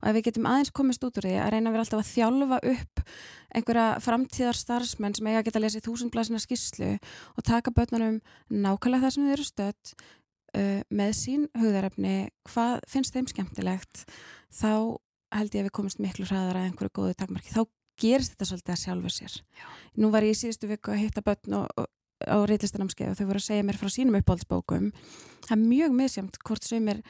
Og 0.00 0.08
ef 0.10 0.16
við 0.16 0.26
getum 0.28 0.48
aðeins 0.48 0.72
komist 0.76 1.04
út 1.04 1.18
úr 1.20 1.28
því 1.28 1.34
að 1.40 1.50
reyna 1.54 1.70
að 1.70 1.76
vera 1.76 1.84
alltaf 1.84 2.00
að 2.00 2.12
þjálfa 2.14 2.60
upp 2.72 3.02
einhverja 3.50 3.86
framtíðar 4.04 4.60
starfsmenn 4.60 5.16
sem 5.16 5.28
eiga 5.28 5.42
að 5.42 5.48
geta 5.48 5.60
að 5.60 5.66
lesa 5.66 5.80
í 5.80 5.84
þúsundblasina 5.84 6.40
skýslu 6.40 6.90
og 7.36 7.46
taka 7.46 7.74
börnunum 7.74 8.20
nákvæmlega 8.48 9.04
það 9.04 9.14
sem 9.16 9.26
þau 9.26 9.34
eru 9.34 9.46
stött 9.48 9.92
uh, 10.56 10.80
með 10.88 11.12
sín 11.18 11.48
hugðarefni, 11.58 12.16
hvað 12.48 12.78
finnst 12.90 13.16
þeim 13.16 13.28
skemmtilegt, 13.30 14.06
þá 14.48 14.96
held 15.30 15.54
ég 15.54 15.62
að 15.62 15.68
við 15.68 15.76
komist 15.76 16.00
miklu 16.02 16.26
hraðar 16.30 16.62
að 16.62 16.70
einhverju 16.70 16.96
góðu 16.96 17.18
takmarki, 17.18 17.52
þá 17.54 17.66
gerist 18.00 18.34
þetta 18.34 18.50
svolítið 18.50 18.74
að 18.74 18.82
sjálfa 18.84 19.14
sér. 19.14 19.38
Já. 19.60 19.66
Nú 20.00 20.10
var 20.14 20.26
ég 20.26 20.36
í 20.36 20.40
síðustu 20.40 20.70
viku 20.70 20.94
að 20.94 21.02
hitta 21.04 21.24
börn 21.24 21.58
og, 21.60 21.72
og 21.80 21.88
á 22.28 22.36
reitlistanamskeið 22.44 23.12
og 23.12 23.18
þau 23.18 23.26
voru 23.30 23.40
að 23.40 23.46
segja 23.46 23.66
mér 23.66 23.78
frá 23.80 23.90
sínum 23.92 24.18
uppáhaldsbókum 24.18 24.90
það 25.46 25.54
er 25.54 25.60
mjög 25.62 25.94
misjamt 25.96 26.38
hvort 26.44 26.66
sumir, 26.66 27.00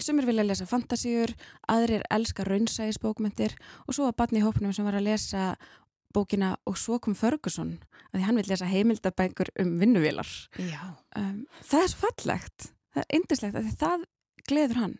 sumir 0.00 0.26
vilja 0.26 0.46
lesa 0.46 0.66
fantasíur 0.66 1.34
aðrir 1.70 2.02
elska 2.10 2.46
raunsægisbókmyndir 2.48 3.54
og 3.86 3.94
svo 3.94 4.08
var 4.08 4.16
barni 4.18 4.42
í 4.42 4.46
hópnum 4.46 4.74
sem 4.74 4.86
var 4.86 4.98
að 4.98 5.06
lesa 5.06 5.52
bókina 6.14 6.54
og 6.66 6.78
svo 6.80 6.98
kom 7.02 7.14
Ferguson 7.18 7.76
að 8.10 8.18
því 8.18 8.24
hann 8.26 8.40
vil 8.40 8.48
lesa 8.50 8.70
heimildabækur 8.70 9.52
um 9.62 9.76
vinnuvilar 9.82 10.32
um, 10.58 11.44
það 11.62 11.82
er 11.82 11.92
svo 11.92 12.02
fallegt 12.08 12.70
það 12.96 13.04
er 13.04 13.20
indislegt 13.20 13.60
að 13.60 13.72
það 13.84 14.06
gleður 14.46 14.82
hann 14.82 14.98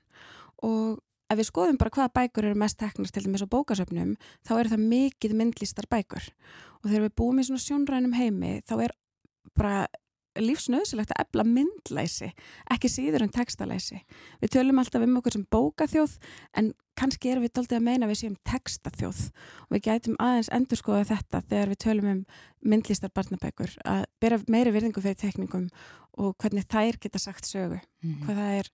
og 0.67 1.03
ef 1.31 1.39
við 1.41 1.49
skoðum 1.51 1.79
bara 1.81 1.95
hvaða 1.95 2.15
bækur 2.21 2.49
eru 2.49 2.59
mest 2.59 2.79
teknast 2.79 3.15
til 3.15 3.25
dæmis 3.27 3.45
á 3.45 3.49
bókasöfnum 3.51 4.15
þá 4.47 4.53
eru 4.59 4.73
það 4.75 4.89
mikið 4.93 5.37
myndlistar 5.41 5.89
bækur. 5.91 6.27
Og 6.83 6.91
þegar 6.91 7.07
við 7.09 7.17
búum 7.19 7.41
í 7.41 7.47
svona 7.49 7.65
sjónrænum 7.65 8.17
heimi 8.17 8.61
þá 8.67 8.75
er 8.87 8.97
bara 9.57 9.87
lífsnöðsilegt 10.37 11.13
að 11.15 11.23
ebla 11.25 11.45
myndlæsi 11.49 12.31
ekki 12.73 12.91
síður 12.93 13.25
en 13.27 13.33
textalæsi. 13.33 14.03
Við 14.43 14.53
tölum 14.57 14.81
alltaf 14.83 15.05
um 15.05 15.17
okkur 15.21 15.37
sem 15.37 15.47
bókaþjóð 15.53 16.17
en 16.61 16.73
kannski 16.97 17.31
erum 17.33 17.45
við 17.45 17.55
doldið 17.57 17.79
að 17.79 17.87
meina 17.87 18.09
við 18.11 18.21
séum 18.23 18.37
textaþjóð. 18.49 19.23
Og 19.67 19.77
við 19.77 19.85
gætum 19.89 20.19
aðeins 20.23 20.53
endur 20.57 20.81
skoða 20.81 21.09
þetta 21.13 21.43
þegar 21.49 21.73
við 21.73 21.81
tölum 21.85 22.11
um 22.13 22.23
myndlistar 22.67 23.13
barnabækur 23.17 23.77
að 23.85 24.05
bera 24.21 24.41
meiri 24.53 24.75
virðingu 24.75 25.05
fyrir 25.05 25.21
tekningum 25.21 25.71
og 26.17 26.37
hvernig 26.41 26.65
þær 26.69 26.97
geta 27.01 27.21
sagt 27.21 27.45
sögu 27.45 27.77
mm 27.77 28.11
-hmm. 28.11 28.23
hvað 28.25 28.37
það 28.41 28.59
er 28.61 28.71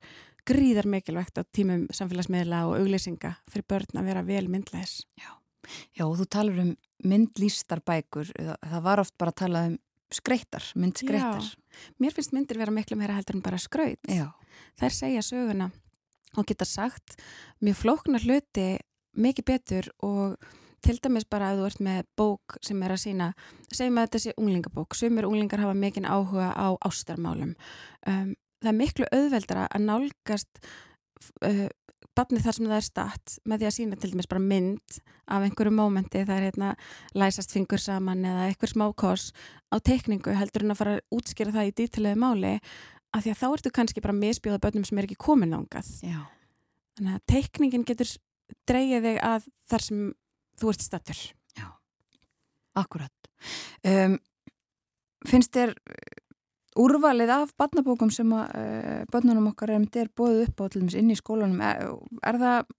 gríðar 0.48 0.88
mikilvægt 0.90 1.38
á 1.38 1.42
tímum 1.54 1.86
samfélagsmiðla 1.94 2.64
og 2.68 2.80
auglýsinga 2.80 3.36
fyrir 3.50 3.68
börn 3.70 4.00
að 4.00 4.10
vera 4.10 4.26
vel 4.26 4.48
myndlæs 4.50 5.02
Já, 5.20 5.30
Já 5.98 6.04
og 6.08 6.18
þú 6.20 6.28
talar 6.36 6.60
um 6.64 6.74
myndlýstarbækur 7.06 8.34
það 8.36 8.84
var 8.84 9.02
oft 9.02 9.16
bara 9.18 9.34
að 9.34 9.40
tala 9.44 9.64
um 9.70 9.78
skreittar, 10.12 10.64
myndskreittar. 10.76 11.46
Mér 12.00 12.14
finnst 12.14 12.34
myndir 12.36 12.58
vera 12.60 12.74
miklu 12.74 12.98
meira 13.00 13.16
heldur 13.16 13.38
en 13.38 13.44
bara 13.44 13.60
skraut. 13.60 14.00
Já. 14.08 14.28
Þær 14.80 14.96
segja 14.96 15.22
söguna 15.24 15.70
og 16.36 16.48
geta 16.48 16.66
sagt 16.68 17.16
mjög 17.64 17.78
flóknar 17.82 18.24
hluti 18.24 18.66
mikið 19.12 19.48
betur 19.48 19.88
og 20.04 20.36
til 20.82 20.96
dæmis 20.98 21.26
bara 21.28 21.52
að 21.52 21.60
þú 21.60 21.66
ert 21.68 21.82
með 21.86 22.06
bók 22.18 22.56
sem 22.64 22.80
er 22.82 22.94
að 22.94 23.02
sína, 23.04 23.26
segjum 23.70 24.00
að 24.00 24.06
þetta 24.08 24.20
sé 24.24 24.32
unglingabók, 24.40 24.96
sumir 24.98 25.28
unglingar 25.28 25.62
hafa 25.62 25.76
mikinn 25.78 26.08
áhuga 26.08 26.50
á 26.56 26.74
ástarmálum. 26.82 27.52
Um, 28.08 28.32
það 28.62 28.72
er 28.72 28.78
miklu 28.78 29.08
auðveldara 29.12 29.68
að 29.68 29.86
nálgast 29.88 30.62
uh, 31.46 31.68
barnið 32.16 32.46
þar 32.46 32.56
sem 32.56 32.68
það 32.68 32.78
er 32.78 32.86
statt 32.86 33.34
með 33.48 33.62
því 33.62 33.68
að 33.68 33.74
sína 33.76 33.98
til 33.98 34.10
dæmis 34.12 34.28
bara 34.30 34.44
mynd 34.44 34.96
af 35.32 35.44
einhverju 35.46 35.72
mómenti, 35.72 36.24
það 36.26 36.34
er 36.36 36.46
hérna 36.50 36.72
læsast 37.16 37.54
fingur 37.54 37.80
saman 37.80 38.24
eða 38.28 38.48
einhver 38.50 38.72
smá 38.72 38.84
kors 38.98 39.30
á 39.72 39.76
teikningu 39.80 40.34
heldur 40.36 40.66
en 40.66 40.74
að 40.74 40.80
fara 40.82 40.96
að 40.98 41.16
útskýra 41.18 41.54
það 41.54 41.70
í 41.70 41.76
dítilegu 41.80 42.20
máli 42.20 42.56
af 43.12 43.24
því 43.24 43.32
að 43.32 43.40
þá 43.40 43.46
ertu 43.50 43.72
kannski 43.78 44.04
bara 44.04 44.16
misbjóða 44.16 44.60
börnum 44.64 44.84
sem 44.88 45.00
er 45.00 45.08
ekki 45.08 45.20
komin 45.20 45.56
ángað 45.56 45.88
þannig 46.02 47.14
að 47.14 47.24
teikningin 47.32 47.86
getur 47.88 48.10
dreyið 48.68 49.08
þig 49.08 49.22
að 49.24 49.48
þar 49.72 49.86
sem 49.86 50.02
þú 50.60 50.74
ert 50.74 50.84
stattur 50.84 51.22
Já, 51.56 51.66
akkurat 52.78 53.32
um, 53.88 54.18
Finnst 55.22 55.54
þér 55.54 55.76
úrvalið 56.78 57.32
af 57.34 57.52
barnabókum 57.60 58.10
sem 58.14 58.30
að 58.36 58.52
uh, 58.56 59.00
börnunum 59.12 59.50
okkar 59.52 59.74
er 59.76 60.10
bóðið 60.16 60.46
upp 60.46 60.62
á 60.62 60.64
allir 60.66 60.96
inn 61.00 61.12
í 61.12 61.18
skólanum 61.18 61.60
er, 61.64 61.82
er 62.24 62.38
það 62.40 62.70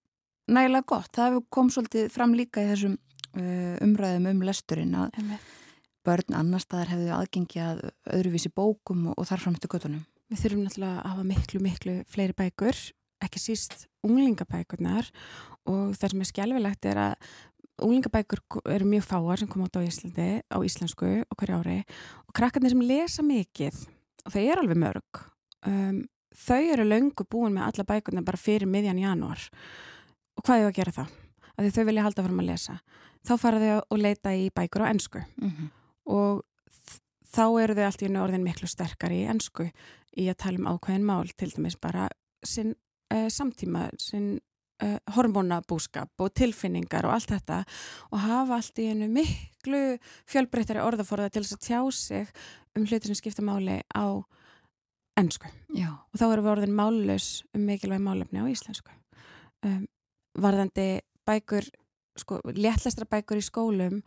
nægilega 0.54 0.88
gott? 0.90 1.12
Það 1.14 1.38
kom 1.54 1.70
svolítið 1.70 2.08
fram 2.14 2.34
líka 2.34 2.64
í 2.64 2.70
þessum 2.72 2.96
uh, 2.96 3.76
umræðum 3.84 4.30
um 4.32 4.42
lesturinn 4.48 4.98
að 4.98 5.20
Emme. 5.22 5.38
börn 6.04 6.36
annar 6.40 6.64
staðar 6.64 6.92
hefðu 6.94 7.14
aðgengi 7.18 7.62
að 7.62 7.86
öðruvísi 8.16 8.52
bókum 8.54 9.08
og, 9.12 9.18
og 9.18 9.30
þar 9.30 9.46
framstu 9.46 9.70
göttunum. 9.70 10.04
Við 10.32 10.42
þurfum 10.42 10.66
náttúrulega 10.66 11.00
að 11.00 11.10
hafa 11.12 11.26
miklu, 11.30 11.62
miklu 11.62 11.96
fleiri 12.10 12.36
bækur, 12.36 12.78
ekki 13.24 13.40
síst 13.40 13.84
unglingabækurnar 14.04 15.10
og 15.70 15.94
það 15.96 16.12
sem 16.12 16.24
er 16.24 16.30
skjálfilegt 16.30 16.88
er 16.90 17.00
að 17.00 17.28
Úlingabækur 17.82 18.38
eru 18.70 18.86
mjög 18.86 19.06
fáar 19.08 19.40
sem 19.40 19.48
koma 19.50 19.66
át 19.66 19.76
á 19.76 19.82
Íslandi, 19.82 20.42
á 20.46 20.58
íslensku 20.62 21.08
og 21.26 21.38
hverju 21.38 21.58
ári 21.58 21.80
og 22.28 22.34
krakkarnir 22.36 22.70
sem 22.70 22.84
lesa 22.86 23.22
mikið 23.26 23.80
og 24.24 24.34
þau 24.34 24.42
eru 24.42 24.62
alveg 24.62 24.78
mörg 24.78 25.22
um, 25.66 26.04
þau 26.34 26.62
eru 26.62 26.86
löngu 26.86 27.26
búin 27.26 27.56
með 27.56 27.66
alla 27.68 27.86
bækurna 27.88 28.22
bara 28.22 28.40
fyrir 28.40 28.70
miðjan 28.70 29.02
januar 29.02 29.42
og 30.38 30.46
hvað 30.46 30.56
er 30.56 30.62
það 30.62 30.70
að 30.70 30.78
gera 30.78 30.94
þá? 30.94 31.04
Að 31.54 31.70
þau 31.74 31.84
vilja 31.88 32.06
halda 32.06 32.24
fram 32.26 32.40
að 32.42 32.48
lesa 32.50 32.78
þá 33.24 33.34
fara 33.40 33.60
þau 33.62 33.76
að 33.78 34.02
leita 34.02 34.34
í 34.34 34.48
bækur 34.54 34.86
á 34.86 34.90
ennsku 34.90 35.22
mm 35.24 35.50
-hmm. 35.50 35.68
og 36.14 36.42
þá 37.34 37.44
eru 37.62 37.74
þau 37.74 37.84
allt 37.86 38.02
í 38.02 38.10
orðin 38.22 38.46
miklu 38.46 38.68
sterkar 38.70 39.12
í 39.12 39.24
ennsku 39.26 39.70
í 40.16 40.28
að 40.30 40.40
tala 40.42 40.58
um 40.58 40.70
ákveðin 40.70 41.06
mál 41.06 41.28
til 41.36 41.50
dæmis 41.50 41.76
bara 41.76 42.08
sinn 42.44 42.74
uh, 43.14 43.28
samtíma, 43.28 43.90
sinn 43.98 44.40
uh, 44.82 44.98
hormonabúskap 45.16 46.24
og 46.24 46.34
tilfinningar 46.34 47.06
og 47.06 47.16
allt 47.16 47.34
þetta 47.34 47.62
og 48.10 48.22
hafa 48.24 48.58
allt 48.58 48.82
í 48.82 48.88
einu 48.90 49.08
miklu 49.12 49.82
fjölbreyttari 50.30 50.82
orðaforða 50.82 51.30
til 51.32 51.44
þess 51.44 51.58
að 51.58 51.66
tjá 51.68 51.80
sig 51.94 52.34
um 52.74 52.86
hluti 52.88 53.10
sem 53.10 53.18
skipta 53.18 53.44
máli 53.46 53.80
á 53.94 54.06
ennsku 55.20 55.46
og 55.46 56.18
þá 56.18 56.26
erum 56.26 56.44
við 56.44 56.52
orðin 56.56 56.78
mállaus 56.78 57.28
um 57.54 57.66
mikilvæg 57.68 58.02
málefni 58.02 58.42
á 58.42 58.50
íslensku. 58.50 58.90
Um, 59.64 59.84
varðandi 60.34 61.04
bækur 61.26 61.66
sko, 62.18 62.40
léttlestra 62.54 63.06
bækur 63.10 63.40
í 63.40 63.44
skólum 63.44 64.00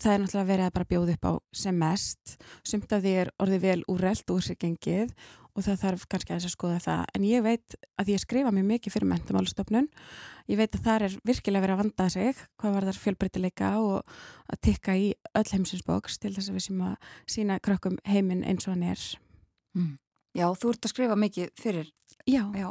það 0.00 0.12
er 0.12 0.22
náttúrulega 0.22 0.50
verið 0.50 0.66
að 0.66 0.74
bara 0.76 0.88
bjóða 0.90 1.16
upp 1.16 1.26
á 1.26 1.32
sem 1.56 1.78
mest, 1.80 2.36
sumt 2.66 2.92
af 2.92 3.02
því 3.04 3.14
er 3.22 3.32
orðið 3.42 3.64
vel 3.64 3.82
úrreld 3.92 4.32
úr 4.34 4.44
sig 4.44 4.58
gengið 4.60 5.12
og 5.56 5.64
það 5.64 5.82
þarf 5.82 6.06
kannski 6.12 6.32
að 6.34 6.38
þess 6.38 6.50
að 6.50 6.54
skoða 6.54 6.78
það 6.84 7.02
en 7.16 7.26
ég 7.26 7.44
veit 7.46 7.76
að 7.96 8.10
ég 8.12 8.22
skrifa 8.22 8.52
mjög 8.54 8.66
mikið 8.70 8.94
fyrir 8.94 9.10
mentumálstofnun 9.10 9.88
ég 10.52 10.60
veit 10.60 10.76
að 10.76 10.86
það 10.86 11.06
er 11.08 11.18
virkilega 11.30 11.64
verið 11.64 11.76
að 11.76 11.82
vanda 11.82 12.08
sig 12.12 12.42
hvað 12.60 12.74
var 12.76 12.88
þar 12.88 13.02
fjölbreytileika 13.02 13.70
og 13.80 14.16
að 14.52 14.60
tikka 14.68 14.96
í 15.00 15.06
öll 15.32 15.46
heimsinsbóks 15.50 16.18
til 16.20 16.34
þess 16.36 16.50
að 16.52 16.58
við 16.58 16.66
sem 16.68 16.82
að 16.86 17.12
sína 17.36 17.60
krökkum 17.64 17.96
heiminn 18.04 18.44
eins 18.44 18.68
og 18.68 18.76
hann 18.76 18.90
er 18.92 19.06
mm. 19.76 19.94
Já, 20.36 20.50
þú 20.52 20.74
ert 20.74 20.84
að 20.84 20.92
skrifa 20.92 21.16
mikið 21.16 21.54
fyrir 21.56 21.88
Já, 22.28 22.42
Já. 22.52 22.68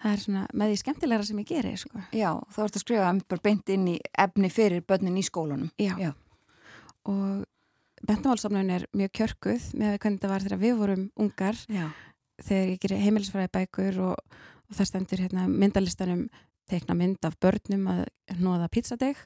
það 0.00 0.12
er 0.14 0.22
svona 0.22 0.46
með 0.54 0.72
því 0.72 0.80
skemmtilegra 0.82 1.26
sem 1.28 1.42
ég 1.42 1.50
gerir 1.50 1.80
sko. 1.80 2.02
Já, 2.16 2.30
þú 2.54 2.64
ert 2.64 2.78
að 2.78 2.84
skrifa 2.84 3.40
beint 3.44 3.72
inn 3.74 3.88
í 3.92 3.98
efni 4.24 4.50
fyrir 4.52 4.84
börnin 4.86 5.20
í 5.20 5.24
skólunum 5.26 5.70
Já, 5.76 5.92
Já. 6.00 6.12
og 7.04 7.44
Bentamálstofnun 8.06 8.74
er 8.74 8.84
mjög 8.96 9.14
kjörguð 9.18 9.70
með 9.78 9.96
hvernig 9.96 10.20
þetta 10.20 10.30
var 10.32 10.44
þegar 10.44 10.62
við 10.62 10.76
vorum 10.78 11.08
ungar. 11.18 11.58
Já. 11.72 11.88
þegar 12.38 12.68
ég 12.70 12.82
gerir 12.82 13.02
heimilisfræði 13.02 13.50
bækur 13.56 13.96
og, 14.12 14.36
og 14.68 14.76
það 14.78 14.90
stendur 14.92 15.22
hérna, 15.24 15.48
myndalistanum 15.50 16.28
teikna 16.68 16.94
mynd 16.94 17.24
af 17.26 17.34
börnum 17.40 17.88
að 17.90 18.04
nóða 18.38 18.68
pizzadeg 18.70 19.18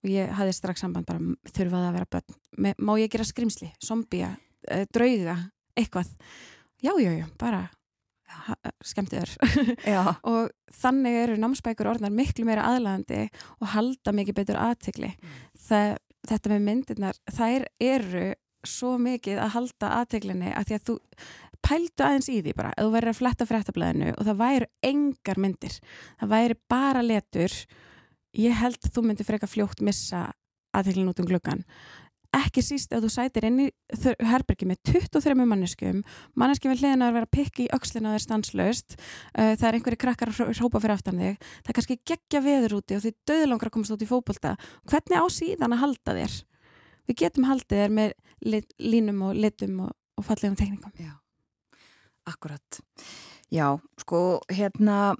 og 0.00 0.10
ég 0.10 0.32
hafði 0.34 0.56
strax 0.56 0.82
samband 0.82 1.06
bara 1.06 1.52
þurfaði 1.52 1.90
að 1.90 1.96
vera 1.98 2.10
börn? 2.16 2.74
Má 2.80 2.92
ég 2.98 3.12
gera 3.12 3.26
skrimsli, 3.28 3.70
zombia, 3.84 4.32
uh, 4.70 4.84
drauga 4.90 5.36
eitthvað, 5.76 6.10
jájájá 6.82 7.28
bara 7.38 7.66
skemmtiður 8.84 9.30
og 10.30 10.50
þannig 10.74 11.18
eru 11.22 11.36
námsbækur 11.40 11.90
orðnar 11.92 12.14
miklu 12.14 12.46
meira 12.48 12.66
aðlæðandi 12.72 13.26
og 13.60 13.70
halda 13.72 14.14
mikið 14.16 14.38
betur 14.40 14.58
aðtegli 14.60 15.12
mm. 15.12 15.36
það 15.68 15.92
þetta 16.30 16.52
með 16.52 16.64
myndirnar, 16.68 17.18
þær 17.32 17.66
eru 17.82 18.26
svo 18.66 18.96
mikið 18.98 19.40
að 19.42 19.52
halda 19.54 19.90
aðteglinni 20.00 20.52
að 20.56 20.68
því 20.68 20.76
að 20.76 20.86
þú 20.88 20.96
pældu 21.66 22.04
aðeins 22.06 22.30
í 22.30 22.38
því 22.44 22.54
bara, 22.56 22.72
að 22.74 22.86
þú 22.86 22.94
verður 22.94 23.12
að 23.12 23.20
fletta 23.20 23.46
fréttablaðinu 23.48 24.14
og 24.14 24.26
það 24.28 24.40
væri 24.42 24.68
engar 24.86 25.40
myndir 25.42 25.76
það 26.20 26.32
væri 26.32 26.58
bara 26.70 27.04
letur 27.04 27.54
ég 28.36 28.58
held 28.60 28.80
að 28.82 28.92
þú 28.94 29.04
myndir 29.06 29.28
freka 29.28 29.50
fljótt 29.50 29.82
missa 29.84 30.26
aðteglin 30.76 31.10
út 31.10 31.22
um 31.22 31.28
gluggan 31.30 31.64
ekki 32.40 32.62
síst 32.64 32.92
að 32.94 33.06
þú 33.06 33.10
sætir 33.14 33.46
inn 33.48 33.60
í 33.64 33.68
herbergi 34.28 34.68
með 34.68 34.80
23 34.90 35.36
manneskum 35.42 36.02
manneskum 36.38 36.72
við 36.72 36.82
hliðin 36.82 37.06
að 37.06 37.16
vera 37.16 37.28
að 37.28 37.34
pikka 37.36 37.64
í 37.64 37.68
aukslinu 37.72 38.10
að 38.10 38.14
það 38.14 38.18
er 38.18 38.24
stanslaust 38.24 38.96
uh, 38.96 39.52
það 39.54 39.66
er 39.68 39.78
einhverju 39.78 40.00
krakkar 40.02 40.32
að 40.32 40.52
hrópa 40.58 40.82
fyrir 40.82 40.96
aftan 40.96 41.22
þig 41.22 41.38
það 41.40 41.70
er 41.72 41.78
kannski 41.78 41.98
geggja 42.12 42.42
veður 42.44 42.76
úti 42.80 42.98
og 42.98 43.04
þið 43.06 43.16
döðlangar 43.30 43.70
að 43.70 43.76
komast 43.76 43.96
út 43.96 44.04
í 44.04 44.10
fókbólta 44.10 44.56
hvernig 44.90 45.22
á 45.22 45.26
síðan 45.32 45.76
að 45.76 45.82
halda 45.84 46.16
þér? 46.20 46.36
Við 47.06 47.20
getum 47.22 47.46
haldið 47.46 47.82
þér 47.82 47.94
með 47.94 48.12
lit, 48.50 48.72
línum 48.82 49.22
og 49.28 49.38
litum 49.38 49.80
og, 49.86 49.94
og 50.18 50.26
fallegum 50.26 50.58
teknikum 50.58 50.92
Já, 50.98 51.14
akkurat. 52.26 52.82
Já, 53.54 53.78
sko, 54.02 54.40
hérna 54.50 55.14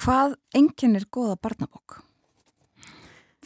hvað 0.00 0.38
enginn 0.56 0.96
er 0.96 1.08
goða 1.12 1.36
barnabokk? 1.36 2.00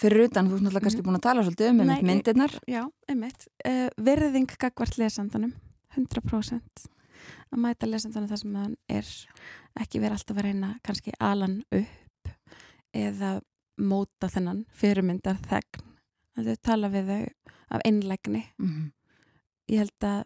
Fyrir 0.02 0.26
utan, 0.28 0.48
þú 0.48 0.56
er 0.56 0.64
náttúrulega 0.64 0.84
kannski 0.86 1.00
mhm. 1.00 1.08
búin 1.08 1.18
að 1.18 1.26
tala 1.26 1.44
svolítið 1.46 1.70
um 1.70 1.82
Nei, 1.88 2.00
myndirnar. 2.08 2.56
Já, 2.70 2.82
einmitt. 3.10 3.46
Uh, 3.66 3.86
verðing 4.08 4.56
gagvart 4.58 4.98
lesandanum, 5.00 5.54
100%. 5.96 6.88
Að 7.52 7.62
mæta 7.62 7.88
lesandanum 7.88 8.30
þar 8.30 8.42
sem 8.42 8.58
það 8.58 8.74
er 8.98 9.12
ekki 9.82 10.02
verið 10.02 10.18
alltaf 10.18 10.40
að 10.40 10.46
reyna 10.48 10.72
kannski 10.84 11.14
alan 11.20 11.60
upp 11.70 12.32
eða 12.92 13.36
móta 13.80 14.28
þennan 14.32 14.64
fyrirmyndar 14.76 15.38
þegn. 15.48 15.86
Þau 16.32 16.54
tala 16.64 16.88
við 16.92 17.12
þau 17.12 17.22
af 17.72 17.86
einlegni. 17.88 18.46
Mm 18.58 18.68
-hmm. 18.68 18.92
ég 19.72 19.84
held 19.84 20.04
að 20.08 20.24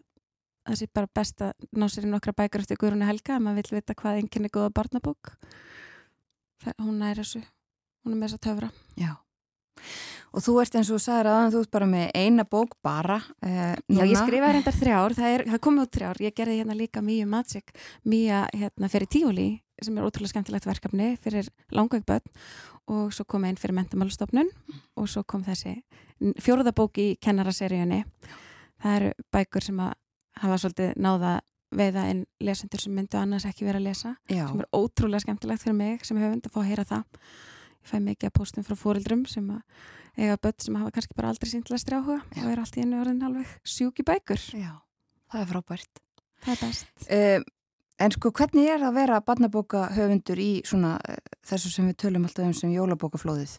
það 0.67 0.79
sé 0.81 0.87
bara 0.93 1.13
best 1.19 1.43
að 1.45 1.67
ná 1.79 1.87
sér 1.91 2.07
í 2.07 2.11
nokkra 2.11 2.33
bækur 2.35 2.63
eftir 2.63 2.79
Guðrúni 2.81 3.07
Helga 3.07 3.37
að 3.37 3.45
maður 3.45 3.69
vil 3.69 3.79
vita 3.79 3.95
hvað 3.97 4.19
enginn 4.21 4.47
er 4.47 4.53
góða 4.53 4.73
barnabók 4.75 5.31
það, 6.63 6.73
hún 6.83 7.03
er 7.07 7.21
þessu 7.21 7.43
hún 8.03 8.15
er 8.15 8.19
með 8.19 8.27
þess 8.27 8.39
að 8.39 8.45
töfra 8.47 8.69
Já. 8.99 9.11
Og 10.35 10.43
þú 10.43 10.57
ert 10.61 10.75
eins 10.77 10.89
og 10.93 11.01
sagður 11.01 11.29
að 11.31 11.53
þú 11.55 11.61
ert 11.63 11.71
bara 11.77 11.87
með 11.89 12.09
eina 12.17 12.45
bók 12.45 12.75
bara. 12.83 13.17
Uh, 13.41 13.75
Já, 13.89 14.03
ég 14.03 14.17
skrifaði 14.19 14.57
reyndar 14.57 14.77
þrjár, 14.77 15.15
það, 15.17 15.35
er, 15.35 15.45
það 15.53 15.63
komið 15.67 15.85
út 15.85 15.95
þrjár, 15.97 16.21
ég 16.25 16.35
gerði 16.37 16.57
hérna 16.59 16.77
líka 16.77 17.03
Míu 17.05 17.29
Magic, 17.29 17.71
Mía 18.05 18.43
hérna 18.53 18.91
fyrir 18.91 19.09
tíuli 19.11 19.47
sem 19.81 19.97
er 19.97 20.07
ótrúlega 20.07 20.33
skemmtilegt 20.33 20.65
verkefni 20.65 21.11
fyrir 21.21 21.49
langvegböld 21.75 22.31
og 22.89 23.11
svo 23.13 23.27
kom 23.29 23.45
einn 23.45 23.59
fyrir 23.59 23.75
mentamálstofnun 23.77 24.49
og 24.97 25.09
svo 25.11 25.21
kom 25.27 25.43
þessi 25.45 25.75
fjóruðabók 26.41 26.97
í 27.03 27.07
kennaraseríunni. 27.21 28.01
Það 28.81 28.95
eru 28.97 29.27
bækur 29.33 29.67
sem 29.67 29.83
að 29.83 29.93
hafa 30.41 30.57
svolítið 30.61 30.97
náða 31.01 31.35
veiða 31.77 32.07
en 32.11 32.23
lesendur 32.43 32.81
sem 32.81 32.95
myndu 32.95 33.19
annars 33.19 33.45
ekki 33.47 33.67
vera 33.67 33.81
að 33.81 33.89
lesa, 33.89 34.15
Já. 34.31 34.45
sem 34.47 34.63
er 34.63 34.69
ótrúlega 34.71 35.25
skemmtilegt 35.25 35.63
fyrir 35.63 35.77
mig 35.77 36.05
sem 36.07 36.17
hefur 36.19 36.35
vund 36.35 36.47
að 36.47 36.53
fá 36.53 36.59
að 36.61 36.69
heyra 36.71 36.85
það 36.87 37.23
fæ 37.87 37.97
mikið 38.03 38.29
að 38.29 38.35
postum 38.37 38.65
frá 38.67 38.77
fórildrum 38.79 39.23
sem 39.29 39.47
að 39.53 39.61
eiga 40.17 40.39
börn 40.41 40.57
sem 40.63 40.79
hafa 40.79 40.93
kannski 40.95 41.17
bara 41.17 41.31
aldrei 41.31 41.51
sínt 41.51 41.69
lestri 41.71 41.97
áhuga 41.97 42.19
Já. 42.33 42.41
og 42.43 42.49
er 42.51 42.63
allt 42.63 42.77
í 42.77 42.83
einu 42.83 42.99
orðin 43.01 43.27
alveg 43.27 43.53
sjúki 43.67 44.05
bækur 44.07 44.41
Já, 44.57 44.73
það 45.31 45.43
er 45.43 45.51
frábært 45.51 46.01
Það 46.45 46.51
er 46.53 46.59
best 46.63 47.07
uh, 47.07 47.53
En 47.97 48.13
sko 48.13 48.29
hvernig 48.37 48.67
er 48.69 48.83
að 48.85 48.97
vera 48.99 49.21
barnabóka 49.25 49.87
höfundur 49.95 50.41
í 50.41 50.51
svona 50.69 50.97
uh, 51.01 51.21
þessu 51.47 51.71
sem 51.73 51.87
við 51.89 51.99
tölum 52.03 52.27
alltaf 52.27 52.45
um 52.45 52.53
sem 52.57 52.73
jólabókaflóðið? 52.73 53.55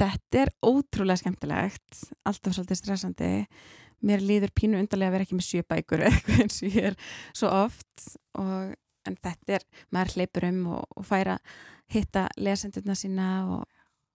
Þetta 0.00 0.44
er 0.44 0.50
ótrúlega 0.62 1.20
skemmtilegt 1.22 2.02
alltaf 2.26 2.56
svolítið 2.56 2.80
stressandi 2.80 3.30
mér 4.06 4.22
líður 4.24 4.54
pínu 4.56 4.78
undarlega 4.80 5.10
að 5.10 5.16
vera 5.16 5.26
ekki 5.26 5.38
með 5.38 5.48
sjö 5.48 5.64
bækur 5.68 6.04
eða 6.06 6.14
eitthvað 6.16 6.44
eins 6.44 6.60
og 6.62 6.78
ég 6.78 6.86
er 6.90 6.96
svo 7.36 7.50
oft 7.52 8.06
og 8.40 8.72
en 9.08 9.18
þetta 9.20 9.58
er, 9.58 9.66
maður 9.94 10.16
hleypur 10.16 10.48
um 10.50 10.64
og, 10.76 10.88
og 10.96 11.06
færa 11.08 11.36
hitta 11.90 12.26
lesendurna 12.38 12.96
sína 12.98 13.28
og, 13.50 13.62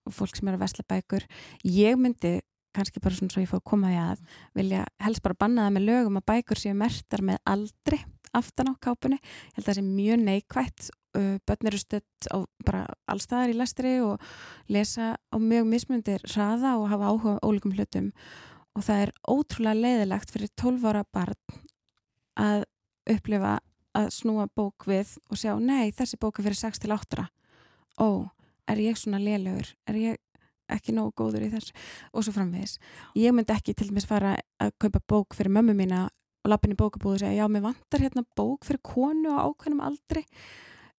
og 0.06 0.16
fólk 0.16 0.38
sem 0.38 0.52
eru 0.52 0.60
að 0.60 0.66
vesla 0.66 0.88
bækur. 0.90 1.26
Ég 1.68 1.98
myndi 2.00 2.38
kannski 2.76 3.00
bara 3.04 3.16
svona 3.16 3.32
svo 3.32 3.44
ég 3.44 3.50
fóð 3.50 3.62
að 3.62 3.70
koma 3.72 3.94
því 3.94 4.02
að 4.04 4.26
vilja 4.60 4.84
helst 5.06 5.24
bara 5.24 5.40
banna 5.40 5.68
það 5.68 5.78
með 5.78 5.88
lögum 5.90 6.20
að 6.20 6.28
bækur 6.34 6.60
séu 6.60 6.76
mertar 6.76 7.24
með 7.24 7.40
aldri 7.48 8.02
aftan 8.36 8.72
á 8.72 8.74
kápunni, 8.84 9.16
ég 9.22 9.56
held 9.56 9.64
að 9.64 9.70
það 9.70 9.78
sé 9.78 9.84
mjög 9.88 10.24
neikvægt 10.26 10.90
börn 11.16 11.70
eru 11.70 11.80
stött 11.80 12.28
á 12.32 12.44
bara 12.66 12.86
allstaðar 13.12 13.54
í 13.54 13.58
lestri 13.58 13.96
og 14.04 14.22
lesa 14.72 15.16
á 15.16 15.38
mjög 15.40 15.68
mismundir 15.70 16.26
hraða 16.28 16.76
og 16.80 16.90
hafa 16.92 17.12
áhuga 17.12 17.38
á 17.40 17.46
ólíkum 17.46 17.76
hlutum. 17.76 18.12
Og 18.76 18.84
það 18.84 19.06
er 19.06 19.12
ótrúlega 19.32 19.80
leiðilegt 19.80 20.34
fyrir 20.34 20.52
12 20.60 20.90
ára 20.90 21.04
barn 21.16 21.62
að 22.36 22.66
upplifa 23.10 23.60
að 23.96 24.12
snúa 24.16 24.48
bók 24.52 24.88
við 24.90 25.16
og 25.32 25.40
sjá, 25.40 25.56
nei, 25.60 25.92
þessi 25.96 26.20
bók 26.22 26.40
er 26.40 26.50
fyrir 26.50 26.62
6 26.66 26.84
til 26.84 26.94
8 26.96 27.28
ó, 28.02 28.10
er 28.68 28.82
ég 28.84 29.00
svona 29.00 29.22
lélögur 29.24 29.72
er 29.88 30.00
ég 30.00 30.22
ekki 30.72 30.96
nógu 30.96 31.14
góður 31.22 31.46
í 31.46 31.52
þess 31.54 31.74
og 32.12 32.26
svo 32.26 32.34
framvegis. 32.36 32.78
Ég 33.20 33.34
myndi 33.36 33.54
ekki 33.54 33.76
til 33.78 33.90
dæmis 33.92 34.08
fara 34.10 34.36
að 34.62 34.74
kaupa 34.82 35.02
bók 35.06 35.38
fyrir 35.38 35.54
mömmu 35.54 35.76
mína 35.78 36.08
og 36.46 36.52
lappin 36.52 36.74
í 36.74 36.80
bókabúðu 36.80 37.20
og 37.20 37.22
segja 37.24 37.44
já, 37.44 37.50
mér 37.50 37.66
vantar 37.66 38.02
hérna 38.02 38.26
bók 38.38 38.66
fyrir 38.66 38.82
konu 38.86 39.34
á 39.34 39.46
ákveðnum 39.46 39.84
aldri. 39.86 40.26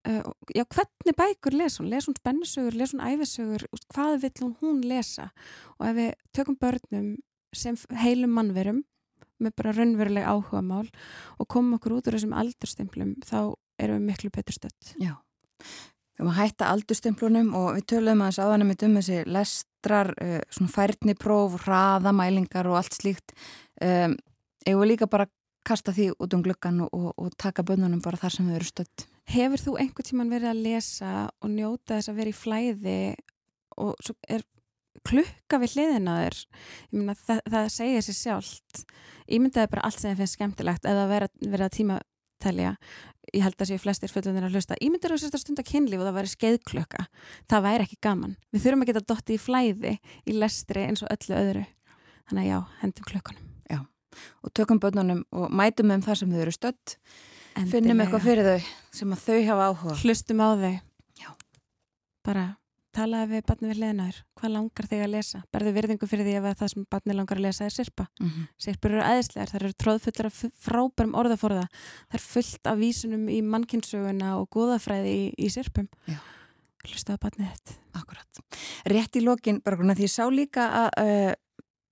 Uh, 0.07 0.23
já, 0.55 0.63
hvernig 0.63 1.17
bækur 1.19 1.57
les 1.59 1.81
hún? 1.81 1.91
Les 1.91 2.07
hún 2.07 2.15
spennisugur, 2.15 2.77
les 2.79 2.93
hún 2.95 3.03
æfisugur 3.03 3.67
hvað 3.91 4.21
vill 4.23 4.43
hún 4.45 4.53
hún 4.61 4.85
lesa? 4.87 5.33
og 5.81 5.89
ef 5.89 5.97
við 5.97 6.13
tökum 6.31 6.59
börnum 6.63 7.09
sem 7.53 7.79
heilum 7.91 8.31
mannverum 8.37 8.85
með 9.43 9.57
bara 9.61 9.75
raunveruleg 9.77 10.27
áhuga 10.27 10.63
mál 10.65 10.87
og 11.37 11.49
komum 11.49 11.77
okkur 11.79 11.99
út 11.99 12.09
úr 12.09 12.19
þessum 12.19 12.37
aldurstimplum 12.37 13.17
þá 13.27 13.55
erum 13.83 14.01
við 14.01 14.09
miklu 14.11 14.33
betur 14.35 14.57
stött 14.57 14.95
Já 15.03 15.17
Við 16.17 16.23
erum 16.25 16.33
að 16.33 16.39
hætta 16.41 16.69
aldurstemplunum 16.73 17.49
og 17.59 17.67
við 17.77 17.83
töluðum 17.93 18.23
aðeins 18.25 18.39
áðanum 18.41 18.71
um 18.73 18.95
þessi 18.97 19.19
lestrar, 19.29 20.11
uh, 20.17 20.39
svona 20.49 20.73
færnipróf, 20.73 21.59
hraðamælingar 21.67 22.71
og 22.71 22.79
allt 22.81 22.97
slíkt. 22.97 23.35
Um, 23.85 24.17
Eða 24.67 24.81
við 24.81 24.89
líka 24.91 25.07
bara 25.13 25.29
kasta 25.67 25.93
því 25.95 26.09
út 26.23 26.35
um 26.35 26.43
gluggan 26.43 26.81
og, 26.87 26.95
og, 26.97 27.13
og 27.21 27.37
taka 27.39 27.63
bönnunum 27.67 28.01
bara 28.03 28.19
þar 28.19 28.35
sem 28.35 28.49
við 28.49 28.59
erum 28.59 28.71
stödd. 28.71 29.07
Hefur 29.31 29.63
þú 29.63 29.77
einhvern 29.83 30.09
tíman 30.09 30.33
verið 30.33 30.51
að 30.51 30.63
lesa 30.65 31.13
og 31.29 31.53
njóta 31.53 31.99
þess 31.99 32.11
að 32.11 32.21
vera 32.21 32.33
í 32.33 32.37
flæði 32.41 32.99
og 33.77 33.93
svo 34.01 34.17
er 34.27 34.47
klukka 35.07 35.61
við 35.63 35.77
hliðina 35.77 36.19
þér? 36.23 36.41
Ég 36.91 36.99
meina 36.99 37.17
það, 37.21 37.41
það 37.55 37.71
segir 37.77 38.05
sér 38.07 38.19
sjálft. 38.21 38.85
Ég 39.27 39.43
myndi 39.43 39.59
að 39.59 39.65
það 39.67 39.73
bara 39.75 39.87
allt 39.89 40.01
sem 40.01 40.11
það 40.11 40.23
finnst 40.23 40.39
skemmtilegt 40.39 40.89
eða 40.89 41.09
vera, 41.11 41.29
vera 41.55 41.71
tíma 41.73 41.99
telja, 42.43 42.75
ég 43.33 43.45
held 43.45 43.61
að 43.61 43.71
séu 43.71 43.81
flestir 43.81 44.13
fullunir 44.13 44.47
að 44.47 44.57
hlusta, 44.57 44.77
ímyndir 44.85 45.15
á 45.15 45.17
sérstaklega 45.17 45.43
stund 45.43 45.63
að 45.63 45.71
kynlíf 45.71 46.03
og 46.03 46.09
það 46.09 46.19
væri 46.19 46.33
skeiðklöka, 46.33 47.07
það 47.51 47.65
væri 47.67 47.87
ekki 47.87 47.99
gaman. 48.05 48.35
Við 48.53 48.67
þurfum 48.67 48.85
að 48.85 48.91
geta 48.91 49.05
dotti 49.13 49.37
í 49.37 49.41
flæði 49.41 49.95
í 50.29 50.37
lestri 50.37 50.85
eins 50.85 51.03
og 51.05 51.13
öllu 51.15 51.39
öðru. 51.41 51.65
Þannig 52.29 52.43
að 52.45 52.51
já, 52.51 52.59
hendum 52.83 53.09
klökunum 53.09 53.49
Já, 53.71 53.81
og 54.45 54.53
tökum 54.57 54.83
börnunum 54.83 55.25
og 55.33 55.51
mætum 55.55 55.95
um 55.95 56.05
það 56.05 56.21
sem 56.21 56.35
þau 56.35 56.43
eru 56.45 56.55
stött 56.55 56.97
finnum 57.71 58.03
eitthvað 58.03 58.27
fyrir 58.27 58.49
þau 58.51 58.71
sem 58.99 59.13
að 59.15 59.25
þau 59.25 59.39
hafa 59.49 59.69
áhuga 59.71 59.99
hlustum 60.03 60.43
á 60.45 60.49
þau. 60.61 60.73
Já. 61.17 61.31
bara 62.27 62.45
talaði 62.97 63.29
við 63.35 63.43
barni 63.51 63.71
við 63.71 63.81
hliðnaður, 63.81 64.21
hvað 64.41 64.55
langar 64.57 64.89
þig 64.91 65.03
að 65.05 65.13
lesa? 65.13 65.43
Berðu 65.55 65.73
virðingu 65.77 66.09
fyrir 66.11 66.29
því 66.29 66.37
að 66.41 66.49
það 66.63 66.73
sem 66.73 66.87
barni 66.95 67.17
langar 67.17 67.41
að 67.41 67.47
lesa 67.47 67.67
er 67.67 67.75
sirpa, 67.75 68.07
mm 68.21 68.29
-hmm. 68.29 68.47
sirpur 68.67 68.95
eru 68.95 69.05
aðeinslegar 69.05 69.53
það 69.53 69.61
eru 69.61 69.73
tróðfullar 69.85 70.31
af 70.31 70.45
frábærum 70.67 71.19
orðaforða. 71.21 71.67
Það 72.09 72.19
er 72.21 72.25
fullt 72.27 72.73
af 72.73 72.79
vísunum 72.81 73.29
í 73.29 73.43
mannkynsöguna 73.43 74.37
og 74.41 74.49
góðafræði 74.51 75.13
í, 75.13 75.35
í 75.39 75.51
sirpum 75.53 75.89
hlustaðu 76.87 77.23
barnið 77.23 77.51
þetta 77.51 77.83
Akkurat, 77.97 78.41
rétt 78.93 79.17
í 79.17 79.25
lokin 79.25 79.63
bara 79.65 79.79
grunna 79.79 79.97
því 79.97 80.05
ég 80.05 80.13
sá 80.13 80.27
líka 80.29 80.67
að 80.83 80.89
uh, 81.01 81.33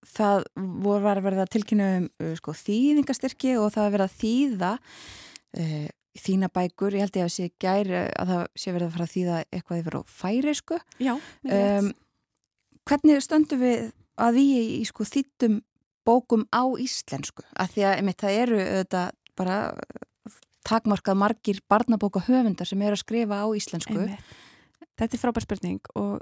það 0.04 0.42
voru 0.84 1.10
að 1.10 1.22
verða 1.24 1.46
tilkynna 1.48 1.86
um 1.96 2.08
uh, 2.20 2.34
sko, 2.36 2.52
þýðingastyrki 2.60 3.54
og 3.56 3.70
það 3.72 3.86
að 3.86 3.94
verða 3.96 4.10
þýða 4.12 4.72
uh, 4.76 5.86
þína 6.18 6.48
bækur, 6.54 6.94
ég 6.94 7.04
held 7.04 7.18
ég 7.18 7.26
að 7.26 7.34
sé 7.34 7.50
gær 7.62 7.90
að 7.90 8.30
það 8.30 8.42
sé 8.54 8.72
verið 8.74 8.86
að 8.86 8.94
fara 8.94 9.06
að 9.08 9.14
þýða 9.14 9.38
eitthvað 9.50 9.80
yfir 9.80 9.96
á 9.98 10.02
færi 10.06 10.54
sko 10.54 10.78
Já, 11.02 11.14
um, 11.16 11.92
Hvernig 12.84 13.22
stöndu 13.24 13.58
við 13.58 13.84
að 14.20 14.38
því 14.38 14.48
í 14.76 14.82
sko 14.86 15.06
þýttum 15.08 15.60
bókum 16.04 16.44
á 16.52 16.64
íslensku? 16.80 17.44
Að 17.56 17.70
því 17.74 17.86
að 17.88 17.94
einmitt, 17.98 18.20
það 18.20 18.40
eru 18.42 18.58
þetta 18.60 19.04
bara 19.38 19.56
takmarkað 20.64 21.20
margir 21.20 21.60
barnabóka 21.68 22.22
höfundar 22.28 22.68
sem 22.68 22.82
eru 22.84 22.98
að 22.98 23.02
skrifa 23.02 23.40
á 23.40 23.46
íslensku. 23.56 23.96
Einmitt. 23.96 24.36
Þetta 25.00 25.16
er 25.16 25.22
frábær 25.22 25.46
spurning 25.46 25.92
og 25.98 26.20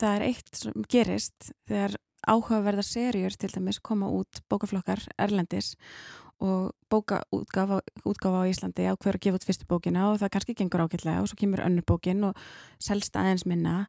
það 0.00 0.16
er 0.16 0.26
eitt 0.30 0.60
sem 0.62 0.86
gerist 0.90 1.50
þegar 1.68 1.98
áhugaverðar 2.24 2.86
serjur 2.88 3.34
til 3.36 3.50
dæmis 3.52 3.82
koma 3.84 4.08
út 4.08 4.40
bókaflokkar 4.48 5.02
Erlendis 5.20 5.74
og 6.44 6.74
bókaútgáfa 6.92 7.80
á 7.80 8.50
Íslandi 8.50 8.86
á 8.86 8.94
hver 8.94 9.16
að 9.16 9.24
gefa 9.24 9.40
út 9.40 9.46
fyrstu 9.48 9.68
bókina 9.70 10.10
og 10.12 10.20
það 10.22 10.32
kannski 10.36 10.56
gengur 10.58 10.84
ákveldlega 10.84 11.24
og 11.24 11.28
svo 11.30 11.40
kemur 11.40 11.64
önnur 11.64 11.86
bókin 11.88 12.24
og 12.28 12.40
selst 12.78 13.16
aðeins 13.16 13.46
minna. 13.48 13.86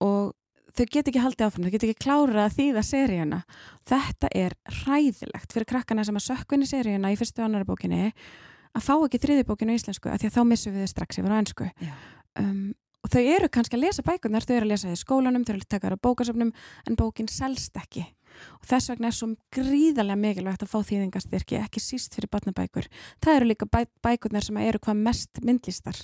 Og 0.00 0.32
þau 0.76 0.84
get 0.86 1.10
ekki 1.10 1.22
haldið 1.22 1.46
áfram, 1.46 1.66
þau 1.66 1.74
get 1.74 1.88
ekki 1.88 2.04
klára 2.06 2.46
að 2.46 2.56
þýða 2.58 2.84
seríuna. 2.86 3.40
Þetta 3.90 4.30
er 4.34 4.56
ræðilegt 4.84 5.52
fyrir 5.52 5.68
krakkana 5.72 6.06
sem 6.06 6.16
að 6.16 6.28
sökkunni 6.30 6.68
seríuna 6.70 7.12
í 7.12 7.18
fyrstu 7.20 7.42
og 7.42 7.50
annara 7.50 7.68
bókinni 7.68 8.12
að 8.76 8.86
fá 8.86 8.94
ekki 8.96 9.20
þriði 9.22 9.48
bókinu 9.48 9.74
í 9.74 9.80
íslensku 9.80 10.10
að 10.10 10.22
því 10.22 10.30
að 10.30 10.36
þá 10.36 10.42
missum 10.46 10.74
við 10.74 10.86
þau 10.86 10.92
strax 10.94 11.20
yfir 11.20 11.34
á 11.34 11.40
ennsku 11.40 11.66
um, 12.38 12.60
og 13.00 13.12
þau 13.14 13.22
eru 13.22 13.50
kannski 13.50 13.78
að 13.78 13.84
lesa 13.86 14.04
bækunar, 14.06 14.46
þau 14.46 14.54
eru 14.56 14.68
að 14.68 14.72
lesa 14.74 14.92
í 14.92 15.00
skólanum, 15.00 15.44
þau 15.46 15.54
eru 15.54 15.64
að 15.64 15.72
taka 15.74 15.88
það 15.88 15.98
á 15.98 16.04
bókasöfnum 16.06 16.52
en 16.86 16.98
bókin 17.00 17.30
selst 17.30 17.78
ekki 17.80 18.04
og 18.58 18.68
þess 18.70 18.92
vegna 18.92 19.10
er 19.10 19.16
svo 19.16 19.30
gríðarlega 19.54 20.20
mikilvægt 20.20 20.64
að 20.64 20.72
fá 20.72 20.78
þýðingastyrki, 20.90 21.58
ekki 21.60 21.82
síst 21.82 22.14
fyrir 22.16 22.30
batnabækur. 22.32 22.88
Það 23.22 23.40
eru 23.40 23.50
líka 23.50 23.68
bæ, 23.70 23.84
bækurnar 24.04 24.46
sem 24.46 24.60
eru 24.62 24.80
hvað 24.82 25.02
mest 25.08 25.42
myndlistar 25.44 25.98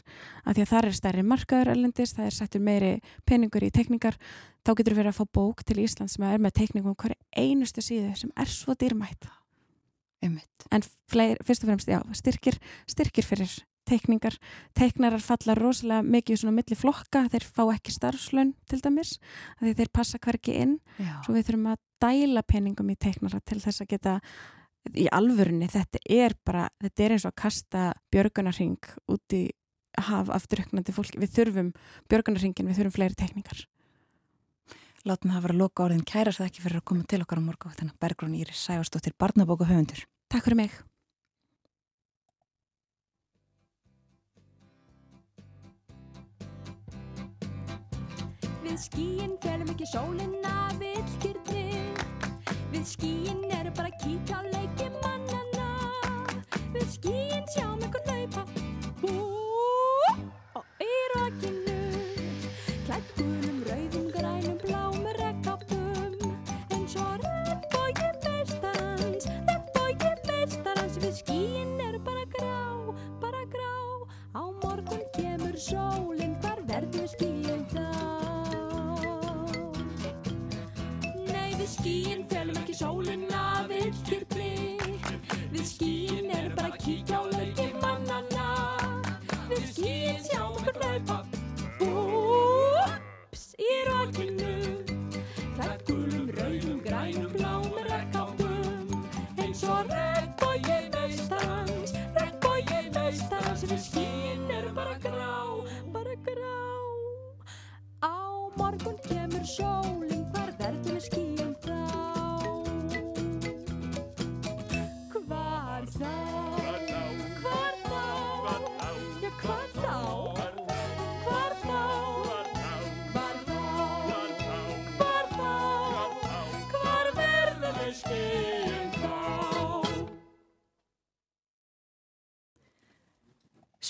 af 0.44 0.56
því 0.56 0.66
að 0.66 0.72
það 0.72 0.90
er 0.90 0.98
stærri 1.00 1.26
markaður 1.26 1.72
erlendis, 1.76 2.14
það 2.16 2.30
er 2.30 2.36
settur 2.38 2.64
meiri 2.66 2.92
peningur 3.26 3.66
í 3.66 3.72
tekningar 3.74 4.18
þá 4.66 4.74
getur 4.80 4.96
við 4.98 5.10
að 5.10 5.18
fá 5.20 5.24
bók 5.38 5.62
til 5.66 5.78
Ísland 5.84 6.10
sem 6.10 6.26
er 6.26 6.42
með 6.42 6.56
tekningum 6.60 6.96
hverju 6.98 7.18
einustu 7.38 7.84
síðu 7.84 8.14
sem 8.18 8.32
er 8.34 8.50
svo 8.50 8.74
dýrmætt 8.74 9.28
Einmitt. 10.24 10.66
en 10.72 10.82
fleir, 11.12 11.38
fyrst 11.44 11.64
og 11.64 11.70
fremst, 11.70 11.90
já, 11.90 12.00
styrkir 12.16 12.58
styrkir 12.88 13.26
fyrir 13.26 13.52
teikningar 13.88 14.36
teiknarar 14.76 15.22
falla 15.24 15.56
rosalega 15.58 16.04
mikið 16.06 16.40
svona 16.42 16.56
milli 16.56 16.78
flokka, 16.78 17.26
þeir 17.32 17.46
fá 17.46 17.62
ekki 17.74 17.94
starfslun 17.94 18.54
til 18.70 18.80
dæmis, 18.84 19.16
því 19.62 19.74
þeir 19.80 19.92
passa 19.94 20.20
hverki 20.22 20.56
inn. 20.62 20.78
Já. 20.98 21.20
svo 21.24 21.36
við 21.36 21.50
þurfum 21.50 21.70
að 21.72 21.82
dæla 22.02 22.42
peningum 22.46 22.92
í 22.92 22.98
teiknara 23.00 23.40
til 23.44 23.60
þess 23.62 23.84
að 23.84 23.92
geta 23.94 24.18
í 24.94 25.06
alvörunni, 25.10 25.68
þetta 25.70 26.02
er 26.04 26.36
bara 26.46 26.68
þetta 26.82 27.04
er 27.04 27.14
eins 27.16 27.24
og 27.26 27.32
að 27.32 27.40
kasta 27.42 27.86
björgunarring 28.14 28.90
út 29.10 29.34
í 29.34 29.46
haf 29.96 30.28
af 30.30 30.44
druknandi 30.52 30.92
fólki. 30.92 31.20
Við 31.22 31.32
þurfum 31.38 31.72
björgunarringin, 32.10 32.68
við 32.68 32.82
þurfum 32.82 32.96
fleiri 32.98 33.18
teikningar. 33.18 33.64
Látum 35.06 35.30
það 35.30 35.38
að 35.38 35.46
vera 35.46 35.60
loka 35.60 35.84
orðin 35.86 36.04
kærast 36.06 36.40
það 36.40 36.50
ekki 36.50 36.64
fyrir 36.64 36.80
að 36.80 36.88
koma 36.90 37.06
til 37.06 37.22
okkar 37.22 37.38
á 37.38 37.46
morgavaktina 37.46 37.94
Bergrún 38.02 38.34
Íris 38.34 38.64
Sæfarsdóttir, 38.66 39.14
barnabóku 39.14 39.68
höfundur 39.68 40.02
Takk 40.26 40.48
fyrir 40.48 40.58
mig 40.64 40.74
skíin 48.76 49.38
félum 49.40 49.70
ekki 49.72 49.86
sólina 49.88 50.54
villkyrnir 50.76 52.00
Við 52.72 52.82
skíin 52.90 53.38
eru 53.56 53.70
bara 53.76 53.88
að 53.88 54.02
kíkja 54.02 54.36
á 54.36 54.42
leiki 54.52 54.88
mannana 55.00 55.68
Við 56.74 56.84
skíin 56.96 57.46
sjáum 57.54 57.80
ykkur 57.86 58.04
laupa 58.10 58.42
og 60.60 60.84
í 60.84 60.98
rakinu 61.14 61.78
Klætt 62.84 63.14
gulum, 63.16 63.62
rauðum, 63.70 64.10
grænum, 64.12 64.58
bláum 64.66 65.08
regnkápum 65.22 66.36
eins 66.76 66.98
og 67.00 67.24
regnbógi 67.24 68.10
meistarans 68.26 69.30
Regnbógi 69.48 70.12
meistarans 70.28 71.00
Við 71.00 71.16
skíin 71.22 71.80
eru 71.86 72.02
bara 72.04 72.28
grá, 72.36 72.60
bara 73.24 73.42
grá. 73.56 73.72
Á 74.36 74.44
morgun 74.60 75.08
kemur 75.16 75.56
sólin, 75.56 76.36
hvar 76.44 76.60
verður 76.68 77.08
skíin 77.16 77.64
þá? 77.72 78.15
Skíin 81.76 82.24
félum 82.30 82.56
ekki 82.62 82.74
sólina 82.74 83.44
vilkir 83.68 84.24
blik. 84.32 85.10
Við 85.52 85.64
skíin 85.72 86.32
erum 86.32 86.56
bara 86.56 86.72
að 86.72 86.84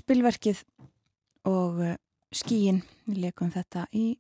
Spilverkið 0.07 0.61
og 1.51 1.81
uh, 1.83 1.95
skíin, 2.31 2.77
við 3.09 3.25
leikum 3.25 3.49
þetta 3.51 3.89
í 3.91 4.13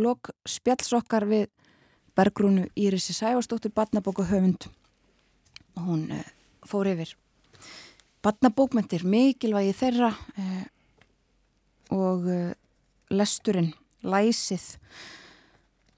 lok 0.00 0.30
spjallsokkar 0.48 1.26
við 1.28 1.50
Bergrúnu 2.16 2.64
Írisi 2.72 3.12
Sæfarsdóttir 3.12 3.74
Batnabóku 3.76 4.24
höfund 4.24 4.70
og 5.76 5.82
hún 5.84 6.06
uh, 6.16 6.22
fór 6.64 6.88
yfir 6.94 7.12
Batnabókmentir, 8.24 9.04
mikilvægi 9.04 9.74
þeirra 9.76 10.08
uh, 10.16 10.64
og 11.92 12.24
lesturinn, 13.12 13.68
læsið. 14.00 14.64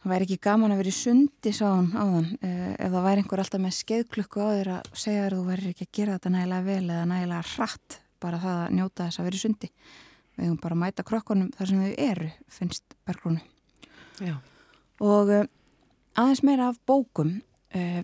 Það 0.03 0.11
væri 0.11 0.27
ekki 0.27 0.41
gaman 0.49 0.75
að 0.75 0.83
vera 0.83 0.91
í 0.91 0.99
sundi 0.99 1.55
sá 1.55 1.69
hún 1.69 1.89
áðan, 1.95 2.29
ef 2.43 2.91
það 2.91 3.07
væri 3.07 3.23
einhver 3.23 3.45
alltaf 3.47 3.63
með 3.63 3.79
skeiðklukku 3.79 4.43
á 4.43 4.49
þér 4.59 4.75
að 4.81 4.93
segja 5.07 5.23
þér 5.23 5.39
að 5.39 5.41
þú 5.41 5.49
væri 5.53 5.73
ekki 5.73 5.87
að 5.87 5.97
gera 6.01 6.19
þetta 6.19 6.35
nægilega 6.35 6.69
vel 6.73 6.85
eða 6.91 7.09
nægilega 7.15 7.47
hratt 7.55 8.01
bara 8.23 8.41
það 8.43 8.61
að 8.65 8.75
njóta 8.79 9.07
þess 9.07 9.21
að 9.21 9.29
vera 9.29 9.39
í 9.39 9.43
sundi. 9.43 9.71
Við 10.39 10.47
höfum 10.47 10.61
bara 10.63 10.77
að 10.77 10.83
mæta 10.85 11.05
krokkunum 11.07 11.49
þar 11.57 11.71
sem 11.71 11.81
þau 11.83 11.95
eru, 12.05 12.29
finnst 12.59 12.99
Bergrúnu. 13.07 13.41
Já. 14.19 14.35
og 14.99 15.29
uh, 15.31 15.45
aðeins 16.19 16.41
meira 16.43 16.73
af 16.73 16.79
bókum 16.87 17.37
uh, 17.79 18.01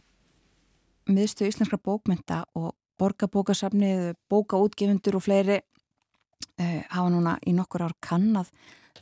miðstu 1.11 1.49
íslenskra 1.49 1.81
bókmynda 1.83 2.45
og 2.55 2.77
borgarbókasafnið, 3.03 4.13
bókaútgefundur 4.31 5.19
og 5.19 5.25
fleiri 5.27 5.57
uh, 5.59 6.83
hafa 6.91 7.09
núna 7.11 7.35
í 7.43 7.55
nokkur 7.57 7.89
ár 7.89 7.97
kannad 7.99 8.51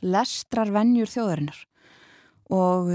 lestrar 0.01 0.73
vennjur 0.73 1.11
þjóðarinnar. 1.11 1.59
Og 2.53 2.89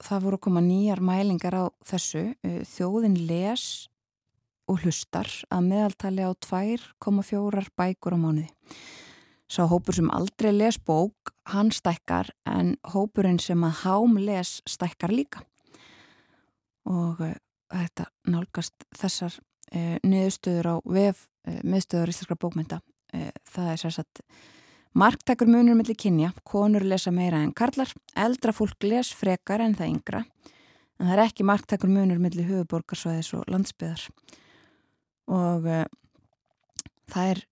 það 0.00 0.22
voru 0.24 0.38
að 0.38 0.44
koma 0.46 0.62
nýjar 0.64 1.02
mælingar 1.04 1.56
á 1.58 1.64
þessu. 1.84 2.22
Þjóðin 2.70 3.18
les 3.28 3.64
og 4.70 4.84
hlustar 4.84 5.28
að 5.50 5.70
meðaltali 5.72 6.22
á 6.22 6.30
2,4 6.46 7.70
bækur 7.74 8.14
á 8.14 8.18
mánuði 8.22 8.50
Sá 9.50 9.64
hópur 9.66 9.96
sem 9.96 10.06
aldrei 10.14 10.52
les 10.54 10.76
bók, 10.78 11.32
hann 11.50 11.72
stækkar 11.74 12.28
en 12.46 12.76
hópurinn 12.92 13.40
sem 13.42 13.64
að 13.66 13.80
hám 13.82 14.12
les 14.22 14.60
stækkar 14.62 15.10
líka. 15.10 15.40
Og 16.86 17.18
uh, 17.18 17.32
þetta 17.72 18.06
nálgast 18.30 18.86
þessar 18.94 19.34
uh, 19.74 19.96
niðurstöður 20.06 20.68
á 20.70 20.74
vef 20.86 21.24
uh, 21.26 21.58
miðstöður 21.66 22.14
íslenskra 22.14 22.38
bókmynda. 22.38 22.78
Það 23.10 23.68
er 23.72 23.78
sérsagt 23.82 24.20
marktækur 24.94 25.48
munur 25.50 25.74
millir 25.74 25.96
kynja, 25.98 26.28
konur 26.46 26.84
lesa 26.86 27.10
meira 27.10 27.40
en 27.42 27.50
karlar, 27.50 27.90
eldra 28.14 28.54
fólk 28.54 28.86
les 28.86 29.10
frekar 29.18 29.64
en 29.64 29.74
það 29.74 29.90
yngra, 29.96 30.20
en 31.00 31.08
það 31.08 31.14
er 31.16 31.22
ekki 31.24 31.46
marktækur 31.50 31.90
munur 31.90 32.22
millir 32.22 32.46
höfuborgarsvæðis 32.46 33.32
og 33.34 33.50
landsbyðar. 33.50 34.06
Og 35.30 35.66
það 37.10 37.30
er 37.30 37.42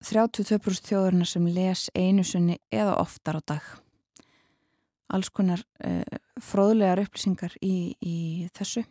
32% 0.00 0.88
þjóðurna 0.88 1.26
sem 1.28 1.46
les 1.52 1.88
einu 1.92 2.24
sunni 2.24 2.56
eða 2.72 2.96
oftar 3.02 3.40
á 3.40 3.42
dag. 3.52 3.66
Alls 5.10 5.28
konar 5.34 5.62
uh, 5.84 6.18
fróðlegar 6.40 7.02
upplýsingar 7.02 7.56
í, 7.60 7.96
í 8.00 8.48
þessu 8.56 8.84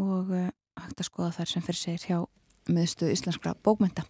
og 0.00 0.30
uh, 0.32 0.48
hægt 0.80 1.02
að 1.02 1.08
skoða 1.08 1.34
þær 1.38 1.50
sem 1.50 1.64
fyrir 1.66 1.80
segir 1.80 2.06
hjá 2.08 2.18
miðstuð 2.72 3.12
íslenskra 3.12 3.54
bókmynda. 3.66 4.06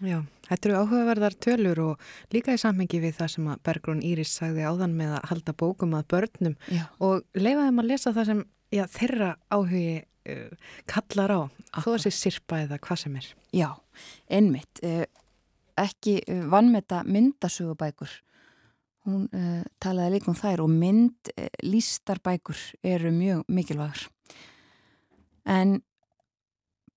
Já, 0.00 0.22
þetta 0.48 0.68
eru 0.68 0.78
áhugaverðar 0.80 1.36
tölur 1.44 1.80
og 1.84 2.06
líka 2.32 2.54
í 2.56 2.62
samhengi 2.62 3.02
við 3.02 3.18
það 3.18 3.32
sem 3.34 3.50
að 3.52 3.60
Bergrún 3.68 4.00
Íris 4.06 4.32
sagði 4.38 4.64
áðan 4.66 4.96
með 4.98 5.18
að 5.18 5.26
halda 5.30 5.54
bókum 5.60 5.92
að 5.98 6.08
börnum 6.14 6.56
Já. 6.72 6.86
og 6.98 7.26
leifaðum 7.36 7.82
að 7.82 7.90
lesa 7.92 8.14
það 8.16 8.30
sem 8.30 8.40
já, 8.72 8.84
þeirra 8.90 9.30
áhugi 9.52 9.84
uh, 10.00 10.06
kallar 10.90 11.34
á, 11.34 11.40
þó 11.80 11.94
að 11.94 12.02
sé 12.04 12.12
sirpa 12.14 12.62
eða 12.64 12.80
hvað 12.82 13.02
sem 13.04 13.18
er. 13.20 13.28
Já, 13.56 13.68
einmitt. 14.30 14.82
Uh, 14.84 15.04
ekki 15.80 16.18
uh, 16.24 16.42
vannmeta 16.52 17.04
myndasugubækur. 17.08 18.16
Hún 19.08 19.30
talaði 19.80 20.18
líka 20.18 20.28
um 20.28 20.36
þær 20.36 20.60
og 20.60 20.68
mynd 20.68 21.30
lístarbækur 21.64 22.58
eru 22.84 23.08
mjög 23.16 23.46
mikilvægur. 23.48 24.02
En 25.48 25.78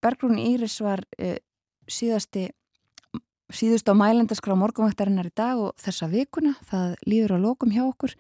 Bergrún 0.04 0.36
Íris 0.36 0.76
var 0.84 1.06
síðasti 1.88 2.50
síðust 3.54 3.90
á 3.90 3.94
mælendaskrá 3.96 4.56
morgunvæktarinnar 4.58 5.30
í 5.30 5.36
dag 5.36 5.62
og 5.62 5.80
þessa 5.82 6.10
vikuna, 6.12 6.56
það 6.70 6.96
líður 7.08 7.36
á 7.36 7.44
lokum 7.46 7.74
hjá 7.74 7.84
okkur. 7.86 8.16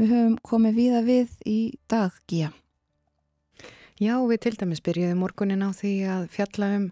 Við 0.00 0.14
höfum 0.14 0.36
komið 0.46 0.78
viða 0.78 1.04
við 1.06 1.38
í 1.44 1.60
dag, 1.90 2.16
Gíja. 2.30 2.52
Já, 4.02 4.16
við 4.26 4.40
til 4.42 4.56
dæmis 4.58 4.80
byrjuðum 4.82 5.20
morgunin 5.22 5.62
á 5.62 5.70
því 5.78 5.90
að 6.10 6.22
fjalla 6.34 6.68
um, 6.74 6.86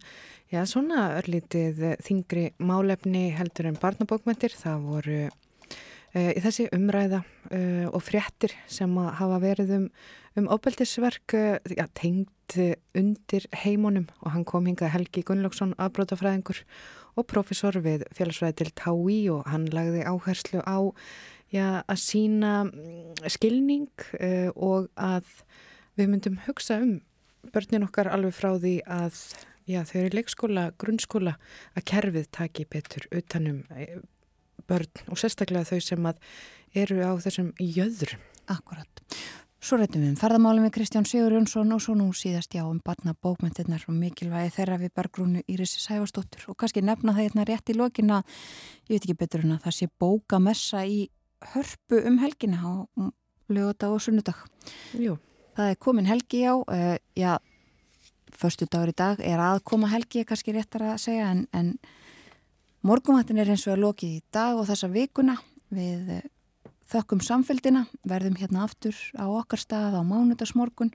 já, 0.53 0.61
svona 0.69 1.09
örlítið 1.19 1.81
þingri 2.07 2.43
málefni 2.63 3.33
heldur 3.35 3.67
en 3.67 3.79
barnabókmyndir. 3.83 4.53
Það 4.55 4.85
voru 4.85 5.17
uh, 5.27 5.33
þessi 6.45 6.69
umræða 6.77 7.25
uh, 7.25 7.89
og 7.91 8.05
fréttir 8.07 8.55
sem 8.71 8.95
hafa 8.95 9.41
verið 9.43 9.73
um, 9.79 9.89
um 10.39 10.47
óbeldisverk 10.55 11.35
uh, 11.35 11.57
já, 11.75 11.89
tengt 11.99 12.59
undir 12.99 13.49
heimunum 13.65 14.07
og 14.21 14.37
hann 14.37 14.47
kom 14.47 14.69
hingað 14.71 14.93
Helgi 14.95 15.25
Gunnlaugsson, 15.27 15.75
afbrótafræðingur 15.83 16.63
og 17.19 17.27
profesor 17.31 17.81
við 17.83 18.05
félagsfræði 18.15 18.61
til 18.61 18.71
TÁI 18.79 19.19
og 19.35 19.51
hann 19.51 19.67
lagði 19.75 20.07
áherslu 20.07 20.63
á 20.63 20.79
já, 21.51 21.83
að 21.83 21.99
sína 22.05 22.55
skilning 23.31 23.91
og 24.55 24.91
að 24.95 25.31
við 26.01 26.13
myndum 26.15 26.41
hugsa 26.47 26.81
um 26.83 26.99
börnin 27.55 27.87
okkar 27.87 28.11
alveg 28.13 28.37
frá 28.37 28.53
því 28.57 28.75
að 28.89 29.21
já, 29.69 29.83
þau 29.89 29.99
eru 30.03 30.17
leikskóla, 30.19 30.65
grunnskóla 30.81 31.37
að 31.77 31.87
kerfið 31.93 32.31
taki 32.37 32.67
betur 32.69 33.07
utanum 33.17 33.63
börn 34.69 35.11
og 35.11 35.21
sérstaklega 35.21 35.69
þau 35.69 35.85
sem 35.85 36.11
að 36.11 36.19
eru 36.85 37.01
á 37.03 37.13
þessum 37.23 37.53
jöður. 37.59 38.17
Akkurat. 38.51 39.05
Svo 39.61 39.77
reytum 39.77 40.01
við 40.01 40.15
um 40.15 40.17
ferðamálum 40.17 40.65
við 40.65 40.73
Kristján 40.79 41.05
Sigur 41.05 41.35
Jónsson 41.37 41.75
og 41.75 41.83
svo 41.85 41.93
nú 41.93 42.07
síðast 42.17 42.55
já 42.57 42.63
um 42.65 42.79
batna 42.81 43.13
bókmyndirnar 43.13 43.83
og 43.91 43.97
mikilvægi 43.99 44.55
þeirra 44.57 44.79
við 44.81 44.95
Bergrúnu 44.97 45.43
Írisi 45.45 45.83
Sæfarsdóttur 45.83 46.47
og 46.49 46.57
kannski 46.61 46.81
nefna 46.81 47.13
það 47.13 47.27
hérna 47.27 47.45
rétt 47.51 47.69
í 47.69 47.77
lokin 47.77 48.15
að 48.17 48.39
ég 48.89 48.95
veit 48.95 49.03
ekki 49.05 49.19
betur 49.21 49.45
en 49.45 49.59
að 49.59 49.67
það 49.67 49.77
sé 49.77 49.91
bókamessa 50.01 50.87
í 50.89 51.03
hörpu 51.53 52.01
um 52.09 52.17
helgina 52.23 52.63
á 52.65 52.73
lögadag 53.53 53.99
og 53.99 54.01
sunnudag. 54.01 54.41
Jú. 54.97 55.19
Það 55.61 55.75
er 55.75 55.77
komin 55.77 56.07
helgi 56.09 56.39
á, 56.49 56.57
uh, 56.57 56.97
já, 57.13 57.35
förstu 58.33 58.65
dagur 58.65 58.89
í 58.89 58.97
dag 58.97 59.19
er 59.21 59.43
að 59.45 59.59
koma 59.69 59.91
helgi, 59.93 60.23
kannski 60.25 60.55
réttar 60.57 60.87
að 60.89 61.03
segja, 61.03 61.27
en, 61.35 61.43
en 61.53 61.75
morgumattin 62.81 63.43
er 63.43 63.51
eins 63.53 63.67
og 63.69 63.75
að 63.75 63.83
lokið 63.83 64.15
í 64.15 64.23
dag 64.33 64.57
og 64.57 64.65
þessa 64.71 64.89
vikuna 64.89 65.37
við 65.69 66.15
uh, 66.17 66.25
þökkum 66.95 67.21
samfélgina, 67.21 67.85
verðum 68.09 68.41
hérna 68.41 68.65
aftur 68.65 68.97
á 69.21 69.29
okkar 69.29 69.61
stað 69.61 70.01
á 70.01 70.03
mánudagsmorgun. 70.03 70.95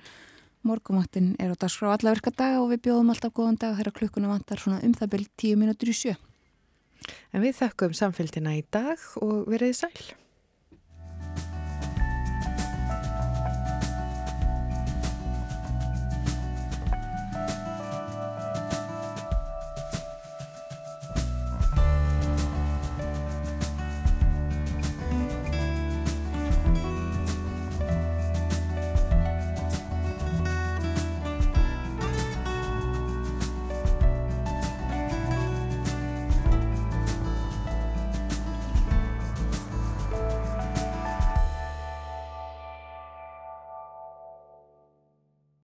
Morgumattin 0.66 1.36
er 1.38 1.54
á 1.54 1.62
dagskrá 1.62 1.94
alla 1.94 2.18
virka 2.18 2.34
daga 2.34 2.66
og 2.66 2.74
við 2.74 2.88
bjóðum 2.90 3.14
alltaf 3.14 3.38
góðan 3.38 3.62
dag 3.62 3.78
þegar 3.78 4.00
klukkuna 4.02 4.34
vantar 4.34 4.66
svona 4.66 4.82
um 4.82 4.98
það 4.98 5.14
byrj 5.14 5.32
tíu 5.38 5.62
mínútur 5.62 5.94
í 5.94 6.00
sjö. 6.02 6.18
En 7.30 7.46
við 7.46 7.60
þökkum 7.62 7.94
samfélgina 7.94 8.58
í 8.58 8.66
dag 8.74 8.98
og 9.22 9.46
verið 9.46 9.78
sæl. 9.86 10.25